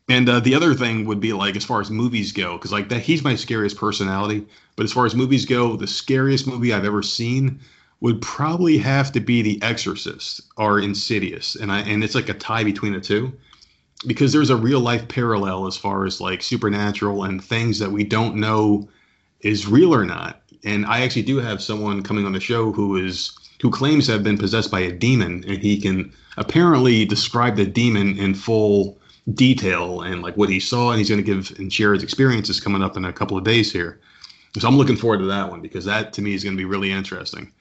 And 0.08 0.26
uh, 0.28 0.40
the 0.40 0.54
other 0.54 0.74
thing 0.74 1.04
would 1.04 1.20
be 1.20 1.34
like, 1.34 1.54
as 1.54 1.66
far 1.66 1.82
as 1.82 1.90
movies 1.90 2.32
go, 2.32 2.56
because 2.56 2.72
like 2.72 2.88
that, 2.88 3.00
he's 3.00 3.22
my 3.22 3.34
scariest 3.34 3.76
personality. 3.76 4.46
But 4.74 4.84
as 4.84 4.92
far 4.92 5.04
as 5.04 5.14
movies 5.14 5.44
go, 5.44 5.76
the 5.76 5.86
scariest 5.86 6.46
movie 6.46 6.72
I've 6.72 6.86
ever 6.86 7.02
seen 7.02 7.60
would 8.00 8.20
probably 8.22 8.78
have 8.78 9.10
to 9.12 9.20
be 9.20 9.42
The 9.42 9.60
Exorcist 9.62 10.42
or 10.56 10.80
Insidious, 10.80 11.56
and 11.56 11.72
I 11.72 11.80
and 11.80 12.04
it's 12.04 12.14
like 12.14 12.28
a 12.28 12.34
tie 12.34 12.64
between 12.64 12.92
the 12.92 13.00
two, 13.00 13.32
because 14.06 14.32
there's 14.32 14.50
a 14.50 14.56
real 14.56 14.80
life 14.80 15.08
parallel 15.08 15.66
as 15.66 15.76
far 15.76 16.06
as 16.06 16.20
like 16.20 16.42
supernatural 16.42 17.24
and 17.24 17.42
things 17.42 17.78
that 17.78 17.90
we 17.90 18.04
don't 18.04 18.36
know 18.36 18.88
is 19.40 19.66
real 19.66 19.94
or 19.94 20.04
not. 20.04 20.42
And 20.64 20.86
I 20.86 21.02
actually 21.02 21.22
do 21.22 21.38
have 21.38 21.62
someone 21.62 22.02
coming 22.02 22.26
on 22.26 22.32
the 22.32 22.40
show 22.40 22.72
who 22.72 22.96
is 22.96 23.32
who 23.60 23.70
claims 23.70 24.06
to 24.06 24.12
have 24.12 24.22
been 24.22 24.38
possessed 24.38 24.70
by 24.70 24.80
a 24.80 24.92
demon, 24.92 25.44
and 25.48 25.58
he 25.58 25.80
can 25.80 26.12
apparently 26.36 27.04
describe 27.04 27.56
the 27.56 27.66
demon 27.66 28.16
in 28.18 28.34
full 28.34 28.96
detail 29.34 30.02
and 30.02 30.22
like 30.22 30.36
what 30.36 30.48
he 30.48 30.60
saw, 30.60 30.90
and 30.90 30.98
he's 30.98 31.08
going 31.08 31.22
to 31.22 31.34
give 31.34 31.58
and 31.58 31.72
share 31.72 31.92
his 31.92 32.02
experiences 32.02 32.60
coming 32.60 32.82
up 32.82 32.96
in 32.96 33.04
a 33.04 33.12
couple 33.12 33.36
of 33.36 33.44
days 33.44 33.72
here. 33.72 34.00
So 34.58 34.66
I'm 34.68 34.76
looking 34.76 34.96
forward 34.96 35.18
to 35.18 35.26
that 35.26 35.50
one 35.50 35.60
because 35.60 35.84
that 35.84 36.12
to 36.14 36.22
me 36.22 36.34
is 36.34 36.44
going 36.44 36.56
to 36.56 36.60
be 36.60 36.64
really 36.64 36.90
interesting. 36.90 37.52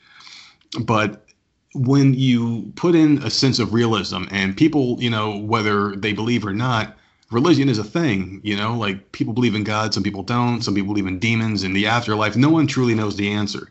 But 0.80 1.26
when 1.73 2.14
you 2.14 2.72
put 2.76 2.95
in 2.95 3.19
a 3.23 3.30
sense 3.30 3.60
of 3.60 3.73
realism 3.73 4.23
and 4.31 4.57
people, 4.57 4.98
you 4.99 5.10
know, 5.10 5.38
whether 5.38 5.95
they 5.95 6.14
believe 6.14 6.45
or 6.45 6.53
not, 6.53 6.98
religion 7.31 7.69
is 7.69 7.77
a 7.77 7.84
thing, 7.84 8.41
you 8.44 8.56
know, 8.56 8.76
like 8.76 9.11
people 9.11 9.34
believe 9.34 9.56
in 9.56 9.64
God, 9.64 9.94
some 9.94 10.03
people 10.03 10.23
don't, 10.23 10.61
some 10.61 10.73
people 10.73 10.94
believe 10.94 11.07
in 11.07 11.19
demons 11.19 11.64
and 11.64 11.76
the 11.76 11.88
afterlife. 11.88 12.35
No 12.35 12.49
one 12.49 12.68
truly 12.68 12.95
knows 12.95 13.15
the 13.15 13.30
answer. 13.30 13.69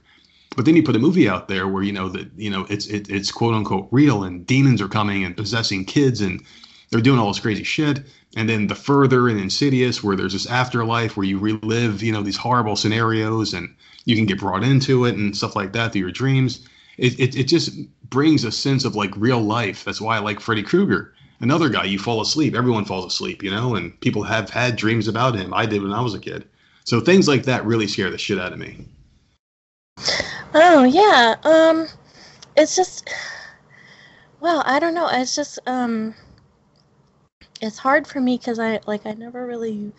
But 0.57 0.65
then 0.65 0.75
you 0.75 0.83
put 0.83 0.97
a 0.97 1.01
movie 1.01 1.29
out 1.29 1.49
there 1.49 1.69
where 1.69 1.83
you 1.83 1.93
know 1.93 2.09
that 2.09 2.31
you 2.37 2.49
know 2.49 2.67
it's 2.71 2.87
it, 2.87 3.11
it's 3.11 3.31
quote 3.31 3.55
unquote 3.55 3.89
real 3.91 4.25
and 4.25 4.47
demons 4.47 4.81
are 4.81 4.89
coming 4.89 5.23
and 5.23 5.37
possessing 5.37 5.85
kids 5.85 6.23
and 6.23 6.43
they're 6.91 7.03
doing 7.03 7.19
all 7.19 7.29
this 7.29 7.41
crazy 7.41 7.63
shit. 7.63 8.01
And 8.37 8.49
then 8.49 8.67
the 8.67 8.75
further 8.75 9.29
and 9.29 9.39
insidious 9.39 10.03
where 10.03 10.17
there's 10.17 10.33
this 10.33 10.47
afterlife 10.47 11.17
where 11.17 11.27
you 11.27 11.39
relive 11.39 12.03
you 12.03 12.11
know 12.11 12.23
these 12.23 12.39
horrible 12.39 12.75
scenarios 12.75 13.53
and 13.53 13.75
you 14.07 14.17
can 14.17 14.25
get 14.25 14.39
brought 14.39 14.65
into 14.65 15.05
it 15.05 15.17
and 15.17 15.37
stuff 15.37 15.57
like 15.57 15.73
that 15.75 15.93
through 15.93 16.03
your 16.03 16.11
dreams. 16.11 16.67
It 16.99 17.19
it, 17.19 17.37
it 17.37 17.45
just 17.45 17.79
brings 18.11 18.45
a 18.45 18.53
sense 18.53 18.85
of 18.85 18.95
like 18.97 19.17
real 19.17 19.41
life. 19.41 19.85
That's 19.85 20.01
why 20.01 20.17
I 20.17 20.21
like 20.21 20.41
Freddy 20.41 20.63
Krueger. 20.63 21.13
Another 21.41 21.69
guy, 21.69 21.85
you 21.85 21.99
fall 21.99 22.21
asleep. 22.23 22.55
Everyone 22.55 22.85
falls 22.87 23.05
asleep, 23.13 23.43
you 23.43 23.51
know, 23.51 23.75
and 23.75 23.99
people 24.01 24.23
have 24.23 24.49
had 24.49 24.77
dreams 24.77 25.07
about 25.09 25.37
him. 25.37 25.53
I 25.53 25.67
did 25.67 25.83
when 25.83 25.93
I 25.93 26.01
was 26.01 26.15
a 26.15 26.19
kid. 26.19 26.49
So 26.85 27.01
things 27.01 27.29
like 27.29 27.43
that 27.45 27.65
really 27.67 27.87
scare 27.87 28.11
the 28.11 28.19
shit 28.19 28.39
out 28.39 28.53
of 28.53 28.59
me. 28.59 28.87
Oh 30.55 30.85
yeah. 30.85 31.35
Um, 31.45 31.89
it's 32.57 32.75
just 32.77 33.11
Well, 34.41 34.63
I 34.67 34.79
don't 34.79 34.95
know. 34.95 35.09
It's 35.11 35.35
just 35.35 35.59
um, 35.67 36.15
it's 37.61 37.79
hard 37.79 38.07
for 38.07 38.21
me 38.21 38.39
because 38.39 38.59
I 38.59 38.81
like 38.87 39.07
I 39.07 39.13
never 39.13 39.47
really 39.47 39.93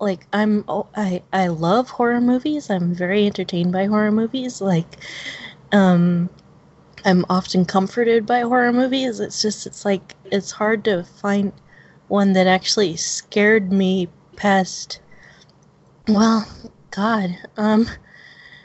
like 0.00 0.26
I'm 0.32 0.64
oh, 0.68 0.86
I 0.96 1.22
I 1.32 1.48
love 1.48 1.90
horror 1.90 2.20
movies. 2.20 2.70
I'm 2.70 2.94
very 2.94 3.26
entertained 3.26 3.72
by 3.72 3.86
horror 3.86 4.12
movies. 4.12 4.60
Like, 4.60 4.96
um, 5.72 6.30
I'm 7.04 7.24
often 7.28 7.64
comforted 7.64 8.26
by 8.26 8.40
horror 8.40 8.72
movies. 8.72 9.20
It's 9.20 9.40
just 9.42 9.66
it's 9.66 9.84
like 9.84 10.14
it's 10.30 10.50
hard 10.50 10.84
to 10.84 11.04
find 11.04 11.52
one 12.08 12.32
that 12.34 12.46
actually 12.46 12.96
scared 12.96 13.72
me 13.72 14.08
past. 14.36 15.00
Well, 16.08 16.46
God, 16.90 17.36
um. 17.56 17.88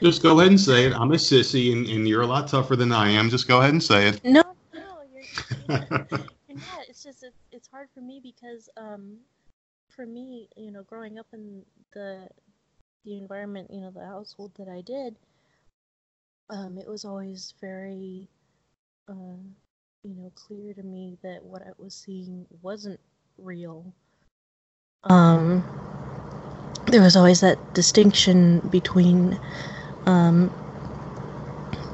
Just 0.02 0.22
go 0.22 0.38
ahead 0.40 0.50
and 0.50 0.60
say 0.60 0.86
it. 0.86 0.92
I'm 0.94 1.12
a 1.12 1.16
sissy, 1.16 1.72
and, 1.72 1.86
and 1.86 2.08
you're 2.08 2.22
a 2.22 2.26
lot 2.26 2.48
tougher 2.48 2.74
than 2.74 2.90
I 2.90 3.10
am. 3.10 3.30
Just 3.30 3.46
go 3.46 3.60
ahead 3.60 3.70
and 3.70 3.82
say 3.82 4.08
it. 4.08 4.24
No, 4.24 4.42
no, 4.74 4.80
you're. 5.12 5.22
you're 5.68 6.26
yeah, 6.48 6.82
it's 6.88 7.02
just 7.02 7.22
it's, 7.22 7.36
it's 7.52 7.68
hard 7.68 7.88
for 7.94 8.00
me 8.00 8.20
because 8.22 8.68
um, 8.76 9.18
for 9.88 10.06
me, 10.06 10.48
you 10.56 10.72
know, 10.72 10.82
growing 10.82 11.18
up 11.18 11.26
in 11.32 11.62
the 11.92 12.28
the 13.04 13.18
environment, 13.18 13.68
you 13.70 13.80
know, 13.80 13.90
the 13.90 14.04
household 14.04 14.52
that 14.58 14.68
I 14.68 14.80
did, 14.80 15.16
um, 16.50 16.78
it 16.78 16.88
was 16.88 17.04
always 17.04 17.54
very, 17.60 18.28
uh, 19.08 19.38
you 20.02 20.14
know, 20.14 20.30
clear 20.34 20.74
to 20.74 20.82
me 20.82 21.18
that 21.22 21.44
what 21.44 21.62
I 21.62 21.70
was 21.78 21.94
seeing 21.94 22.46
wasn't 22.62 23.00
real. 23.38 23.92
Um, 25.04 25.62
there 26.86 27.02
was 27.02 27.16
always 27.16 27.40
that 27.40 27.58
distinction 27.74 28.60
between 28.70 29.38
um, 30.06 30.48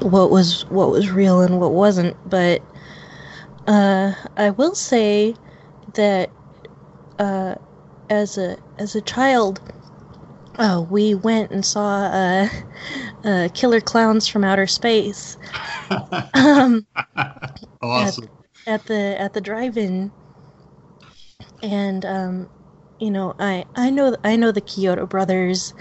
what 0.01 0.29
was 0.31 0.65
what 0.69 0.89
was 0.91 1.11
real 1.11 1.41
and 1.41 1.59
what 1.59 1.71
wasn't. 1.73 2.15
But 2.29 2.61
uh, 3.67 4.13
I 4.37 4.49
will 4.51 4.75
say 4.75 5.35
that 5.93 6.29
uh, 7.19 7.55
as 8.09 8.37
a 8.37 8.57
as 8.77 8.95
a 8.95 9.01
child, 9.01 9.61
uh, 10.59 10.85
we 10.89 11.15
went 11.15 11.51
and 11.51 11.65
saw 11.65 12.03
uh, 12.03 12.49
uh, 13.23 13.49
Killer 13.53 13.81
Clowns 13.81 14.27
from 14.27 14.43
Outer 14.43 14.67
Space. 14.67 15.37
um, 16.33 16.85
awesome. 17.81 18.29
At, 18.67 18.81
at, 18.81 18.85
the 18.85 19.19
at 19.19 19.33
the 19.33 19.41
drive-in, 19.41 20.11
and 21.63 22.05
um, 22.05 22.49
you 22.99 23.09
know, 23.09 23.35
I 23.39 23.65
I 23.75 23.89
know 23.89 24.15
I 24.23 24.35
know 24.35 24.51
the 24.51 24.61
Chiodo 24.61 25.07
brothers. 25.07 25.73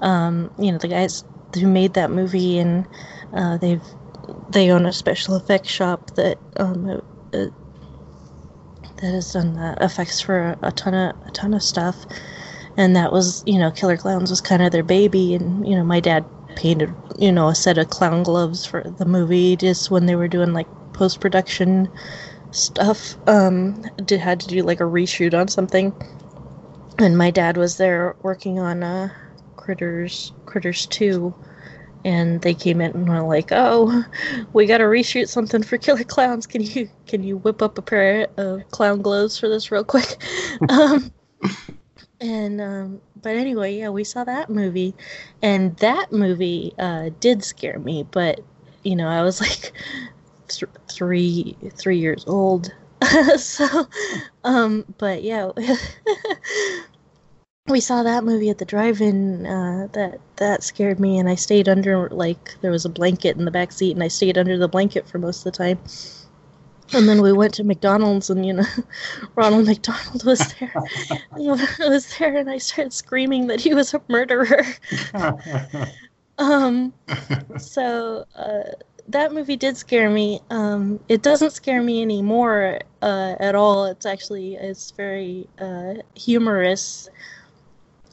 Um, 0.00 0.52
you 0.58 0.72
know, 0.72 0.78
the 0.78 0.88
guys 0.88 1.24
who 1.54 1.68
made 1.68 1.94
that 1.94 2.10
movie, 2.10 2.58
and 2.58 2.86
uh, 3.32 3.56
they've 3.56 3.82
they 4.50 4.70
own 4.70 4.86
a 4.86 4.92
special 4.92 5.36
effects 5.36 5.68
shop 5.68 6.14
that 6.16 6.38
um, 6.56 6.90
uh, 7.32 7.46
that 8.96 9.12
has 9.12 9.32
done 9.32 9.54
the 9.54 9.76
effects 9.80 10.20
for 10.20 10.40
a, 10.40 10.58
a, 10.62 10.72
ton 10.72 10.94
of 10.94 11.16
a 11.26 11.30
ton 11.30 11.54
of 11.54 11.62
stuff. 11.62 12.04
And 12.76 12.94
that 12.94 13.12
was, 13.12 13.42
you 13.46 13.58
know, 13.58 13.70
Killer 13.70 13.96
Clowns 13.96 14.30
was 14.30 14.40
kind 14.40 14.62
of 14.62 14.72
their 14.72 14.82
baby, 14.82 15.34
and 15.34 15.66
you 15.66 15.74
know, 15.74 15.84
my 15.84 16.00
dad 16.00 16.24
painted, 16.56 16.94
you 17.18 17.32
know, 17.32 17.48
a 17.48 17.54
set 17.54 17.78
of 17.78 17.90
clown 17.90 18.22
gloves 18.22 18.66
for 18.66 18.82
the 18.82 19.04
movie 19.06 19.56
just 19.56 19.90
when 19.90 20.06
they 20.06 20.16
were 20.16 20.28
doing 20.28 20.52
like 20.52 20.66
post 20.92 21.20
production 21.20 21.90
stuff. 22.50 23.16
Um, 23.26 23.82
did 24.04 24.20
had 24.20 24.40
to 24.40 24.46
do 24.46 24.62
like 24.62 24.80
a 24.80 24.84
reshoot 24.84 25.38
on 25.38 25.48
something, 25.48 25.92
and 26.98 27.16
my 27.16 27.30
dad 27.30 27.56
was 27.56 27.78
there 27.78 28.14
working 28.22 28.58
on 28.58 28.82
uh, 28.82 29.08
Critters 29.56 30.32
Critters 30.44 30.86
Two 30.86 31.34
and 32.06 32.40
they 32.42 32.54
came 32.54 32.80
in 32.80 32.92
and 32.92 33.08
were 33.08 33.22
like, 33.22 33.48
"Oh, 33.50 34.04
we 34.52 34.66
got 34.66 34.78
to 34.78 34.84
reshoot 34.84 35.28
something 35.28 35.64
for 35.64 35.76
Killer 35.76 36.04
Clowns. 36.04 36.46
Can 36.46 36.62
you 36.62 36.88
can 37.08 37.24
you 37.24 37.38
whip 37.38 37.60
up 37.60 37.78
a 37.78 37.82
pair 37.82 38.28
of 38.36 38.62
clown 38.70 39.02
gloves 39.02 39.36
for 39.36 39.48
this 39.48 39.72
real 39.72 39.82
quick?" 39.84 40.16
um, 40.68 41.10
and 42.20 42.60
um, 42.60 43.00
but 43.20 43.36
anyway, 43.36 43.78
yeah, 43.78 43.90
we 43.90 44.04
saw 44.04 44.24
that 44.24 44.50
movie, 44.50 44.94
and 45.42 45.76
that 45.78 46.12
movie 46.12 46.72
uh, 46.78 47.10
did 47.20 47.44
scare 47.44 47.78
me. 47.78 48.06
But 48.10 48.40
you 48.82 48.96
know, 48.96 49.08
I 49.08 49.22
was 49.22 49.40
like 49.40 49.72
th- 50.48 50.70
three 50.88 51.56
three 51.76 51.98
years 51.98 52.24
old. 52.26 52.72
so, 53.36 53.86
um, 54.44 54.84
but 54.98 55.22
yeah, 55.22 55.50
we 57.68 57.80
saw 57.80 58.02
that 58.02 58.24
movie 58.24 58.50
at 58.50 58.58
the 58.58 58.64
drive-in. 58.64 59.46
Uh, 59.46 59.88
that 59.92 60.20
that 60.36 60.62
scared 60.62 61.00
me, 61.00 61.18
and 61.18 61.28
I 61.28 61.34
stayed 61.34 61.68
under 61.68 62.08
like 62.08 62.56
there 62.62 62.70
was 62.70 62.84
a 62.84 62.88
blanket 62.90 63.36
in 63.36 63.44
the 63.44 63.50
back 63.50 63.72
seat, 63.72 63.92
and 63.92 64.02
I 64.02 64.08
stayed 64.08 64.38
under 64.38 64.56
the 64.56 64.68
blanket 64.68 65.08
for 65.08 65.18
most 65.18 65.44
of 65.46 65.52
the 65.52 65.58
time. 65.58 65.78
And 66.92 67.08
then 67.08 67.20
we 67.20 67.32
went 67.32 67.54
to 67.54 67.64
McDonald's, 67.64 68.30
and 68.30 68.46
you 68.46 68.54
know, 68.54 68.66
Ronald 69.34 69.66
McDonald 69.66 70.24
was 70.24 70.40
there. 70.58 70.72
was 71.32 72.16
there, 72.18 72.36
and 72.36 72.50
I 72.50 72.58
started 72.58 72.92
screaming 72.92 73.48
that 73.48 73.60
he 73.60 73.74
was 73.74 73.92
a 73.94 74.02
murderer. 74.08 74.64
um, 76.38 76.92
so 77.58 78.24
uh, 78.36 78.62
that 79.08 79.32
movie 79.32 79.56
did 79.56 79.76
scare 79.76 80.10
me. 80.10 80.40
Um, 80.50 81.00
it 81.08 81.22
doesn't 81.22 81.52
scare 81.52 81.82
me 81.82 82.02
anymore 82.02 82.80
uh, 83.02 83.34
at 83.40 83.54
all. 83.54 83.86
It's 83.86 84.06
actually 84.06 84.54
it's 84.54 84.90
very 84.92 85.48
uh, 85.58 85.94
humorous 86.14 87.08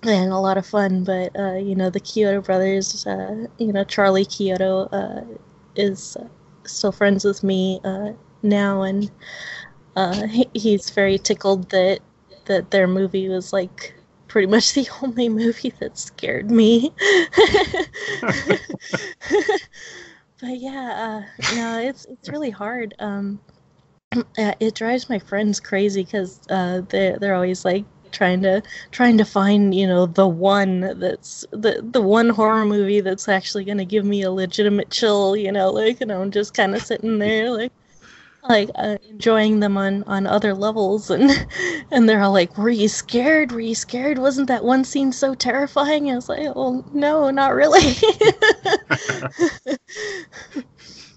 and 0.04 0.32
a 0.32 0.38
lot 0.38 0.58
of 0.58 0.66
fun. 0.66 1.04
But 1.04 1.38
uh, 1.38 1.56
you 1.56 1.76
know, 1.76 1.90
the 1.90 2.00
Chiodo 2.02 2.44
brothers, 2.44 3.06
uh, 3.06 3.48
you 3.58 3.74
know, 3.74 3.84
Charlie 3.84 4.26
Chiodo 4.26 4.90
uh, 4.92 5.38
is 5.76 6.18
still 6.66 6.92
friends 6.92 7.26
with 7.26 7.44
me 7.44 7.80
uh, 7.84 8.12
now, 8.44 8.84
and 8.84 9.10
uh, 9.96 10.28
he's 10.54 10.90
very 10.90 11.18
tickled 11.18 11.70
that 11.70 12.00
that 12.46 12.72
their 12.72 12.88
movie 12.88 13.30
was 13.30 13.54
like 13.54 13.96
pretty 14.28 14.48
much 14.48 14.74
the 14.74 14.88
only 15.04 15.30
movie 15.30 15.74
that 15.80 15.98
scared 15.98 16.52
me. 16.52 16.92
but 20.42 20.58
yeah, 20.58 21.24
uh, 21.24 21.56
no, 21.56 21.80
it's 21.80 22.06
it's 22.06 22.30
really 22.30 22.50
hard. 22.50 22.94
Um, 23.00 23.40
it 24.38 24.76
drives 24.76 25.10
my 25.10 25.20
friends 25.20 25.60
crazy 25.60 26.04
because 26.04 26.40
uh, 26.50 26.82
they 26.90 27.16
they're 27.20 27.36
always 27.36 27.66
like, 27.66 27.86
trying 28.14 28.42
to 28.44 28.62
trying 28.92 29.18
to 29.18 29.26
find 29.26 29.74
you 29.74 29.88
know 29.88 30.06
the 30.06 30.28
one 30.28 30.82
that's 31.00 31.46
the 31.52 31.84
the 31.92 32.02
one 32.02 32.30
horror 32.30 32.64
movie 32.64 33.02
that's 33.02 33.28
actually 33.28 33.66
going 33.66 33.78
to 33.78 33.86
give 33.86 34.06
me 34.06 34.22
a 34.22 34.32
legitimate 34.32 34.90
chill 34.92 35.36
you 35.36 35.52
know 35.52 35.72
like 35.72 36.00
know 36.02 36.22
i'm 36.22 36.32
just 36.32 36.54
kind 36.54 36.76
of 36.76 36.82
sitting 36.82 37.18
there 37.18 37.50
like 37.52 37.72
like 38.50 38.70
uh, 38.76 38.98
enjoying 39.10 39.60
them 39.60 39.78
on 39.78 40.04
on 40.04 40.28
other 40.28 40.54
levels 40.54 41.10
and 41.10 41.32
and 41.92 42.08
they're 42.08 42.22
all 42.22 42.34
like 42.34 42.58
were 42.58 42.70
you 42.70 42.88
scared 42.88 43.52
were 43.52 43.60
you 43.60 43.76
scared 43.76 44.18
wasn't 44.18 44.48
that 44.48 44.64
one 44.64 44.84
scene 44.84 45.12
so 45.12 45.34
terrifying 45.34 46.10
i 46.12 46.16
was 46.16 46.30
like 46.30 46.54
well 46.56 46.86
no 46.94 47.30
not 47.30 47.54
really 47.54 47.82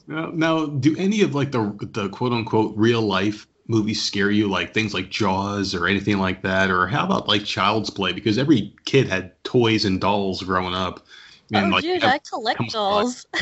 now, 0.06 0.30
now 0.32 0.66
do 0.66 0.94
any 0.96 1.22
of 1.22 1.34
like 1.34 1.50
the 1.52 1.76
the 1.92 2.08
quote 2.10 2.32
unquote 2.32 2.72
real 2.76 3.02
life 3.02 3.46
movies 3.68 4.02
scare 4.02 4.30
you, 4.30 4.48
like 4.48 4.72
things 4.72 4.94
like 4.94 5.10
Jaws 5.10 5.74
or 5.74 5.86
anything 5.86 6.18
like 6.18 6.42
that? 6.42 6.70
Or 6.70 6.86
how 6.86 7.04
about 7.04 7.28
like 7.28 7.44
Child's 7.44 7.90
Play? 7.90 8.12
Because 8.12 8.38
every 8.38 8.74
kid 8.84 9.08
had 9.08 9.32
toys 9.44 9.84
and 9.84 10.00
dolls 10.00 10.42
growing 10.42 10.74
up. 10.74 11.06
And, 11.52 11.66
oh, 11.66 11.76
like, 11.76 11.82
dude, 11.82 12.02
I 12.02 12.18
collect 12.18 12.72
dolls. 12.72 13.26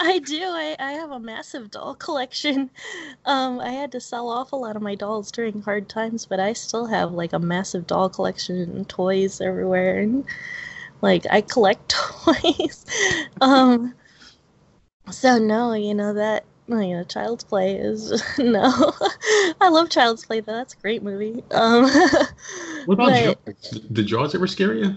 I 0.00 0.18
do. 0.18 0.40
I, 0.42 0.76
I 0.78 0.92
have 0.92 1.10
a 1.10 1.20
massive 1.20 1.70
doll 1.70 1.94
collection. 1.94 2.70
Um, 3.26 3.58
I 3.58 3.70
had 3.70 3.90
to 3.92 4.00
sell 4.00 4.28
off 4.28 4.52
a 4.52 4.56
lot 4.56 4.76
of 4.76 4.82
my 4.82 4.94
dolls 4.94 5.32
during 5.32 5.62
hard 5.62 5.88
times, 5.88 6.26
but 6.26 6.40
I 6.40 6.52
still 6.52 6.84
have 6.84 7.12
like 7.12 7.32
a 7.32 7.38
massive 7.38 7.86
doll 7.86 8.10
collection 8.10 8.56
and 8.56 8.86
toys 8.86 9.40
everywhere. 9.40 10.00
And 10.00 10.26
like, 11.00 11.24
I 11.30 11.40
collect 11.40 11.88
toys. 12.24 12.84
um, 13.40 13.94
so 15.10 15.38
no, 15.38 15.72
you 15.72 15.94
know 15.94 16.12
that 16.12 16.44
you 16.68 16.76
know, 16.76 17.04
Child's 17.04 17.44
Play 17.44 17.76
is 17.76 18.22
no. 18.38 18.92
I 19.60 19.68
love 19.70 19.88
Child's 19.88 20.26
Play 20.26 20.40
though. 20.40 20.52
That's 20.52 20.74
a 20.74 20.78
great 20.78 21.02
movie. 21.02 21.42
Um, 21.50 21.84
what 22.84 22.94
about 22.94 23.36
but, 23.44 23.62
Jaws? 23.62 23.80
Did 23.80 24.06
Jaws 24.06 24.34
ever 24.34 24.46
scare 24.46 24.74
you? 24.74 24.96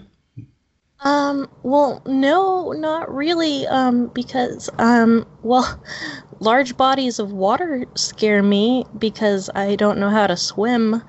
Um. 1.00 1.48
Well, 1.62 2.02
no, 2.06 2.72
not 2.72 3.12
really. 3.14 3.66
Um, 3.66 4.08
because 4.08 4.68
um, 4.78 5.26
well, 5.42 5.80
large 6.40 6.76
bodies 6.76 7.18
of 7.18 7.32
water 7.32 7.84
scare 7.94 8.42
me 8.42 8.84
because 8.98 9.50
I 9.54 9.76
don't 9.76 9.98
know 9.98 10.10
how 10.10 10.26
to 10.26 10.36
swim. 10.36 11.02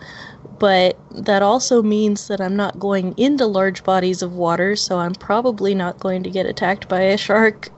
But 0.59 0.99
that 1.11 1.41
also 1.41 1.81
means 1.81 2.27
that 2.27 2.41
I'm 2.41 2.55
not 2.57 2.79
going 2.79 3.13
into 3.17 3.45
large 3.45 3.83
bodies 3.83 4.21
of 4.21 4.33
water, 4.33 4.75
so 4.75 4.97
I'm 4.99 5.15
probably 5.15 5.73
not 5.73 5.99
going 5.99 6.21
to 6.23 6.29
get 6.29 6.45
attacked 6.45 6.89
by 6.89 7.01
a 7.01 7.17
shark 7.17 7.69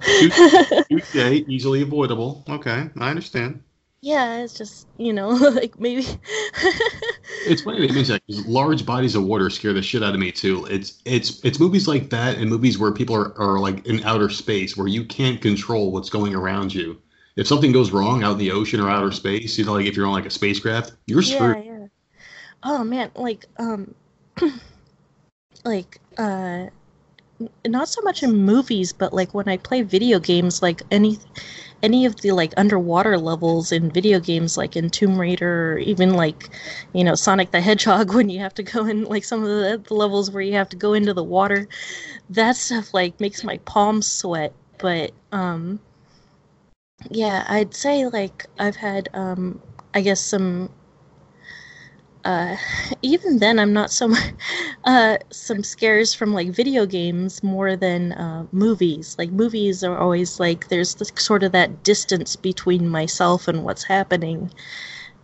Touche, 0.00 1.14
easily 1.48 1.82
avoidable. 1.82 2.44
Okay, 2.48 2.90
I 2.96 3.10
understand. 3.10 3.62
Yeah, 4.06 4.36
it's 4.36 4.54
just 4.54 4.86
you 4.98 5.12
know, 5.12 5.30
like 5.30 5.80
maybe. 5.80 6.06
it's 7.44 7.62
funny 7.62 7.80
that 7.80 7.88
you 7.88 7.92
mention 7.92 8.20
that 8.28 8.46
large 8.46 8.86
bodies 8.86 9.16
of 9.16 9.24
water 9.24 9.50
scare 9.50 9.72
the 9.72 9.82
shit 9.82 10.00
out 10.00 10.14
of 10.14 10.20
me 10.20 10.30
too. 10.30 10.64
It's 10.70 11.02
it's 11.04 11.44
it's 11.44 11.58
movies 11.58 11.88
like 11.88 12.10
that 12.10 12.38
and 12.38 12.48
movies 12.48 12.78
where 12.78 12.92
people 12.92 13.16
are, 13.16 13.36
are 13.36 13.58
like 13.58 13.84
in 13.84 14.04
outer 14.04 14.28
space 14.28 14.76
where 14.76 14.86
you 14.86 15.04
can't 15.04 15.42
control 15.42 15.90
what's 15.90 16.08
going 16.08 16.36
around 16.36 16.72
you. 16.72 17.02
if 17.34 17.48
something 17.48 17.72
goes 17.72 17.90
wrong 17.90 18.22
out 18.22 18.34
in 18.34 18.38
the 18.38 18.52
ocean 18.52 18.78
or 18.78 18.88
outer 18.88 19.10
space, 19.10 19.58
you 19.58 19.64
know, 19.64 19.72
like 19.72 19.86
if 19.86 19.96
you're 19.96 20.06
on 20.06 20.12
like 20.12 20.24
a 20.24 20.30
spacecraft, 20.30 20.92
you're 21.08 21.20
screwed. 21.20 21.64
Yeah, 21.64 21.72
yeah. 21.72 21.86
Oh 22.62 22.84
man, 22.84 23.10
like 23.16 23.46
um 23.58 23.92
like 25.64 26.00
uh 26.16 26.66
not 27.66 27.88
so 27.88 28.02
much 28.02 28.22
in 28.22 28.32
movies, 28.32 28.92
but 28.92 29.12
like 29.12 29.34
when 29.34 29.48
I 29.48 29.56
play 29.56 29.82
video 29.82 30.20
games, 30.20 30.62
like 30.62 30.82
any 30.92 31.18
any 31.82 32.06
of 32.06 32.16
the 32.16 32.32
like 32.32 32.52
underwater 32.56 33.18
levels 33.18 33.72
in 33.72 33.90
video 33.90 34.18
games 34.18 34.56
like 34.56 34.76
in 34.76 34.90
Tomb 34.90 35.20
Raider 35.20 35.74
or 35.74 35.78
even 35.78 36.14
like 36.14 36.48
you 36.92 37.04
know 37.04 37.14
Sonic 37.14 37.50
the 37.50 37.60
Hedgehog 37.60 38.14
when 38.14 38.28
you 38.28 38.40
have 38.40 38.54
to 38.54 38.62
go 38.62 38.86
in 38.86 39.04
like 39.04 39.24
some 39.24 39.42
of 39.42 39.48
the, 39.48 39.94
levels 39.94 40.30
where 40.30 40.42
you 40.42 40.54
have 40.54 40.68
to 40.70 40.76
go 40.76 40.94
into 40.94 41.14
the 41.14 41.24
water 41.24 41.68
that 42.30 42.56
stuff 42.56 42.92
like 42.94 43.20
makes 43.20 43.44
my 43.44 43.58
palms 43.58 44.06
sweat. 44.06 44.52
But 44.78 45.12
um 45.32 45.80
yeah 47.10 47.44
I'd 47.48 47.74
say 47.74 48.06
like 48.06 48.46
I've 48.58 48.76
had 48.76 49.08
um 49.12 49.60
I 49.94 50.00
guess 50.00 50.20
some 50.20 50.70
uh, 52.26 52.56
even 53.02 53.38
then, 53.38 53.60
I'm 53.60 53.72
not 53.72 53.92
so 53.92 54.08
much 54.08 54.32
uh, 54.84 55.18
some 55.30 55.62
scares 55.62 56.12
from 56.12 56.34
like 56.34 56.50
video 56.50 56.84
games 56.84 57.40
more 57.44 57.76
than 57.76 58.12
uh, 58.12 58.46
movies. 58.50 59.14
Like 59.16 59.30
movies 59.30 59.84
are 59.84 59.96
always 59.96 60.40
like 60.40 60.68
there's 60.68 60.96
this, 60.96 61.12
sort 61.16 61.44
of 61.44 61.52
that 61.52 61.84
distance 61.84 62.34
between 62.34 62.88
myself 62.88 63.46
and 63.46 63.62
what's 63.62 63.84
happening 63.84 64.50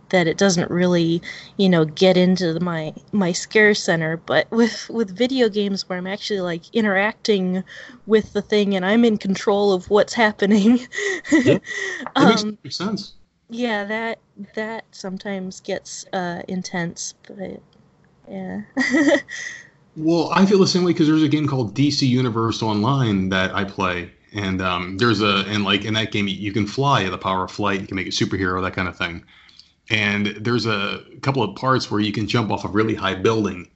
that 0.09 0.27
it 0.27 0.37
doesn't 0.37 0.71
really, 0.71 1.21
you 1.57 1.67
know, 1.67 1.83
get 1.83 2.15
into 2.15 2.53
the, 2.53 2.61
my 2.61 2.93
my 3.11 3.33
scare 3.33 3.73
center. 3.73 4.15
But 4.15 4.49
with 4.49 4.89
with 4.89 5.17
video 5.17 5.49
games 5.49 5.89
where 5.89 5.97
I'm 5.97 6.07
actually 6.07 6.39
like 6.39 6.63
interacting 6.71 7.65
with 8.05 8.31
the 8.31 8.41
thing 8.41 8.75
and 8.75 8.85
I'm 8.85 9.03
in 9.03 9.17
control 9.17 9.73
of 9.73 9.89
what's 9.89 10.13
happening. 10.13 10.79
That 11.31 11.61
um, 12.15 12.57
makes 12.63 12.77
sense. 12.77 13.15
Yeah, 13.49 13.83
that 13.85 14.19
that 14.55 14.85
sometimes 14.91 15.59
gets 15.61 16.05
uh, 16.13 16.41
intense, 16.47 17.13
but 17.27 17.61
yeah. 18.29 18.61
Well, 19.95 20.31
I 20.33 20.45
feel 20.45 20.57
the 20.59 20.67
same 20.67 20.83
way 20.83 20.91
because 20.93 21.07
there's 21.07 21.21
a 21.23 21.27
game 21.27 21.47
called 21.47 21.75
DC 21.75 22.07
Universe 22.07 22.63
Online 22.63 23.29
that 23.29 23.53
I 23.53 23.63
play, 23.63 24.11
and 24.33 24.61
um, 24.61 24.97
there's 24.97 25.21
a 25.21 25.45
and 25.47 25.63
like 25.63 25.85
in 25.85 25.93
that 25.93 26.11
game 26.11 26.27
you 26.27 26.51
can 26.51 26.65
fly 26.65 27.07
the 27.09 27.17
power 27.17 27.43
of 27.43 27.51
flight, 27.51 27.81
you 27.81 27.87
can 27.87 27.95
make 27.95 28.07
a 28.07 28.09
superhero, 28.11 28.61
that 28.63 28.73
kind 28.73 28.87
of 28.87 28.97
thing. 28.97 29.23
And 29.91 30.27
there's 30.27 30.65
a 30.67 31.03
couple 31.21 31.43
of 31.43 31.55
parts 31.55 31.91
where 31.91 32.01
you 32.01 32.13
can 32.13 32.27
jump 32.27 32.51
off 32.51 32.65
a 32.65 32.69
really 32.69 32.95
high 32.95 33.15
building, 33.15 33.69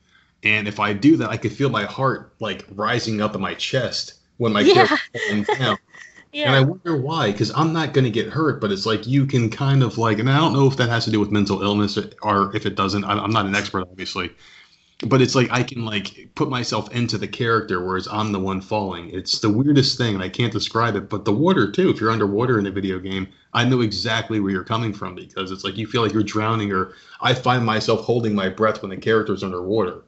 and 0.43 0.67
if 0.67 0.79
I 0.79 0.93
do 0.93 1.17
that, 1.17 1.29
I 1.31 1.37
could 1.37 1.53
feel 1.53 1.69
my 1.69 1.85
heart 1.85 2.35
like 2.41 2.65
rising 2.71 3.21
up 3.21 3.35
in 3.35 3.41
my 3.41 3.55
chest 3.55 4.15
when 4.37 4.53
my 4.53 4.63
Yeah. 4.63 4.87
character's 4.87 4.99
falling 5.13 5.47
down. 5.59 5.77
Yeah. 6.31 6.47
And 6.47 6.55
I 6.55 6.61
wonder 6.61 6.97
why, 6.97 7.31
because 7.31 7.51
I'm 7.55 7.73
not 7.73 7.93
going 7.93 8.05
to 8.05 8.11
get 8.11 8.27
hurt, 8.27 8.59
but 8.61 8.71
it's 8.71 8.85
like 8.85 9.07
you 9.07 9.25
can 9.25 9.49
kind 9.49 9.81
of 9.81 9.97
like, 9.97 10.19
and 10.19 10.29
I 10.29 10.37
don't 10.37 10.53
know 10.53 10.67
if 10.67 10.77
that 10.77 10.89
has 10.89 11.05
to 11.05 11.11
do 11.11 11.19
with 11.19 11.31
mental 11.31 11.61
illness 11.61 11.97
or, 11.97 12.09
or 12.21 12.55
if 12.55 12.65
it 12.65 12.75
doesn't. 12.75 13.03
I'm, 13.05 13.19
I'm 13.19 13.31
not 13.31 13.45
an 13.45 13.55
expert, 13.55 13.81
obviously, 13.81 14.31
but 15.05 15.21
it's 15.21 15.35
like 15.35 15.49
I 15.51 15.63
can 15.63 15.85
like 15.85 16.29
put 16.35 16.49
myself 16.49 16.91
into 16.93 17.17
the 17.17 17.27
character, 17.27 17.83
whereas 17.83 18.07
I'm 18.11 18.31
the 18.31 18.39
one 18.39 18.61
falling. 18.61 19.09
It's 19.11 19.39
the 19.39 19.49
weirdest 19.49 19.97
thing, 19.97 20.15
and 20.15 20.23
I 20.23 20.29
can't 20.29 20.51
describe 20.51 20.95
it. 20.95 21.09
But 21.09 21.25
the 21.25 21.33
water 21.33 21.71
too. 21.71 21.89
If 21.89 21.99
you're 21.99 22.11
underwater 22.11 22.59
in 22.59 22.67
a 22.67 22.71
video 22.71 22.99
game, 22.99 23.27
I 23.53 23.63
know 23.63 23.81
exactly 23.81 24.39
where 24.39 24.51
you're 24.51 24.63
coming 24.63 24.93
from 24.93 25.15
because 25.15 25.51
it's 25.51 25.63
like 25.63 25.77
you 25.77 25.87
feel 25.87 26.01
like 26.01 26.13
you're 26.13 26.23
drowning, 26.23 26.71
or 26.71 26.93
I 27.21 27.33
find 27.33 27.65
myself 27.65 28.01
holding 28.01 28.35
my 28.35 28.49
breath 28.49 28.81
when 28.81 28.89
the 28.89 28.97
character's 28.97 29.43
underwater. 29.43 30.01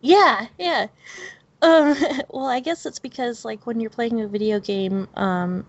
Yeah, 0.00 0.46
yeah. 0.58 0.86
Um, 1.62 1.96
well, 2.30 2.46
I 2.46 2.60
guess 2.60 2.86
it's 2.86 2.98
because 2.98 3.44
like 3.44 3.66
when 3.66 3.80
you're 3.80 3.90
playing 3.90 4.20
a 4.20 4.28
video 4.28 4.60
game, 4.60 5.08
um, 5.14 5.66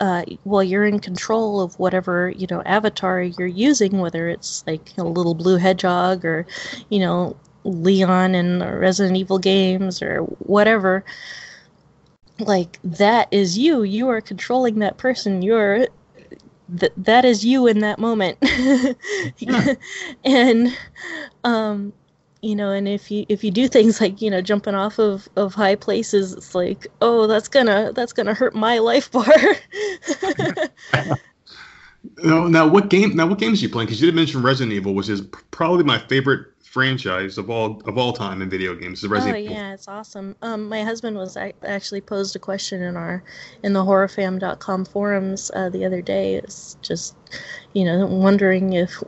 uh, 0.00 0.24
well, 0.44 0.62
you're 0.62 0.84
in 0.84 0.98
control 1.00 1.60
of 1.62 1.78
whatever 1.78 2.30
you 2.36 2.46
know 2.50 2.62
avatar 2.64 3.22
you're 3.22 3.46
using, 3.46 3.98
whether 3.98 4.28
it's 4.28 4.62
like 4.66 4.92
a 4.98 5.04
little 5.04 5.34
blue 5.34 5.56
hedgehog 5.56 6.24
or, 6.24 6.46
you 6.90 6.98
know, 6.98 7.36
Leon 7.64 8.34
in 8.34 8.58
the 8.58 8.76
Resident 8.76 9.16
Evil 9.16 9.38
games 9.38 10.02
or 10.02 10.18
whatever. 10.20 11.04
Like 12.38 12.78
that 12.84 13.28
is 13.30 13.56
you. 13.56 13.82
You 13.82 14.08
are 14.10 14.20
controlling 14.20 14.78
that 14.80 14.98
person. 14.98 15.40
You're 15.42 15.88
th- 16.78 16.92
that 16.96 17.24
is 17.24 17.44
you 17.44 17.66
in 17.66 17.80
that 17.80 17.98
moment. 17.98 18.38
and 20.24 20.76
um 21.44 21.92
you 22.46 22.54
know 22.54 22.70
and 22.70 22.86
if 22.86 23.10
you 23.10 23.26
if 23.28 23.42
you 23.42 23.50
do 23.50 23.68
things 23.68 24.00
like 24.00 24.22
you 24.22 24.30
know 24.30 24.40
jumping 24.40 24.74
off 24.74 24.98
of 24.98 25.28
of 25.36 25.54
high 25.54 25.74
places 25.74 26.32
it's 26.32 26.54
like 26.54 26.86
oh 27.00 27.26
that's 27.26 27.48
gonna 27.48 27.92
that's 27.94 28.12
gonna 28.12 28.34
hurt 28.34 28.54
my 28.54 28.78
life 28.78 29.10
bar 29.10 29.26
Now, 32.22 32.46
now 32.46 32.66
what 32.66 32.88
game? 32.88 33.16
Now, 33.16 33.26
what 33.26 33.38
games 33.40 33.60
are 33.60 33.66
you 33.66 33.68
playing? 33.68 33.86
Because 33.86 34.00
you 34.00 34.06
did 34.06 34.14
mention 34.14 34.40
Resident 34.40 34.72
Evil, 34.72 34.94
which 34.94 35.08
is 35.08 35.22
probably 35.50 35.82
my 35.82 35.98
favorite 35.98 36.46
franchise 36.76 37.38
of 37.38 37.48
all 37.48 37.80
of 37.86 37.96
all 37.96 38.12
time 38.12 38.42
in 38.42 38.50
video 38.50 38.74
games. 38.74 39.00
The 39.00 39.08
oh 39.08 39.34
Evil. 39.34 39.40
yeah 39.40 39.72
it's 39.72 39.88
awesome 39.88 40.36
um 40.42 40.68
my 40.68 40.82
husband 40.82 41.16
was 41.16 41.34
ac- 41.34 41.54
actually 41.64 42.02
posed 42.02 42.36
a 42.36 42.38
question 42.38 42.82
in 42.82 42.98
our 42.98 43.24
in 43.62 43.72
the 43.72 43.82
horrorfam.com 43.82 44.84
forums 44.84 45.50
uh, 45.54 45.70
the 45.70 45.86
other 45.86 46.02
day 46.02 46.34
it's 46.34 46.76
just 46.82 47.16
you 47.72 47.82
know 47.86 48.04
wondering 48.04 48.74
if 48.74 49.02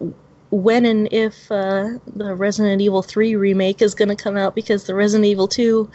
when 0.50 0.86
and 0.86 1.08
if 1.12 1.50
uh, 1.50 1.88
the 2.16 2.34
Resident 2.34 2.80
Evil 2.80 3.02
3 3.02 3.36
remake 3.36 3.82
is 3.82 3.94
going 3.94 4.08
to 4.08 4.16
come 4.16 4.36
out 4.36 4.54
because 4.54 4.84
the 4.84 4.94
Resident 4.94 5.26
Evil 5.26 5.48
2 5.48 5.90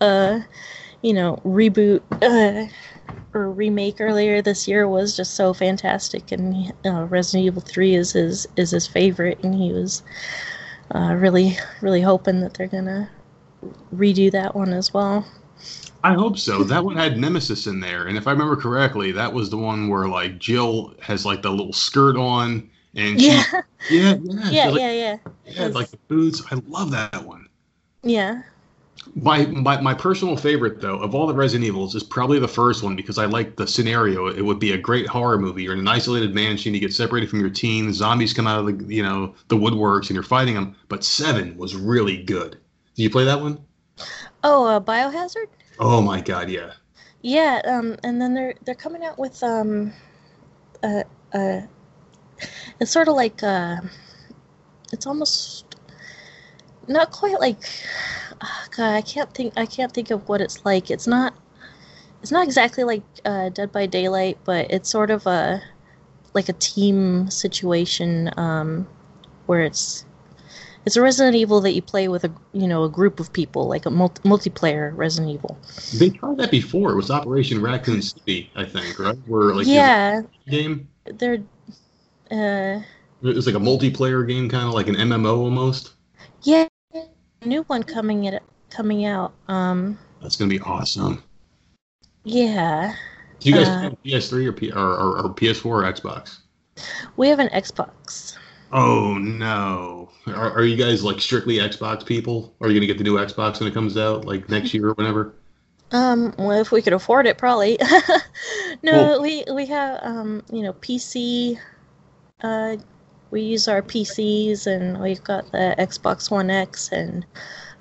uh, 0.00 0.40
you 1.02 1.12
know 1.12 1.40
reboot 1.44 2.00
uh, 2.22 2.70
or 3.34 3.50
remake 3.50 4.00
earlier 4.00 4.42
this 4.42 4.66
year 4.66 4.88
was 4.88 5.16
just 5.16 5.34
so 5.34 5.52
fantastic 5.52 6.32
and 6.32 6.72
uh, 6.86 7.04
Resident 7.04 7.46
Evil 7.46 7.62
3 7.62 7.94
is 7.94 8.12
his 8.12 8.46
is 8.56 8.70
his 8.70 8.86
favorite 8.86 9.42
and 9.42 9.54
he 9.54 9.72
was 9.72 10.02
uh, 10.94 11.14
really 11.14 11.56
really 11.80 12.00
hoping 12.00 12.40
that 12.40 12.54
they're 12.54 12.66
gonna 12.66 13.10
redo 13.94 14.30
that 14.30 14.54
one 14.54 14.72
as 14.72 14.92
well 14.94 15.26
I 16.02 16.14
hope 16.14 16.38
so. 16.38 16.64
That 16.64 16.82
one 16.82 16.96
had 16.96 17.18
Nemesis 17.18 17.66
in 17.66 17.80
there, 17.80 18.06
and 18.06 18.16
if 18.16 18.26
I 18.26 18.30
remember 18.30 18.56
correctly, 18.56 19.12
that 19.12 19.34
was 19.34 19.50
the 19.50 19.58
one 19.58 19.88
where 19.88 20.08
like 20.08 20.38
Jill 20.38 20.94
has 21.02 21.26
like 21.26 21.42
the 21.42 21.50
little 21.50 21.74
skirt 21.74 22.16
on, 22.16 22.70
and 22.94 23.20
she, 23.20 23.28
yeah 23.28 23.44
yeah, 23.88 24.14
yeah, 24.50 24.50
yeah 24.50 24.68
like, 24.68 24.80
yeah 24.80 24.92
yeah 24.92 25.16
yeah, 25.46 25.66
like 25.68 25.90
the 25.90 25.98
boots. 26.08 26.42
I 26.50 26.56
love 26.66 26.90
that 26.92 27.24
one. 27.24 27.48
yeah 28.02 28.42
My, 29.14 29.46
my 29.46 29.80
my 29.80 29.94
personal 29.94 30.36
favorite 30.36 30.80
though 30.80 30.98
of 30.98 31.14
all 31.14 31.26
the 31.26 31.34
Resident 31.34 31.64
Evils 31.66 31.94
is 31.94 32.02
probably 32.02 32.38
the 32.38 32.48
first 32.48 32.82
one 32.82 32.96
because 32.96 33.18
I 33.18 33.24
like 33.26 33.56
the 33.56 33.66
scenario. 33.66 34.26
It 34.28 34.42
would 34.42 34.58
be 34.58 34.72
a 34.72 34.78
great 34.78 35.06
horror 35.06 35.38
movie. 35.38 35.62
You're 35.64 35.72
in 35.74 35.78
an 35.80 35.88
isolated 35.88 36.34
mansion. 36.34 36.74
You 36.74 36.80
get 36.80 36.92
separated 36.92 37.30
from 37.30 37.40
your 37.40 37.50
teen. 37.50 37.92
Zombies 37.92 38.32
come 38.34 38.46
out 38.46 38.60
of 38.60 38.66
the 38.78 38.94
you 38.94 39.02
know 39.02 39.34
the 39.48 39.56
woodworks 39.56 40.08
and 40.08 40.10
you're 40.10 40.22
fighting 40.22 40.54
them. 40.54 40.76
But 40.88 41.04
seven 41.04 41.56
was 41.56 41.74
really 41.74 42.22
good. 42.22 42.58
Did 42.94 43.02
you 43.04 43.10
play 43.10 43.24
that 43.24 43.40
one? 43.40 43.58
oh 44.44 44.64
uh, 44.66 44.80
biohazard 44.80 45.46
Oh 45.78 46.02
my 46.02 46.20
god, 46.20 46.50
yeah. 46.50 46.72
yeah 47.22 47.60
um 47.66 47.96
and 48.04 48.20
then 48.20 48.34
they're 48.34 48.54
they're 48.64 48.74
coming 48.74 49.04
out 49.04 49.18
with 49.18 49.42
um 49.42 49.92
a, 50.82 51.04
uh 51.34 51.60
it's 52.80 52.90
sort 52.90 53.08
of 53.08 53.14
like 53.14 53.42
uh 53.42 53.76
it's 54.92 55.06
almost 55.06 55.76
not 56.88 57.10
quite 57.10 57.38
like 57.40 57.58
ah, 58.40 58.66
God, 58.76 58.94
I 58.94 59.02
can't 59.02 59.32
think 59.32 59.54
I 59.56 59.66
can't 59.66 59.92
think 59.92 60.10
of 60.10 60.28
what 60.28 60.40
it's 60.40 60.64
like. 60.64 60.90
It's 60.90 61.06
not 61.06 61.34
it's 62.22 62.32
not 62.32 62.44
exactly 62.44 62.84
like 62.84 63.02
uh, 63.24 63.48
Dead 63.48 63.72
by 63.72 63.86
Daylight, 63.86 64.38
but 64.44 64.70
it's 64.70 64.90
sort 64.90 65.10
of 65.10 65.26
a 65.26 65.62
like 66.34 66.48
a 66.48 66.52
team 66.54 67.30
situation 67.30 68.30
um, 68.36 68.86
where 69.46 69.62
it's 69.62 70.04
it's 70.86 70.96
a 70.96 71.02
Resident 71.02 71.36
Evil 71.36 71.60
that 71.60 71.72
you 71.72 71.82
play 71.82 72.08
with 72.08 72.24
a 72.24 72.32
you 72.52 72.66
know 72.66 72.84
a 72.84 72.88
group 72.88 73.20
of 73.20 73.32
people, 73.32 73.68
like 73.68 73.86
a 73.86 73.90
multi- 73.90 74.22
multiplayer 74.22 74.96
Resident 74.96 75.32
Evil. 75.32 75.58
They 75.98 76.10
tried 76.10 76.38
that 76.38 76.50
before. 76.50 76.92
It 76.92 76.96
was 76.96 77.10
Operation 77.10 77.60
Raccoon 77.62 78.02
City, 78.02 78.50
I 78.54 78.64
think, 78.64 78.98
right? 78.98 79.16
Where 79.26 79.54
like 79.54 79.66
yeah, 79.66 80.22
game. 80.48 80.88
they're 81.04 81.42
uh, 82.30 82.80
It 83.22 83.34
was 83.36 83.46
like 83.46 83.54
a 83.56 83.58
multiplayer 83.60 84.26
game, 84.26 84.48
kind 84.48 84.66
of 84.66 84.74
like 84.74 84.88
an 84.88 84.96
MMO 84.96 85.38
almost. 85.38 85.92
yeah, 86.42 86.66
new 87.44 87.62
one 87.64 87.82
coming 87.82 88.24
it 88.24 88.42
coming 88.70 89.04
out. 89.04 89.32
Um, 89.48 89.98
That's 90.22 90.36
gonna 90.36 90.48
be 90.50 90.60
awesome. 90.60 91.22
yeah, 92.24 92.94
Do 93.40 93.48
you 93.50 93.54
guys 93.56 93.68
Uh, 93.68 93.80
have 93.80 94.02
PS3 94.04 94.46
or, 94.46 94.52
P- 94.52 94.72
or, 94.72 94.78
or, 94.78 95.18
or 95.24 95.34
PS4 95.34 95.66
or 95.66 95.82
Xbox? 95.82 96.38
we 97.16 97.28
have 97.28 97.38
an 97.38 97.48
Xbox. 97.48 98.36
Oh 98.72 99.14
no! 99.18 100.10
Are, 100.28 100.52
are 100.52 100.62
you 100.62 100.76
guys 100.76 101.02
like 101.02 101.20
strictly 101.20 101.56
Xbox 101.56 102.06
people? 102.06 102.54
Are 102.60 102.68
you 102.68 102.74
gonna 102.74 102.86
get 102.86 102.98
the 102.98 103.04
new 103.04 103.16
Xbox 103.16 103.58
when 103.58 103.68
it 103.68 103.74
comes 103.74 103.96
out, 103.96 104.24
like 104.26 104.48
next 104.48 104.72
year 104.72 104.88
or 104.90 104.94
whenever? 104.94 105.34
Um, 105.90 106.32
well, 106.38 106.52
if 106.60 106.70
we 106.70 106.80
could 106.80 106.92
afford 106.92 107.26
it, 107.26 107.36
probably. 107.36 107.76
no, 108.84 108.92
Well- 108.92 109.22
we 109.22 109.42
we 109.52 109.66
have 109.66 109.98
um, 110.04 110.44
you 110.52 110.62
know, 110.62 110.72
PC. 110.74 111.58
Uh, 112.42 112.76
we 113.30 113.42
use 113.42 113.68
our 113.68 113.82
PCs, 113.82 114.66
and 114.66 115.00
we've 115.00 115.22
got 115.22 115.50
the 115.52 115.74
Xbox 115.78 116.30
One 116.30 116.50
X, 116.50 116.90
and 116.92 117.24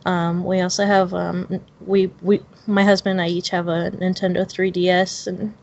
um, 0.05 0.43
we 0.43 0.61
also 0.61 0.85
have 0.85 1.13
um, 1.13 1.61
we 1.85 2.07
we 2.21 2.41
my 2.67 2.83
husband 2.83 3.19
and 3.19 3.21
I 3.21 3.27
each 3.27 3.49
have 3.49 3.67
a 3.67 3.91
Nintendo 3.91 4.45
3DS, 4.45 5.27
and 5.27 5.53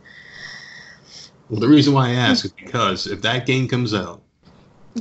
Well, 1.48 1.60
the 1.60 1.68
reason 1.68 1.94
why 1.94 2.09
I 2.09 2.12
ask 2.14 2.44
is 2.44 2.52
because 2.52 3.06
if 3.06 3.23
that 3.23 3.47
game 3.47 3.68
comes 3.68 3.94
out, 3.94 4.23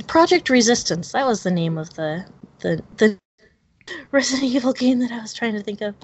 Project 0.06 0.50
Resistance. 0.50 1.12
That 1.12 1.26
was 1.26 1.42
the 1.42 1.50
name 1.50 1.78
of 1.78 1.94
the 1.94 2.26
the 2.60 2.82
the 2.96 3.18
Resident 4.10 4.52
Evil 4.52 4.72
game 4.72 4.98
that 5.00 5.12
I 5.12 5.20
was 5.20 5.32
trying 5.32 5.54
to 5.54 5.62
think 5.62 5.80
of. 5.80 5.94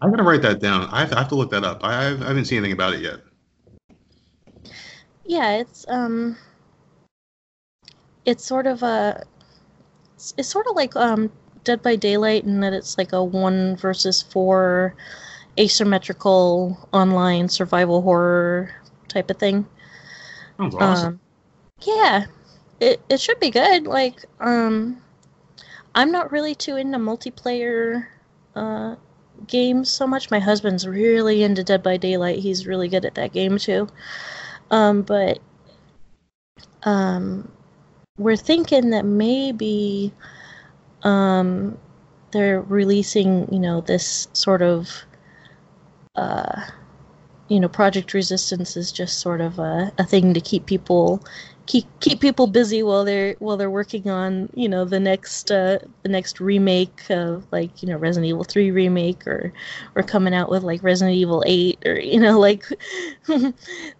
I'm 0.00 0.10
gonna 0.10 0.22
write 0.22 0.42
that 0.42 0.60
down. 0.60 0.88
I 0.90 1.00
have, 1.00 1.12
I 1.12 1.18
have 1.20 1.28
to 1.28 1.34
look 1.34 1.50
that 1.50 1.64
up. 1.64 1.84
I, 1.84 2.08
I've, 2.08 2.22
I 2.22 2.28
haven't 2.28 2.46
seen 2.46 2.58
anything 2.58 2.72
about 2.72 2.94
it 2.94 3.00
yet. 3.00 3.20
Yeah, 5.24 5.58
it's 5.58 5.86
um, 5.88 6.36
it's 8.24 8.44
sort 8.44 8.66
of 8.66 8.82
a, 8.82 9.24
it's, 10.14 10.34
it's 10.36 10.48
sort 10.48 10.66
of 10.66 10.76
like 10.76 10.94
um, 10.96 11.30
Dead 11.64 11.82
by 11.82 11.96
Daylight 11.96 12.44
in 12.44 12.60
that 12.60 12.72
it's 12.72 12.98
like 12.98 13.12
a 13.12 13.22
one 13.22 13.76
versus 13.76 14.22
four, 14.22 14.94
asymmetrical 15.58 16.88
online 16.92 17.48
survival 17.48 18.02
horror 18.02 18.70
type 19.08 19.30
of 19.30 19.38
thing. 19.38 19.66
Sounds 20.56 20.74
awesome. 20.74 21.08
Um, 21.08 21.20
yeah, 21.82 22.26
it 22.80 23.00
it 23.08 23.20
should 23.20 23.40
be 23.40 23.50
good. 23.50 23.86
Like, 23.86 24.24
um, 24.40 25.02
I'm 25.94 26.10
not 26.10 26.32
really 26.32 26.54
too 26.54 26.76
into 26.76 26.98
multiplayer 26.98 28.06
uh, 28.54 28.96
games 29.46 29.90
so 29.90 30.06
much. 30.06 30.30
My 30.30 30.38
husband's 30.38 30.86
really 30.86 31.42
into 31.42 31.64
Dead 31.64 31.82
by 31.82 31.96
Daylight. 31.96 32.38
He's 32.38 32.66
really 32.66 32.88
good 32.88 33.04
at 33.04 33.14
that 33.16 33.32
game 33.32 33.58
too. 33.58 33.88
Um, 34.70 35.02
but 35.02 35.38
um, 36.84 37.50
we're 38.18 38.36
thinking 38.36 38.90
that 38.90 39.04
maybe 39.04 40.12
um, 41.02 41.78
they're 42.32 42.60
releasing, 42.60 43.52
you 43.52 43.58
know, 43.58 43.80
this 43.80 44.28
sort 44.32 44.62
of, 44.62 44.90
uh, 46.14 46.62
you 47.48 47.60
know, 47.60 47.68
Project 47.68 48.14
Resistance 48.14 48.76
is 48.76 48.92
just 48.92 49.20
sort 49.20 49.40
of 49.40 49.58
a, 49.58 49.92
a 49.98 50.04
thing 50.04 50.34
to 50.34 50.40
keep 50.40 50.66
people 50.66 51.22
keep 51.66 51.86
keep 52.00 52.20
people 52.20 52.46
busy 52.46 52.82
while 52.82 53.04
they're 53.04 53.34
while 53.38 53.56
they're 53.56 53.70
working 53.70 54.08
on 54.08 54.48
you 54.54 54.68
know 54.68 54.84
the 54.84 54.98
next 54.98 55.50
uh, 55.50 55.78
the 56.02 56.08
next 56.08 56.40
remake 56.40 57.08
of 57.10 57.46
like 57.52 57.82
you 57.82 57.88
know 57.88 57.96
Resident 57.96 58.28
Evil 58.28 58.44
3 58.44 58.70
remake 58.70 59.26
or 59.26 59.52
or 59.94 60.02
coming 60.02 60.34
out 60.34 60.50
with 60.50 60.62
like 60.62 60.82
Resident 60.82 61.16
Evil 61.16 61.42
8 61.46 61.78
or 61.86 61.98
you 61.98 62.20
know 62.20 62.38
like 62.38 62.64
so, 63.26 63.52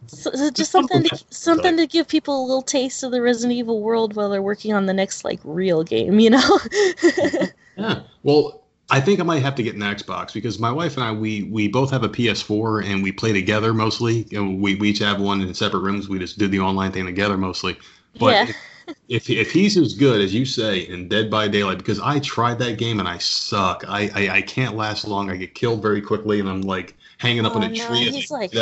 so 0.07 0.51
just 0.51 0.73
something 0.73 1.05
to, 1.05 1.25
something 1.31 1.77
to 1.77 1.87
give 1.87 2.09
people 2.09 2.43
a 2.43 2.47
little 2.47 2.63
taste 2.63 3.03
of 3.03 3.13
the 3.13 3.23
Resident 3.23 3.53
Evil 3.53 3.81
world 3.81 4.17
while 4.17 4.31
they're 4.31 4.43
working 4.43 4.73
on 4.73 4.87
the 4.87 4.95
next 4.95 5.25
like 5.25 5.41
real 5.45 5.83
game 5.85 6.19
you 6.21 6.31
know? 6.31 6.59
Yeah. 7.75 8.03
Well 8.23 8.62
I 8.93 9.01
think 9.01 9.21
I 9.21 9.23
might 9.23 9.43
have 9.43 9.55
to 9.55 9.63
get 9.63 9.75
an 9.75 9.81
Xbox 9.81 10.35
because 10.35 10.59
my 10.59 10.71
wife 10.71 10.97
and 10.97 11.05
I 11.05 11.13
we 11.13 11.45
we 11.45 11.67
both 11.67 11.91
have 11.91 12.05
a 12.05 12.09
PS4 12.11 12.85
and 12.85 13.03
we 13.03 13.11
play 13.11 13.33
together 13.33 13.73
mostly. 13.73 14.27
And 14.33 14.61
we, 14.61 14.75
we 14.75 14.91
each 14.91 14.99
have 14.99 15.19
one 15.21 15.41
in 15.41 15.55
separate 15.55 15.81
rooms. 15.81 16.09
We 16.11 16.19
just 16.19 16.39
do 16.39 16.47
the 16.47 16.61
online 16.61 16.93
thing 16.93 17.07
together 17.07 17.39
mostly. 17.39 17.79
But 18.19 18.35
Yeah. 18.35 18.47
if, 18.49 18.99
if 19.09 19.31
if 19.31 19.51
he's 19.51 19.79
as 19.79 19.95
good 19.95 20.21
as 20.21 20.35
you 20.35 20.45
say 20.45 20.81
in 20.81 21.09
Dead 21.09 21.31
by 21.31 21.49
Daylight, 21.49 21.79
because 21.79 22.01
I 22.01 22.19
tried 22.19 22.59
that 22.59 22.77
game 22.77 23.01
and 23.01 23.09
I 23.09 23.17
suck. 23.19 23.83
I 23.89 24.11
I, 24.15 24.37
I 24.37 24.43
can't 24.43 24.77
last 24.77 25.07
long. 25.09 25.31
I 25.31 25.37
get 25.37 25.55
killed 25.55 25.81
very 25.81 26.03
quickly, 26.03 26.41
and 26.41 26.49
I'm 26.49 26.61
like 26.61 26.95
hanging 27.19 27.47
up 27.47 27.55
Oh, 27.55 27.63
in 27.63 27.63
a 27.65 27.69
no, 27.71 27.87
tree. 27.87 28.11
he's 28.11 28.31
like- 28.31 28.53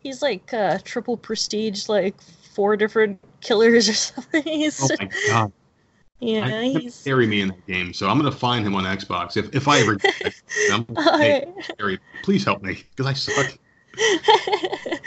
he's 0.00 0.22
like 0.22 0.52
uh, 0.52 0.78
triple 0.84 1.16
prestige 1.16 1.88
like 1.88 2.20
four 2.20 2.76
different 2.76 3.18
killers 3.40 3.88
or 3.88 3.92
something 3.94 4.42
he's 4.42 4.80
Oh 4.82 4.88
my 5.00 5.08
god! 5.28 5.52
Yeah 6.20 6.46
I 6.46 6.64
he's 6.64 7.02
carry 7.02 7.26
me 7.26 7.40
in 7.40 7.48
that 7.48 7.66
game, 7.66 7.92
so 7.92 8.08
I'm 8.08 8.18
gonna 8.18 8.32
find 8.32 8.66
him 8.66 8.74
on 8.74 8.84
Xbox 8.84 9.36
if 9.36 9.54
if 9.54 9.68
I 9.68 9.80
ever. 9.80 9.96
I'm 10.72 10.86
All 10.96 11.04
gonna 11.04 11.18
say, 11.18 11.44
right. 11.46 11.72
Gary, 11.78 11.98
please 12.22 12.44
help 12.44 12.62
me 12.62 12.82
because 12.96 13.06
I 13.06 13.12
suck. 13.14 13.58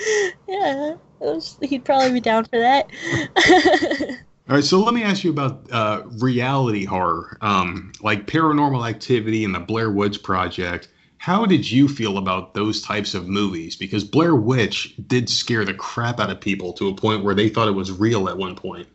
yeah, 0.48 0.96
was- 1.20 1.58
he'd 1.62 1.86
probably 1.86 2.12
be 2.14 2.20
down 2.20 2.46
for 2.46 2.60
that. 2.60 2.90
All 4.50 4.56
right, 4.56 4.64
so 4.64 4.80
let 4.80 4.94
me 4.94 5.04
ask 5.04 5.24
you 5.24 5.30
about 5.32 5.72
uh, 5.72 6.04
reality 6.20 6.84
horror, 6.84 7.38
um, 7.40 7.94
like 8.02 8.28
Paranormal 8.28 8.88
Activity 8.90 9.46
and 9.46 9.56
the 9.56 9.60
Blair 9.62 9.90
Woods 9.90 10.18
Project. 10.18 10.90
How 11.18 11.46
did 11.46 11.72
you 11.72 11.88
feel 11.88 12.18
about 12.18 12.54
those 12.54 12.82
types 12.82 13.14
of 13.14 13.30
movies? 13.30 13.78
Because 13.78 14.04
Blair 14.04 14.36
Witch 14.36 14.96
did 15.08 15.30
scare 15.30 15.64
the 15.64 15.74
crap 15.74 16.20
out 16.20 16.30
of 16.30 16.42
people 16.42 16.74
to 16.74 16.90
a 16.90 16.94
point 16.94 17.24
where 17.24 17.34
they 17.34 17.48
thought 17.48 17.70
it 17.70 17.72
was 17.72 17.94
real 17.94 18.28
at 18.28 18.38
one 18.38 18.56
point. 18.56 18.90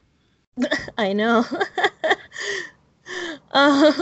I 0.99 1.13
know. 1.13 1.45
uh, 3.53 3.93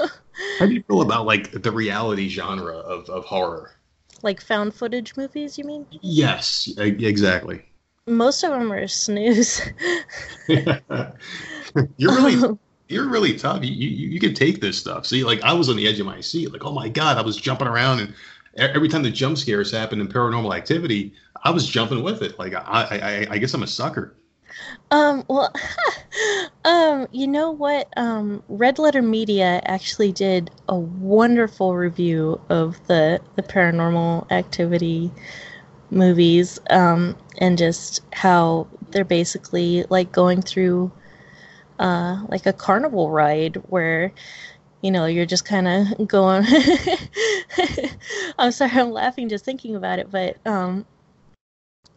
How 0.59 0.67
do 0.67 0.75
you 0.75 0.83
feel 0.83 1.03
about 1.03 1.27
like 1.27 1.63
the 1.63 1.73
reality 1.73 2.29
genre 2.29 2.77
of, 2.77 3.09
of 3.09 3.25
horror? 3.25 3.73
like 4.23 4.41
found 4.41 4.75
footage 4.75 5.17
movies, 5.17 5.59
you 5.59 5.65
mean? 5.65 5.87
Yes, 6.03 6.69
exactly. 6.79 7.63
Most 8.07 8.45
of 8.45 8.51
them 8.51 8.73
are 8.73 8.87
snooze. 8.87 9.61
you're 10.49 10.83
really 11.99 12.59
you're 12.89 13.09
really 13.09 13.37
tough. 13.37 13.65
You, 13.65 13.73
you 13.73 14.09
you 14.09 14.21
can 14.21 14.35
take 14.35 14.61
this 14.61 14.79
stuff. 14.79 15.07
See, 15.07 15.25
like 15.25 15.43
I 15.43 15.53
was 15.53 15.69
on 15.69 15.77
the 15.77 15.89
edge 15.89 15.99
of 15.99 16.07
my 16.07 16.21
seat. 16.21 16.53
Like, 16.53 16.65
oh 16.65 16.73
my 16.73 16.89
god, 16.89 17.19
I 17.19 17.23
was 17.23 17.37
jumping 17.37 17.67
around, 17.67 18.01
and 18.01 18.15
every 18.57 18.89
time 18.89 19.03
the 19.03 19.11
jump 19.11 19.39
scares 19.39 19.73
happened 19.73 20.01
in 20.01 20.09
Paranormal 20.09 20.57
Activity, 20.57 21.15
I 21.43 21.51
was 21.51 21.67
jumping 21.67 22.03
with 22.03 22.23
it. 22.23 22.39
Like 22.39 22.55
I 22.55 23.27
I, 23.31 23.35
I 23.35 23.39
guess 23.39 23.55
I'm 23.55 23.65
a 23.65 23.67
sucker. 23.67 24.15
Um, 24.91 25.25
well, 25.29 25.53
um, 26.65 27.09
you 27.13 27.27
know 27.27 27.51
what? 27.51 27.89
Um, 27.97 28.43
Red 28.49 28.79
Letter 28.79 29.03
Media 29.03 29.61
actually 29.65 30.13
did 30.13 30.51
a 30.69 30.77
wonderful 30.77 31.75
review 31.75 32.41
of 32.49 32.85
the 32.87 33.21
the 33.37 33.43
Paranormal 33.43 34.31
Activity 34.31 35.11
movies, 35.91 36.59
um, 36.71 37.17
and 37.39 37.59
just 37.59 38.03
how 38.13 38.67
they're 38.91 39.05
basically 39.05 39.85
like 39.91 40.13
going 40.13 40.43
through, 40.43 40.93
uh, 41.79 42.25
like 42.29 42.47
a 42.47 42.53
carnival 42.53 43.11
ride 43.11 43.57
where. 43.69 44.13
You 44.83 44.93
know, 44.93 45.07
you're 45.07 45.27
just 45.27 45.45
kind 45.47 45.67
of 45.67 46.07
going. 46.07 46.45
I'm 48.39 48.53
sorry, 48.53 48.71
I'm 48.73 48.93
laughing 48.93 49.29
just 49.29 49.45
thinking 49.45 49.75
about 49.75 49.99
it, 49.99 50.11
but 50.11 50.37
um, 50.47 50.85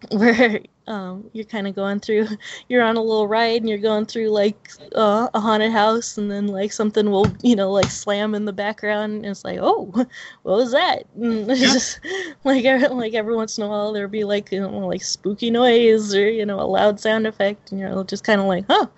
where 0.11 0.61
um, 0.88 1.30
you're 1.34 1.45
kind 1.45 1.67
of 1.67 1.76
going 1.76 1.99
through 1.99 2.27
you're 2.67 2.81
on 2.81 2.95
a 2.97 3.01
little 3.01 3.27
ride 3.27 3.61
and 3.61 3.69
you're 3.69 3.77
going 3.77 4.05
through 4.05 4.30
like 4.30 4.69
uh, 4.95 5.27
a 5.34 5.39
haunted 5.39 5.71
house 5.71 6.17
and 6.17 6.31
then 6.31 6.47
like 6.47 6.71
something 6.71 7.11
will 7.11 7.26
you 7.43 7.55
know 7.55 7.71
like 7.71 7.91
slam 7.91 8.34
in 8.34 8.45
the 8.45 8.53
background 8.53 9.13
and 9.13 9.26
it's 9.26 9.43
like 9.45 9.59
oh 9.61 9.85
what 9.93 10.07
was 10.43 10.71
that 10.71 11.03
and 11.15 11.49
it's 11.51 11.61
Yeah. 11.61 11.67
just 11.73 11.99
like 12.43 12.65
every, 12.65 12.88
like 12.88 13.13
every 13.13 13.35
once 13.35 13.57
in 13.57 13.63
a 13.63 13.67
while 13.67 13.93
there'll 13.93 14.09
be 14.09 14.23
like 14.23 14.51
you 14.51 14.61
know 14.61 14.69
like 14.88 15.03
spooky 15.03 15.51
noise 15.51 16.15
or 16.15 16.30
you 16.30 16.45
know 16.45 16.59
a 16.59 16.63
loud 16.65 16.99
sound 16.99 17.27
effect 17.27 17.71
and 17.71 17.80
you're 17.80 18.03
just 18.05 18.23
kind 18.23 18.41
of 18.41 18.47
like 18.47 18.65
oh 18.69 18.89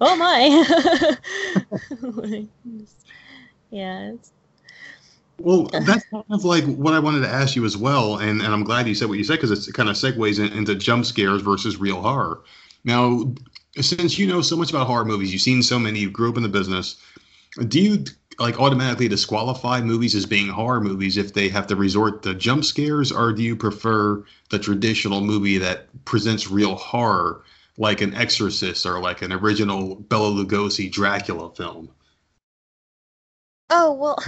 oh 0.00 0.16
my 0.16 1.16
Like, 2.00 2.48
just- 2.78 3.06
yeah 3.70 4.12
it's, 4.12 4.33
Well, 5.38 5.64
that's 5.64 6.04
kind 6.06 6.24
of 6.30 6.44
like 6.44 6.64
what 6.64 6.94
I 6.94 6.98
wanted 7.00 7.20
to 7.20 7.28
ask 7.28 7.56
you 7.56 7.64
as 7.64 7.76
well, 7.76 8.18
and, 8.18 8.40
and 8.40 8.52
I'm 8.52 8.64
glad 8.64 8.86
you 8.86 8.94
said 8.94 9.08
what 9.08 9.18
you 9.18 9.24
said 9.24 9.40
because 9.40 9.68
it 9.68 9.74
kind 9.74 9.88
of 9.88 9.96
segues 9.96 10.38
in, 10.38 10.56
into 10.56 10.74
jump 10.74 11.04
scares 11.04 11.42
versus 11.42 11.76
real 11.76 12.00
horror. 12.00 12.42
Now, 12.84 13.34
since 13.80 14.18
you 14.18 14.26
know 14.26 14.42
so 14.42 14.56
much 14.56 14.70
about 14.70 14.86
horror 14.86 15.04
movies, 15.04 15.32
you've 15.32 15.42
seen 15.42 15.62
so 15.62 15.78
many, 15.78 16.00
you 16.00 16.10
grew 16.10 16.30
up 16.30 16.36
in 16.36 16.42
the 16.42 16.48
business. 16.48 16.96
Do 17.68 17.80
you 17.80 18.04
like 18.38 18.60
automatically 18.60 19.08
disqualify 19.08 19.80
movies 19.80 20.14
as 20.14 20.26
being 20.26 20.48
horror 20.48 20.80
movies 20.80 21.16
if 21.16 21.34
they 21.34 21.48
have 21.48 21.66
to 21.68 21.76
resort 21.76 22.22
to 22.22 22.34
jump 22.34 22.64
scares, 22.64 23.12
or 23.12 23.32
do 23.32 23.42
you 23.42 23.56
prefer 23.56 24.24
the 24.50 24.58
traditional 24.58 25.20
movie 25.20 25.58
that 25.58 25.86
presents 26.04 26.50
real 26.50 26.74
horror, 26.74 27.42
like 27.76 28.00
an 28.00 28.14
Exorcist 28.14 28.86
or 28.86 29.00
like 29.00 29.22
an 29.22 29.32
original 29.32 29.96
Bela 29.96 30.30
Lugosi 30.30 30.90
Dracula 30.90 31.50
film? 31.54 31.88
Oh 33.70 33.92
well, 33.92 34.18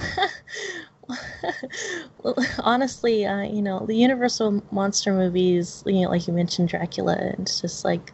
honestly, 2.58 3.26
uh, 3.26 3.42
you 3.42 3.62
know, 3.62 3.84
the 3.86 3.96
Universal 3.96 4.62
monster 4.70 5.12
movies, 5.12 5.82
you 5.86 6.02
know, 6.02 6.10
like 6.10 6.26
you 6.26 6.32
mentioned, 6.32 6.68
Dracula, 6.68 7.16
it's 7.38 7.60
just 7.60 7.84
like 7.84 8.12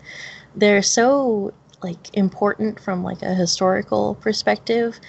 they're 0.57 0.83
so 0.83 1.53
like 1.83 2.15
important 2.17 2.81
from 2.81 3.03
like 3.05 3.23
a 3.23 3.35
historical 3.35 4.15
perspective. 4.17 5.01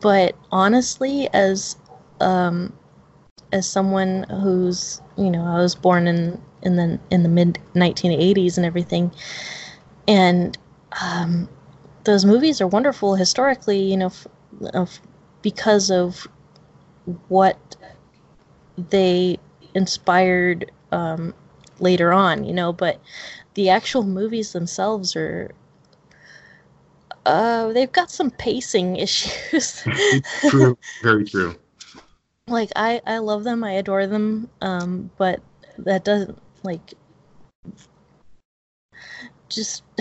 But 0.00 0.36
honestly, 0.52 1.28
as 1.32 1.76
um, 2.20 2.72
as 3.52 3.68
someone 3.68 4.24
who's 4.30 5.00
you 5.16 5.30
know, 5.30 5.44
I 5.44 5.56
was 5.58 5.74
born 5.74 6.06
in 6.06 6.40
in 6.62 6.76
the 6.76 7.00
in 7.10 7.22
the 7.22 7.28
mid 7.28 7.58
1980s 7.74 8.56
and 8.56 8.66
everything, 8.66 9.12
and 10.08 10.56
um, 11.02 11.48
those 12.04 12.24
movies 12.24 12.60
are 12.60 12.66
wonderful 12.66 13.14
historically, 13.16 13.80
you 13.80 13.96
know, 13.96 14.06
f- 14.06 14.26
of 14.74 15.00
because 15.42 15.90
of 15.90 16.28
what 17.28 17.76
they 18.76 19.38
inspired 19.74 20.70
um, 20.92 21.34
later 21.78 22.12
on, 22.12 22.44
you 22.44 22.52
know. 22.52 22.72
But 22.72 23.00
the 23.54 23.70
actual 23.70 24.02
movies 24.02 24.52
themselves 24.52 25.16
are, 25.16 25.52
uh, 27.24 27.72
they've 27.72 27.92
got 27.92 28.10
some 28.10 28.30
pacing 28.30 28.96
issues. 28.96 29.82
true, 30.50 30.78
very 31.02 31.24
true. 31.24 31.54
like 32.48 32.70
I, 32.76 33.00
I 33.06 33.18
love 33.18 33.44
them, 33.44 33.64
I 33.64 33.72
adore 33.72 34.06
them, 34.06 34.50
um, 34.60 35.10
but 35.16 35.40
that 35.78 36.04
doesn't 36.04 36.40
like 36.62 36.94
just 39.48 39.84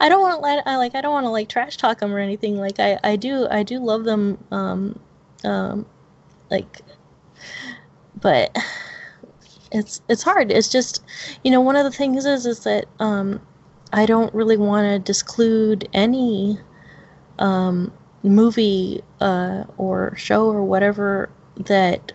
I 0.00 0.08
don't 0.08 0.20
want 0.20 0.36
to 0.36 0.40
let 0.40 0.66
I 0.66 0.76
like 0.76 0.94
I 0.94 1.00
don't 1.00 1.12
want 1.12 1.24
to 1.24 1.30
like 1.30 1.48
trash 1.48 1.76
talk 1.76 2.00
them 2.00 2.14
or 2.14 2.18
anything. 2.18 2.56
Like 2.56 2.78
I 2.78 2.98
I 3.02 3.16
do 3.16 3.46
I 3.50 3.62
do 3.62 3.78
love 3.78 4.04
them. 4.04 4.38
Um, 4.50 5.00
um, 5.44 5.86
like, 6.54 6.82
but 8.20 8.56
it's 9.72 10.00
it's 10.08 10.22
hard. 10.22 10.50
It's 10.50 10.68
just 10.68 11.02
you 11.42 11.50
know 11.50 11.60
one 11.60 11.76
of 11.76 11.84
the 11.84 11.90
things 11.90 12.24
is 12.26 12.46
is 12.46 12.64
that 12.64 12.86
um, 13.00 13.40
I 13.92 14.06
don't 14.06 14.32
really 14.34 14.56
want 14.56 14.86
to 14.86 14.98
disclude 14.98 15.88
any 15.92 16.58
um, 17.38 17.92
movie 18.22 19.02
uh, 19.20 19.64
or 19.76 20.14
show 20.16 20.46
or 20.48 20.64
whatever 20.64 21.30
that 21.56 22.12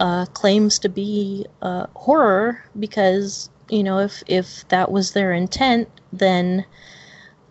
uh, 0.00 0.26
claims 0.26 0.78
to 0.80 0.88
be 0.88 1.46
uh, 1.62 1.86
horror 1.94 2.64
because 2.78 3.50
you 3.70 3.82
know 3.82 3.98
if 3.98 4.22
if 4.28 4.68
that 4.68 4.90
was 4.92 5.12
their 5.12 5.32
intent 5.32 5.88
then 6.12 6.64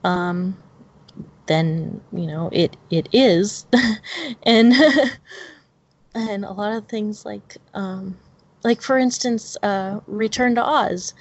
um 0.03 0.57
then 1.47 2.01
you 2.13 2.27
know 2.27 2.49
it 2.53 2.77
it 2.89 3.09
is 3.13 3.65
and 4.43 4.73
and 6.15 6.45
a 6.45 6.51
lot 6.51 6.73
of 6.73 6.87
things 6.87 7.25
like 7.25 7.57
um 7.75 8.17
like 8.63 8.81
for 8.81 8.97
instance 8.97 9.57
uh 9.63 9.99
return 10.07 10.55
to 10.55 10.63
oz. 10.63 11.13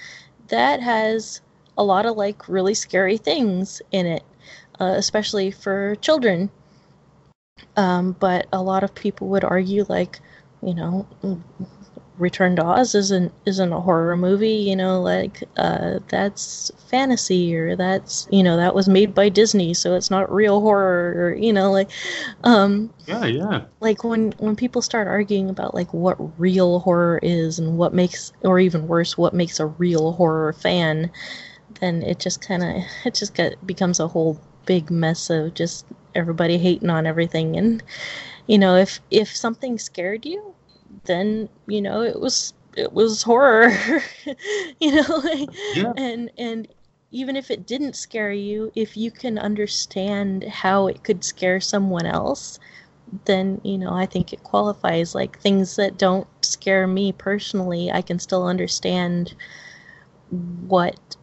That 0.48 0.80
has 0.80 1.40
a 1.76 1.84
lot 1.84 2.06
of 2.06 2.16
like 2.16 2.48
really 2.48 2.74
scary 2.74 3.18
things 3.18 3.82
in 3.92 4.06
it 4.06 4.22
uh, 4.80 4.94
especially 4.96 5.50
for 5.50 5.96
children. 5.96 6.50
Um 7.76 8.16
but 8.18 8.46
a 8.52 8.62
lot 8.62 8.84
of 8.84 8.94
people 8.94 9.28
would 9.28 9.44
argue 9.44 9.84
like 9.88 10.20
you 10.62 10.74
know 10.74 11.06
Return 12.19 12.55
to 12.57 12.65
Oz 12.65 12.95
isn't 12.95 13.32
isn't 13.45 13.73
a 13.73 13.81
horror 13.81 14.16
movie, 14.16 14.49
you 14.55 14.77
know, 14.77 15.03
like 15.03 15.43
uh, 15.57 15.99
that's 16.09 16.70
fantasy 16.86 17.57
or 17.57 17.74
that's 17.74 18.28
you 18.31 18.43
know 18.43 18.57
that 18.57 18.74
was 18.74 18.89
made 18.89 19.15
by 19.15 19.28
Disney, 19.28 19.74
so 19.74 19.95
it's 19.95 20.11
not 20.11 20.32
real 20.32 20.61
horror 20.61 21.12
or 21.16 21.35
you 21.35 21.53
know 21.53 21.73
like, 21.73 21.91
um, 22.45 22.93
yeah, 23.07 23.24
yeah. 23.24 23.65
Like 23.81 24.05
when 24.05 24.32
when 24.39 24.55
people 24.55 24.81
start 24.81 25.09
arguing 25.09 25.51
about 25.51 25.74
like 25.74 25.93
what 25.93 26.16
real 26.39 26.78
horror 26.81 27.19
is 27.23 27.59
and 27.59 27.78
what 27.78 27.93
makes 27.95 28.32
or 28.43 28.61
even 28.61 28.86
worse 28.86 29.19
what 29.19 29.35
makes 29.35 29.59
a 29.59 29.66
real 29.66 30.12
horror 30.12 30.53
fan, 30.53 31.11
then 31.81 32.03
it 32.03 32.20
just 32.20 32.41
kind 32.41 32.62
of 32.62 32.82
it 33.05 33.15
just 33.15 33.35
get 33.35 33.66
becomes 33.66 33.99
a 33.99 34.09
whole 34.09 34.41
big 34.66 34.91
mess 34.91 35.31
of 35.31 35.55
just 35.55 35.85
everybody 36.15 36.59
hating 36.59 36.91
on 36.91 37.07
everything 37.07 37.57
and 37.57 37.82
you 38.47 38.57
know 38.57 38.77
if 38.77 39.01
if 39.11 39.35
something 39.35 39.78
scared 39.78 40.24
you 40.24 40.53
then 41.04 41.48
you 41.66 41.80
know 41.80 42.02
it 42.02 42.18
was 42.20 42.54
it 42.76 42.92
was 42.92 43.22
horror 43.22 43.70
you 44.80 44.94
know 44.94 45.22
yeah. 45.74 45.92
and 45.96 46.30
and 46.38 46.68
even 47.10 47.36
if 47.36 47.50
it 47.50 47.66
didn't 47.66 47.94
scare 47.94 48.32
you 48.32 48.72
if 48.74 48.96
you 48.96 49.10
can 49.10 49.38
understand 49.38 50.44
how 50.44 50.86
it 50.86 51.04
could 51.04 51.22
scare 51.22 51.60
someone 51.60 52.06
else 52.06 52.58
then 53.26 53.60
you 53.64 53.78
know 53.78 53.92
i 53.92 54.06
think 54.06 54.32
it 54.32 54.42
qualifies 54.42 55.14
like 55.14 55.38
things 55.38 55.76
that 55.76 55.98
don't 55.98 56.26
scare 56.42 56.86
me 56.86 57.12
personally 57.12 57.90
i 57.90 58.02
can 58.02 58.18
still 58.18 58.46
understand 58.46 59.34
what 60.66 61.16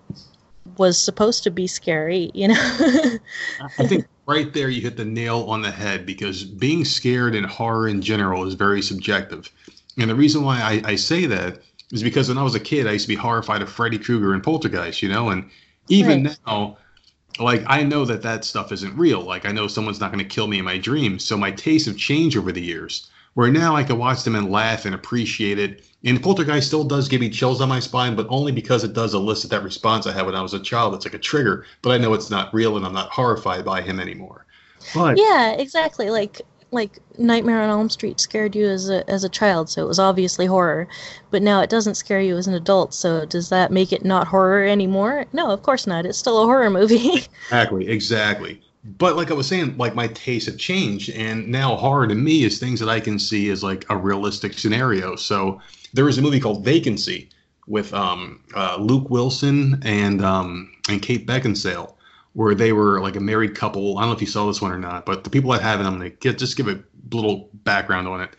was 0.78 0.98
supposed 0.98 1.44
to 1.44 1.52
be 1.52 1.68
scary 1.68 2.32
you 2.34 2.48
know 2.48 2.56
i 3.78 3.86
think 3.86 4.06
right 4.32 4.54
there 4.54 4.70
you 4.70 4.82
hit 4.82 4.98
the 4.98 5.06
nail 5.06 5.44
on 5.50 5.62
the 5.62 5.72
head 5.72 6.06
because 6.06 6.44
being 6.44 6.86
scared 6.86 7.36
and 7.36 7.46
horror 7.46 7.88
in 7.88 8.02
general 8.02 8.48
is 8.48 8.54
very 8.54 8.82
subjective 8.82 9.50
and 9.98 10.10
the 10.10 10.16
reason 10.16 10.44
why 10.44 10.60
I, 10.62 10.92
I 10.92 10.96
say 10.96 11.26
that 11.28 11.60
is 11.92 12.04
because 12.04 12.30
when 12.30 12.38
I 12.38 12.44
was 12.44 12.56
a 12.56 12.60
kid, 12.60 12.88
I 12.88 12.94
used 12.94 13.06
to 13.06 13.10
be 13.10 13.16
horrified 13.16 13.62
of 13.62 13.70
Freddy 13.70 13.98
Krueger 13.98 14.34
and 14.34 14.44
Poltergeist, 14.44 15.02
you 15.02 15.10
know, 15.10 15.30
and 15.30 15.50
even 15.90 16.26
right. 16.26 16.38
now, 16.48 16.78
like 17.40 17.64
I 17.68 17.84
know 17.84 18.06
that 18.06 18.22
that 18.22 18.46
stuff 18.46 18.72
isn't 18.72 18.98
real. 18.98 19.22
Like 19.22 19.46
I 19.46 19.52
know 19.52 19.68
someone's 19.68 20.00
not 20.00 20.12
going 20.12 20.24
to 20.24 20.30
kill 20.30 20.48
me 20.48 20.60
in 20.60 20.66
my 20.66 20.78
dreams. 20.78 21.24
So 21.24 21.38
my 21.38 21.52
tastes 21.52 21.88
have 21.88 21.98
changed 21.98 22.38
over 22.38 22.52
the 22.52 22.62
years. 22.62 23.10
Where 23.34 23.52
now 23.52 23.76
I 23.76 23.84
can 23.84 23.98
watch 23.98 24.24
them 24.24 24.36
and 24.36 24.52
laugh 24.52 24.86
and 24.86 24.94
appreciate 24.94 25.58
it. 25.58 25.86
And 26.04 26.22
Poltergeist 26.22 26.68
still 26.68 26.84
does 26.84 27.08
give 27.08 27.22
me 27.22 27.30
chills 27.30 27.62
on 27.62 27.70
my 27.70 27.80
spine, 27.80 28.16
but 28.16 28.28
only 28.30 28.52
because 28.52 28.84
it 28.84 28.94
does 28.94 29.14
elicit 29.14 29.52
that 29.52 29.64
response 29.64 30.06
I 30.06 30.12
had 30.12 30.26
when 30.26 30.36
I 30.36 30.42
was 30.42 30.54
a 30.54 30.60
child. 30.60 30.94
It's 30.96 31.06
like 31.06 31.14
a 31.14 31.20
trigger, 31.20 31.66
but 31.82 31.92
I 31.92 31.98
know 31.98 32.14
it's 32.14 32.30
not 32.30 32.54
real 32.54 32.76
and 32.76 32.86
I'm 32.86 32.94
not 32.94 33.10
horrified 33.10 33.64
by 33.64 33.82
him 33.82 34.00
anymore. 34.00 34.46
But 34.94 35.18
yeah, 35.18 35.52
exactly. 35.52 36.10
Like 36.10 36.42
like 36.72 37.00
Nightmare 37.18 37.62
on 37.62 37.70
Elm 37.70 37.90
Street 37.90 38.20
scared 38.20 38.56
you 38.56 38.68
as 38.68 38.90
a 38.90 39.08
as 39.10 39.24
a 39.24 39.30
child, 39.30 39.70
so 39.70 39.84
it 39.84 39.88
was 39.88 40.00
obviously 40.00 40.46
horror. 40.46 40.88
But 41.30 41.42
now 41.42 41.62
it 41.62 41.70
doesn't 41.70 41.96
scare 41.96 42.22
you 42.22 42.38
as 42.38 42.48
an 42.48 42.54
adult, 42.54 42.94
so 42.94 43.26
does 43.26 43.50
that 43.50 43.72
make 43.72 43.94
it 43.94 44.04
not 44.06 44.28
horror 44.28 44.64
anymore? 44.64 45.26
No, 45.34 45.52
of 45.52 45.62
course 45.64 45.86
not. 45.86 46.06
It's 46.06 46.18
still 46.18 46.42
a 46.42 46.46
horror 46.46 46.70
movie. 46.70 47.28
exactly, 47.46 47.88
exactly. 47.88 48.62
But 48.84 49.16
like 49.16 49.30
I 49.30 49.36
was 49.36 49.48
saying, 49.48 49.78
like 49.78 49.94
my 49.94 50.08
tastes 50.08 50.50
have 50.50 50.58
changed, 50.58 51.10
and 51.12 51.48
now 51.48 51.76
horror 51.76 52.08
to 52.08 52.16
me 52.16 52.44
is 52.44 52.58
things 52.58 52.80
that 52.80 52.90
I 52.90 53.00
can 53.00 53.20
see 53.20 53.50
as 53.50 53.64
like 53.64 53.86
a 53.90 53.98
realistic 53.98 54.54
scenario. 54.54 55.16
So 55.16 55.62
there 55.94 56.06
was 56.06 56.18
a 56.18 56.22
movie 56.22 56.40
called 56.40 56.66
Vacancy 56.66 57.30
with 57.68 57.94
um, 57.94 58.44
uh, 58.56 58.78
Luke 58.80 59.10
Wilson 59.10 59.80
and 59.84 60.24
um, 60.26 60.72
and 60.90 61.02
Kate 61.02 61.28
Beckinsale 61.28 61.96
where 62.34 62.56
they 62.56 62.72
were 62.72 63.02
like 63.02 63.16
a 63.16 63.20
married 63.20 63.56
couple. 63.56 63.98
I 63.98 64.02
don't 64.02 64.10
know 64.10 64.16
if 64.16 64.22
you 64.22 64.28
saw 64.28 64.48
this 64.48 64.62
one 64.62 64.72
or 64.72 64.78
not, 64.78 65.06
but 65.06 65.24
the 65.24 65.30
people 65.30 65.52
that 65.52 65.62
have 65.62 65.80
it, 65.80 65.84
I'm 65.84 65.98
gonna 65.98 66.10
get 66.10 66.38
just 66.38 66.58
give 66.58 66.68
a 66.68 66.82
little 67.12 67.50
background 67.54 68.08
on 68.08 68.22
it. 68.22 68.30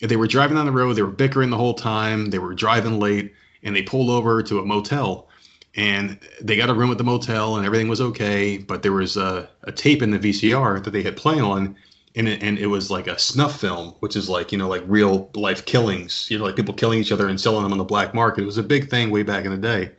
They 0.00 0.16
were 0.16 0.26
driving 0.26 0.56
down 0.56 0.66
the 0.66 0.72
road, 0.72 0.94
they 0.94 1.02
were 1.02 1.08
bickering 1.08 1.50
the 1.50 1.56
whole 1.56 1.74
time, 1.74 2.30
they 2.30 2.38
were 2.38 2.54
driving 2.54 2.98
late, 2.98 3.34
and 3.62 3.74
they 3.74 3.82
pulled 3.82 4.10
over 4.10 4.42
to 4.42 4.58
a 4.58 4.64
motel. 4.64 5.28
And 5.76 6.18
they 6.40 6.56
got 6.56 6.70
a 6.70 6.74
room 6.74 6.90
at 6.90 6.98
the 6.98 7.04
motel, 7.04 7.56
and 7.56 7.66
everything 7.66 7.88
was 7.88 8.00
okay. 8.00 8.58
But 8.58 8.82
there 8.82 8.92
was 8.92 9.16
a, 9.16 9.48
a 9.64 9.72
tape 9.72 10.02
in 10.02 10.10
the 10.10 10.18
VCR 10.18 10.82
that 10.84 10.90
they 10.90 11.02
had 11.02 11.16
playing 11.16 11.42
on, 11.42 11.76
and 12.16 12.28
it, 12.28 12.42
and 12.42 12.58
it 12.58 12.66
was 12.66 12.90
like 12.90 13.06
a 13.06 13.18
snuff 13.18 13.60
film, 13.60 13.94
which 14.00 14.16
is 14.16 14.28
like 14.28 14.52
you 14.52 14.58
know 14.58 14.68
like 14.68 14.82
real 14.86 15.30
life 15.34 15.64
killings, 15.66 16.28
you 16.30 16.38
know 16.38 16.44
like 16.44 16.56
people 16.56 16.74
killing 16.74 17.00
each 17.00 17.12
other 17.12 17.28
and 17.28 17.40
selling 17.40 17.62
them 17.62 17.72
on 17.72 17.78
the 17.78 17.84
black 17.84 18.14
market. 18.14 18.42
It 18.42 18.46
was 18.46 18.58
a 18.58 18.62
big 18.64 18.90
thing 18.90 19.10
way 19.10 19.22
back 19.22 19.44
in 19.44 19.52
the 19.52 19.58
day 19.58 19.90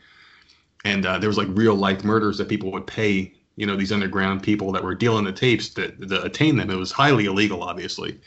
and 0.84 1.06
uh, 1.06 1.18
there 1.20 1.30
was 1.30 1.38
like 1.38 1.48
real 1.52 1.76
life 1.76 2.04
murders 2.04 2.38
that 2.38 2.50
people 2.50 2.72
would 2.72 2.88
pay 2.88 3.34
you 3.56 3.66
know 3.66 3.76
these 3.76 3.92
underground 3.92 4.42
people 4.44 4.72
that 4.72 4.84
were 4.84 4.96
dealing 4.96 5.26
the 5.26 5.32
tapes 5.34 5.70
to, 5.70 5.92
to 5.92 6.24
attain 6.24 6.58
them 6.58 6.70
it 6.70 6.78
was 6.78 6.92
highly 6.92 7.26
illegal 7.26 7.64
obviously 7.64 8.20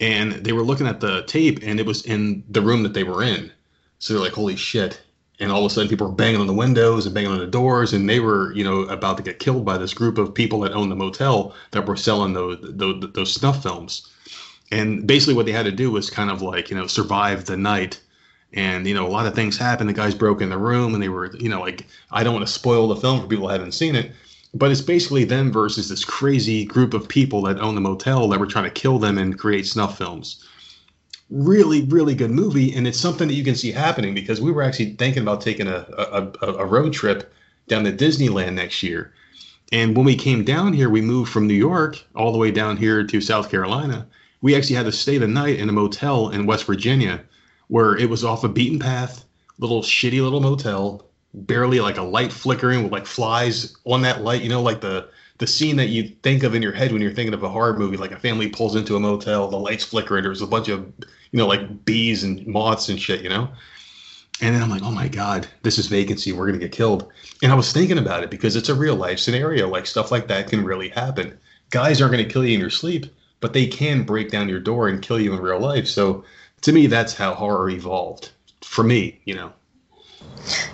and 0.00 0.32
they 0.32 0.52
were 0.52 0.62
looking 0.62 0.86
at 0.86 1.00
the 1.00 1.22
tape 1.24 1.60
and 1.62 1.80
it 1.80 1.86
was 1.86 2.02
in 2.04 2.44
the 2.50 2.62
room 2.62 2.82
that 2.82 2.94
they 2.94 3.04
were 3.04 3.22
in 3.22 3.52
so 3.98 4.14
they're 4.14 4.22
like 4.22 4.32
holy 4.32 4.56
shit 4.56 5.02
and 5.40 5.50
all 5.50 5.64
of 5.64 5.72
a 5.72 5.74
sudden 5.74 5.88
people 5.88 6.06
were 6.06 6.12
banging 6.12 6.40
on 6.40 6.46
the 6.46 6.52
windows 6.52 7.06
and 7.06 7.14
banging 7.14 7.30
on 7.32 7.38
the 7.38 7.46
doors 7.46 7.92
and 7.92 8.08
they 8.08 8.20
were 8.20 8.52
you 8.52 8.62
know 8.62 8.82
about 8.82 9.16
to 9.16 9.22
get 9.22 9.38
killed 9.38 9.64
by 9.64 9.78
this 9.78 9.94
group 9.94 10.18
of 10.18 10.34
people 10.34 10.60
that 10.60 10.72
owned 10.72 10.92
the 10.92 10.96
motel 10.96 11.54
that 11.72 11.86
were 11.86 11.96
selling 11.96 12.34
those 12.34 12.58
those, 12.62 13.12
those 13.12 13.32
snuff 13.32 13.62
films. 13.62 14.06
And 14.70 15.04
basically 15.04 15.34
what 15.34 15.46
they 15.46 15.52
had 15.52 15.64
to 15.64 15.72
do 15.72 15.90
was 15.90 16.10
kind 16.10 16.30
of 16.30 16.42
like 16.42 16.70
you 16.70 16.76
know 16.76 16.86
survive 16.86 17.46
the 17.46 17.56
night. 17.56 18.00
And 18.52 18.86
you 18.86 18.94
know 18.94 19.06
a 19.06 19.08
lot 19.08 19.26
of 19.26 19.34
things 19.34 19.56
happened. 19.56 19.88
The 19.88 19.94
guys 19.94 20.14
broke 20.14 20.42
in 20.42 20.50
the 20.50 20.58
room 20.58 20.94
and 20.94 21.02
they 21.02 21.08
were 21.08 21.34
you 21.36 21.48
know 21.48 21.60
like 21.60 21.86
i 22.10 22.22
don't 22.22 22.34
want 22.34 22.46
to 22.46 22.52
spoil 22.52 22.88
the 22.88 22.96
film 22.96 23.20
for 23.20 23.26
people 23.26 23.48
who 23.48 23.52
haven't 23.52 23.72
seen 23.72 23.96
it. 23.96 24.12
But 24.52 24.72
it's 24.72 24.80
basically 24.80 25.22
them 25.24 25.52
versus 25.52 25.88
this 25.88 26.04
crazy 26.04 26.64
group 26.64 26.92
of 26.92 27.08
people 27.08 27.42
that 27.42 27.60
own 27.60 27.76
the 27.76 27.80
motel 27.80 28.28
that 28.28 28.40
were 28.40 28.46
trying 28.46 28.64
to 28.64 28.70
kill 28.70 28.98
them 28.98 29.16
and 29.16 29.38
create 29.38 29.66
snuff 29.66 29.96
films 29.96 30.44
really 31.30 31.82
really 31.84 32.14
good 32.14 32.30
movie 32.30 32.74
and 32.74 32.88
it's 32.88 32.98
something 32.98 33.28
that 33.28 33.34
you 33.34 33.44
can 33.44 33.54
see 33.54 33.70
happening 33.70 34.14
because 34.14 34.40
we 34.40 34.50
were 34.50 34.62
actually 34.62 34.94
thinking 34.94 35.22
about 35.22 35.40
taking 35.40 35.68
a, 35.68 35.86
a, 35.96 36.46
a 36.46 36.66
road 36.66 36.92
trip 36.92 37.32
down 37.68 37.84
to 37.84 37.92
disneyland 37.92 38.54
next 38.54 38.82
year 38.82 39.12
and 39.70 39.96
when 39.96 40.04
we 40.04 40.16
came 40.16 40.42
down 40.42 40.72
here 40.72 40.90
we 40.90 41.00
moved 41.00 41.30
from 41.30 41.46
new 41.46 41.54
york 41.54 42.02
all 42.16 42.32
the 42.32 42.38
way 42.38 42.50
down 42.50 42.76
here 42.76 43.04
to 43.04 43.20
south 43.20 43.48
carolina 43.48 44.06
we 44.42 44.56
actually 44.56 44.74
had 44.74 44.86
to 44.86 44.92
stay 44.92 45.18
the 45.18 45.28
night 45.28 45.58
in 45.58 45.68
a 45.68 45.72
motel 45.72 46.30
in 46.30 46.46
west 46.46 46.64
virginia 46.64 47.22
where 47.70 47.96
it 47.96 48.10
was 48.10 48.24
off 48.24 48.42
a 48.42 48.48
beaten 48.48 48.80
path, 48.80 49.24
little 49.58 49.80
shitty 49.80 50.20
little 50.20 50.40
motel, 50.40 51.06
barely 51.32 51.78
like 51.78 51.96
a 51.96 52.02
light 52.02 52.32
flickering 52.32 52.82
with 52.82 52.92
like 52.92 53.06
flies 53.06 53.76
on 53.84 54.02
that 54.02 54.22
light. 54.22 54.42
You 54.42 54.48
know, 54.48 54.60
like 54.60 54.80
the 54.80 55.08
the 55.38 55.46
scene 55.46 55.76
that 55.76 55.88
you 55.88 56.08
think 56.22 56.42
of 56.42 56.54
in 56.54 56.62
your 56.62 56.72
head 56.72 56.92
when 56.92 57.00
you're 57.00 57.12
thinking 57.12 57.32
of 57.32 57.44
a 57.44 57.48
horror 57.48 57.78
movie, 57.78 57.96
like 57.96 58.10
a 58.10 58.18
family 58.18 58.48
pulls 58.48 58.74
into 58.74 58.96
a 58.96 59.00
motel, 59.00 59.48
the 59.48 59.56
lights 59.56 59.84
flickering, 59.84 60.24
there's 60.24 60.42
a 60.42 60.46
bunch 60.48 60.68
of 60.68 60.92
you 61.32 61.38
know 61.38 61.46
like 61.46 61.84
bees 61.84 62.24
and 62.24 62.46
moths 62.46 62.88
and 62.88 63.00
shit, 63.00 63.22
you 63.22 63.28
know. 63.28 63.48
And 64.42 64.54
then 64.54 64.62
I'm 64.62 64.70
like, 64.70 64.82
oh 64.82 64.90
my 64.90 65.08
god, 65.08 65.46
this 65.62 65.78
is 65.78 65.86
vacancy. 65.86 66.32
We're 66.32 66.46
gonna 66.46 66.58
get 66.58 66.72
killed. 66.72 67.10
And 67.42 67.52
I 67.52 67.54
was 67.54 67.72
thinking 67.72 67.98
about 67.98 68.22
it 68.22 68.30
because 68.30 68.56
it's 68.56 68.68
a 68.68 68.74
real 68.74 68.96
life 68.96 69.18
scenario. 69.18 69.68
Like 69.68 69.86
stuff 69.86 70.10
like 70.10 70.28
that 70.28 70.48
can 70.48 70.64
really 70.64 70.88
happen. 70.88 71.38
Guys 71.70 72.00
aren't 72.00 72.12
gonna 72.12 72.24
kill 72.24 72.44
you 72.44 72.54
in 72.54 72.60
your 72.60 72.70
sleep, 72.70 73.06
but 73.40 73.52
they 73.52 73.66
can 73.66 74.02
break 74.02 74.30
down 74.30 74.48
your 74.48 74.60
door 74.60 74.88
and 74.88 75.02
kill 75.02 75.20
you 75.20 75.32
in 75.34 75.40
real 75.40 75.60
life. 75.60 75.86
So 75.86 76.24
to 76.62 76.72
me, 76.72 76.86
that's 76.86 77.14
how 77.14 77.34
horror 77.34 77.70
evolved. 77.70 78.30
For 78.62 78.84
me, 78.84 79.20
you 79.24 79.34
know. 79.34 79.52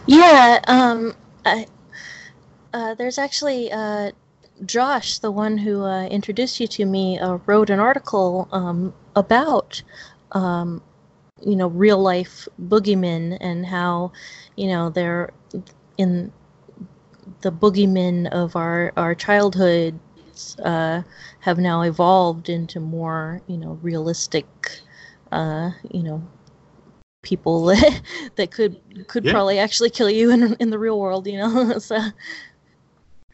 Yeah, 0.06 0.60
um, 0.66 1.14
I, 1.44 1.66
uh, 2.74 2.94
there's 2.94 3.18
actually 3.18 3.70
uh, 3.72 4.10
Josh, 4.64 5.18
the 5.18 5.30
one 5.30 5.58
who 5.58 5.82
uh, 5.82 6.06
introduced 6.06 6.60
you 6.60 6.66
to 6.68 6.84
me, 6.84 7.18
uh, 7.18 7.38
wrote 7.46 7.70
an 7.70 7.78
article 7.78 8.48
um, 8.52 8.94
about, 9.14 9.82
um, 10.36 10.82
you 11.42 11.56
know, 11.56 11.68
real 11.68 11.98
life 11.98 12.48
boogeymen 12.60 13.38
and 13.40 13.66
how, 13.66 14.12
you 14.56 14.68
know, 14.68 14.90
they're 14.90 15.30
in 15.98 16.32
the 17.42 17.52
boogeymen 17.52 18.28
of 18.30 18.56
our 18.56 18.92
our 18.96 19.14
childhood 19.14 19.98
uh, 20.64 21.02
have 21.40 21.58
now 21.58 21.82
evolved 21.82 22.48
into 22.48 22.80
more 22.80 23.40
you 23.46 23.56
know 23.56 23.78
realistic 23.82 24.46
uh, 25.32 25.70
you 25.90 26.02
know 26.02 26.22
people 27.22 27.66
that 28.36 28.50
could 28.50 28.80
could 29.08 29.24
Yeah. 29.24 29.32
probably 29.32 29.58
actually 29.58 29.90
kill 29.90 30.10
you 30.10 30.30
in 30.30 30.54
in 30.60 30.70
the 30.70 30.78
real 30.78 30.98
world 31.00 31.26
you 31.26 31.38
know? 31.38 31.78
So 31.80 31.98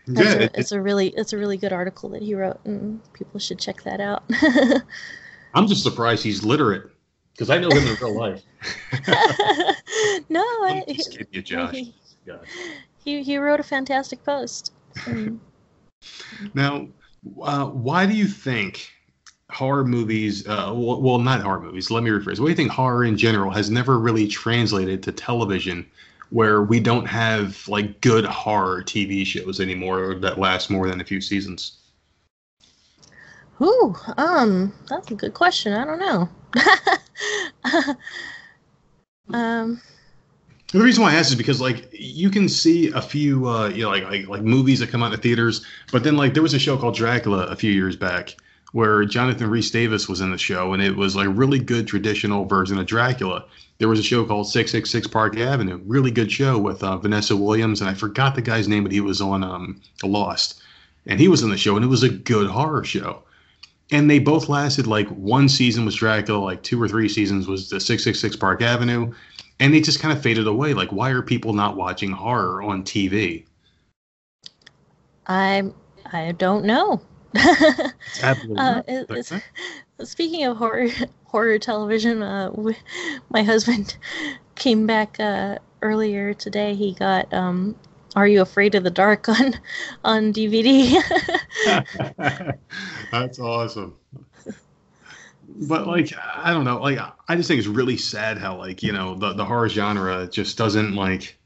Yeah, 0.06 0.34
it- 0.34 0.50
a, 0.54 0.58
it's 0.58 0.72
a 0.72 0.80
really 0.80 1.08
it's 1.10 1.32
a 1.32 1.38
really 1.38 1.56
good 1.56 1.72
article 1.72 2.08
that 2.10 2.22
he 2.22 2.34
wrote 2.34 2.60
and 2.64 3.00
people 3.12 3.40
should 3.40 3.58
check 3.58 3.82
that 3.84 4.00
out. 4.00 4.24
I'm 5.54 5.66
just 5.66 5.82
surprised 5.82 6.24
he's 6.24 6.44
literate 6.44 6.91
because 7.32 7.50
I 7.50 7.59
know 7.59 7.70
him 7.70 7.86
in 7.86 7.94
real 7.96 8.16
life. 8.16 8.42
no 10.28 10.44
I'm 10.64 10.82
I, 10.88 10.92
just 10.92 11.12
kidding 11.12 11.26
you, 11.32 11.42
Josh. 11.42 11.74
he, 11.74 11.94
God. 12.26 12.46
he 13.04 13.22
he 13.22 13.38
wrote 13.38 13.60
a 13.60 13.64
fantastic 13.64 14.24
post 14.24 14.72
Now, 16.54 16.88
uh, 17.42 17.66
why 17.66 18.06
do 18.06 18.14
you 18.14 18.26
think 18.26 18.90
horror 19.50 19.84
movies, 19.84 20.46
uh, 20.46 20.72
well, 20.74 21.00
well, 21.00 21.18
not 21.18 21.42
horror 21.42 21.60
movies, 21.60 21.90
let 21.90 22.02
me 22.02 22.10
rephrase. 22.10 22.38
Why 22.40 22.46
do 22.46 22.50
you 22.50 22.56
think 22.56 22.70
horror 22.70 23.04
in 23.04 23.16
general 23.16 23.50
has 23.50 23.70
never 23.70 23.98
really 23.98 24.26
translated 24.26 25.02
to 25.04 25.12
television 25.12 25.86
where 26.30 26.62
we 26.62 26.80
don't 26.80 27.04
have 27.04 27.68
like 27.68 28.00
good 28.00 28.24
horror 28.24 28.82
TV 28.82 29.24
shows 29.26 29.60
anymore 29.60 30.14
that 30.16 30.38
last 30.38 30.70
more 30.70 30.88
than 30.88 31.00
a 31.00 31.04
few 31.04 31.20
seasons? 31.20 31.78
Ooh, 33.62 33.94
um, 34.16 34.72
that's 34.89 35.10
a 35.10 35.14
good 35.14 35.34
question. 35.34 35.72
I 35.72 35.84
don't 35.84 36.01
know. 36.01 36.28
um, 39.34 39.80
The 40.72 40.80
reason 40.80 41.02
why 41.02 41.12
I 41.12 41.14
ask 41.16 41.30
is 41.30 41.36
because 41.36 41.60
like 41.60 41.89
you 41.93 42.30
can 42.30 42.48
see 42.48 42.89
a 42.89 43.02
few 43.02 43.47
uh 43.47 43.68
you 43.68 43.82
know 43.82 43.90
like 43.90 44.05
like 44.05 44.26
like 44.26 44.43
movies 44.43 44.80
that 44.80 44.89
come 44.89 45.02
out 45.02 45.06
in 45.06 45.12
the 45.12 45.18
theaters, 45.18 45.64
but 45.93 46.02
then 46.02 46.16
like 46.16 46.34
there 46.34 46.43
was 46.43 46.55
a 46.55 46.59
show 46.59 46.76
called 46.76 46.94
Dracula 46.97 47.47
a 47.47 47.56
few 47.56 47.70
years 47.72 47.94
back 47.97 48.36
where 48.72 49.05
Jonathan 49.05 49.51
Rhys 49.51 49.70
Davis 49.70 50.09
was 50.09 50.22
in 50.22 50.30
the 50.30 50.39
show 50.39 50.72
and 50.72 50.82
it 50.82 50.97
was 50.97 51.14
like 51.14 51.28
really 51.30 51.59
good 51.59 51.86
traditional 51.86 52.47
version 52.47 52.78
of 52.78 52.86
Dracula. 52.86 53.44
There 53.78 53.89
was 53.89 53.98
a 54.01 54.02
show 54.02 54.24
called 54.24 54.48
666 54.48 55.06
Park 55.09 55.36
Avenue, 55.36 55.80
really 55.84 56.10
good 56.10 56.32
show 56.32 56.59
with 56.59 56.82
uh, 56.82 56.97
Vanessa 56.97 57.36
Williams 57.36 57.80
and 57.82 57.90
I 57.90 57.94
forgot 57.94 58.34
the 58.34 58.43
guy's 58.43 58.68
name 58.68 58.82
but 58.84 58.93
he 58.93 59.01
was 59.01 59.20
on 59.20 59.44
um 59.44 59.80
Lost. 60.02 60.62
And 61.06 61.20
he 61.20 61.28
was 61.28 61.43
in 61.43 61.51
the 61.51 61.56
show 61.59 61.76
and 61.76 61.84
it 61.84 61.89
was 61.89 62.02
a 62.02 62.09
good 62.09 62.48
horror 62.48 62.84
show. 62.84 63.22
And 63.90 64.10
they 64.10 64.18
both 64.18 64.48
lasted 64.48 64.86
like 64.86 65.09
one 65.09 65.48
season 65.48 65.84
was 65.84 65.96
Dracula, 65.96 66.38
like 66.38 66.62
two 66.62 66.80
or 66.80 66.88
three 66.88 67.09
seasons 67.09 67.46
was 67.46 67.68
the 67.68 67.80
666 67.80 68.36
Park 68.36 68.62
Avenue 68.62 69.12
and 69.62 69.72
they 69.72 69.80
just 69.80 70.00
kind 70.00 70.16
of 70.16 70.20
faded 70.22 70.48
away. 70.48 70.74
Like, 70.74 70.90
why 70.90 71.10
are 71.10 71.22
people 71.22 71.52
not 71.52 71.76
watching 71.76 72.10
horror 72.10 72.62
on 72.62 72.82
TV? 72.82 73.44
I 75.26 75.70
I 76.12 76.32
don't 76.32 76.64
know. 76.64 77.00
Absolutely. 78.22 78.56
Uh, 78.59 78.82
it- 78.88 79.42
speaking 80.02 80.44
of 80.44 80.56
horror 80.56 80.88
horror 81.26 81.59
television, 81.59 82.22
uh, 82.22 82.50
w 82.50 82.74
my 83.30 83.42
husband 83.42 83.96
came 84.56 84.86
back 84.86 85.18
uh, 85.20 85.59
earlier 85.80 86.34
today. 86.34 86.74
He 86.74 86.92
got 86.94 87.32
um, 87.32 87.76
"Are 88.14 88.26
You 88.26 88.43
Afraid 88.43 88.74
of 88.74 88.84
the 88.84 88.90
Dark" 88.90 89.28
on 89.28 89.55
on 90.05 90.32
DVD. 90.32 91.01
That's 93.10 93.39
awesome. 93.39 93.94
But 95.68 95.86
like, 95.86 96.12
I 96.36 96.52
don't 96.52 96.64
know. 96.64 96.80
Like, 96.80 96.98
I 97.28 97.36
just 97.36 97.48
think 97.48 97.59
it's 97.59 97.68
really 97.68 97.97
sad 97.97 98.39
how 98.39 98.56
like 98.56 98.82
you 98.82 98.93
know 98.93 99.14
the 99.14 99.32
the 99.32 99.44
horror 99.44 99.68
genre 99.68 100.26
just 100.26 100.56
doesn't 100.56 100.94
like 100.94 101.39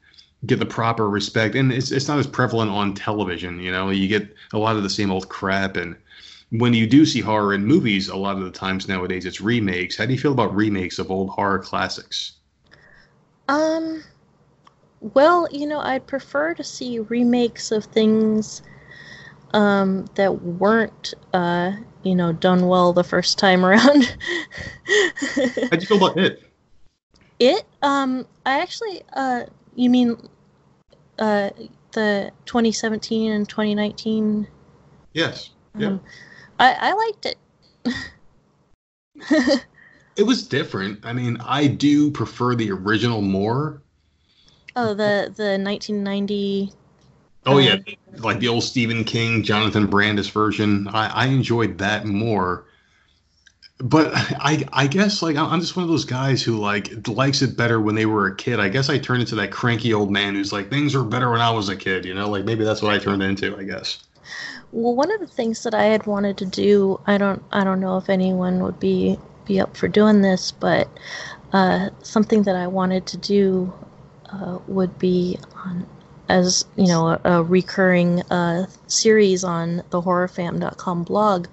get 0.45 0.59
the 0.59 0.67
proper 0.67 1.09
respect, 1.09 1.55
and 1.55 1.73
it's 1.73 1.91
it's 1.91 2.09
not 2.09 2.19
as 2.19 2.27
prevalent 2.27 2.71
on 2.71 2.95
television. 2.95 3.61
You 3.61 3.73
know, 3.73 3.91
you 3.91 4.09
get 4.09 4.35
a 4.53 4.59
lot 4.59 4.77
of 4.77 4.83
the 4.83 4.91
same 4.91 5.11
old 5.11 5.29
crap, 5.29 5.77
and 5.77 5.97
when 6.51 6.75
you 6.75 6.87
do 6.87 7.05
see 7.05 7.21
horror 7.21 7.55
in 7.55 7.65
movies, 7.65 8.09
a 8.09 8.17
lot 8.17 8.37
of 8.37 8.45
the 8.45 8.51
times 8.51 8.89
nowadays 8.89 9.25
it's 9.25 9.41
remakes. 9.41 9.97
How 9.97 10.07
do 10.07 10.13
you 10.13 10.19
feel 10.19 10.33
about 10.33 10.55
remakes 10.55 10.99
of 10.99 11.11
old 11.11 11.31
horror 11.31 11.59
classics? 11.59 12.33
Um, 13.49 14.03
well, 15.15 15.49
you 15.51 15.67
know, 15.67 15.81
I'd 15.81 16.07
prefer 16.07 16.55
to 16.55 16.65
see 16.65 16.99
remakes 17.01 17.71
of 17.71 17.85
things 17.85 18.63
um, 19.53 20.07
that 20.15 20.43
weren't, 20.43 21.15
uh, 21.33 21.73
you 22.03 22.15
know, 22.15 22.33
done 22.33 22.67
well 22.67 22.93
the 22.93 23.05
first 23.05 23.39
time 23.39 23.65
around. 23.65 24.17
How 24.87 25.69
do 25.71 25.79
you 25.79 25.87
feel 25.87 25.97
about 25.97 26.19
it? 26.19 26.43
it, 27.39 27.65
um, 27.83 28.27
I 28.45 28.61
actually, 28.61 29.03
uh, 29.13 29.45
you 29.75 29.91
mean, 29.91 30.17
uh, 31.19 31.51
the 31.93 32.31
2017 32.47 33.33
and 33.33 33.49
2019? 33.49 34.47
Yes. 35.13 35.51
Yeah. 35.79 35.89
Um, 35.89 36.01
I, 36.59 36.73
I 36.73 36.93
liked 36.93 37.27
it. 37.27 37.37
It 40.17 40.23
was 40.23 40.49
different. 40.49 41.05
I 41.05 41.13
mean, 41.13 41.37
I 41.45 41.67
do 41.67 42.11
prefer 42.11 42.55
the 42.55 42.71
original 42.73 43.21
more. 43.21 43.83
Oh, 44.77 44.95
the 44.95 45.33
the 45.37 45.59
1990. 45.59 46.73
Oh 47.47 47.59
Uh, 47.59 47.59
yeah, 47.59 47.77
like 48.19 48.41
the 48.41 48.49
old 48.49 48.63
Stephen 48.65 49.05
King, 49.05 49.43
Jonathan 49.43 49.87
Brandis 49.87 50.29
version. 50.29 50.89
I, 50.89 51.09
I 51.09 51.27
enjoyed 51.27 51.79
that 51.79 52.05
more. 52.05 52.67
But 53.79 54.13
I 54.15 54.65
I 54.73 54.87
guess 54.87 55.23
like 55.23 55.37
I'm 55.37 55.61
just 55.61 55.77
one 55.77 55.83
of 55.85 55.89
those 55.91 56.05
guys 56.05 56.43
who 56.43 56.57
like 56.59 57.07
likes 57.09 57.43
it 57.43 57.57
better 57.57 57.81
when 57.81 57.95
they 57.95 58.07
were 58.07 58.27
a 58.27 58.37
kid. 58.37 58.61
I 58.61 58.69
guess 58.69 58.89
I 58.91 58.99
turned 58.99 59.21
into 59.23 59.35
that 59.37 59.51
cranky 59.51 59.93
old 59.95 60.11
man 60.11 60.35
who's 60.35 60.53
like 60.53 60.71
things 60.71 60.95
were 60.95 61.05
better 61.05 61.31
when 61.31 61.41
I 61.41 61.51
was 61.51 61.69
a 61.69 61.77
kid. 61.77 62.05
You 62.05 62.15
know, 62.15 62.29
like 62.31 62.45
maybe 62.45 62.65
that's 62.65 62.83
what 62.83 62.93
I 62.95 62.99
turned 62.99 63.23
into. 63.23 63.57
I 63.57 63.65
guess. 63.65 64.03
Well, 64.73 64.95
one 64.95 65.11
of 65.13 65.21
the 65.21 65.27
things 65.27 65.63
that 65.63 65.75
I 65.75 65.85
had 65.85 66.07
wanted 66.07 66.37
to 66.39 66.47
do, 66.47 67.01
I 67.07 67.19
don't, 67.19 67.43
I 67.53 67.65
don't 67.65 67.81
know 67.81 67.97
if 67.99 68.09
anyone 68.09 68.63
would 68.63 68.79
be 68.79 69.19
be 69.45 69.61
up 69.61 69.77
for 69.77 69.89
doing 69.89 70.23
this, 70.23 70.51
but 70.53 70.89
uh, 71.53 71.91
something 72.03 72.43
that 72.45 72.57
I 72.57 72.67
wanted 72.67 73.07
to 73.07 73.17
do 73.17 73.73
uh, 74.31 74.59
would 74.67 74.99
be 74.99 75.39
on, 75.65 75.87
as 76.29 76.65
you 76.77 76.87
know, 76.87 77.09
a, 77.09 77.21
a 77.25 77.43
recurring 77.43 78.23
uh, 78.23 78.67
series 78.87 79.45
on 79.45 79.83
the 79.91 80.01
horrorfam.com 80.01 81.05
blog. 81.05 81.47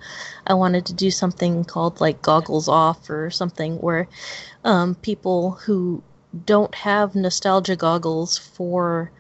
I 0.48 0.54
wanted 0.54 0.86
to 0.88 0.94
do 0.94 1.12
something 1.12 1.64
called 1.64 2.02
like 2.02 2.22
goggles 2.22 2.68
off 2.68 3.10
or 3.10 3.30
something 3.30 3.78
where 3.78 4.08
um, 4.64 4.96
people 4.96 5.52
who 5.52 6.04
don't 6.46 6.74
have 6.74 7.16
nostalgia 7.16 7.76
goggles 7.76 8.38
for, 8.38 9.12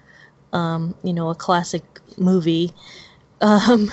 um, 0.51 0.95
you 1.03 1.13
know, 1.13 1.29
a 1.29 1.35
classic 1.35 1.83
movie 2.17 2.73
um, 3.43 3.91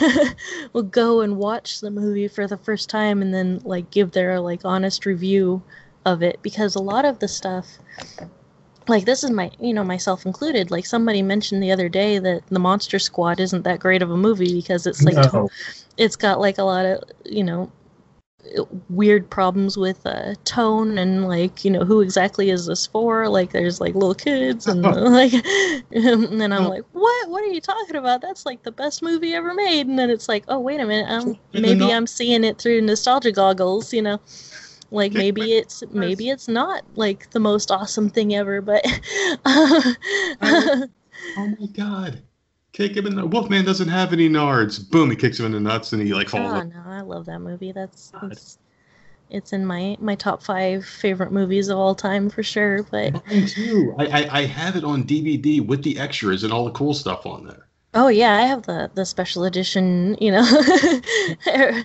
will 0.72 0.82
go 0.82 1.20
and 1.20 1.36
watch 1.36 1.80
the 1.80 1.90
movie 1.90 2.28
for 2.28 2.46
the 2.46 2.56
first 2.56 2.88
time 2.88 3.22
and 3.22 3.32
then 3.32 3.60
like 3.62 3.90
give 3.90 4.12
their 4.12 4.40
like 4.40 4.62
honest 4.64 5.06
review 5.06 5.62
of 6.06 6.22
it 6.22 6.40
because 6.42 6.74
a 6.74 6.82
lot 6.82 7.04
of 7.04 7.18
the 7.18 7.28
stuff 7.28 7.78
like 8.88 9.04
this 9.04 9.22
is 9.22 9.30
my 9.30 9.50
you 9.60 9.72
know 9.74 9.84
myself 9.84 10.26
included. 10.26 10.70
Like 10.70 10.86
somebody 10.86 11.22
mentioned 11.22 11.62
the 11.62 11.72
other 11.72 11.88
day 11.88 12.18
that 12.18 12.46
the 12.48 12.58
monster 12.58 12.98
squad 12.98 13.40
isn't 13.40 13.62
that 13.62 13.80
great 13.80 14.02
of 14.02 14.10
a 14.10 14.16
movie 14.16 14.54
because 14.54 14.86
it's 14.86 15.02
like 15.02 15.16
No. 15.16 15.48
it's 15.96 16.16
got 16.16 16.40
like 16.40 16.58
a 16.58 16.64
lot 16.64 16.86
of 16.86 17.02
you 17.24 17.44
know 17.44 17.70
weird 18.88 19.28
problems 19.28 19.76
with 19.76 20.04
uh, 20.06 20.34
tone 20.44 20.96
and 20.96 21.28
like 21.28 21.62
you 21.64 21.70
know 21.70 21.84
who 21.84 22.00
exactly 22.00 22.50
is 22.50 22.66
this 22.66 22.86
for? 22.86 23.28
Like 23.28 23.52
there's 23.52 23.80
like 23.80 23.94
little 23.94 24.14
kids 24.14 24.66
and 24.66 24.82
like 25.12 25.32
and 25.92 26.40
then 26.40 26.52
i'm 26.52 26.64
like 26.64 26.84
what? 26.92 27.28
What 27.30 27.42
are 27.44 27.52
you 27.52 27.60
talking 27.60 27.96
about? 27.96 28.22
That's 28.22 28.46
like 28.46 28.62
the 28.62 28.72
best 28.72 29.02
movie 29.02 29.34
ever 29.34 29.54
made. 29.54 29.86
And 29.86 29.98
then 29.98 30.10
it's 30.10 30.28
like 30.28 30.44
oh 30.48 30.58
wait 30.58 30.80
a 30.80 30.86
minute. 30.86 31.10
Um, 31.10 31.38
maybe 31.52 31.92
i'm 31.92 32.06
seeing 32.06 32.44
it 32.44 32.58
through 32.58 32.80
nostalgia 32.80 33.32
goggles 33.32 33.92
you 33.92 34.02
know 34.02 34.18
like 34.90 35.12
maybe 35.12 35.52
it's 35.52 35.82
maybe 35.90 36.28
it's 36.28 36.48
not 36.48 36.82
like 36.96 37.30
the 37.30 37.40
most 37.40 37.70
awesome 37.70 38.08
thing 38.10 38.34
ever 38.34 38.60
but 38.60 38.84
Oh 41.36 41.46
my 41.58 41.66
god. 41.66 42.22
Kick 42.72 42.96
him 42.96 43.06
in 43.06 43.16
the 43.16 43.26
Wolfman 43.26 43.64
doesn't 43.64 43.88
have 43.88 44.12
any 44.12 44.28
nards. 44.28 44.88
Boom, 44.90 45.10
he 45.10 45.16
kicks 45.16 45.38
him 45.38 45.46
in 45.46 45.52
the 45.52 45.60
nuts 45.60 45.92
and 45.92 46.02
he 46.02 46.14
like 46.14 46.28
falls. 46.28 46.52
Oh 46.52 46.62
no, 46.62 46.82
I 46.86 47.00
love 47.00 47.26
that 47.26 47.40
movie. 47.40 47.72
That's 47.72 48.12
it's, 48.22 48.58
it's 49.28 49.52
in 49.52 49.66
my 49.66 49.96
my 50.00 50.14
top 50.14 50.42
five 50.42 50.84
favorite 50.84 51.32
movies 51.32 51.68
of 51.68 51.78
all 51.78 51.94
time 51.94 52.30
for 52.30 52.42
sure. 52.42 52.84
But 52.84 53.26
Mine 53.26 53.46
too. 53.46 53.94
I, 53.98 54.06
I 54.06 54.38
I 54.40 54.46
have 54.46 54.76
it 54.76 54.84
on 54.84 55.04
DVD 55.04 55.64
with 55.64 55.82
the 55.82 55.98
extras 55.98 56.44
and 56.44 56.52
all 56.52 56.64
the 56.64 56.70
cool 56.72 56.94
stuff 56.94 57.26
on 57.26 57.46
there. 57.46 57.66
Oh 57.94 58.08
yeah, 58.08 58.36
I 58.36 58.42
have 58.42 58.62
the 58.62 58.90
the 58.94 59.04
special 59.04 59.44
edition. 59.44 60.16
You 60.20 60.32
know, 60.32 60.42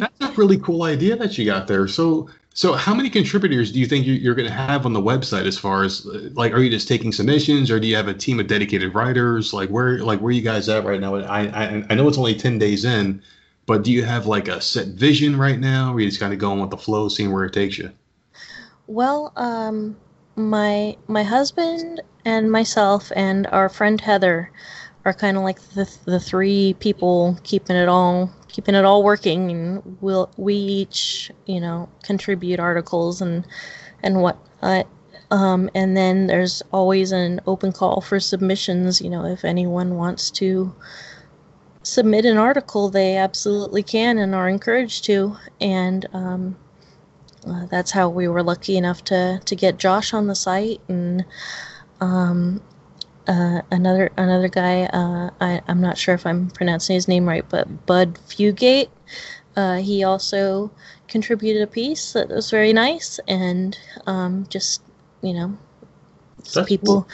That's 0.00 0.14
a 0.20 0.32
really 0.36 0.58
cool 0.58 0.82
idea 0.82 1.16
that 1.16 1.38
you 1.38 1.44
got 1.44 1.66
there. 1.66 1.86
So 1.88 2.28
so 2.54 2.74
how 2.74 2.94
many 2.94 3.08
contributors 3.08 3.72
do 3.72 3.78
you 3.80 3.86
think 3.86 4.04
you- 4.06 4.12
you're 4.14 4.34
going 4.34 4.48
to 4.48 4.52
have 4.54 4.84
on 4.84 4.92
the 4.92 5.00
website 5.00 5.46
as 5.46 5.56
far 5.56 5.84
as 5.84 6.04
like 6.34 6.52
are 6.52 6.58
you 6.60 6.68
just 6.70 6.86
taking 6.88 7.10
submissions 7.12 7.70
or 7.70 7.80
do 7.80 7.86
you 7.86 7.96
have 7.96 8.08
a 8.08 8.14
team 8.14 8.40
of 8.40 8.46
dedicated 8.46 8.94
writers? 8.94 9.52
Like 9.52 9.70
where 9.70 9.98
like 10.00 10.20
where 10.20 10.28
are 10.28 10.32
you 10.32 10.42
guys 10.42 10.68
at 10.68 10.84
right 10.84 11.00
now? 11.00 11.14
I 11.16 11.42
I, 11.46 11.84
I 11.90 11.94
know 11.94 12.08
it's 12.08 12.18
only 12.18 12.34
10 12.34 12.58
days 12.58 12.84
in, 12.84 13.22
but 13.66 13.82
do 13.84 13.92
you 13.92 14.04
have 14.04 14.26
like 14.26 14.48
a 14.48 14.60
set 14.60 14.88
vision 14.88 15.36
right 15.38 15.58
now 15.58 15.92
or 15.92 15.96
are 15.96 16.00
you 16.00 16.08
just 16.08 16.20
kind 16.20 16.32
of 16.32 16.38
going 16.38 16.60
with 16.60 16.70
the 16.70 16.76
flow 16.78 17.08
seeing 17.08 17.32
where 17.32 17.44
it 17.44 17.52
takes 17.54 17.78
you? 17.78 17.90
well, 18.86 19.32
um, 19.36 19.96
my 20.36 20.96
my 21.08 21.22
husband 21.24 22.00
and 22.24 22.50
myself 22.50 23.10
and 23.16 23.46
our 23.48 23.68
friend 23.68 24.00
Heather 24.00 24.50
are 25.04 25.14
kind 25.14 25.36
of 25.36 25.42
like 25.42 25.60
the 25.70 25.90
the 26.04 26.20
three 26.20 26.74
people 26.80 27.38
keeping 27.42 27.76
it 27.76 27.88
all 27.88 28.30
keeping 28.48 28.74
it 28.74 28.84
all 28.84 29.02
working 29.02 29.50
and 29.50 29.98
we'll 30.00 30.30
we 30.36 30.54
each 30.54 31.30
you 31.46 31.60
know 31.60 31.88
contribute 32.02 32.60
articles 32.60 33.20
and 33.20 33.46
and 34.02 34.20
what 34.20 34.38
uh, 34.62 34.82
um, 35.30 35.70
and 35.74 35.96
then 35.96 36.26
there's 36.26 36.62
always 36.72 37.10
an 37.10 37.40
open 37.46 37.72
call 37.72 38.00
for 38.00 38.20
submissions 38.20 39.00
you 39.00 39.10
know 39.10 39.24
if 39.24 39.44
anyone 39.44 39.96
wants 39.96 40.30
to 40.30 40.72
submit 41.82 42.24
an 42.24 42.38
article 42.38 42.88
they 42.88 43.16
absolutely 43.16 43.82
can 43.82 44.18
and 44.18 44.34
are 44.34 44.48
encouraged 44.48 45.04
to. 45.04 45.36
And 45.60 46.06
um, 46.12 46.56
uh, 47.46 47.66
that's 47.66 47.90
how 47.90 48.08
we 48.08 48.28
were 48.28 48.42
lucky 48.42 48.76
enough 48.76 49.04
to 49.04 49.40
to 49.44 49.56
get 49.56 49.78
Josh 49.78 50.14
on 50.14 50.26
the 50.26 50.34
site 50.34 50.80
and 50.88 51.24
um, 52.00 52.62
uh, 53.28 53.62
another 53.70 54.10
another 54.16 54.48
guy. 54.48 54.84
Uh, 54.84 55.30
I, 55.40 55.60
I'm 55.68 55.80
not 55.80 55.98
sure 55.98 56.14
if 56.14 56.26
I'm 56.26 56.50
pronouncing 56.50 56.94
his 56.94 57.08
name 57.08 57.28
right, 57.28 57.44
but 57.48 57.86
Bud 57.86 58.18
Fugate. 58.28 58.88
Uh, 59.56 59.76
he 59.76 60.02
also 60.02 60.70
contributed 61.08 61.62
a 61.62 61.66
piece 61.66 62.14
that 62.14 62.28
was 62.28 62.50
very 62.50 62.72
nice, 62.72 63.20
and 63.28 63.78
um, 64.06 64.46
just 64.48 64.82
you 65.22 65.34
know, 65.34 65.56
That's 66.38 66.62
people 66.62 67.08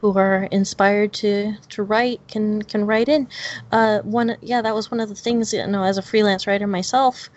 who 0.00 0.16
are 0.18 0.44
inspired 0.50 1.12
to 1.14 1.54
to 1.70 1.82
write 1.82 2.26
can 2.28 2.62
can 2.62 2.86
write 2.86 3.08
in. 3.08 3.28
Uh, 3.70 4.00
one, 4.00 4.36
yeah, 4.40 4.62
that 4.62 4.74
was 4.74 4.90
one 4.90 5.00
of 5.00 5.08
the 5.08 5.14
things. 5.14 5.52
You 5.52 5.66
know, 5.66 5.84
as 5.84 5.98
a 5.98 6.02
freelance 6.02 6.46
writer 6.46 6.66
myself, 6.66 7.30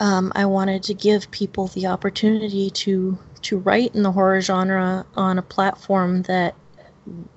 um, 0.00 0.32
I 0.34 0.46
wanted 0.46 0.82
to 0.84 0.94
give 0.94 1.30
people 1.30 1.68
the 1.68 1.86
opportunity 1.86 2.70
to 2.70 3.18
to 3.42 3.58
write 3.58 3.94
in 3.94 4.02
the 4.02 4.12
horror 4.12 4.40
genre 4.40 5.06
on 5.14 5.38
a 5.38 5.42
platform 5.42 6.22
that 6.22 6.54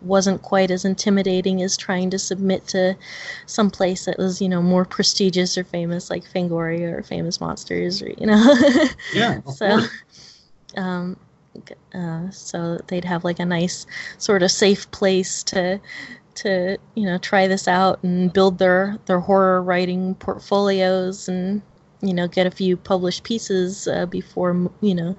wasn't 0.02 0.41
quite 0.41 0.72
as 0.72 0.86
intimidating 0.86 1.62
as 1.62 1.78
trying 1.78 2.10
to 2.10 2.20
submit 2.20 2.68
to 2.68 2.95
some 3.45 3.70
place 3.70 4.06
that 4.06 4.18
was 4.18 4.41
you 4.41 4.50
know 4.50 4.62
more 4.62 4.86
prestigious 4.86 5.58
or 5.58 5.64
famous 5.64 6.10
like 6.10 6.24
Fangoria 6.24 6.94
or 6.94 7.04
Famous 7.04 7.40
Monsters 7.41 8.02
or 8.02 8.10
you 8.10 8.26
know 8.26 8.56
Yeah. 9.14 9.41
so 9.44 9.80
um 10.78 11.18
uh, 11.94 12.30
so 12.32 12.80
they'd 12.88 13.06
have 13.06 13.24
like 13.24 13.40
a 13.40 13.45
nice 13.45 13.86
sort 14.18 14.41
of 14.41 14.52
safe 14.52 14.90
place 14.91 15.44
to 15.44 15.80
to 16.36 16.78
you 16.95 17.06
know 17.06 17.18
try 17.20 17.48
this 17.48 17.68
out 17.68 18.02
and 18.04 18.34
build 18.34 18.58
their 18.58 18.98
their 19.06 19.20
horror 19.20 19.62
writing 19.62 20.16
portfolios 20.16 21.28
and 21.28 21.62
you 22.02 22.14
know 22.14 22.28
get 22.28 22.48
a 22.48 22.52
few 22.52 22.76
published 22.76 23.24
pieces 23.24 23.88
uh, 23.88 24.06
before 24.08 24.70
you 24.82 24.95
know 24.95 25.16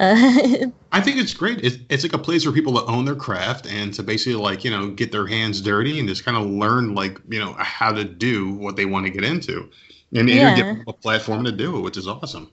I 0.92 1.00
think 1.00 1.18
it's 1.18 1.34
great. 1.34 1.64
It's, 1.64 1.78
it's 1.88 2.02
like 2.02 2.14
a 2.14 2.18
place 2.18 2.44
for 2.44 2.52
people 2.52 2.74
to 2.74 2.84
own 2.86 3.04
their 3.04 3.14
craft 3.14 3.66
and 3.66 3.94
to 3.94 4.02
basically 4.02 4.34
like 4.34 4.64
you 4.64 4.70
know 4.70 4.90
get 4.90 5.12
their 5.12 5.26
hands 5.26 5.60
dirty 5.60 5.98
and 6.00 6.08
just 6.08 6.24
kind 6.24 6.36
of 6.36 6.46
learn 6.46 6.94
like 6.94 7.18
you 7.28 7.38
know 7.38 7.52
how 7.58 7.92
to 7.92 8.04
do 8.04 8.50
what 8.54 8.76
they 8.76 8.86
want 8.86 9.06
to 9.06 9.12
get 9.12 9.24
into, 9.24 9.70
and, 10.14 10.28
and 10.28 10.56
Yeah. 10.56 10.56
you're 10.56 10.82
a 10.88 10.92
platform 10.92 11.44
to 11.44 11.52
do 11.52 11.76
it, 11.78 11.80
which 11.82 11.96
is 11.96 12.08
awesome. 12.08 12.50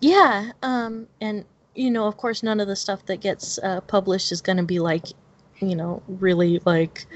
Yeah, 0.00 0.52
um, 0.62 1.06
and 1.20 1.44
you 1.74 1.90
know, 1.90 2.06
of 2.06 2.16
course, 2.16 2.42
none 2.42 2.60
of 2.60 2.68
the 2.68 2.76
stuff 2.76 3.04
that 3.06 3.20
gets 3.20 3.58
uh, 3.58 3.80
published 3.82 4.30
is 4.32 4.40
going 4.40 4.58
to 4.58 4.62
be 4.62 4.78
like, 4.78 5.06
you 5.60 5.74
know, 5.74 6.02
really 6.06 6.60
like 6.64 7.06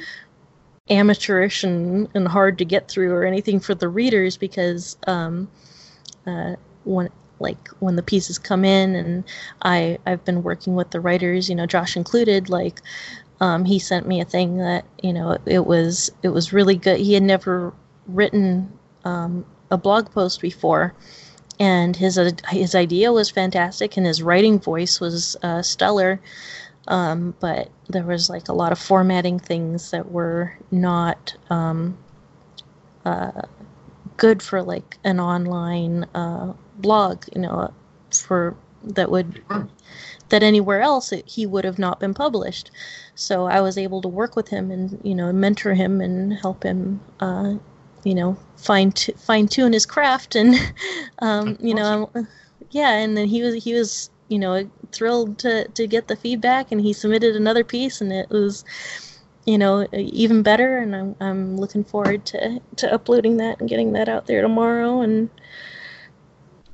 amateurish 0.91 1.65
and, 1.65 2.09
and 2.15 2.29
hard 2.29 2.59
to 2.59 2.65
get 2.65 2.89
through 2.89 3.13
or 3.13 3.25
anything 3.25 3.61
for 3.61 3.75
the 3.75 3.89
readers 3.89 4.37
because 4.37 4.97
um, 5.07 5.49
uh, 6.27 6.57
when 6.85 7.11
like 7.41 7.69
when 7.81 7.97
the 7.97 8.03
pieces 8.03 8.39
come 8.39 8.65
in 8.65 8.95
and 8.95 9.25
I 9.63 9.99
I've 10.07 10.25
been 10.25 10.43
working 10.43 10.75
with 10.75 10.91
the 10.91 11.01
writers, 11.01 11.49
you 11.49 11.55
know, 11.55 11.67
Josh 11.67 11.97
included, 11.97 12.49
like 12.49 12.81
um, 13.41 13.65
he 13.65 13.79
sent 13.79 14.07
me 14.07 14.21
a 14.21 14.25
thing 14.25 14.59
that 14.59 14.85
you 15.03 15.13
know 15.13 15.39
it 15.47 15.67
was 15.67 16.11
it 16.23 16.29
was 16.29 16.53
really 16.53 16.77
good. 16.77 17.01
He 17.01 17.15
had 17.15 17.23
never 17.23 17.73
written 18.07 18.73
um, 19.05 19.45
a 19.71 19.77
blog 19.77 20.11
post 20.11 20.41
before 20.41 20.95
and 21.61 21.97
his 21.97 22.19
uh, 22.19 22.31
his 22.51 22.75
idea 22.75 23.13
was 23.13 23.31
fantastic 23.31 23.97
and 23.97 24.07
his 24.07 24.23
writing 24.23 24.59
voice 24.59 25.01
was 25.01 25.37
uh, 25.43 25.63
stellar 25.63 26.21
um, 26.87 27.35
but 27.41 27.71
there 27.89 28.05
was 28.05 28.31
like 28.31 28.49
a 28.49 28.53
lot 28.53 28.73
of 28.73 28.79
formatting 28.79 29.39
things 29.39 29.91
that 29.91 30.11
were 30.11 30.57
not 30.71 31.35
um, 31.51 31.99
uh, 33.05 33.43
good 34.17 34.43
for 34.43 34.63
like 34.63 34.99
an 35.05 35.21
online 35.21 36.05
uh, 36.15 36.53
blog 36.79 37.25
you 37.35 37.41
know 37.41 37.73
for 38.15 38.57
that 38.83 39.11
would 39.11 39.43
that 40.29 40.43
anywhere 40.43 40.81
else 40.81 41.13
it, 41.13 41.27
he 41.27 41.47
would 41.47 41.65
have 41.65 41.79
not 41.79 41.99
been 42.01 42.15
published. 42.15 42.71
So 43.15 43.47
i 43.47 43.61
was 43.61 43.77
able 43.77 44.01
to 44.03 44.09
work 44.09 44.37
with 44.37 44.49
him 44.49 44.71
and 44.71 45.01
you 45.03 45.15
know 45.15 45.33
mentor 45.33 45.75
him 45.75 46.01
and 46.01 46.33
help 46.33 46.63
him 46.63 47.01
uh, 47.21 47.55
you 48.05 48.15
know 48.15 48.37
fine 48.57 48.93
t- 48.93 49.13
fine 49.13 49.49
tune 49.49 49.73
his 49.73 49.87
craft 49.87 50.37
and 50.37 50.55
um, 51.19 51.57
you 51.61 51.75
know 51.75 52.11
yeah 52.71 52.93
and 52.93 53.17
then 53.17 53.27
he 53.27 53.43
was 53.43 53.65
he 53.65 53.75
was 53.75 54.11
you 54.29 54.39
know 54.39 54.71
thrilled 54.93 55.39
to 55.39 55.67
to 55.69 55.87
get 55.87 56.07
the 56.09 56.17
feedback 56.17 56.71
and 56.71 56.81
he 56.81 56.93
submitted 56.93 57.35
another 57.35 57.65
piece 57.65 58.01
and 58.01 58.13
it 58.13 58.31
was 58.31 58.65
you 59.49 59.57
know 59.57 59.89
even 59.95 60.43
better. 60.43 60.79
And 60.79 60.95
I'm 60.95 61.17
I'm 61.21 61.57
looking 61.57 61.83
forward 61.83 62.27
to 62.27 62.61
to 62.77 62.93
uploading 62.93 63.39
that 63.39 63.61
and 63.61 63.69
getting 63.69 63.93
that 63.95 64.09
out 64.09 64.27
there 64.27 64.43
tomorrow 64.43 65.01
and 65.01 65.31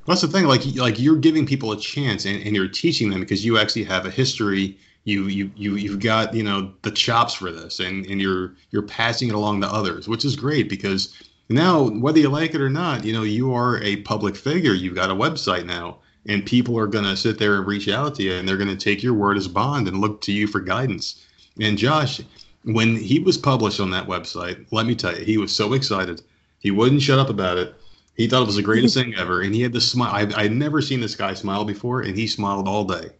That's 0.05 0.21
the 0.21 0.27
thing. 0.27 0.45
Like 0.45 0.63
like 0.75 0.99
you're 0.99 1.15
giving 1.15 1.45
people 1.45 1.71
a 1.71 1.79
chance 1.79 2.25
and, 2.25 2.41
and 2.45 2.55
you're 2.55 2.67
teaching 2.67 3.09
them 3.09 3.21
because 3.21 3.43
you 3.43 3.57
actually 3.57 3.83
have 3.85 4.05
a 4.05 4.11
history. 4.11 4.77
You 5.03 5.27
you 5.27 5.51
you 5.55 5.75
you've 5.75 5.99
got 5.99 6.33
you 6.33 6.43
know 6.43 6.71
the 6.83 6.91
chops 6.91 7.33
for 7.33 7.51
this, 7.51 7.79
and 7.79 8.05
and 8.05 8.21
you're 8.21 8.53
you're 8.71 8.83
passing 8.83 9.29
it 9.29 9.35
along 9.35 9.61
to 9.61 9.67
others, 9.67 10.07
which 10.07 10.25
is 10.25 10.35
great 10.35 10.69
because 10.69 11.13
now 11.49 11.89
whether 11.89 12.19
you 12.19 12.29
like 12.29 12.53
it 12.55 12.61
or 12.61 12.69
not, 12.69 13.03
you 13.03 13.13
know 13.13 13.23
you 13.23 13.53
are 13.53 13.81
a 13.81 13.97
public 13.97 14.35
figure. 14.35 14.73
You've 14.73 14.95
got 14.95 15.11
a 15.11 15.15
website 15.15 15.65
now, 15.65 15.97
and 16.27 16.45
people 16.45 16.77
are 16.77 16.87
going 16.87 17.05
to 17.05 17.17
sit 17.17 17.37
there 17.39 17.55
and 17.55 17.67
reach 17.67 17.87
out 17.87 18.15
to 18.15 18.23
you, 18.23 18.33
and 18.33 18.47
they're 18.47 18.57
going 18.57 18.75
to 18.75 18.75
take 18.75 19.03
your 19.03 19.13
word 19.13 19.37
as 19.37 19.47
bond 19.47 19.87
and 19.87 20.01
look 20.01 20.21
to 20.21 20.31
you 20.31 20.47
for 20.47 20.59
guidance. 20.59 21.25
And 21.59 21.77
Josh, 21.77 22.21
when 22.63 22.95
he 22.95 23.19
was 23.19 23.37
published 23.37 23.79
on 23.79 23.91
that 23.91 24.07
website, 24.07 24.65
let 24.71 24.85
me 24.85 24.95
tell 24.95 25.17
you, 25.17 25.23
he 25.23 25.37
was 25.37 25.55
so 25.55 25.73
excited. 25.73 26.21
He 26.59 26.71
wouldn't 26.71 27.01
shut 27.01 27.19
up 27.19 27.29
about 27.29 27.57
it. 27.57 27.75
He 28.15 28.27
thought 28.27 28.43
it 28.43 28.47
was 28.47 28.55
the 28.55 28.61
greatest 28.63 28.95
thing 28.95 29.13
ever, 29.15 29.41
and 29.41 29.53
he 29.53 29.61
had 29.61 29.73
this 29.73 29.89
smile. 29.91 30.13
I 30.13 30.43
I'd 30.43 30.51
never 30.53 30.81
seen 30.81 31.01
this 31.01 31.15
guy 31.15 31.33
smile 31.33 31.65
before, 31.65 32.01
and 32.01 32.17
he 32.17 32.27
smiled 32.27 32.67
all 32.67 32.85
day. 32.85 33.11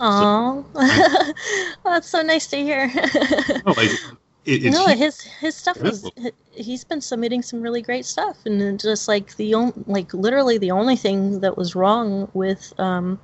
oh 0.00 0.64
that's 1.84 2.08
so 2.08 2.22
nice 2.22 2.46
to 2.48 2.56
hear 2.56 2.90
No, 3.66 3.72
like 3.76 4.00
it, 4.44 4.64
it's 4.64 4.86
no, 4.86 4.86
his 4.88 5.20
his 5.22 5.54
stuff 5.56 5.82
is 5.84 6.10
he's 6.52 6.84
been 6.84 7.00
submitting 7.00 7.42
some 7.42 7.62
really 7.62 7.82
great 7.82 8.04
stuff, 8.04 8.38
and 8.44 8.78
just 8.80 9.08
like 9.08 9.36
the 9.36 9.54
only 9.54 9.72
like 9.86 10.12
literally 10.12 10.58
the 10.58 10.70
only 10.70 10.96
thing 10.96 11.40
that 11.40 11.56
was 11.56 11.74
wrong 11.74 12.30
with 12.34 12.72
um 12.78 13.18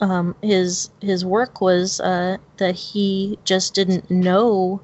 um 0.00 0.34
his 0.42 0.90
his 1.00 1.24
work 1.24 1.60
was 1.60 2.00
uh 2.00 2.36
that 2.58 2.74
he 2.74 3.38
just 3.44 3.74
didn't 3.74 4.10
know 4.10 4.80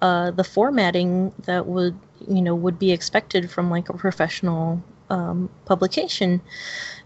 uh 0.00 0.30
the 0.30 0.44
formatting 0.44 1.32
that 1.44 1.66
would 1.66 1.98
you 2.28 2.42
know 2.42 2.54
would 2.54 2.78
be 2.78 2.92
expected 2.92 3.50
from 3.50 3.70
like 3.70 3.88
a 3.88 3.94
professional 3.94 4.82
um 5.10 5.48
publication. 5.64 6.40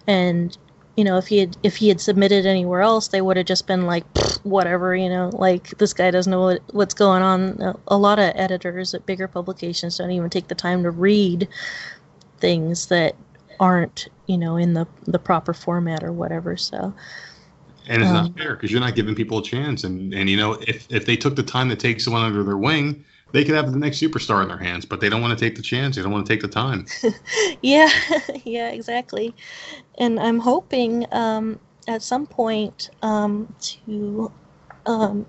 And 0.07 0.57
you 0.97 1.05
know 1.05 1.17
if 1.17 1.29
he 1.29 1.39
had 1.39 1.57
if 1.63 1.77
he 1.77 1.89
had 1.89 2.01
submitted 2.01 2.47
anywhere 2.47 2.81
else 2.81 3.09
they 3.09 3.21
would 3.21 3.37
have 3.37 3.47
just 3.47 3.67
been 3.67 3.87
like 3.87 4.05
whatever 4.43 4.95
you 4.95 5.09
know? 5.09 5.31
Like 5.33 5.77
this 5.79 5.93
guy 5.93 6.11
doesn't 6.11 6.31
know 6.31 6.43
what, 6.43 6.63
what's 6.73 6.95
going 6.95 7.23
on. 7.23 7.77
A, 7.89 7.97
lot 7.97 8.19
of 8.19 8.33
editors 8.35 8.95
at 8.95 9.07
bigger 9.07 9.29
publications 9.29 9.99
don't 9.99 10.11
even 10.11 10.31
take 10.31 10.49
the 10.49 10.55
time 10.55 10.83
to 10.83 10.91
read 10.91 11.49
things 12.39 12.87
that 12.87 13.15
aren't 13.59 14.09
you 14.27 14.39
know 14.39 14.57
in 14.57 14.73
the 14.73 14.87
the 15.07 15.19
proper 15.19 15.53
format 15.53 16.03
or 16.03 16.13
whatever 16.13 16.57
so. 16.57 16.95
And 17.89 18.03
it's 18.03 18.11
um, 18.11 18.15
not 18.15 18.39
fair 18.39 18.55
because 18.55 18.71
you're 18.71 18.81
not 18.81 18.95
giving 18.95 19.15
people 19.15 19.39
a 19.39 19.43
chance. 19.43 19.85
And 19.85 20.15
and 20.15 20.29
you 20.31 20.37
know 20.37 20.55
if 20.67 20.87
if 20.91 21.07
they 21.07 21.17
took 21.17 21.37
the 21.37 21.43
time 21.43 21.69
to 21.69 21.77
take 21.77 22.01
someone 22.01 22.23
under 22.23 22.43
their 22.43 22.57
wing, 22.57 23.05
they 23.33 23.45
could 23.45 23.55
have 23.55 23.73
the 23.73 23.79
next 23.79 24.01
superstar 24.01 24.43
in 24.43 24.49
their 24.49 24.59
hands. 24.59 24.85
But 24.85 25.01
they 25.01 25.09
don't 25.09 25.21
want 25.23 25.39
to 25.39 25.45
take 25.45 25.57
the 25.57 25.63
chance. 25.63 25.97
They 25.97 26.03
don't 26.03 26.13
want 26.13 26.27
to 26.27 26.33
take 26.33 26.43
the 26.43 26.49
time. 26.49 26.87
yeah 27.63 27.89
yeah 28.45 28.71
exactly 28.71 29.35
and 29.99 30.19
i'm 30.19 30.39
hoping 30.39 31.07
um 31.13 31.59
at 31.89 32.03
some 32.03 32.27
point 32.27 32.91
um 33.03 33.53
to 33.61 34.31
um 34.87 35.27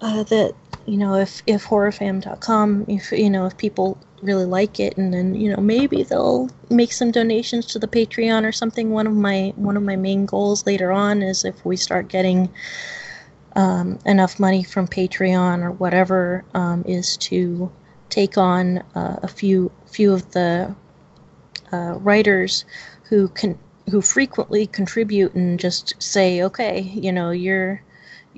uh, 0.00 0.22
that 0.24 0.54
you 0.86 0.96
know 0.96 1.14
if 1.14 1.42
if 1.46 1.64
horrorfam.com 1.64 2.84
if 2.88 3.10
you 3.12 3.28
know 3.28 3.46
if 3.46 3.56
people 3.56 3.98
really 4.22 4.44
like 4.44 4.80
it 4.80 4.96
and 4.96 5.12
then 5.12 5.34
you 5.34 5.50
know 5.50 5.60
maybe 5.60 6.02
they'll 6.02 6.48
make 6.70 6.92
some 6.92 7.10
donations 7.10 7.66
to 7.66 7.78
the 7.78 7.86
patreon 7.86 8.44
or 8.44 8.52
something 8.52 8.90
one 8.90 9.06
of 9.06 9.12
my 9.14 9.52
one 9.56 9.76
of 9.76 9.82
my 9.82 9.96
main 9.96 10.26
goals 10.26 10.66
later 10.66 10.90
on 10.90 11.22
is 11.22 11.44
if 11.44 11.64
we 11.64 11.76
start 11.76 12.08
getting 12.08 12.48
um, 13.58 13.98
enough 14.06 14.38
money 14.38 14.62
from 14.62 14.86
patreon 14.88 15.62
or 15.62 15.72
whatever 15.72 16.44
um, 16.54 16.82
is 16.86 17.16
to 17.16 17.70
take 18.08 18.38
on 18.38 18.78
uh, 18.94 19.18
a 19.22 19.28
few 19.28 19.70
few 19.86 20.12
of 20.14 20.30
the 20.30 20.74
uh, 21.72 21.94
writers 21.98 22.64
who 23.04 23.28
can 23.28 23.58
who 23.90 24.00
frequently 24.00 24.66
contribute 24.66 25.34
and 25.34 25.60
just 25.60 25.94
say 26.00 26.42
okay 26.42 26.80
you 26.80 27.12
know 27.12 27.30
you're 27.30 27.82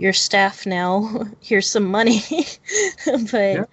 your 0.01 0.13
staff 0.13 0.67
now. 0.67 1.27
Here's 1.41 1.69
some 1.69 1.85
money, 1.85 2.23
but 3.31 3.55
yeah. 3.55 3.65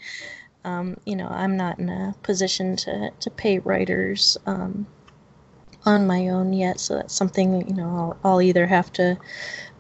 um, 0.66 0.98
you 1.06 1.16
know, 1.16 1.28
I'm 1.28 1.58
not 1.58 1.80
in 1.80 1.90
a 1.90 2.14
position 2.22 2.76
to 2.78 3.12
to 3.20 3.30
pay 3.32 3.60
writers 3.60 4.38
um, 4.46 4.86
on 5.88 6.06
my 6.06 6.28
own 6.28 6.54
yet. 6.54 6.80
So 6.80 6.96
that's 6.96 7.14
something 7.16 7.68
you 7.68 7.74
know 7.74 8.18
I'll, 8.24 8.32
I'll 8.34 8.42
either 8.42 8.68
have 8.68 8.92
to 8.94 9.18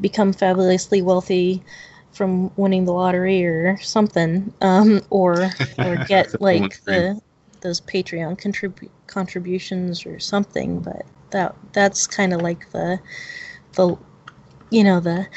become 0.02 0.34
fabulously 0.34 1.02
wealthy 1.02 1.64
from 2.12 2.52
winning 2.56 2.86
the 2.86 2.94
lottery 2.94 3.46
or 3.46 3.78
something, 3.78 4.54
um, 4.62 5.02
or 5.10 5.52
or 5.80 5.98
get 6.08 6.42
like 6.42 6.84
the 6.86 7.20
those 7.62 7.82
Patreon 7.82 8.40
contrib- 8.40 8.90
contributions 9.08 10.06
or 10.06 10.20
something. 10.20 10.80
But 10.80 11.06
that 11.32 11.56
that's 11.74 12.08
kind 12.08 12.34
of 12.34 12.42
like 12.42 12.72
the 12.72 13.00
the 13.74 13.98
you 14.70 14.84
know 14.84 15.00
the 15.00 15.28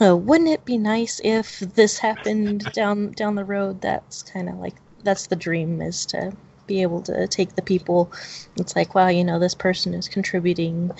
uh, 0.00 0.16
wouldn't 0.16 0.50
it 0.50 0.64
be 0.64 0.78
nice 0.78 1.20
if 1.24 1.60
this 1.60 1.98
happened 1.98 2.70
down 2.72 3.12
down 3.12 3.34
the 3.34 3.44
road 3.44 3.80
that's 3.80 4.22
kind 4.22 4.48
of 4.48 4.56
like 4.56 4.74
that's 5.02 5.26
the 5.26 5.36
dream 5.36 5.80
is 5.80 6.06
to 6.06 6.32
be 6.66 6.82
able 6.82 7.02
to 7.02 7.26
take 7.28 7.54
the 7.54 7.62
people 7.62 8.10
it's 8.56 8.76
like 8.76 8.94
wow 8.94 9.08
you 9.08 9.24
know 9.24 9.38
this 9.38 9.54
person 9.54 9.94
is 9.94 10.08
contributing 10.08 10.90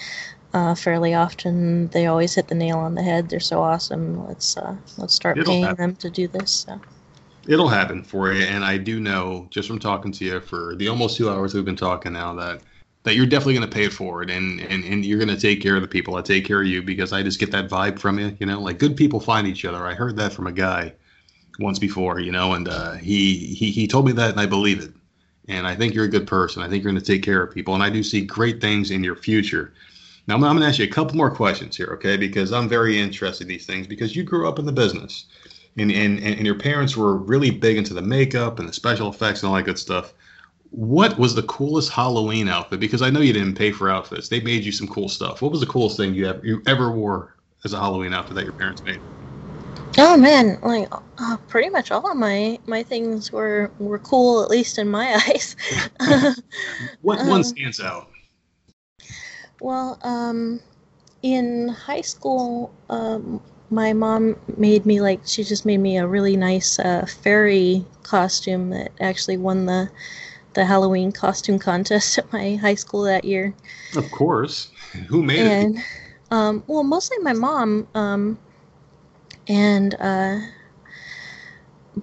uh, 0.52 0.74
fairly 0.74 1.14
often 1.14 1.88
they 1.88 2.06
always 2.06 2.34
hit 2.34 2.48
the 2.48 2.54
nail 2.54 2.78
on 2.78 2.94
the 2.94 3.02
head 3.02 3.28
they're 3.28 3.40
so 3.40 3.62
awesome 3.62 4.26
let's 4.26 4.56
uh, 4.56 4.76
let's 4.98 5.14
start 5.14 5.36
It'll 5.36 5.52
paying 5.52 5.64
happen. 5.64 5.90
them 5.90 5.96
to 5.96 6.10
do 6.10 6.28
this 6.28 6.50
so. 6.50 6.80
It'll 7.46 7.68
happen 7.68 8.02
for 8.02 8.32
you, 8.32 8.42
and 8.42 8.64
I 8.64 8.78
do 8.78 9.00
know 9.00 9.46
just 9.50 9.68
from 9.68 9.78
talking 9.78 10.12
to 10.12 10.24
you 10.24 10.40
for 10.40 10.76
the 10.76 10.88
almost 10.88 11.18
two 11.18 11.28
hours 11.28 11.52
we've 11.52 11.64
been 11.64 11.76
talking 11.76 12.14
now 12.14 12.32
that 12.36 12.62
that 13.04 13.14
you're 13.16 13.26
definitely 13.26 13.54
going 13.54 13.68
to 13.68 13.74
pay 13.74 13.84
it 13.84 13.92
forward 13.92 14.30
and, 14.30 14.60
and, 14.62 14.82
and 14.84 15.04
you're 15.04 15.18
going 15.18 15.28
to 15.28 15.40
take 15.40 15.60
care 15.60 15.76
of 15.76 15.82
the 15.82 15.88
people 15.88 16.14
that 16.16 16.24
take 16.24 16.44
care 16.44 16.62
of 16.62 16.66
you 16.66 16.82
because 16.82 17.12
I 17.12 17.22
just 17.22 17.38
get 17.38 17.50
that 17.52 17.68
vibe 17.68 17.98
from 17.98 18.18
you, 18.18 18.34
you 18.40 18.46
know, 18.46 18.60
like 18.60 18.78
good 18.78 18.96
people 18.96 19.20
find 19.20 19.46
each 19.46 19.64
other. 19.64 19.86
I 19.86 19.92
heard 19.94 20.16
that 20.16 20.32
from 20.32 20.46
a 20.46 20.52
guy 20.52 20.94
once 21.58 21.78
before, 21.78 22.18
you 22.18 22.32
know, 22.32 22.54
and 22.54 22.66
uh, 22.66 22.92
he, 22.94 23.36
he, 23.54 23.70
he 23.70 23.86
told 23.86 24.06
me 24.06 24.12
that 24.12 24.30
and 24.30 24.40
I 24.40 24.46
believe 24.46 24.82
it. 24.82 24.92
And 25.48 25.66
I 25.66 25.74
think 25.76 25.94
you're 25.94 26.04
a 26.06 26.10
good 26.10 26.26
person. 26.26 26.62
I 26.62 26.68
think 26.68 26.82
you're 26.82 26.92
going 26.92 27.02
to 27.02 27.12
take 27.12 27.22
care 27.22 27.42
of 27.42 27.54
people. 27.54 27.74
And 27.74 27.82
I 27.82 27.90
do 27.90 28.02
see 28.02 28.22
great 28.22 28.60
things 28.60 28.90
in 28.90 29.04
your 29.04 29.16
future. 29.16 29.74
Now, 30.26 30.36
I'm, 30.36 30.40
going 30.40 30.60
to 30.60 30.66
ask 30.66 30.78
you 30.78 30.86
a 30.86 30.88
couple 30.88 31.16
more 31.16 31.30
questions 31.34 31.76
here, 31.76 31.88
okay? 31.94 32.16
Because 32.16 32.52
I'm 32.52 32.68
very 32.68 32.98
interested 33.00 33.44
in 33.44 33.48
these 33.48 33.66
things 33.66 33.86
because 33.86 34.16
you 34.16 34.22
grew 34.22 34.48
up 34.48 34.58
in 34.58 34.64
the 34.66 34.72
business 34.72 35.26
and, 35.76 35.92
and, 35.92 36.20
and 36.20 36.46
your 36.46 36.58
parents 36.58 36.96
were 36.96 37.16
really 37.18 37.50
big 37.50 37.76
into 37.76 37.94
the 37.94 38.02
makeup 38.02 38.58
and 38.58 38.68
the 38.68 38.72
special 38.72 39.10
effects 39.10 39.42
and 39.42 39.50
all 39.50 39.56
that 39.56 39.64
good 39.64 39.78
stuff 39.78 40.14
what 40.70 41.18
was 41.18 41.34
the 41.34 41.42
coolest 41.44 41.90
Halloween 41.92 42.48
outfit? 42.48 42.80
Because 42.80 43.02
I 43.02 43.10
know 43.10 43.20
you 43.20 43.32
didn't 43.32 43.54
pay 43.56 43.70
for 43.72 43.90
outfits. 43.90 44.28
They 44.28 44.40
made 44.40 44.64
you 44.64 44.72
some 44.72 44.88
cool 44.88 45.08
stuff. 45.08 45.40
What 45.42 45.52
was 45.52 45.60
the 45.60 45.66
coolest 45.66 45.96
thing 45.96 46.14
you 46.14 46.26
ever, 46.28 46.40
you 46.44 46.62
ever 46.66 46.90
wore 46.92 47.36
as 47.64 47.72
a 47.72 47.78
Halloween 47.80 48.12
outfit 48.12 48.36
that 48.36 48.44
your 48.44 48.54
parents 48.54 48.82
made? 48.84 49.00
Oh 49.96 50.16
man, 50.16 50.58
like 50.62 50.88
uh, 51.18 51.36
pretty 51.48 51.70
much 51.70 51.90
all 51.92 52.10
of 52.10 52.16
my 52.16 52.58
my 52.66 52.82
things 52.82 53.30
were 53.30 53.70
were 53.78 54.00
cool, 54.00 54.42
at 54.42 54.50
least 54.50 54.78
in 54.78 54.88
my 54.88 55.14
eyes. 55.28 55.56
what 57.02 57.20
um, 57.20 57.28
one 57.28 57.44
stands 57.44 57.80
out? 57.80 58.08
Well, 59.60 59.98
um, 60.02 60.60
in 61.22 61.68
high 61.68 62.00
school, 62.00 62.74
um, 62.90 63.40
my 63.70 63.92
mom 63.92 64.36
made 64.56 64.84
me 64.84 65.00
like 65.00 65.20
she 65.24 65.44
just 65.44 65.64
made 65.64 65.78
me 65.78 65.96
a 65.96 66.06
really 66.06 66.36
nice 66.36 66.78
uh, 66.80 67.06
fairy 67.06 67.84
costume 68.02 68.70
that 68.70 68.90
actually 69.00 69.36
won 69.36 69.66
the 69.66 69.90
the 70.54 70.64
Halloween 70.64 71.12
costume 71.12 71.58
contest 71.58 72.18
at 72.18 72.32
my 72.32 72.56
high 72.56 72.74
school 72.74 73.02
that 73.02 73.24
year. 73.24 73.54
Of 73.96 74.10
course. 74.10 74.70
Who 75.08 75.22
made 75.22 75.46
and, 75.46 75.78
it? 75.78 75.84
Um, 76.30 76.64
well, 76.66 76.82
mostly 76.82 77.18
my 77.18 77.32
mom. 77.32 77.86
Um, 77.94 78.38
and 79.48 79.94
uh, 79.98 80.40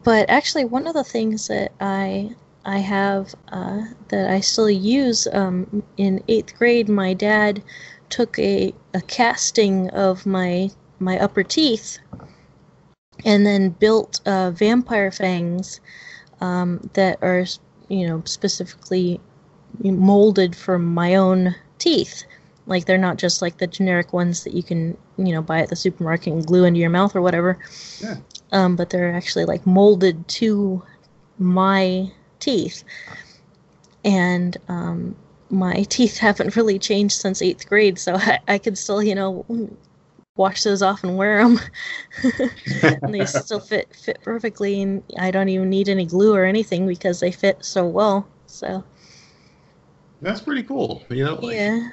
but 0.04 0.30
actually, 0.30 0.66
one 0.66 0.88
of 0.88 0.94
the 0.94 1.04
things 1.04 1.48
that 1.48 1.72
I 1.80 2.36
I 2.66 2.80
have 2.80 3.36
uh, 3.52 3.82
that 4.10 4.30
I 4.30 4.40
still 4.40 4.70
use 4.70 5.28
um, 5.34 5.84
in 5.98 6.24
eighth 6.28 6.58
grade, 6.58 6.90
my 6.90 7.14
dad 7.14 7.64
took 8.10 8.38
a, 8.40 8.74
a 8.94 9.02
casting 9.02 9.90
of 9.90 10.26
my 10.26 10.70
my 11.00 11.20
upper 11.20 11.44
teeth 11.44 11.98
and 13.26 13.46
then 13.46 13.70
built 13.70 14.22
uh, 14.26 14.52
vampire 14.52 15.12
fangs 15.12 15.80
um, 16.42 16.90
that 16.94 17.18
are 17.22 17.46
you 17.92 18.08
know, 18.08 18.22
specifically 18.26 19.20
molded 19.84 20.56
from 20.56 20.86
my 20.94 21.16
own 21.16 21.54
teeth. 21.78 22.24
Like 22.66 22.86
they're 22.86 22.98
not 22.98 23.18
just 23.18 23.42
like 23.42 23.58
the 23.58 23.68
generic 23.68 24.14
ones 24.14 24.44
that 24.44 24.54
you 24.54 24.64
can, 24.64 24.98
you 25.18 25.34
know, 25.34 25.42
buy 25.42 25.62
at 25.62 25.70
the 25.70 25.76
supermarket 25.76 26.34
and 26.34 26.46
glue 26.46 26.64
into 26.64 26.80
your 26.80 26.90
mouth 26.90 27.16
or 27.16 27.22
whatever. 27.22 27.58
Yeah. 28.00 28.18
Um, 28.52 28.76
but 28.76 28.90
they're 28.90 29.14
actually 29.14 29.46
like 29.46 29.66
molded 29.66 30.28
to 30.28 30.84
my 31.38 32.12
teeth. 32.40 32.84
And 34.04 34.58
um, 34.68 35.16
my 35.50 35.84
teeth 35.90 36.18
haven't 36.18 36.56
really 36.56 36.80
changed 36.80 37.16
since 37.20 37.42
eighth 37.42 37.68
grade, 37.68 38.00
so 38.00 38.16
I, 38.16 38.40
I 38.48 38.58
could 38.58 38.78
still, 38.78 39.02
you 39.02 39.16
know, 39.16 39.46
wash 40.38 40.64
those 40.64 40.82
off 40.82 41.04
and 41.04 41.18
wear 41.18 41.44
them. 41.44 41.60
and 43.04 43.14
they 43.14 43.26
still 43.26 43.60
fit 43.60 43.94
fit 43.96 44.20
perfectly, 44.24 44.82
and 44.82 45.04
I 45.20 45.32
don't 45.32 45.50
even 45.50 45.70
need 45.70 45.90
any 45.90 46.06
glue 46.06 46.34
or 46.34 46.46
anything 46.46 46.88
because 46.88 47.20
they 47.20 47.32
fit 47.32 47.64
so 47.64 47.86
well. 47.86 48.28
So 48.48 48.84
that's 50.22 50.42
pretty 50.42 50.64
cool. 50.64 51.04
You 51.10 51.26
know, 51.26 51.36
like, 51.36 51.56
yeah. 51.56 51.90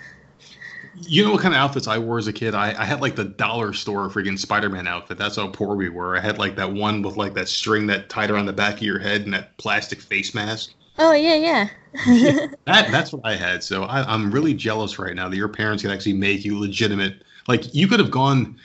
You 1.03 1.25
know 1.25 1.33
what 1.33 1.43
kind 1.43 1.55
of 1.55 1.61
outfits 1.61 1.87
I 1.87 1.99
wore 1.99 2.19
as 2.19 2.27
a 2.27 2.33
kid? 2.33 2.55
I, 2.55 2.75
I 2.81 2.85
had 2.85 3.01
like 3.01 3.17
the 3.17 3.25
dollar 3.25 3.73
store 3.73 4.09
freaking 4.09 4.39
Spider 4.39 4.69
Man 4.69 4.87
outfit. 4.87 5.19
That's 5.19 5.37
how 5.37 5.49
poor 5.49 5.77
we 5.77 5.89
were. 5.89 6.17
I 6.17 6.21
had 6.21 6.39
like 6.39 6.57
that 6.57 6.73
one 6.73 7.03
with 7.03 7.17
like 7.17 7.35
that 7.35 7.49
string 7.49 7.87
that 7.89 8.09
tied 8.09 8.31
around 8.31 8.47
the 8.47 8.53
back 8.53 8.75
of 8.75 8.83
your 8.83 8.99
head 8.99 9.23
and 9.23 9.35
that 9.35 9.57
plastic 9.59 10.01
face 10.01 10.35
mask. 10.35 10.73
Oh 10.99 11.13
yeah, 11.13 11.35
yeah. 11.35 11.69
that 12.67 12.91
that's 12.91 13.13
what 13.13 13.25
I 13.25 13.37
had. 13.37 13.63
So 13.63 13.85
I, 13.85 14.03
I'm 14.03 14.31
really 14.31 14.55
jealous 14.55 14.99
right 14.99 15.15
now 15.15 15.29
that 15.29 15.37
your 15.37 15.49
parents 15.49 15.83
can 15.83 15.91
actually 15.91 16.15
make 16.15 16.45
you 16.45 16.59
legitimate 16.59 17.23
like 17.47 17.75
you 17.75 17.89
could 17.89 18.01
have 18.01 18.11
gone 18.11 18.57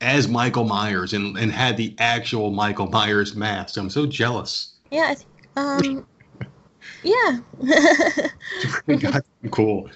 as 0.00 0.26
Michael 0.26 0.64
Myers 0.64 1.12
and, 1.12 1.38
and 1.38 1.52
had 1.52 1.76
the 1.76 1.94
actual 1.98 2.50
Michael 2.50 2.88
Myers 2.88 3.36
mask. 3.36 3.76
I'm 3.76 3.90
so 3.90 4.06
jealous. 4.06 4.72
Yeah, 4.90 5.08
I 5.10 5.14
think 5.14 5.28
um 5.56 6.06
yeah. 7.02 7.38
God, 8.98 9.22
cool. 9.50 9.90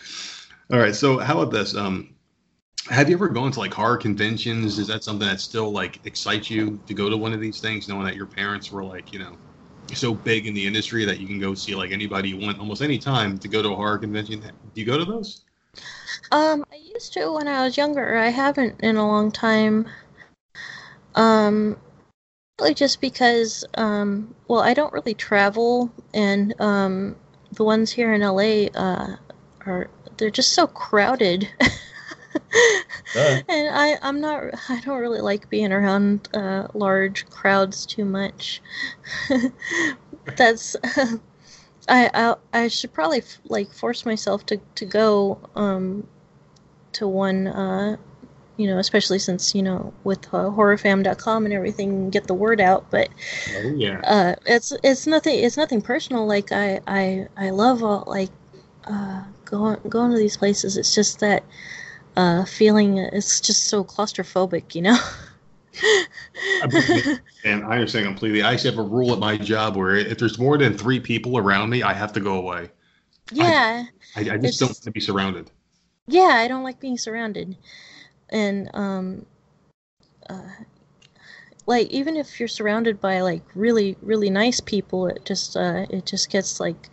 All 0.72 0.80
right, 0.80 0.94
so 0.94 1.18
how 1.18 1.40
about 1.40 1.52
this? 1.52 1.74
Um 1.74 2.14
have 2.88 3.09
you 3.09 3.16
ever 3.16 3.28
gone 3.28 3.51
to 3.52 3.59
like 3.59 3.74
horror 3.74 3.97
conventions? 3.97 4.78
Is 4.78 4.86
that 4.88 5.02
something 5.02 5.26
that 5.26 5.40
still 5.40 5.72
like 5.72 6.05
excites 6.06 6.51
you 6.51 6.80
to 6.86 6.94
go 6.94 7.10
to 7.10 7.16
one 7.16 7.32
of 7.32 7.40
these 7.40 7.60
things, 7.60 7.88
knowing 7.88 8.05
that 8.05 8.16
your 8.16 8.26
parents 8.26 8.70
were 8.70 8.84
like, 8.84 9.12
you 9.12 9.18
know, 9.18 9.36
so 9.94 10.14
big 10.14 10.47
in 10.47 10.55
the 10.55 10.66
industry 10.66 11.05
that 11.05 11.18
you 11.20 11.26
can 11.26 11.38
go 11.38 11.55
see 11.55 11.74
like 11.74 11.90
anybody 11.93 12.30
you 12.30 12.36
want 12.36 12.59
almost 12.59 12.82
any 12.82 12.98
time 12.98 13.38
to 13.38 13.48
go 13.48 13.62
to 13.62 13.70
a 13.70 13.74
horror 13.74 13.98
convention? 13.98 14.40
Do 14.40 14.80
you 14.80 14.86
go 14.86 14.98
to 14.98 15.05
those? 15.05 15.44
Um, 16.32 16.64
I 16.72 16.76
used 16.76 17.12
to 17.14 17.32
when 17.32 17.48
I 17.48 17.64
was 17.64 17.76
younger. 17.76 18.16
I 18.16 18.28
haven't 18.28 18.80
in 18.80 18.97
a 18.97 19.06
long 19.06 19.30
time. 19.30 19.88
Um, 21.14 21.76
really 22.60 22.74
just 22.74 23.01
because, 23.01 23.64
um, 23.74 24.34
well, 24.48 24.60
I 24.60 24.74
don't 24.74 24.93
really 24.93 25.14
travel, 25.14 25.93
and 26.14 26.55
um, 26.60 27.16
the 27.52 27.64
ones 27.64 27.93
here 27.93 28.12
in 28.12 28.22
LA 28.22 28.66
uh, 28.74 29.16
are 29.64 29.90
they're 30.16 30.30
just 30.30 30.52
so 30.52 30.66
crowded. 30.66 31.48
and 33.14 33.68
I, 33.70 33.98
I'm 34.02 34.20
not. 34.20 34.44
I 34.68 34.80
don't 34.80 34.98
really 34.98 35.20
like 35.20 35.48
being 35.48 35.72
around 35.72 36.28
uh, 36.34 36.68
large 36.74 37.28
crowds 37.30 37.86
too 37.86 38.05
much. 38.05 38.62
That's. 40.36 40.76
I, 41.88 42.10
I 42.12 42.34
I 42.52 42.68
should 42.68 42.93
probably 42.93 43.22
like 43.44 43.70
force 43.70 44.05
myself 44.05 44.44
to 44.47 44.59
to 44.74 44.84
go 44.84 45.38
um 45.55 46.06
to 46.94 47.06
one, 47.06 47.47
uh, 47.47 47.97
you 48.56 48.66
know, 48.66 48.78
especially 48.78 49.18
since 49.18 49.55
you 49.55 49.62
know 49.62 49.93
with 50.02 50.26
uh, 50.34 50.51
horrorfam.com 50.51 51.44
and 51.44 51.55
everything, 51.55 52.10
get 52.10 52.26
the 52.26 52.34
word 52.34 52.60
out. 52.60 52.90
But 52.90 53.09
oh, 53.55 53.74
yeah, 53.76 54.01
uh, 54.02 54.34
it's 54.47 54.72
it's 54.82 55.06
nothing 55.06 55.38
it's 55.38 55.56
nothing 55.56 55.80
personal. 55.80 56.26
Like 56.26 56.51
I 56.51 56.80
I 56.86 57.28
I 57.36 57.51
love 57.51 57.84
all 57.84 58.05
like 58.06 58.30
uh, 58.84 59.22
going 59.47 59.81
going 59.89 60.12
to 60.12 60.18
these 60.18 60.36
places. 60.36 60.77
It's 60.77 60.94
just 60.94 61.20
that 61.20 61.44
uh, 62.16 62.44
feeling. 62.44 62.98
It's 62.98 63.40
just 63.40 63.64
so 63.64 63.82
claustrophobic, 63.82 64.74
you 64.74 64.82
know. 64.82 64.98
and 67.44 67.64
I 67.64 67.74
understand 67.74 68.06
completely. 68.06 68.43
I 68.43 68.52
actually 68.52 68.70
have 68.70 68.78
a 68.78 68.89
rule 68.89 69.12
at 69.12 69.18
my 69.18 69.36
job 69.36 69.77
where 69.77 69.97
if 69.97 70.18
there's 70.18 70.39
more 70.39 70.59
than 70.59 70.77
three 70.77 71.01
people 71.01 71.39
around 71.39 71.70
me, 71.70 71.82
I 71.82 71.93
have 71.94 72.12
to 72.14 72.20
go 72.20 72.35
away. 72.35 72.70
Yeah. 73.32 73.85
I, 74.14 74.20
I, 74.20 74.35
I 74.35 74.39
just 74.39 74.60
don't 74.60 74.68
want 74.68 74.82
to 74.82 74.90
be 74.90 75.01
surrounded 75.01 75.51
yeah, 76.06 76.35
I 76.36 76.48
don't 76.48 76.62
like 76.62 76.81
being 76.81 76.98
surrounded. 76.98 77.56
And 78.31 78.70
um 78.74 79.27
uh 80.28 80.64
like 81.66 81.89
even 81.89 82.16
if 82.16 82.39
you're 82.39 82.48
surrounded 82.48 83.01
by 83.01 83.20
like 83.20 83.43
really 83.55 83.97
really 84.02 84.31
nice 84.31 84.60
people, 84.60 85.06
it 85.09 85.24
just 85.24 85.56
uh 85.56 85.86
it 85.90 86.06
just 86.06 86.31
gets 86.31 86.60
like 86.60 86.90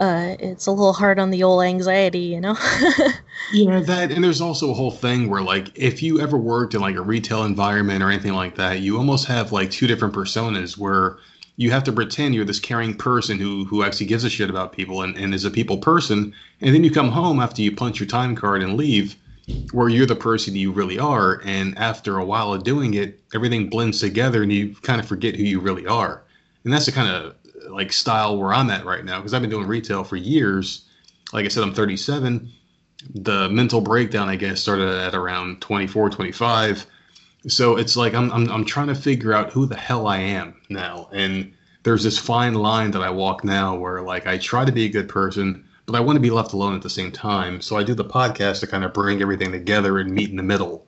uh, 0.00 0.34
it's 0.40 0.66
a 0.66 0.70
little 0.70 0.94
hard 0.94 1.18
on 1.18 1.30
the 1.30 1.42
old 1.42 1.62
anxiety, 1.62 2.20
you 2.20 2.40
know. 2.40 2.56
yeah, 3.52 3.80
that 3.80 4.10
and 4.10 4.24
there's 4.24 4.40
also 4.40 4.70
a 4.70 4.74
whole 4.74 4.90
thing 4.90 5.28
where 5.28 5.42
like 5.42 5.70
if 5.76 6.02
you 6.02 6.20
ever 6.20 6.38
worked 6.38 6.74
in 6.74 6.80
like 6.80 6.96
a 6.96 7.02
retail 7.02 7.44
environment 7.44 8.02
or 8.02 8.10
anything 8.10 8.32
like 8.32 8.56
that, 8.56 8.80
you 8.80 8.96
almost 8.96 9.26
have 9.26 9.52
like 9.52 9.70
two 9.70 9.86
different 9.86 10.14
personas 10.14 10.78
where 10.78 11.18
you 11.56 11.70
have 11.70 11.84
to 11.84 11.92
pretend 11.92 12.34
you're 12.34 12.46
this 12.46 12.58
caring 12.58 12.96
person 12.96 13.38
who 13.38 13.66
who 13.66 13.84
actually 13.84 14.06
gives 14.06 14.24
a 14.24 14.30
shit 14.30 14.48
about 14.48 14.72
people 14.72 15.02
and, 15.02 15.14
and 15.18 15.34
is 15.34 15.44
a 15.44 15.50
people 15.50 15.76
person, 15.76 16.34
and 16.62 16.74
then 16.74 16.82
you 16.82 16.90
come 16.90 17.10
home 17.10 17.38
after 17.38 17.60
you 17.60 17.70
punch 17.70 18.00
your 18.00 18.08
time 18.08 18.34
card 18.34 18.62
and 18.62 18.78
leave, 18.78 19.16
where 19.72 19.90
you're 19.90 20.06
the 20.06 20.16
person 20.16 20.56
you 20.56 20.72
really 20.72 20.98
are, 20.98 21.42
and 21.44 21.76
after 21.76 22.16
a 22.16 22.24
while 22.24 22.54
of 22.54 22.64
doing 22.64 22.94
it, 22.94 23.20
everything 23.34 23.68
blends 23.68 24.00
together 24.00 24.42
and 24.42 24.50
you 24.50 24.74
kind 24.80 24.98
of 24.98 25.06
forget 25.06 25.36
who 25.36 25.42
you 25.42 25.60
really 25.60 25.86
are, 25.86 26.22
and 26.64 26.72
that's 26.72 26.86
the 26.86 26.92
kind 26.92 27.14
of 27.14 27.34
like 27.70 27.92
style 27.92 28.38
where 28.38 28.52
I'm 28.52 28.70
at 28.70 28.84
right 28.84 29.04
now 29.04 29.18
because 29.18 29.34
I've 29.34 29.40
been 29.40 29.50
doing 29.50 29.66
retail 29.66 30.04
for 30.04 30.16
years. 30.16 30.84
Like 31.32 31.44
I 31.44 31.48
said, 31.48 31.62
I'm 31.62 31.74
37. 31.74 32.50
The 33.14 33.48
mental 33.48 33.80
breakdown, 33.80 34.28
I 34.28 34.36
guess, 34.36 34.60
started 34.60 34.88
at 34.88 35.14
around 35.14 35.60
24, 35.60 36.10
25. 36.10 36.86
So 37.48 37.76
it's 37.76 37.96
like 37.96 38.14
I'm, 38.14 38.30
I'm, 38.32 38.50
I'm 38.50 38.64
trying 38.64 38.88
to 38.88 38.94
figure 38.94 39.32
out 39.32 39.50
who 39.50 39.66
the 39.66 39.76
hell 39.76 40.06
I 40.06 40.18
am 40.18 40.60
now. 40.68 41.08
And 41.12 41.52
there's 41.82 42.04
this 42.04 42.18
fine 42.18 42.54
line 42.54 42.90
that 42.90 43.02
I 43.02 43.10
walk 43.10 43.44
now 43.44 43.74
where 43.76 44.02
like 44.02 44.26
I 44.26 44.36
try 44.38 44.64
to 44.64 44.72
be 44.72 44.84
a 44.84 44.90
good 44.90 45.08
person, 45.08 45.64
but 45.86 45.96
I 45.96 46.00
want 46.00 46.16
to 46.16 46.20
be 46.20 46.30
left 46.30 46.52
alone 46.52 46.74
at 46.74 46.82
the 46.82 46.90
same 46.90 47.10
time. 47.10 47.60
So 47.62 47.76
I 47.76 47.82
do 47.82 47.94
the 47.94 48.04
podcast 48.04 48.60
to 48.60 48.66
kind 48.66 48.84
of 48.84 48.92
bring 48.92 49.22
everything 49.22 49.52
together 49.52 49.98
and 49.98 50.12
meet 50.12 50.30
in 50.30 50.36
the 50.36 50.42
middle. 50.42 50.86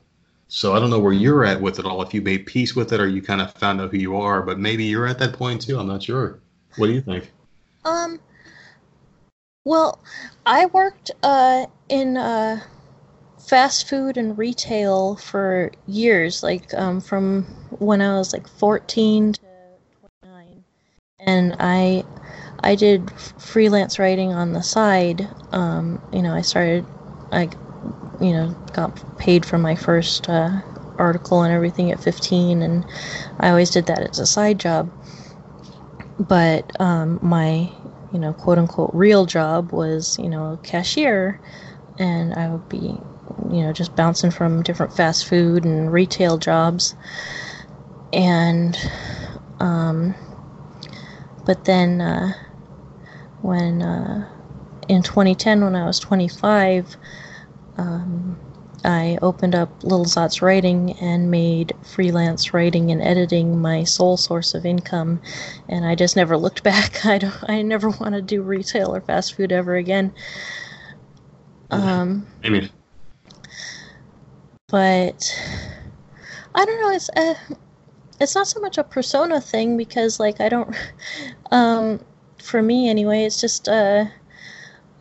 So 0.48 0.74
I 0.74 0.80
don't 0.80 0.90
know 0.90 0.98
where 0.98 1.14
you're 1.14 1.46
at 1.46 1.62
with 1.62 1.78
it 1.78 1.86
all. 1.86 2.02
If 2.02 2.12
you 2.12 2.20
made 2.20 2.44
peace 2.44 2.76
with 2.76 2.92
it 2.92 3.00
or 3.00 3.08
you 3.08 3.22
kind 3.22 3.40
of 3.40 3.54
found 3.54 3.80
out 3.80 3.90
who 3.90 3.96
you 3.96 4.18
are, 4.18 4.42
but 4.42 4.58
maybe 4.58 4.84
you're 4.84 5.06
at 5.06 5.18
that 5.20 5.32
point 5.32 5.62
too. 5.62 5.78
I'm 5.78 5.86
not 5.86 6.02
sure. 6.02 6.40
What 6.76 6.86
do 6.86 6.92
you 6.92 7.00
think? 7.00 7.30
Um. 7.84 8.20
Well, 9.64 10.00
I 10.44 10.66
worked 10.66 11.12
uh, 11.22 11.66
in 11.88 12.16
uh, 12.16 12.60
fast 13.38 13.88
food 13.88 14.16
and 14.16 14.36
retail 14.36 15.16
for 15.16 15.70
years, 15.86 16.42
like 16.42 16.72
um, 16.74 17.00
from 17.00 17.44
when 17.78 18.00
I 18.00 18.14
was 18.14 18.32
like 18.32 18.48
14 18.48 19.34
to 19.34 19.40
29, 20.22 20.64
and 21.20 21.54
I 21.60 22.04
I 22.60 22.74
did 22.74 23.10
freelance 23.38 23.98
writing 23.98 24.32
on 24.32 24.52
the 24.52 24.62
side. 24.62 25.28
Um, 25.52 26.02
you 26.12 26.22
know, 26.22 26.34
I 26.34 26.40
started, 26.40 26.84
I, 27.30 27.48
you 28.20 28.32
know, 28.32 28.50
got 28.72 29.18
paid 29.18 29.44
for 29.44 29.58
my 29.58 29.76
first 29.76 30.28
uh, 30.28 30.60
article 30.98 31.42
and 31.42 31.52
everything 31.52 31.90
at 31.92 32.02
15, 32.02 32.62
and 32.62 32.84
I 33.38 33.50
always 33.50 33.70
did 33.70 33.86
that 33.86 34.00
as 34.00 34.18
a 34.18 34.26
side 34.26 34.58
job 34.58 34.90
but 36.28 36.80
um, 36.80 37.18
my 37.22 37.70
you 38.12 38.18
know 38.18 38.32
quote 38.32 38.58
unquote 38.58 38.90
real 38.94 39.26
job 39.26 39.72
was 39.72 40.18
you 40.18 40.28
know 40.28 40.58
cashier 40.62 41.40
and 41.98 42.34
i 42.34 42.48
would 42.48 42.68
be 42.68 42.98
you 43.50 43.62
know 43.62 43.72
just 43.72 43.94
bouncing 43.96 44.30
from 44.30 44.62
different 44.62 44.92
fast 44.92 45.26
food 45.26 45.64
and 45.64 45.92
retail 45.92 46.38
jobs. 46.38 46.94
And 48.12 48.78
um, 49.60 50.14
but 51.44 51.64
then 51.64 52.00
uh, 52.00 52.34
when 53.40 53.82
uh, 53.82 54.28
in 54.88 55.02
2010 55.02 55.64
when 55.64 55.74
i 55.74 55.86
was 55.86 55.98
25 55.98 56.96
um, 57.78 58.38
I 58.84 59.18
opened 59.22 59.54
up 59.54 59.84
Little 59.84 60.04
Zotz 60.04 60.42
Writing 60.42 60.92
and 61.00 61.30
made 61.30 61.72
freelance 61.82 62.52
writing 62.52 62.90
and 62.90 63.00
editing 63.00 63.60
my 63.60 63.84
sole 63.84 64.16
source 64.16 64.54
of 64.54 64.66
income, 64.66 65.20
and 65.68 65.84
I 65.84 65.94
just 65.94 66.16
never 66.16 66.36
looked 66.36 66.62
back. 66.64 67.04
I 67.06 67.18
don't. 67.18 67.34
I 67.48 67.62
never 67.62 67.90
want 67.90 68.14
to 68.14 68.22
do 68.22 68.42
retail 68.42 68.94
or 68.94 69.00
fast 69.00 69.34
food 69.34 69.52
ever 69.52 69.76
again. 69.76 70.12
Um. 71.70 72.26
But 74.68 75.38
I 76.54 76.64
don't 76.64 76.80
know. 76.80 76.90
It's 76.90 77.10
uh, 77.10 77.34
it's 78.20 78.34
not 78.34 78.46
so 78.48 78.60
much 78.60 78.78
a 78.78 78.84
persona 78.84 79.40
thing 79.40 79.76
because 79.76 80.18
like 80.18 80.40
I 80.40 80.48
don't. 80.48 80.74
Um, 81.50 82.00
for 82.38 82.62
me 82.62 82.88
anyway, 82.88 83.24
it's 83.24 83.38
just 83.38 83.68
uh 83.68 84.06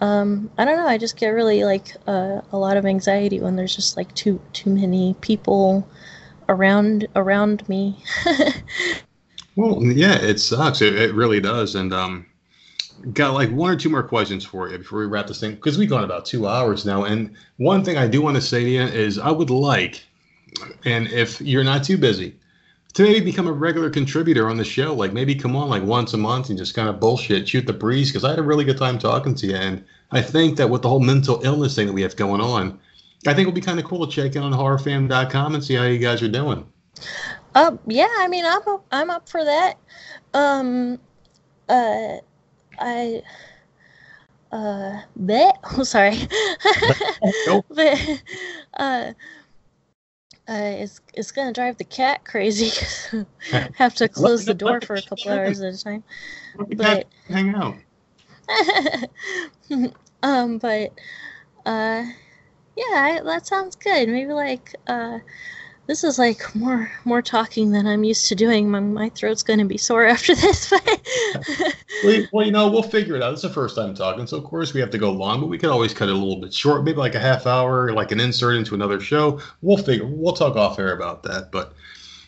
um, 0.02 0.50
I 0.58 0.66
don't 0.66 0.78
know. 0.78 0.88
I 0.88 0.98
just 0.98 1.16
get 1.16 1.30
really 1.30 1.64
like 1.64 1.96
uh, 2.08 2.42
a 2.52 2.58
lot 2.58 2.76
of 2.76 2.86
anxiety 2.86 3.40
when 3.40 3.56
there's 3.56 3.76
just 3.76 3.96
like 3.96 4.14
too 4.16 4.42
too 4.52 4.72
many 4.72 5.16
people 5.22 5.88
around 6.50 7.08
around 7.16 7.68
me. 7.70 8.04
well, 9.56 9.84
yeah, 9.84 10.16
it 10.16 10.40
sucks. 10.40 10.82
It, 10.82 10.96
it 10.96 11.14
really 11.14 11.40
does. 11.40 11.76
And 11.76 11.94
um, 11.94 12.26
got 13.14 13.34
like 13.34 13.52
one 13.52 13.72
or 13.72 13.76
two 13.76 13.90
more 13.90 14.04
questions 14.04 14.44
for 14.44 14.70
you 14.70 14.78
before 14.80 15.00
we 15.00 15.06
wrap 15.06 15.28
this 15.28 15.40
thing 15.40 15.56
because 15.56 15.78
we've 15.78 15.90
gone 15.90 16.04
about 16.04 16.26
two 16.26 16.48
hours 16.48 16.84
now. 16.84 17.04
And 17.04 17.36
one 17.58 17.84
thing 17.84 17.98
I 17.98 18.08
do 18.08 18.24
want 18.24 18.36
to 18.36 18.42
say 18.42 18.64
to 18.64 18.70
you 18.70 18.82
is 18.82 19.20
I 19.20 19.30
would 19.32 19.52
like, 19.52 20.04
and 20.84 21.08
if 21.08 21.40
you're 21.42 21.64
not 21.64 21.84
too 21.84 21.98
busy, 21.98 22.36
to 22.94 23.04
maybe 23.04 23.22
become 23.22 23.48
a 23.48 23.52
regular 23.52 23.90
contributor 23.90 24.50
on 24.50 24.58
the 24.58 24.64
show. 24.64 24.94
Like 24.94 25.14
maybe 25.14 25.36
come 25.36 25.56
on 25.56 25.70
like 25.70 25.84
once 25.84 26.14
a 26.14 26.18
month 26.18 26.50
and 26.50 26.58
just 26.58 26.74
kind 26.74 26.90
of 26.90 27.00
bullshit, 27.00 27.48
shoot 27.48 27.66
the 27.66 27.74
breeze. 27.74 28.10
Because 28.10 28.24
I 28.24 28.32
had 28.32 28.40
a 28.40 28.44
really 28.44 28.66
good 28.66 28.78
time 28.78 29.00
talking 29.00 29.36
to 29.36 29.48
you, 29.48 29.56
and 29.56 29.84
I 30.12 30.22
think 30.22 30.58
that 30.58 30.70
with 30.70 30.82
the 30.82 30.90
whole 30.90 31.00
mental 31.00 31.42
illness 31.44 31.76
thing 31.76 31.88
that 31.88 31.94
we 31.94 32.02
have 32.02 32.16
going 32.16 32.42
on, 32.42 32.80
I 33.28 33.34
think 33.34 33.48
it'll 33.48 33.54
be 33.54 33.62
kind 33.62 33.80
of 33.80 33.86
cool 33.86 34.06
to 34.06 34.12
check 34.12 34.36
in 34.36 34.44
on 34.44 34.52
horrorfam.com 34.52 35.56
and 35.56 35.64
see 35.64 35.76
how 35.76 35.84
you 35.84 36.00
guys 36.00 36.22
are 36.22 36.28
doing. 36.28 36.66
Uh, 37.54 37.78
yeah, 37.86 38.10
I 38.18 38.28
mean, 38.28 38.46
I'm 38.46 38.62
up, 38.68 38.86
I'm 38.92 39.10
up 39.10 39.30
for 39.30 39.44
that. 39.44 39.76
Um, 40.34 41.00
uh, 41.70 42.18
I, 42.80 43.22
uh, 44.52 45.02
bet. 45.16 45.58
Oh, 45.78 45.84
sorry. 45.84 46.18
but, 47.70 48.22
uh, 48.76 49.14
uh, 50.52 50.82
it's 50.82 51.00
it's 51.14 51.32
gonna 51.32 51.54
drive 51.54 51.78
the 51.78 51.86
cat 51.86 52.26
crazy. 52.26 52.72
Have 53.76 53.96
to 53.96 54.10
close 54.10 54.46
the 54.46 54.54
door 54.54 54.82
for 54.82 54.98
a 54.98 55.02
couple 55.02 55.32
hours 55.32 55.62
at 55.62 55.74
a 55.74 55.82
time. 55.82 56.04
But 56.76 57.08
hang 57.30 57.56
out. 57.56 57.76
um, 60.24 60.58
but 60.58 60.92
uh, 61.66 62.04
yeah, 62.76 62.84
I, 62.92 63.22
that 63.24 63.48
sounds 63.48 63.78
good. 63.78 64.10
Maybe 64.10 64.34
like 64.34 64.76
uh, 64.88 65.20
this 65.88 66.04
is 66.04 66.20
like 66.20 66.56
more 66.56 66.92
more 67.06 67.22
talking 67.22 67.72
than 67.72 67.88
I'm 67.88 68.04
used 68.04 68.28
to 68.28 68.36
doing. 68.36 68.70
My, 68.70 68.80
my 68.80 69.10
throat's 69.10 69.44
going 69.44 69.60
to 69.60 69.66
be 69.66 69.78
sore 69.78 70.06
after 70.08 70.36
this. 70.36 70.70
But 70.70 70.84
well, 72.04 72.28
well, 72.32 72.46
you 72.46 72.52
know, 72.52 72.70
we'll 72.70 72.84
figure 72.84 73.16
it 73.16 73.24
out. 73.24 73.34
It's 73.34 73.42
the 73.42 73.50
first 73.50 73.76
time 73.76 73.94
talking, 73.94 74.28
so 74.28 74.38
of 74.38 74.44
course 74.44 74.74
we 74.74 74.80
have 74.80 74.92
to 74.92 74.98
go 74.98 75.12
long, 75.12 75.40
but 75.40 75.48
we 75.48 75.58
can 75.58 75.70
always 75.70 75.94
cut 75.94 76.10
it 76.10 76.14
a 76.14 76.18
little 76.18 76.40
bit 76.40 76.54
short, 76.54 76.84
maybe 76.84 76.98
like 76.98 77.16
a 77.16 77.20
half 77.20 77.48
hour, 77.48 77.92
like 77.92 78.12
an 78.12 78.20
insert 78.20 78.56
into 78.56 78.76
another 78.76 79.00
show. 79.00 79.40
We'll 79.62 79.78
figure. 79.78 80.06
We'll 80.06 80.34
talk 80.34 80.56
off 80.56 80.80
air 80.80 80.96
about 80.96 81.24
that. 81.24 81.52
But 81.52 81.74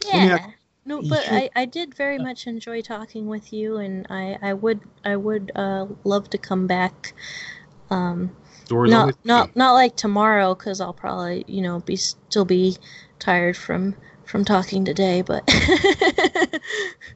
yeah. 0.06 0.48
No, 0.86 1.02
but 1.02 1.26
I, 1.32 1.50
I 1.56 1.64
did 1.64 1.96
very 1.96 2.20
much 2.20 2.46
enjoy 2.46 2.82
talking 2.82 3.28
with 3.28 3.54
you, 3.54 3.78
and 3.78 4.06
I, 4.10 4.38
I 4.42 4.54
would 4.54 4.82
I 5.06 5.16
would 5.16 5.52
uh, 5.56 5.88
love 6.04 6.30
to 6.32 6.38
come 6.38 6.68
back. 6.68 7.14
Um, 7.90 8.36
not 8.70 9.16
not 9.24 9.56
not 9.56 9.74
like 9.74 9.96
tomorrow 9.96 10.56
because 10.56 10.82
I'll 10.82 10.94
probably 10.94 11.46
you 11.48 11.62
know 11.62 11.80
be 11.80 11.96
still 11.96 12.44
be 12.44 12.76
tired 13.24 13.56
from 13.56 13.95
from 14.26 14.44
talking 14.45 14.84
today, 14.86 15.22
but 15.22 15.44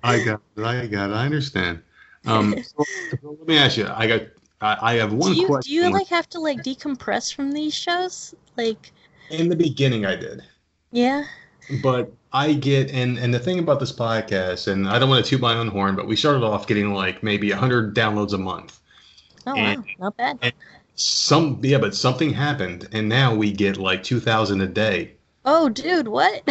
I 0.03 0.23
got 0.23 0.41
it. 0.55 0.63
I 0.63 0.87
got 0.87 1.09
it. 1.09 1.13
I 1.13 1.25
understand. 1.25 1.81
Um, 2.25 2.55
so, 2.63 2.83
so 3.21 3.37
let 3.39 3.47
me 3.47 3.57
ask 3.57 3.77
you. 3.77 3.87
I 3.89 4.07
got. 4.07 4.21
I, 4.59 4.77
I 4.81 4.93
have 4.95 5.13
one 5.13 5.33
do 5.33 5.41
you, 5.41 5.47
question. 5.47 5.69
Do 5.69 5.75
you 5.75 5.91
like 5.91 6.07
have 6.07 6.27
to 6.29 6.39
like 6.39 6.59
decompress 6.63 7.33
from 7.33 7.51
these 7.51 7.73
shows? 7.73 8.33
Like 8.55 8.91
in 9.29 9.49
the 9.49 9.55
beginning, 9.55 10.05
I 10.05 10.15
did. 10.15 10.41
Yeah. 10.91 11.25
But 11.83 12.11
I 12.31 12.53
get 12.53 12.91
and 12.91 13.17
and 13.19 13.33
the 13.33 13.39
thing 13.39 13.59
about 13.59 13.79
this 13.79 13.91
podcast, 13.91 14.71
and 14.71 14.87
I 14.87 14.97
don't 14.97 15.09
want 15.09 15.23
to 15.23 15.29
toot 15.29 15.41
my 15.41 15.55
own 15.55 15.67
horn, 15.67 15.95
but 15.95 16.07
we 16.07 16.15
started 16.15 16.43
off 16.43 16.65
getting 16.65 16.93
like 16.93 17.21
maybe 17.21 17.51
hundred 17.51 17.95
downloads 17.95 18.33
a 18.33 18.37
month. 18.37 18.79
Oh 19.45 19.55
and, 19.55 19.79
wow, 19.79 19.93
not 19.99 20.17
bad. 20.17 20.53
some 20.95 21.59
yeah, 21.61 21.77
but 21.77 21.93
something 21.93 22.31
happened, 22.31 22.87
and 22.93 23.07
now 23.07 23.35
we 23.35 23.51
get 23.51 23.77
like 23.77 24.01
two 24.01 24.19
thousand 24.19 24.61
a 24.61 24.67
day. 24.67 25.16
Oh, 25.49 25.69
dude, 25.69 26.09
what? 26.09 26.43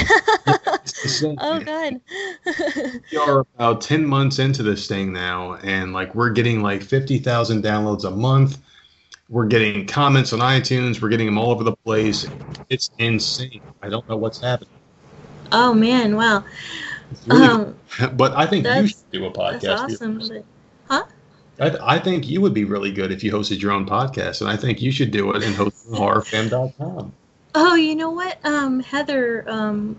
oh 1.22 1.60
God. 1.60 2.00
we 3.12 3.18
are 3.18 3.40
about 3.40 3.82
ten 3.82 4.06
months 4.06 4.38
into 4.38 4.62
this 4.62 4.88
thing 4.88 5.12
now, 5.12 5.56
and 5.56 5.92
like 5.92 6.14
we're 6.14 6.30
getting 6.30 6.62
like 6.62 6.82
fifty 6.82 7.18
thousand 7.18 7.62
downloads 7.62 8.04
a 8.04 8.10
month. 8.10 8.56
We're 9.28 9.48
getting 9.48 9.86
comments 9.86 10.32
on 10.32 10.38
iTunes. 10.38 11.02
We're 11.02 11.10
getting 11.10 11.26
them 11.26 11.36
all 11.36 11.50
over 11.50 11.62
the 11.62 11.76
place. 11.76 12.26
It's 12.70 12.90
insane. 12.96 13.60
I 13.82 13.90
don't 13.90 14.08
know 14.08 14.16
what's 14.16 14.40
happening. 14.40 14.72
Oh 15.52 15.74
man, 15.74 16.16
wow. 16.16 16.42
Really 17.26 17.46
um, 17.46 17.76
but 18.14 18.32
I 18.32 18.46
think 18.46 18.66
you 18.66 18.86
should 18.86 19.10
do 19.12 19.26
a 19.26 19.30
podcast. 19.30 19.60
That's 19.60 19.94
awesome. 19.94 20.18
But, 20.20 20.44
huh? 20.88 21.04
I, 21.60 21.96
I, 21.96 21.98
think 21.98 22.30
you 22.30 22.40
would 22.40 22.54
be 22.54 22.64
really 22.64 22.92
good 22.92 23.12
if 23.12 23.22
you 23.22 23.30
hosted 23.30 23.60
your 23.60 23.72
own 23.72 23.84
podcast, 23.84 24.40
and 24.40 24.48
I 24.48 24.56
think 24.56 24.80
you 24.80 24.90
should 24.90 25.10
do 25.10 25.32
it 25.32 25.42
and 25.42 25.54
host 25.54 25.86
horrorfam.com. 25.90 27.12
Oh, 27.58 27.74
you 27.74 27.96
know 27.96 28.10
what? 28.10 28.38
Um, 28.44 28.80
Heather, 28.80 29.42
um, 29.48 29.98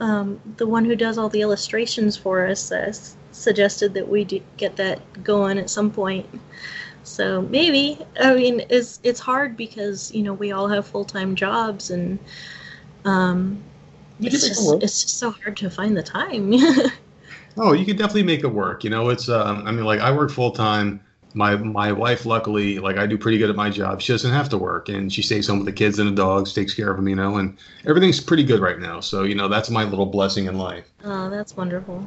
um, 0.00 0.40
the 0.56 0.66
one 0.66 0.86
who 0.86 0.96
does 0.96 1.18
all 1.18 1.28
the 1.28 1.42
illustrations 1.42 2.16
for 2.16 2.46
us, 2.46 2.72
uh, 2.72 2.90
suggested 3.32 3.92
that 3.92 4.08
we 4.08 4.24
get 4.56 4.76
that 4.76 5.22
going 5.22 5.58
at 5.58 5.68
some 5.68 5.90
point. 5.90 6.26
So 7.02 7.42
maybe 7.42 7.98
I 8.18 8.34
mean 8.34 8.62
it's 8.70 8.98
it's 9.02 9.20
hard 9.20 9.58
because 9.58 10.10
you 10.14 10.22
know 10.22 10.32
we 10.32 10.52
all 10.52 10.68
have 10.68 10.86
full 10.86 11.04
time 11.04 11.34
jobs 11.34 11.90
and 11.90 12.18
um, 13.04 13.62
it's 14.18 14.48
just 14.48 14.82
it's 14.82 15.02
just 15.02 15.18
so 15.18 15.32
hard 15.32 15.58
to 15.58 15.68
find 15.68 15.94
the 15.94 16.02
time. 16.02 16.54
oh, 17.58 17.74
you 17.74 17.84
can 17.84 17.96
definitely 17.98 18.22
make 18.22 18.42
it 18.42 18.48
work. 18.48 18.84
You 18.84 18.90
know, 18.90 19.10
it's 19.10 19.28
um, 19.28 19.66
I 19.66 19.70
mean 19.70 19.84
like 19.84 20.00
I 20.00 20.12
work 20.12 20.30
full 20.30 20.52
time. 20.52 21.02
My 21.34 21.56
my 21.56 21.92
wife, 21.92 22.26
luckily, 22.26 22.78
like 22.78 22.96
I 22.96 23.06
do 23.06 23.16
pretty 23.16 23.38
good 23.38 23.50
at 23.50 23.56
my 23.56 23.70
job. 23.70 24.00
She 24.00 24.12
doesn't 24.12 24.32
have 24.32 24.48
to 24.50 24.58
work, 24.58 24.88
and 24.88 25.12
she 25.12 25.22
stays 25.22 25.46
home 25.46 25.58
with 25.58 25.66
the 25.66 25.72
kids 25.72 25.98
and 25.98 26.10
the 26.10 26.14
dogs, 26.14 26.52
takes 26.52 26.74
care 26.74 26.90
of 26.90 26.96
them, 26.96 27.08
you 27.08 27.16
know, 27.16 27.36
and 27.36 27.56
everything's 27.86 28.20
pretty 28.20 28.44
good 28.44 28.60
right 28.60 28.78
now. 28.78 29.00
So 29.00 29.22
you 29.22 29.34
know 29.34 29.48
that's 29.48 29.70
my 29.70 29.84
little 29.84 30.06
blessing 30.06 30.46
in 30.46 30.58
life. 30.58 30.90
Oh, 31.04 31.30
that's 31.30 31.56
wonderful 31.56 32.06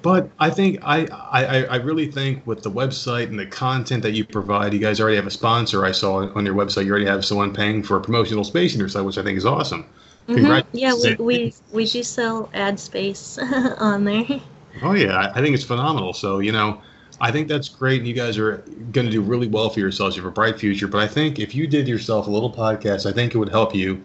but 0.00 0.30
I 0.38 0.48
think 0.48 0.78
I, 0.82 1.06
I 1.06 1.64
I 1.64 1.76
really 1.76 2.10
think 2.10 2.46
with 2.46 2.62
the 2.62 2.70
website 2.70 3.28
and 3.28 3.38
the 3.38 3.46
content 3.46 4.02
that 4.02 4.12
you 4.12 4.24
provide, 4.24 4.72
you 4.72 4.78
guys 4.78 5.00
already 5.00 5.16
have 5.16 5.26
a 5.26 5.30
sponsor. 5.30 5.84
I 5.84 5.92
saw 5.92 6.26
on 6.34 6.46
your 6.46 6.54
website 6.54 6.86
you 6.86 6.90
already 6.90 7.06
have 7.06 7.24
someone 7.24 7.52
paying 7.52 7.82
for 7.82 7.96
a 7.96 8.00
promotional 8.00 8.44
space 8.44 8.72
in 8.72 8.80
your 8.80 8.88
site, 8.88 9.04
which 9.04 9.18
I 9.18 9.22
think 9.22 9.36
is 9.36 9.44
awesome. 9.44 9.84
Mm-hmm. 10.28 10.76
Yeah, 10.76 10.94
we, 10.94 11.14
we 11.16 11.54
we 11.72 11.86
do 11.86 12.02
sell 12.02 12.48
ad 12.54 12.80
space 12.80 13.38
on 13.78 14.04
there. 14.04 14.40
Oh 14.82 14.94
yeah, 14.94 15.32
I 15.34 15.40
think 15.42 15.54
it's 15.54 15.64
phenomenal. 15.64 16.12
So 16.12 16.38
you 16.38 16.52
know, 16.52 16.80
I 17.22 17.30
think 17.30 17.48
that's 17.48 17.68
great, 17.68 18.00
and 18.00 18.06
you 18.06 18.14
guys 18.14 18.36
are 18.36 18.58
going 18.92 19.06
to 19.06 19.10
do 19.10 19.22
really 19.22 19.48
well 19.48 19.70
for 19.70 19.80
yourselves. 19.80 20.16
You 20.16 20.22
have 20.22 20.30
a 20.30 20.34
bright 20.34 20.58
future. 20.58 20.88
But 20.88 21.00
I 21.00 21.08
think 21.08 21.38
if 21.38 21.54
you 21.54 21.66
did 21.66 21.88
yourself 21.88 22.26
a 22.26 22.30
little 22.30 22.52
podcast, 22.52 23.08
I 23.08 23.12
think 23.12 23.34
it 23.34 23.38
would 23.38 23.48
help 23.48 23.74
you 23.74 24.02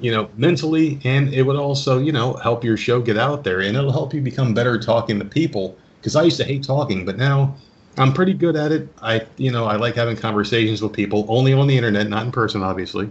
you 0.00 0.10
know, 0.10 0.28
mentally, 0.36 1.00
and 1.04 1.32
it 1.32 1.42
would 1.42 1.56
also, 1.56 1.98
you 1.98 2.12
know, 2.12 2.34
help 2.34 2.64
your 2.64 2.76
show 2.76 3.00
get 3.00 3.18
out 3.18 3.44
there, 3.44 3.60
and 3.60 3.76
it'll 3.76 3.92
help 3.92 4.14
you 4.14 4.20
become 4.20 4.54
better 4.54 4.78
talking 4.78 5.18
to 5.18 5.24
people. 5.24 5.76
Because 6.00 6.16
I 6.16 6.22
used 6.22 6.38
to 6.38 6.44
hate 6.44 6.64
talking, 6.64 7.04
but 7.04 7.16
now 7.16 7.54
I'm 7.98 8.12
pretty 8.12 8.34
good 8.34 8.56
at 8.56 8.72
it. 8.72 8.88
I, 9.00 9.26
you 9.36 9.52
know, 9.52 9.66
I 9.66 9.76
like 9.76 9.94
having 9.94 10.16
conversations 10.16 10.82
with 10.82 10.92
people, 10.92 11.24
only 11.28 11.52
on 11.52 11.66
the 11.66 11.76
internet, 11.76 12.08
not 12.08 12.24
in 12.24 12.32
person, 12.32 12.62
obviously. 12.62 13.08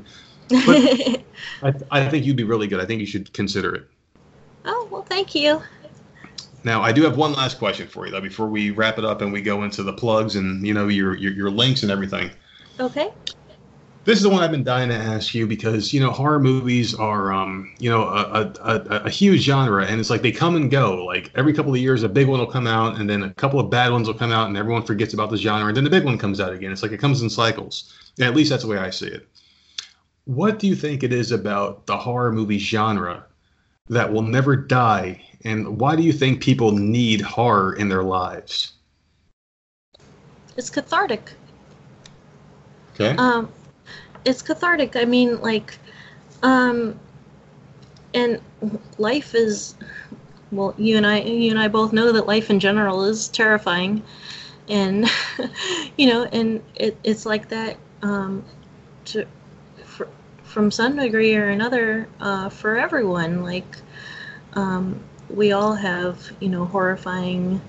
But 0.49 1.23
I, 1.63 1.73
I 1.91 2.09
think 2.09 2.25
you'd 2.25 2.35
be 2.35 2.43
really 2.43 2.67
good. 2.67 2.81
I 2.81 2.85
think 2.85 2.99
you 2.99 3.05
should 3.05 3.31
consider 3.31 3.75
it. 3.75 3.87
Oh 4.65 4.87
well, 4.91 5.03
thank 5.03 5.33
you. 5.33 5.61
Now, 6.63 6.81
I 6.81 6.91
do 6.91 7.01
have 7.03 7.17
one 7.17 7.33
last 7.33 7.57
question 7.57 7.87
for 7.87 8.05
you, 8.05 8.11
though, 8.11 8.21
before 8.21 8.47
we 8.47 8.69
wrap 8.69 8.99
it 8.99 9.05
up 9.05 9.21
and 9.21 9.33
we 9.33 9.41
go 9.41 9.63
into 9.63 9.81
the 9.83 9.93
plugs 9.93 10.35
and 10.35 10.65
you 10.65 10.73
know 10.73 10.87
your 10.87 11.15
your, 11.15 11.33
your 11.33 11.49
links 11.49 11.83
and 11.83 11.91
everything. 11.91 12.29
Okay 12.79 13.11
this 14.03 14.17
is 14.17 14.23
the 14.23 14.29
one 14.29 14.41
I've 14.41 14.51
been 14.51 14.63
dying 14.63 14.89
to 14.89 14.95
ask 14.95 15.35
you 15.35 15.45
because 15.45 15.93
you 15.93 15.99
know 15.99 16.09
horror 16.09 16.39
movies 16.39 16.95
are 16.95 17.31
um, 17.31 17.71
you 17.79 17.89
know 17.89 18.03
a, 18.03 18.51
a, 18.63 18.75
a, 19.05 19.09
huge 19.09 19.41
genre 19.41 19.85
and 19.85 19.99
it's 19.99 20.09
like 20.09 20.23
they 20.23 20.31
come 20.31 20.55
and 20.55 20.71
go. 20.71 21.05
Like 21.05 21.31
every 21.35 21.53
couple 21.53 21.73
of 21.73 21.79
years, 21.79 22.01
a 22.01 22.09
big 22.09 22.27
one 22.27 22.39
will 22.39 22.47
come 22.47 22.65
out 22.65 22.99
and 22.99 23.09
then 23.09 23.23
a 23.23 23.33
couple 23.33 23.59
of 23.59 23.69
bad 23.69 23.91
ones 23.91 24.07
will 24.07 24.15
come 24.15 24.31
out 24.31 24.47
and 24.47 24.57
everyone 24.57 24.83
forgets 24.83 25.13
about 25.13 25.29
the 25.29 25.37
genre 25.37 25.67
and 25.67 25.77
then 25.77 25.83
the 25.83 25.89
big 25.89 26.03
one 26.03 26.17
comes 26.17 26.39
out 26.39 26.51
again. 26.51 26.71
It's 26.71 26.81
like 26.81 26.91
it 26.91 26.99
comes 26.99 27.21
in 27.21 27.29
cycles. 27.29 27.93
And 28.17 28.27
at 28.27 28.35
least 28.35 28.49
that's 28.49 28.63
the 28.63 28.69
way 28.69 28.77
I 28.77 28.89
see 28.89 29.07
it. 29.07 29.27
What 30.25 30.59
do 30.59 30.67
you 30.67 30.75
think 30.75 31.03
it 31.03 31.13
is 31.13 31.31
about 31.31 31.85
the 31.85 31.97
horror 31.97 32.31
movie 32.31 32.59
genre 32.59 33.25
that 33.91 34.11
will 34.11 34.21
never 34.21 34.55
die, 34.55 35.21
and 35.43 35.77
why 35.77 35.97
do 35.97 36.01
you 36.01 36.13
think 36.13 36.41
people 36.41 36.71
need 36.71 37.19
horror 37.19 37.73
in 37.73 37.89
their 37.89 38.03
lives? 38.03 38.71
It's 40.55 40.69
cathartic. 40.69 41.33
Okay. 42.93 43.17
Um, 43.17 43.51
it's 44.23 44.41
cathartic. 44.41 44.95
I 44.95 45.03
mean, 45.03 45.41
like, 45.41 45.77
um, 46.41 46.97
and 48.13 48.39
life 48.97 49.35
is, 49.35 49.75
well, 50.53 50.73
you 50.77 50.95
and 50.95 51.05
I, 51.05 51.19
you 51.19 51.49
and 51.49 51.59
I 51.59 51.67
both 51.67 51.91
know 51.91 52.13
that 52.13 52.25
life 52.25 52.49
in 52.49 52.61
general 52.61 53.03
is 53.03 53.27
terrifying, 53.27 54.01
and 54.69 55.05
you 55.97 56.07
know, 56.07 56.23
and 56.31 56.63
it, 56.75 56.97
it's 57.03 57.25
like 57.25 57.49
that 57.49 57.75
um, 58.03 58.45
to 59.05 59.27
from 60.51 60.71
some 60.71 60.97
degree 60.97 61.35
or 61.35 61.49
another 61.49 62.07
uh, 62.19 62.49
for 62.49 62.77
everyone. 62.77 63.43
Like, 63.43 63.77
um, 64.53 64.99
we 65.29 65.51
all 65.51 65.75
have, 65.75 66.31
you 66.39 66.49
know, 66.49 66.65
horrifying 66.65 67.61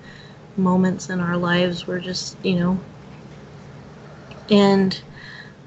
moments 0.57 1.09
in 1.11 1.21
our 1.21 1.37
lives 1.37 1.87
We're 1.87 2.01
just, 2.01 2.37
you 2.45 2.57
know, 2.57 2.81
and 4.51 5.01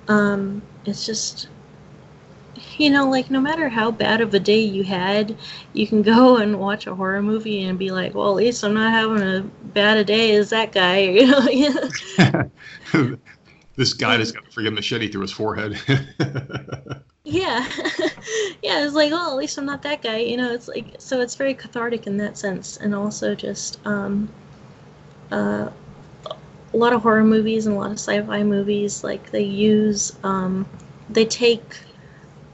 um, 0.08 0.62
it's 0.86 1.06
just 1.06 1.48
you 2.78 2.90
know, 2.90 3.10
like 3.10 3.30
no 3.30 3.40
matter 3.42 3.70
how 3.70 3.92
bad 3.92 4.22
of 4.22 4.34
a 4.34 4.40
day 4.40 4.60
you 4.60 4.84
had, 4.84 5.36
you 5.74 5.88
can 5.88 6.02
go 6.04 6.38
and 6.38 6.60
watch 6.60 6.88
a 6.88 6.96
horror 6.96 7.22
movie 7.22 7.64
and 7.64 7.78
be 7.80 7.92
like, 7.92 8.14
well, 8.16 8.30
at 8.30 8.36
least 8.36 8.64
I'm 8.64 8.74
not 8.74 8.92
having 8.92 9.22
a 9.22 9.42
bad 9.74 9.98
a 9.98 10.04
day 10.04 10.36
as 10.36 10.50
that 10.50 10.72
guy. 10.72 11.00
You 11.52 11.74
know. 11.74 11.90
this 13.76 13.94
guy 13.94 14.18
just 14.18 14.34
got 14.34 14.46
a 14.46 14.50
freaking 14.50 14.74
machete 14.74 15.10
through 15.10 15.22
his 15.22 15.32
forehead. 15.32 15.80
yeah, 17.24 17.68
yeah. 18.64 18.86
It's 18.86 18.96
like, 18.96 19.12
oh, 19.14 19.32
at 19.32 19.38
least 19.38 19.58
I'm 19.58 19.66
not 19.66 19.82
that 19.84 20.02
guy. 20.02 20.18
You 20.18 20.38
know, 20.38 20.54
it's 20.54 20.68
like 20.68 20.96
so 21.00 21.22
it's 21.22 21.36
very 21.36 21.54
cathartic 21.54 22.08
in 22.08 22.18
that 22.18 22.38
sense, 22.38 22.78
and 22.78 22.96
also 22.96 23.36
just 23.36 23.80
um, 23.86 24.30
uh, 25.32 25.70
a 26.76 26.78
lot 26.78 26.92
of 26.94 27.02
horror 27.02 27.24
movies 27.24 27.66
and 27.68 27.76
a 27.76 27.80
lot 27.80 27.92
of 27.92 27.98
sci-fi 27.98 28.44
movies 28.44 29.04
like 29.04 29.32
they 29.32 29.44
use 29.44 30.14
um, 30.24 30.68
they 31.10 31.26
take 31.26 31.78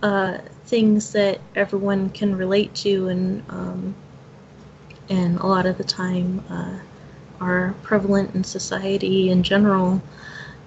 uh, 0.04 0.38
things 0.66 1.12
that 1.14 1.40
everyone 1.56 2.10
can 2.12 2.36
relate 2.36 2.74
to 2.76 3.08
and 3.08 3.44
um, 3.50 3.96
and 5.10 5.40
a 5.40 5.46
lot 5.46 5.66
of 5.66 5.78
the 5.78 5.84
time 5.84 6.44
uh, 6.50 6.78
are 7.44 7.74
prevalent 7.82 8.34
in 8.36 8.44
society 8.44 9.32
in 9.32 9.42
general 9.42 10.02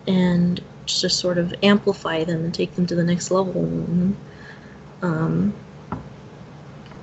and 0.06 0.62
just 0.86 1.18
sort 1.18 1.38
of 1.38 1.54
amplify 1.62 2.24
them 2.24 2.44
and 2.44 2.54
take 2.54 2.74
them 2.74 2.86
to 2.86 2.94
the 2.94 3.04
next 3.04 3.30
level 3.30 3.56
um, 5.02 5.54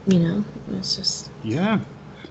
you 0.08 0.20
know 0.20 0.44
it's 0.74 0.96
just 0.96 1.30
yeah 1.44 1.80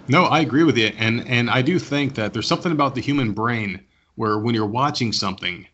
no 0.08 0.24
i 0.24 0.40
agree 0.40 0.64
with 0.64 0.76
you 0.76 0.90
and 0.98 1.26
and 1.28 1.50
i 1.50 1.60
do 1.60 1.78
think 1.78 2.14
that 2.14 2.32
there's 2.32 2.46
something 2.46 2.72
about 2.72 2.94
the 2.94 3.00
human 3.00 3.32
brain 3.32 3.80
where 4.20 4.38
when 4.38 4.54
you're 4.54 4.66
watching 4.66 5.12
something, 5.12 5.66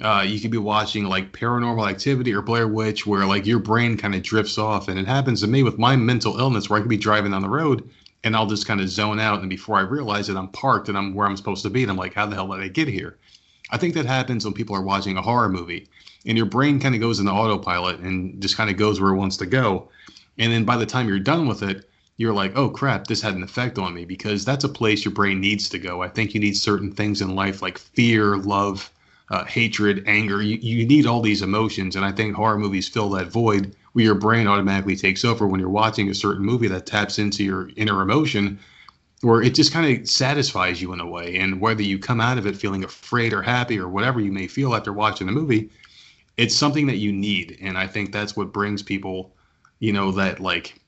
uh, 0.00 0.24
you 0.24 0.38
could 0.38 0.52
be 0.52 0.58
watching 0.58 1.06
like 1.06 1.32
paranormal 1.32 1.90
activity 1.90 2.32
or 2.32 2.40
Blair 2.40 2.68
Witch, 2.68 3.04
where 3.04 3.26
like 3.26 3.46
your 3.46 3.58
brain 3.58 3.96
kind 3.96 4.14
of 4.14 4.22
drifts 4.22 4.58
off. 4.58 4.86
And 4.86 4.96
it 4.96 5.08
happens 5.08 5.40
to 5.40 5.48
me 5.48 5.64
with 5.64 5.76
my 5.76 5.96
mental 5.96 6.38
illness 6.38 6.70
where 6.70 6.78
I 6.78 6.82
could 6.82 6.88
be 6.88 6.96
driving 6.96 7.32
down 7.32 7.42
the 7.42 7.48
road 7.48 7.90
and 8.22 8.36
I'll 8.36 8.46
just 8.46 8.64
kind 8.64 8.80
of 8.80 8.88
zone 8.88 9.18
out. 9.18 9.40
And 9.40 9.50
before 9.50 9.76
I 9.76 9.80
realize 9.80 10.28
it, 10.28 10.36
I'm 10.36 10.46
parked 10.48 10.88
and 10.88 10.96
I'm 10.96 11.14
where 11.14 11.26
I'm 11.26 11.36
supposed 11.36 11.64
to 11.64 11.70
be. 11.70 11.82
And 11.82 11.90
I'm 11.90 11.96
like, 11.96 12.14
how 12.14 12.26
the 12.26 12.36
hell 12.36 12.46
did 12.46 12.60
I 12.60 12.68
get 12.68 12.86
here? 12.86 13.18
I 13.70 13.78
think 13.78 13.94
that 13.94 14.06
happens 14.06 14.44
when 14.44 14.54
people 14.54 14.76
are 14.76 14.82
watching 14.82 15.16
a 15.16 15.22
horror 15.22 15.48
movie 15.48 15.88
and 16.26 16.36
your 16.36 16.46
brain 16.46 16.80
kind 16.80 16.94
of 16.94 17.00
goes 17.00 17.18
into 17.18 17.32
autopilot 17.32 18.00
and 18.00 18.40
just 18.42 18.56
kind 18.56 18.70
of 18.70 18.76
goes 18.76 19.00
where 19.00 19.12
it 19.12 19.16
wants 19.16 19.36
to 19.38 19.46
go. 19.46 19.88
And 20.38 20.52
then 20.52 20.64
by 20.64 20.76
the 20.76 20.86
time 20.86 21.08
you're 21.08 21.18
done 21.18 21.46
with 21.46 21.62
it, 21.62 21.88
you're 22.16 22.34
like, 22.34 22.52
oh 22.56 22.68
crap, 22.68 23.06
this 23.06 23.22
had 23.22 23.34
an 23.34 23.42
effect 23.42 23.78
on 23.78 23.94
me 23.94 24.04
because 24.04 24.44
that's 24.44 24.64
a 24.64 24.68
place 24.68 25.04
your 25.04 25.14
brain 25.14 25.40
needs 25.40 25.68
to 25.70 25.78
go. 25.78 26.02
I 26.02 26.08
think 26.08 26.34
you 26.34 26.40
need 26.40 26.56
certain 26.56 26.92
things 26.92 27.22
in 27.22 27.34
life 27.34 27.62
like 27.62 27.78
fear, 27.78 28.36
love, 28.36 28.90
uh, 29.30 29.44
hatred, 29.44 30.04
anger. 30.06 30.42
You, 30.42 30.56
you 30.56 30.86
need 30.86 31.06
all 31.06 31.22
these 31.22 31.40
emotions. 31.40 31.96
And 31.96 32.04
I 32.04 32.12
think 32.12 32.34
horror 32.34 32.58
movies 32.58 32.88
fill 32.88 33.08
that 33.10 33.28
void 33.28 33.74
where 33.92 34.04
your 34.04 34.14
brain 34.14 34.46
automatically 34.46 34.96
takes 34.96 35.24
over 35.24 35.46
when 35.46 35.60
you're 35.60 35.70
watching 35.70 36.10
a 36.10 36.14
certain 36.14 36.44
movie 36.44 36.68
that 36.68 36.84
taps 36.86 37.18
into 37.18 37.42
your 37.42 37.70
inner 37.76 38.02
emotion 38.02 38.58
where 39.22 39.42
it 39.42 39.54
just 39.54 39.72
kind 39.72 39.98
of 39.98 40.08
satisfies 40.08 40.80
you 40.80 40.92
in 40.92 41.00
a 41.00 41.06
way. 41.06 41.36
And 41.36 41.60
whether 41.60 41.82
you 41.82 41.98
come 41.98 42.20
out 42.20 42.38
of 42.38 42.46
it 42.46 42.56
feeling 42.56 42.84
afraid 42.84 43.32
or 43.32 43.42
happy 43.42 43.78
or 43.78 43.88
whatever 43.88 44.20
you 44.20 44.32
may 44.32 44.46
feel 44.46 44.74
after 44.74 44.92
watching 44.92 45.26
the 45.26 45.32
movie, 45.32 45.70
it's 46.36 46.56
something 46.56 46.86
that 46.86 46.96
you 46.96 47.12
need. 47.12 47.58
And 47.60 47.76
I 47.76 47.86
think 47.86 48.12
that's 48.12 48.36
what 48.36 48.52
brings 48.52 48.82
people, 48.82 49.34
you 49.78 49.92
know, 49.92 50.10
that 50.12 50.40
like 50.40 50.80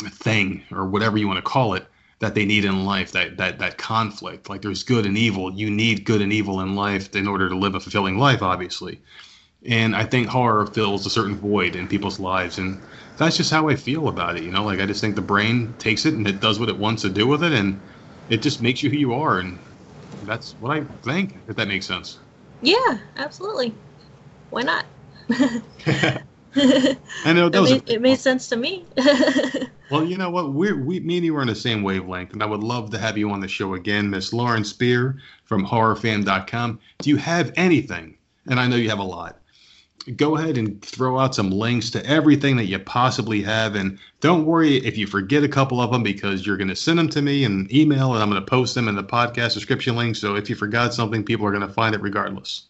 thing 0.00 0.62
or 0.72 0.86
whatever 0.86 1.16
you 1.16 1.28
want 1.28 1.38
to 1.38 1.42
call 1.42 1.74
it 1.74 1.86
that 2.18 2.34
they 2.34 2.44
need 2.44 2.64
in 2.64 2.84
life 2.84 3.12
that 3.12 3.36
that 3.36 3.58
that 3.58 3.78
conflict 3.78 4.48
like 4.48 4.62
there's 4.62 4.82
good 4.82 5.06
and 5.06 5.16
evil 5.16 5.52
you 5.52 5.70
need 5.70 6.04
good 6.04 6.20
and 6.20 6.32
evil 6.32 6.60
in 6.60 6.74
life 6.74 7.14
in 7.14 7.26
order 7.26 7.48
to 7.48 7.56
live 7.56 7.74
a 7.74 7.80
fulfilling 7.80 8.18
life 8.18 8.42
obviously 8.42 9.00
and 9.66 9.96
i 9.96 10.04
think 10.04 10.28
horror 10.28 10.66
fills 10.66 11.06
a 11.06 11.10
certain 11.10 11.36
void 11.36 11.76
in 11.76 11.88
people's 11.88 12.20
lives 12.20 12.58
and 12.58 12.80
that's 13.16 13.36
just 13.36 13.50
how 13.50 13.68
i 13.68 13.76
feel 13.76 14.08
about 14.08 14.36
it 14.36 14.42
you 14.42 14.50
know 14.50 14.64
like 14.64 14.80
i 14.80 14.86
just 14.86 15.00
think 15.00 15.14
the 15.14 15.22
brain 15.22 15.74
takes 15.78 16.04
it 16.06 16.14
and 16.14 16.26
it 16.26 16.40
does 16.40 16.58
what 16.58 16.68
it 16.68 16.76
wants 16.76 17.02
to 17.02 17.08
do 17.08 17.26
with 17.26 17.42
it 17.42 17.52
and 17.52 17.80
it 18.28 18.42
just 18.42 18.60
makes 18.60 18.82
you 18.82 18.90
who 18.90 18.96
you 18.96 19.14
are 19.14 19.38
and 19.38 19.58
that's 20.24 20.52
what 20.60 20.76
i 20.76 20.82
think 21.02 21.38
if 21.48 21.56
that 21.56 21.68
makes 21.68 21.86
sense 21.86 22.18
yeah 22.62 22.98
absolutely 23.16 23.74
why 24.50 24.62
not 24.62 24.84
I 26.56 27.32
know 27.32 27.48
it 27.48 27.54
made, 27.54 27.90
it 27.90 28.00
made 28.00 28.18
sense 28.18 28.48
to 28.48 28.56
me. 28.56 28.86
well, 29.90 30.04
you 30.04 30.16
know 30.16 30.30
what? 30.30 30.52
We're, 30.52 30.76
we, 30.76 31.00
me 31.00 31.16
and 31.16 31.26
you 31.26 31.36
are 31.36 31.42
on 31.42 31.48
the 31.48 31.54
same 31.54 31.82
wavelength, 31.82 32.32
and 32.32 32.42
I 32.42 32.46
would 32.46 32.62
love 32.62 32.90
to 32.90 32.98
have 32.98 33.18
you 33.18 33.30
on 33.30 33.40
the 33.40 33.48
show 33.48 33.74
again, 33.74 34.08
Miss 34.08 34.32
Lauren 34.32 34.64
Spear 34.64 35.18
from 35.44 35.66
HorrorFam.com. 35.66 36.78
Do 36.98 37.10
you 37.10 37.16
have 37.16 37.52
anything? 37.56 38.16
And 38.46 38.58
I 38.58 38.66
know 38.68 38.76
you 38.76 38.88
have 38.88 39.00
a 39.00 39.04
lot. 39.04 39.38
Go 40.14 40.36
ahead 40.36 40.56
and 40.56 40.80
throw 40.82 41.18
out 41.18 41.34
some 41.34 41.50
links 41.50 41.90
to 41.90 42.06
everything 42.06 42.56
that 42.56 42.66
you 42.66 42.78
possibly 42.78 43.42
have, 43.42 43.74
and 43.74 43.98
don't 44.20 44.44
worry 44.44 44.76
if 44.76 44.96
you 44.96 45.06
forget 45.06 45.42
a 45.42 45.48
couple 45.48 45.80
of 45.80 45.90
them 45.90 46.04
because 46.04 46.46
you're 46.46 46.56
going 46.56 46.68
to 46.68 46.76
send 46.76 46.98
them 46.98 47.08
to 47.08 47.22
me 47.22 47.42
in 47.42 47.68
email, 47.74 48.14
and 48.14 48.22
I'm 48.22 48.30
going 48.30 48.40
to 48.40 48.48
post 48.48 48.74
them 48.76 48.86
in 48.86 48.94
the 48.94 49.02
podcast 49.02 49.54
description 49.54 49.96
link. 49.96 50.14
So 50.14 50.36
if 50.36 50.48
you 50.48 50.54
forgot 50.54 50.94
something, 50.94 51.24
people 51.24 51.44
are 51.46 51.50
going 51.50 51.66
to 51.66 51.72
find 51.72 51.94
it 51.94 52.00
regardless. 52.02 52.66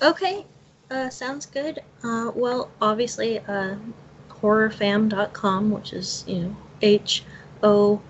Okay, 0.00 0.46
uh, 0.90 1.10
sounds 1.10 1.44
good. 1.44 1.80
Uh, 2.02 2.30
well, 2.34 2.70
obviously, 2.80 3.38
uh, 3.40 3.76
horrorfam.com, 4.30 5.70
which 5.70 5.92
is, 5.92 6.24
you 6.26 6.40
know, 6.40 6.56
H 6.80 7.24
O 7.62 8.00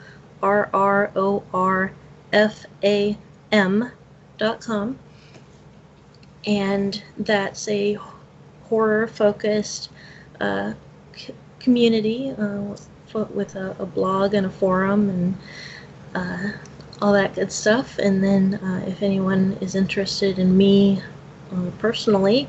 R 0.42 0.70
R 0.72 1.10
O 1.14 1.42
R 1.52 1.92
F 2.32 2.64
A 2.82 3.16
M 3.50 3.90
dot 4.38 4.60
com. 4.60 4.98
And 6.44 7.02
that's 7.18 7.68
a 7.68 7.98
horror 8.72 9.06
focused 9.06 9.90
uh, 10.40 10.72
c- 11.14 11.34
community 11.60 12.30
uh, 12.30 12.74
with 13.34 13.54
a, 13.54 13.76
a, 13.78 13.84
blog 13.84 14.32
and 14.32 14.46
a 14.46 14.50
forum 14.50 15.10
and 15.10 15.36
uh, 16.14 16.52
all 17.02 17.12
that 17.12 17.34
good 17.34 17.52
stuff. 17.52 17.98
And 17.98 18.24
then 18.24 18.54
uh, 18.54 18.82
if 18.86 19.02
anyone 19.02 19.58
is 19.60 19.74
interested 19.74 20.38
in 20.38 20.56
me 20.56 21.02
uh, 21.52 21.70
personally, 21.78 22.48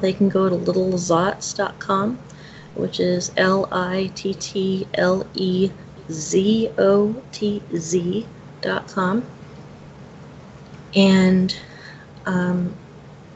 they 0.00 0.12
can 0.12 0.28
go 0.28 0.48
to 0.48 0.54
littlezotz.com, 0.54 2.20
which 2.76 3.00
is 3.00 3.32
L 3.36 3.68
I 3.72 4.12
T 4.14 4.34
T 4.34 4.86
L 4.94 5.26
E 5.34 5.72
Z 6.08 6.70
O 6.78 7.20
T 7.32 7.60
Z 7.74 8.26
dot 8.60 8.86
com. 8.86 9.26
And 10.94 11.56
um, 12.26 12.76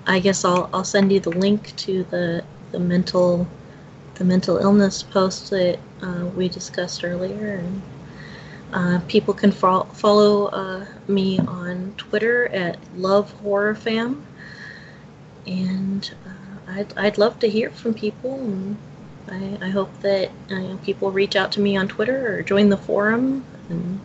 I 0.06 0.18
guess 0.18 0.44
I'll, 0.44 0.68
I'll 0.72 0.84
send 0.84 1.12
you 1.12 1.20
the 1.20 1.30
link 1.30 1.74
to 1.76 2.04
the, 2.04 2.44
the 2.70 2.78
mental 2.78 3.46
the 4.16 4.24
mental 4.24 4.58
illness 4.58 5.02
post 5.02 5.50
that 5.50 5.78
uh, 6.02 6.26
we 6.36 6.46
discussed 6.48 7.02
earlier 7.02 7.54
and 7.56 7.82
uh, 8.72 9.00
people 9.06 9.34
can 9.34 9.52
fo- 9.52 9.84
follow 9.84 10.46
uh, 10.46 10.86
me 11.06 11.38
on 11.40 11.94
Twitter 11.98 12.48
at 12.48 12.78
Love 12.96 13.30
Horror 13.42 13.74
Fam, 13.74 14.24
and 15.46 16.14
uh, 16.26 16.72
I'd, 16.72 16.96
I'd 16.96 17.18
love 17.18 17.38
to 17.40 17.50
hear 17.50 17.70
from 17.70 17.92
people. 17.92 18.34
And 18.34 18.78
I, 19.28 19.66
I 19.66 19.68
hope 19.68 19.92
that 20.00 20.30
uh, 20.50 20.76
people 20.82 21.10
reach 21.10 21.36
out 21.36 21.52
to 21.52 21.60
me 21.60 21.76
on 21.76 21.86
Twitter 21.86 22.34
or 22.34 22.42
join 22.42 22.70
the 22.70 22.78
forum 22.78 23.44
and 23.68 24.00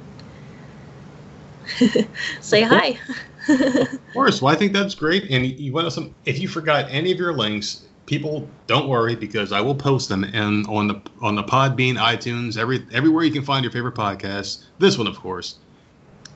say 2.41 2.61
hi. 2.61 2.99
of 3.49 3.99
course, 4.14 4.41
well, 4.41 4.53
I 4.53 4.57
think 4.57 4.74
that's 4.74 4.95
great. 4.95 5.30
And 5.30 5.45
you 5.45 5.74
want 5.74 5.91
some? 5.94 6.14
If 6.26 6.40
you 6.40 6.48
forgot 6.48 6.88
any 6.90 7.11
of 7.11 7.18
your 7.18 7.34
links, 7.34 7.84
people 8.06 8.49
don't 8.65 8.88
worry 8.88 9.15
because 9.15 9.52
I 9.52 9.61
will 9.61 9.76
post 9.76 10.10
them 10.10 10.24
and 10.24 10.65
on 10.68 10.88
the 10.88 11.02
on 11.22 11.36
the 11.36 11.44
Podbean, 11.44 11.95
iTunes, 11.98 12.57
every 12.57 12.86
everywhere 12.91 13.24
you 13.24 13.32
can 13.32 13.44
find 13.44 13.64
your 13.64 13.72
favorite 13.72 13.95
podcast. 13.95 14.64
This 14.80 14.98
one, 14.98 15.07
of 15.07 15.18
course. 15.18 15.60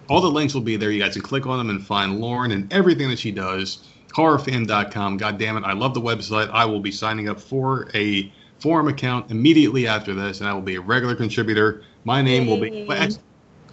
All 0.09 0.19
the 0.21 0.29
links 0.29 0.53
will 0.53 0.61
be 0.61 0.75
there. 0.75 0.91
You 0.91 1.01
guys 1.01 1.13
can 1.13 1.21
click 1.21 1.47
on 1.47 1.57
them 1.57 1.69
and 1.69 1.85
find 1.85 2.19
Lauren 2.19 2.51
and 2.51 2.71
everything 2.73 3.09
that 3.09 3.19
she 3.19 3.31
does. 3.31 3.87
Horrorfam.com. 4.09 5.15
God 5.15 5.37
damn 5.37 5.55
it, 5.55 5.63
I 5.63 5.71
love 5.71 5.93
the 5.93 6.01
website. 6.01 6.49
I 6.49 6.65
will 6.65 6.81
be 6.81 6.91
signing 6.91 7.29
up 7.29 7.39
for 7.39 7.89
a 7.93 8.31
forum 8.59 8.89
account 8.89 9.31
immediately 9.31 9.87
after 9.87 10.13
this, 10.13 10.41
and 10.41 10.49
I 10.49 10.53
will 10.53 10.61
be 10.61 10.75
a 10.75 10.81
regular 10.81 11.15
contributor. 11.15 11.83
My 12.03 12.21
name 12.21 12.45
will 12.45 12.59
be. 12.59 12.85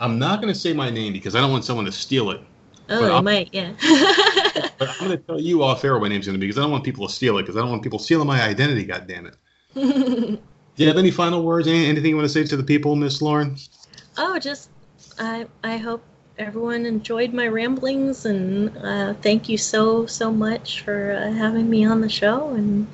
I'm 0.00 0.18
not 0.18 0.40
going 0.40 0.52
to 0.52 0.58
say 0.58 0.72
my 0.72 0.90
name 0.90 1.12
because 1.12 1.34
I 1.34 1.40
don't 1.40 1.50
want 1.50 1.64
someone 1.64 1.84
to 1.86 1.92
steal 1.92 2.30
it. 2.30 2.40
Oh, 2.90 3.16
I 3.16 3.20
might, 3.20 3.50
yeah. 3.52 3.72
but 4.78 4.88
I'm 4.88 4.96
going 4.98 5.10
to 5.10 5.16
tell 5.18 5.40
you 5.40 5.62
off 5.62 5.84
air 5.84 5.94
what 5.94 6.02
my 6.02 6.08
name's 6.08 6.26
going 6.26 6.34
to 6.34 6.40
be 6.40 6.46
because 6.46 6.58
I 6.58 6.62
don't 6.62 6.70
want 6.70 6.84
people 6.84 7.06
to 7.06 7.12
steal 7.12 7.38
it 7.38 7.42
because 7.42 7.56
I 7.56 7.60
don't 7.60 7.70
want 7.70 7.82
people 7.82 7.98
stealing 7.98 8.26
my 8.26 8.40
identity. 8.42 8.84
God 8.84 9.06
damn 9.06 9.26
it. 9.26 9.34
Do 9.74 10.84
you 10.84 10.88
have 10.88 10.96
any 10.96 11.10
final 11.10 11.42
words? 11.42 11.66
anything 11.66 12.10
you 12.10 12.16
want 12.16 12.26
to 12.26 12.32
say 12.32 12.44
to 12.44 12.56
the 12.56 12.62
people, 12.62 12.96
Miss 12.96 13.20
Lauren? 13.20 13.56
Oh, 14.16 14.38
just 14.38 14.70
I 15.18 15.46
I 15.62 15.76
hope 15.76 16.02
everyone 16.38 16.86
enjoyed 16.86 17.32
my 17.32 17.48
ramblings 17.48 18.24
and 18.24 18.76
uh, 18.78 19.14
thank 19.14 19.48
you 19.48 19.58
so 19.58 20.06
so 20.06 20.30
much 20.30 20.82
for 20.82 21.12
uh, 21.12 21.32
having 21.32 21.68
me 21.68 21.84
on 21.84 22.00
the 22.00 22.08
show 22.08 22.50
and 22.50 22.86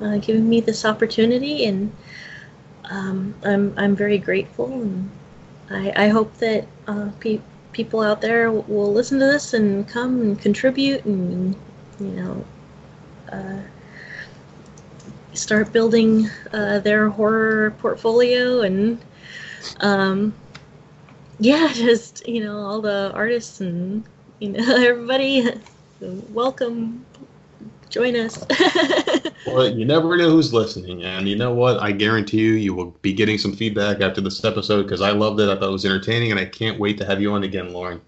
uh, 0.00 0.16
giving 0.18 0.48
me 0.48 0.60
this 0.60 0.84
opportunity 0.84 1.66
and 1.66 1.94
um, 2.90 3.34
I'm 3.44 3.72
I'm 3.76 3.96
very 3.96 4.18
grateful 4.18 4.72
and 4.72 5.10
I, 5.70 6.06
I 6.06 6.08
hope 6.08 6.36
that 6.38 6.66
uh, 6.88 7.10
people 7.72 8.00
out 8.00 8.20
there 8.20 8.50
will 8.50 8.92
listen 8.92 9.18
to 9.18 9.26
this 9.26 9.54
and 9.54 9.88
come 9.88 10.20
and 10.20 10.38
contribute 10.40 11.04
and 11.04 11.56
you 11.98 12.06
know 12.08 12.44
uh, 13.32 13.60
start 15.34 15.72
building 15.72 16.28
uh, 16.52 16.78
their 16.80 17.08
horror 17.08 17.70
portfolio 17.78 18.60
and 18.62 19.02
um, 19.80 20.34
yeah 21.38 21.70
just 21.74 22.26
you 22.28 22.42
know 22.44 22.58
all 22.58 22.80
the 22.80 23.10
artists 23.14 23.60
and 23.60 24.04
you 24.38 24.50
know 24.50 24.76
everybody 24.84 25.48
welcome 26.00 27.04
join 27.92 28.16
us. 28.16 28.44
well, 29.46 29.68
you 29.68 29.84
never 29.84 30.16
know 30.16 30.30
who's 30.30 30.52
listening, 30.52 31.04
and 31.04 31.28
you 31.28 31.36
know 31.36 31.52
what? 31.52 31.78
I 31.78 31.92
guarantee 31.92 32.38
you, 32.38 32.54
you 32.54 32.74
will 32.74 32.96
be 33.02 33.12
getting 33.12 33.38
some 33.38 33.54
feedback 33.54 34.00
after 34.00 34.20
this 34.20 34.44
episode 34.44 34.84
because 34.84 35.02
I 35.02 35.10
loved 35.10 35.38
it. 35.40 35.48
I 35.48 35.54
thought 35.54 35.68
it 35.68 35.72
was 35.72 35.84
entertaining, 35.84 36.30
and 36.30 36.40
I 36.40 36.46
can't 36.46 36.80
wait 36.80 36.98
to 36.98 37.04
have 37.04 37.20
you 37.20 37.32
on 37.32 37.44
again, 37.44 37.72
Lauren. 37.72 38.00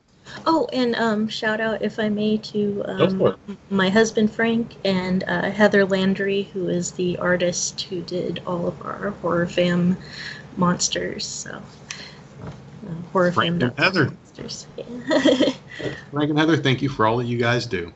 Oh, 0.46 0.66
and 0.72 0.94
um, 0.96 1.28
shout 1.28 1.60
out, 1.60 1.82
if 1.82 1.98
I 1.98 2.08
may, 2.08 2.38
to 2.38 2.82
um, 2.86 3.36
my 3.70 3.90
husband 3.90 4.32
Frank 4.34 4.74
and 4.84 5.22
uh, 5.24 5.50
Heather 5.50 5.84
Landry, 5.84 6.44
who 6.54 6.68
is 6.68 6.92
the 6.92 7.18
artist 7.18 7.82
who 7.82 8.00
did 8.00 8.42
all 8.46 8.66
of 8.66 8.82
our 8.82 9.10
horror 9.22 9.46
fam 9.46 9.96
monsters. 10.56 11.26
So, 11.26 11.62
uh, 12.42 12.50
horror 13.12 13.32
Frank 13.32 13.60
fam. 13.60 13.68
And 13.68 13.78
Heather. 13.78 14.04
Monsters. 14.06 14.66
Yeah. 15.80 15.92
Frank 16.12 16.30
and 16.30 16.38
Heather, 16.38 16.56
thank 16.56 16.82
you 16.82 16.88
for 16.88 17.04
all 17.04 17.16
that 17.16 17.26
you 17.26 17.36
guys 17.36 17.66
do. 17.66 17.92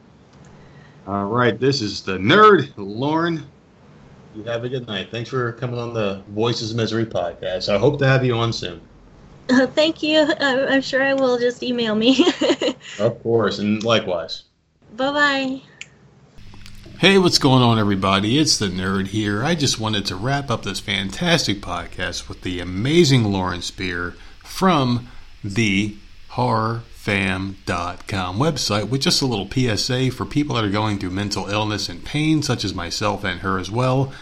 All 1.08 1.24
right, 1.24 1.58
this 1.58 1.80
is 1.80 2.02
the 2.02 2.18
nerd, 2.18 2.70
Lauren. 2.76 3.46
You 4.34 4.42
have 4.42 4.64
a 4.64 4.68
good 4.68 4.86
night. 4.86 5.10
Thanks 5.10 5.30
for 5.30 5.52
coming 5.52 5.78
on 5.78 5.94
the 5.94 6.22
Voices 6.28 6.72
of 6.72 6.76
Misery 6.76 7.06
podcast. 7.06 7.74
I 7.74 7.78
hope 7.78 7.98
to 8.00 8.06
have 8.06 8.26
you 8.26 8.34
on 8.34 8.52
soon. 8.52 8.78
Uh, 9.48 9.66
thank 9.68 10.02
you. 10.02 10.30
I'm 10.38 10.82
sure 10.82 11.02
I 11.02 11.14
will. 11.14 11.38
Just 11.38 11.62
email 11.62 11.94
me. 11.94 12.26
of 12.98 13.22
course, 13.22 13.58
and 13.58 13.82
likewise. 13.82 14.42
Bye 14.98 15.12
bye. 15.12 15.62
Hey, 16.98 17.16
what's 17.16 17.38
going 17.38 17.62
on, 17.62 17.78
everybody? 17.78 18.38
It's 18.38 18.58
the 18.58 18.66
nerd 18.66 19.06
here. 19.06 19.42
I 19.42 19.54
just 19.54 19.80
wanted 19.80 20.04
to 20.06 20.14
wrap 20.14 20.50
up 20.50 20.64
this 20.64 20.78
fantastic 20.78 21.62
podcast 21.62 22.28
with 22.28 22.42
the 22.42 22.60
amazing 22.60 23.24
Lauren 23.24 23.62
Spear 23.62 24.14
from 24.44 25.08
the 25.42 25.96
Horror 26.28 26.82
fam.com 27.08 28.36
website 28.36 28.90
with 28.90 29.00
just 29.00 29.22
a 29.22 29.26
little 29.26 29.48
PSA 29.48 30.10
for 30.10 30.26
people 30.26 30.54
that 30.54 30.64
are 30.64 30.68
going 30.68 30.98
through 30.98 31.08
mental 31.08 31.46
illness 31.46 31.88
and 31.88 32.04
pain, 32.04 32.42
such 32.42 32.66
as 32.66 32.74
myself 32.74 33.24
and 33.24 33.40
her 33.40 33.58
as 33.58 33.70
well. 33.70 34.12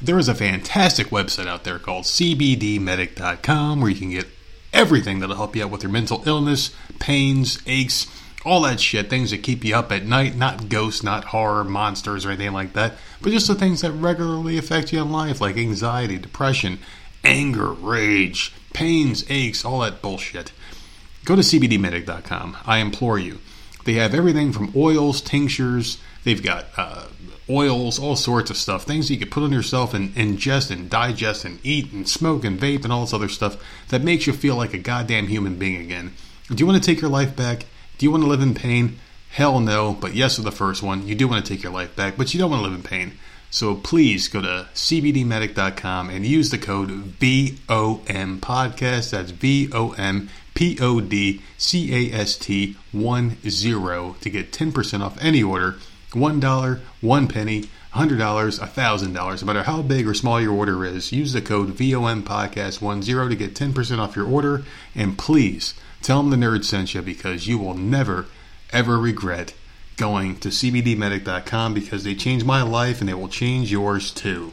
There 0.00 0.20
is 0.20 0.28
a 0.28 0.36
fantastic 0.36 1.08
website 1.08 1.48
out 1.48 1.64
there 1.64 1.80
called 1.80 2.04
cbdmedic.com 2.04 3.80
where 3.80 3.90
you 3.90 3.96
can 3.96 4.10
get 4.10 4.28
everything 4.72 5.18
that'll 5.18 5.34
help 5.34 5.56
you 5.56 5.64
out 5.64 5.72
with 5.72 5.82
your 5.82 5.90
mental 5.90 6.22
illness, 6.26 6.72
pains, 7.00 7.60
aches, 7.66 8.06
all 8.44 8.60
that 8.60 8.78
shit, 8.78 9.10
things 9.10 9.32
that 9.32 9.42
keep 9.42 9.64
you 9.64 9.74
up 9.74 9.90
at 9.90 10.06
night, 10.06 10.36
not 10.36 10.68
ghosts, 10.68 11.02
not 11.02 11.24
horror, 11.24 11.64
monsters, 11.64 12.24
or 12.24 12.30
anything 12.30 12.52
like 12.52 12.72
that, 12.74 12.92
but 13.20 13.32
just 13.32 13.48
the 13.48 13.56
things 13.56 13.80
that 13.80 13.90
regularly 13.90 14.56
affect 14.56 14.92
you 14.92 15.02
in 15.02 15.10
life, 15.10 15.40
like 15.40 15.56
anxiety, 15.56 16.18
depression, 16.18 16.78
anger, 17.24 17.72
rage, 17.72 18.52
pains, 18.72 19.28
aches, 19.28 19.64
all 19.64 19.80
that 19.80 20.00
bullshit. 20.00 20.52
Go 21.28 21.36
to 21.36 21.42
cbdmedic.com. 21.42 22.56
I 22.64 22.78
implore 22.78 23.18
you. 23.18 23.38
They 23.84 23.92
have 23.94 24.14
everything 24.14 24.50
from 24.50 24.72
oils, 24.74 25.20
tinctures, 25.20 25.98
they've 26.24 26.42
got 26.42 26.64
uh, 26.78 27.04
oils, 27.50 27.98
all 27.98 28.16
sorts 28.16 28.48
of 28.48 28.56
stuff, 28.56 28.84
things 28.84 29.10
you 29.10 29.18
can 29.18 29.28
put 29.28 29.42
on 29.42 29.52
yourself 29.52 29.92
and 29.92 30.08
ingest 30.14 30.70
and 30.70 30.88
digest 30.88 31.44
and 31.44 31.58
eat 31.62 31.92
and 31.92 32.08
smoke 32.08 32.44
and 32.44 32.58
vape 32.58 32.82
and 32.82 32.94
all 32.94 33.02
this 33.02 33.12
other 33.12 33.28
stuff 33.28 33.62
that 33.88 34.02
makes 34.02 34.26
you 34.26 34.32
feel 34.32 34.56
like 34.56 34.72
a 34.72 34.78
goddamn 34.78 35.26
human 35.26 35.56
being 35.56 35.82
again. 35.82 36.14
Do 36.48 36.62
you 36.62 36.66
want 36.66 36.82
to 36.82 36.90
take 36.90 37.02
your 37.02 37.10
life 37.10 37.36
back? 37.36 37.66
Do 37.98 38.06
you 38.06 38.10
want 38.10 38.22
to 38.22 38.30
live 38.30 38.40
in 38.40 38.54
pain? 38.54 38.98
Hell 39.28 39.60
no, 39.60 39.92
but 39.92 40.14
yes 40.14 40.36
to 40.36 40.40
the 40.40 40.50
first 40.50 40.82
one. 40.82 41.06
You 41.06 41.14
do 41.14 41.28
want 41.28 41.44
to 41.44 41.54
take 41.54 41.62
your 41.62 41.72
life 41.72 41.94
back, 41.94 42.16
but 42.16 42.32
you 42.32 42.40
don't 42.40 42.50
want 42.50 42.62
to 42.62 42.70
live 42.70 42.78
in 42.78 42.82
pain. 42.82 43.18
So 43.50 43.74
please 43.74 44.28
go 44.28 44.42
to 44.42 44.68
cbdmedic.com 44.74 46.10
and 46.10 46.26
use 46.26 46.50
the 46.50 46.58
code 46.58 46.90
VOM 46.90 48.40
podcast. 48.40 49.10
That's 49.10 49.30
V 49.30 49.70
O 49.72 49.92
M 49.92 50.28
P 50.54 50.78
O 50.80 51.00
D 51.00 51.42
C 51.56 52.12
A 52.12 52.14
S 52.14 52.36
T 52.36 52.76
1 52.92 53.38
0 53.48 54.16
to 54.20 54.30
get 54.30 54.52
10% 54.52 55.00
off 55.00 55.16
any 55.22 55.42
order. 55.42 55.76
$1, 56.12 56.80
1 57.02 57.28
penny, 57.28 57.68
$100, 57.94 58.16
$1,000, 58.18 59.40
no 59.42 59.46
matter 59.46 59.62
how 59.64 59.82
big 59.82 60.08
or 60.08 60.14
small 60.14 60.40
your 60.40 60.54
order 60.54 60.84
is. 60.84 61.12
Use 61.12 61.34
the 61.34 61.42
code 61.42 61.68
VOM 61.68 62.22
Podcast 62.22 62.80
10 62.80 63.28
to 63.28 63.36
get 63.36 63.54
10% 63.54 63.98
off 63.98 64.16
your 64.16 64.26
order. 64.26 64.64
And 64.94 65.18
please 65.18 65.74
tell 66.00 66.22
them 66.22 66.30
the 66.30 66.46
nerd 66.46 66.64
sent 66.64 66.94
you 66.94 67.02
because 67.02 67.46
you 67.46 67.58
will 67.58 67.74
never, 67.74 68.26
ever 68.72 68.98
regret 68.98 69.52
going 69.98 70.36
to 70.36 70.48
CBDmedic.com 70.48 71.74
because 71.74 72.04
they 72.04 72.14
changed 72.14 72.46
my 72.46 72.62
life 72.62 73.00
and 73.00 73.08
they 73.08 73.14
will 73.14 73.28
change 73.28 73.70
yours 73.70 74.10
too. 74.10 74.52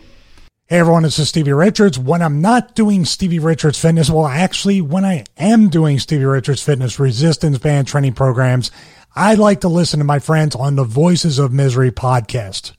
Hey 0.68 0.80
everyone, 0.80 1.04
this 1.04 1.20
is 1.20 1.30
Stevie 1.30 1.54
Richards. 1.54 2.00
When 2.00 2.24
I'm 2.24 2.42
not 2.42 2.74
doing 2.74 3.06
Stevie 3.06 3.38
Richards 3.38 3.80
Fitness, 3.80 4.10
well, 4.10 4.26
actually, 4.26 4.82
when 4.82 5.06
I 5.06 5.24
am 5.38 5.70
doing 5.70 6.00
Stevie 6.00 6.26
Richards 6.26 6.64
Fitness 6.64 7.00
resistance 7.00 7.60
band 7.60 7.88
training 7.88 8.14
programs, 8.14 8.72
I 9.16 9.36
like 9.36 9.62
to 9.62 9.68
listen 9.68 10.00
to 10.00 10.06
my 10.06 10.18
friends 10.18 10.56
on 10.56 10.76
the 10.76 10.84
Voices 10.84 11.38
of 11.38 11.54
Misery 11.54 11.92
podcast. 11.92 12.74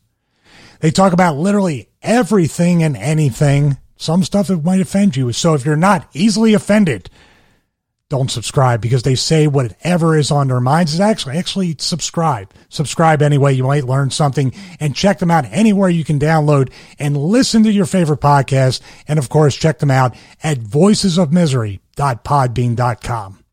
They 0.80 0.90
talk 0.90 1.12
about 1.12 1.36
literally 1.36 1.88
everything 2.02 2.82
and 2.82 2.96
anything, 2.96 3.78
some 3.96 4.24
stuff 4.24 4.48
that 4.48 4.64
might 4.64 4.80
offend 4.80 5.16
you. 5.16 5.32
So 5.32 5.54
if 5.54 5.64
you're 5.64 5.76
not 5.76 6.08
easily 6.12 6.54
offended, 6.54 7.08
don't 8.08 8.30
subscribe 8.30 8.80
because 8.80 9.02
they 9.02 9.16
say 9.16 9.48
whatever 9.48 10.16
is 10.16 10.30
on 10.30 10.48
their 10.48 10.60
minds 10.60 10.94
is 10.94 11.00
actually 11.00 11.36
actually 11.38 11.76
subscribe. 11.78 12.52
Subscribe 12.68 13.22
anyway 13.22 13.54
you 13.54 13.64
might 13.64 13.84
learn 13.84 14.10
something 14.10 14.52
and 14.78 14.94
check 14.94 15.18
them 15.18 15.30
out 15.30 15.46
anywhere 15.50 15.88
you 15.88 16.04
can 16.04 16.18
download 16.18 16.70
and 16.98 17.16
listen 17.16 17.62
to 17.64 17.72
your 17.72 17.86
favorite 17.86 18.20
podcast. 18.20 18.82
And 19.08 19.18
of 19.18 19.28
course 19.28 19.56
check 19.56 19.80
them 19.80 19.90
out 19.90 20.14
at 20.42 20.58
voicesofmisery.podbean.com 20.58 23.45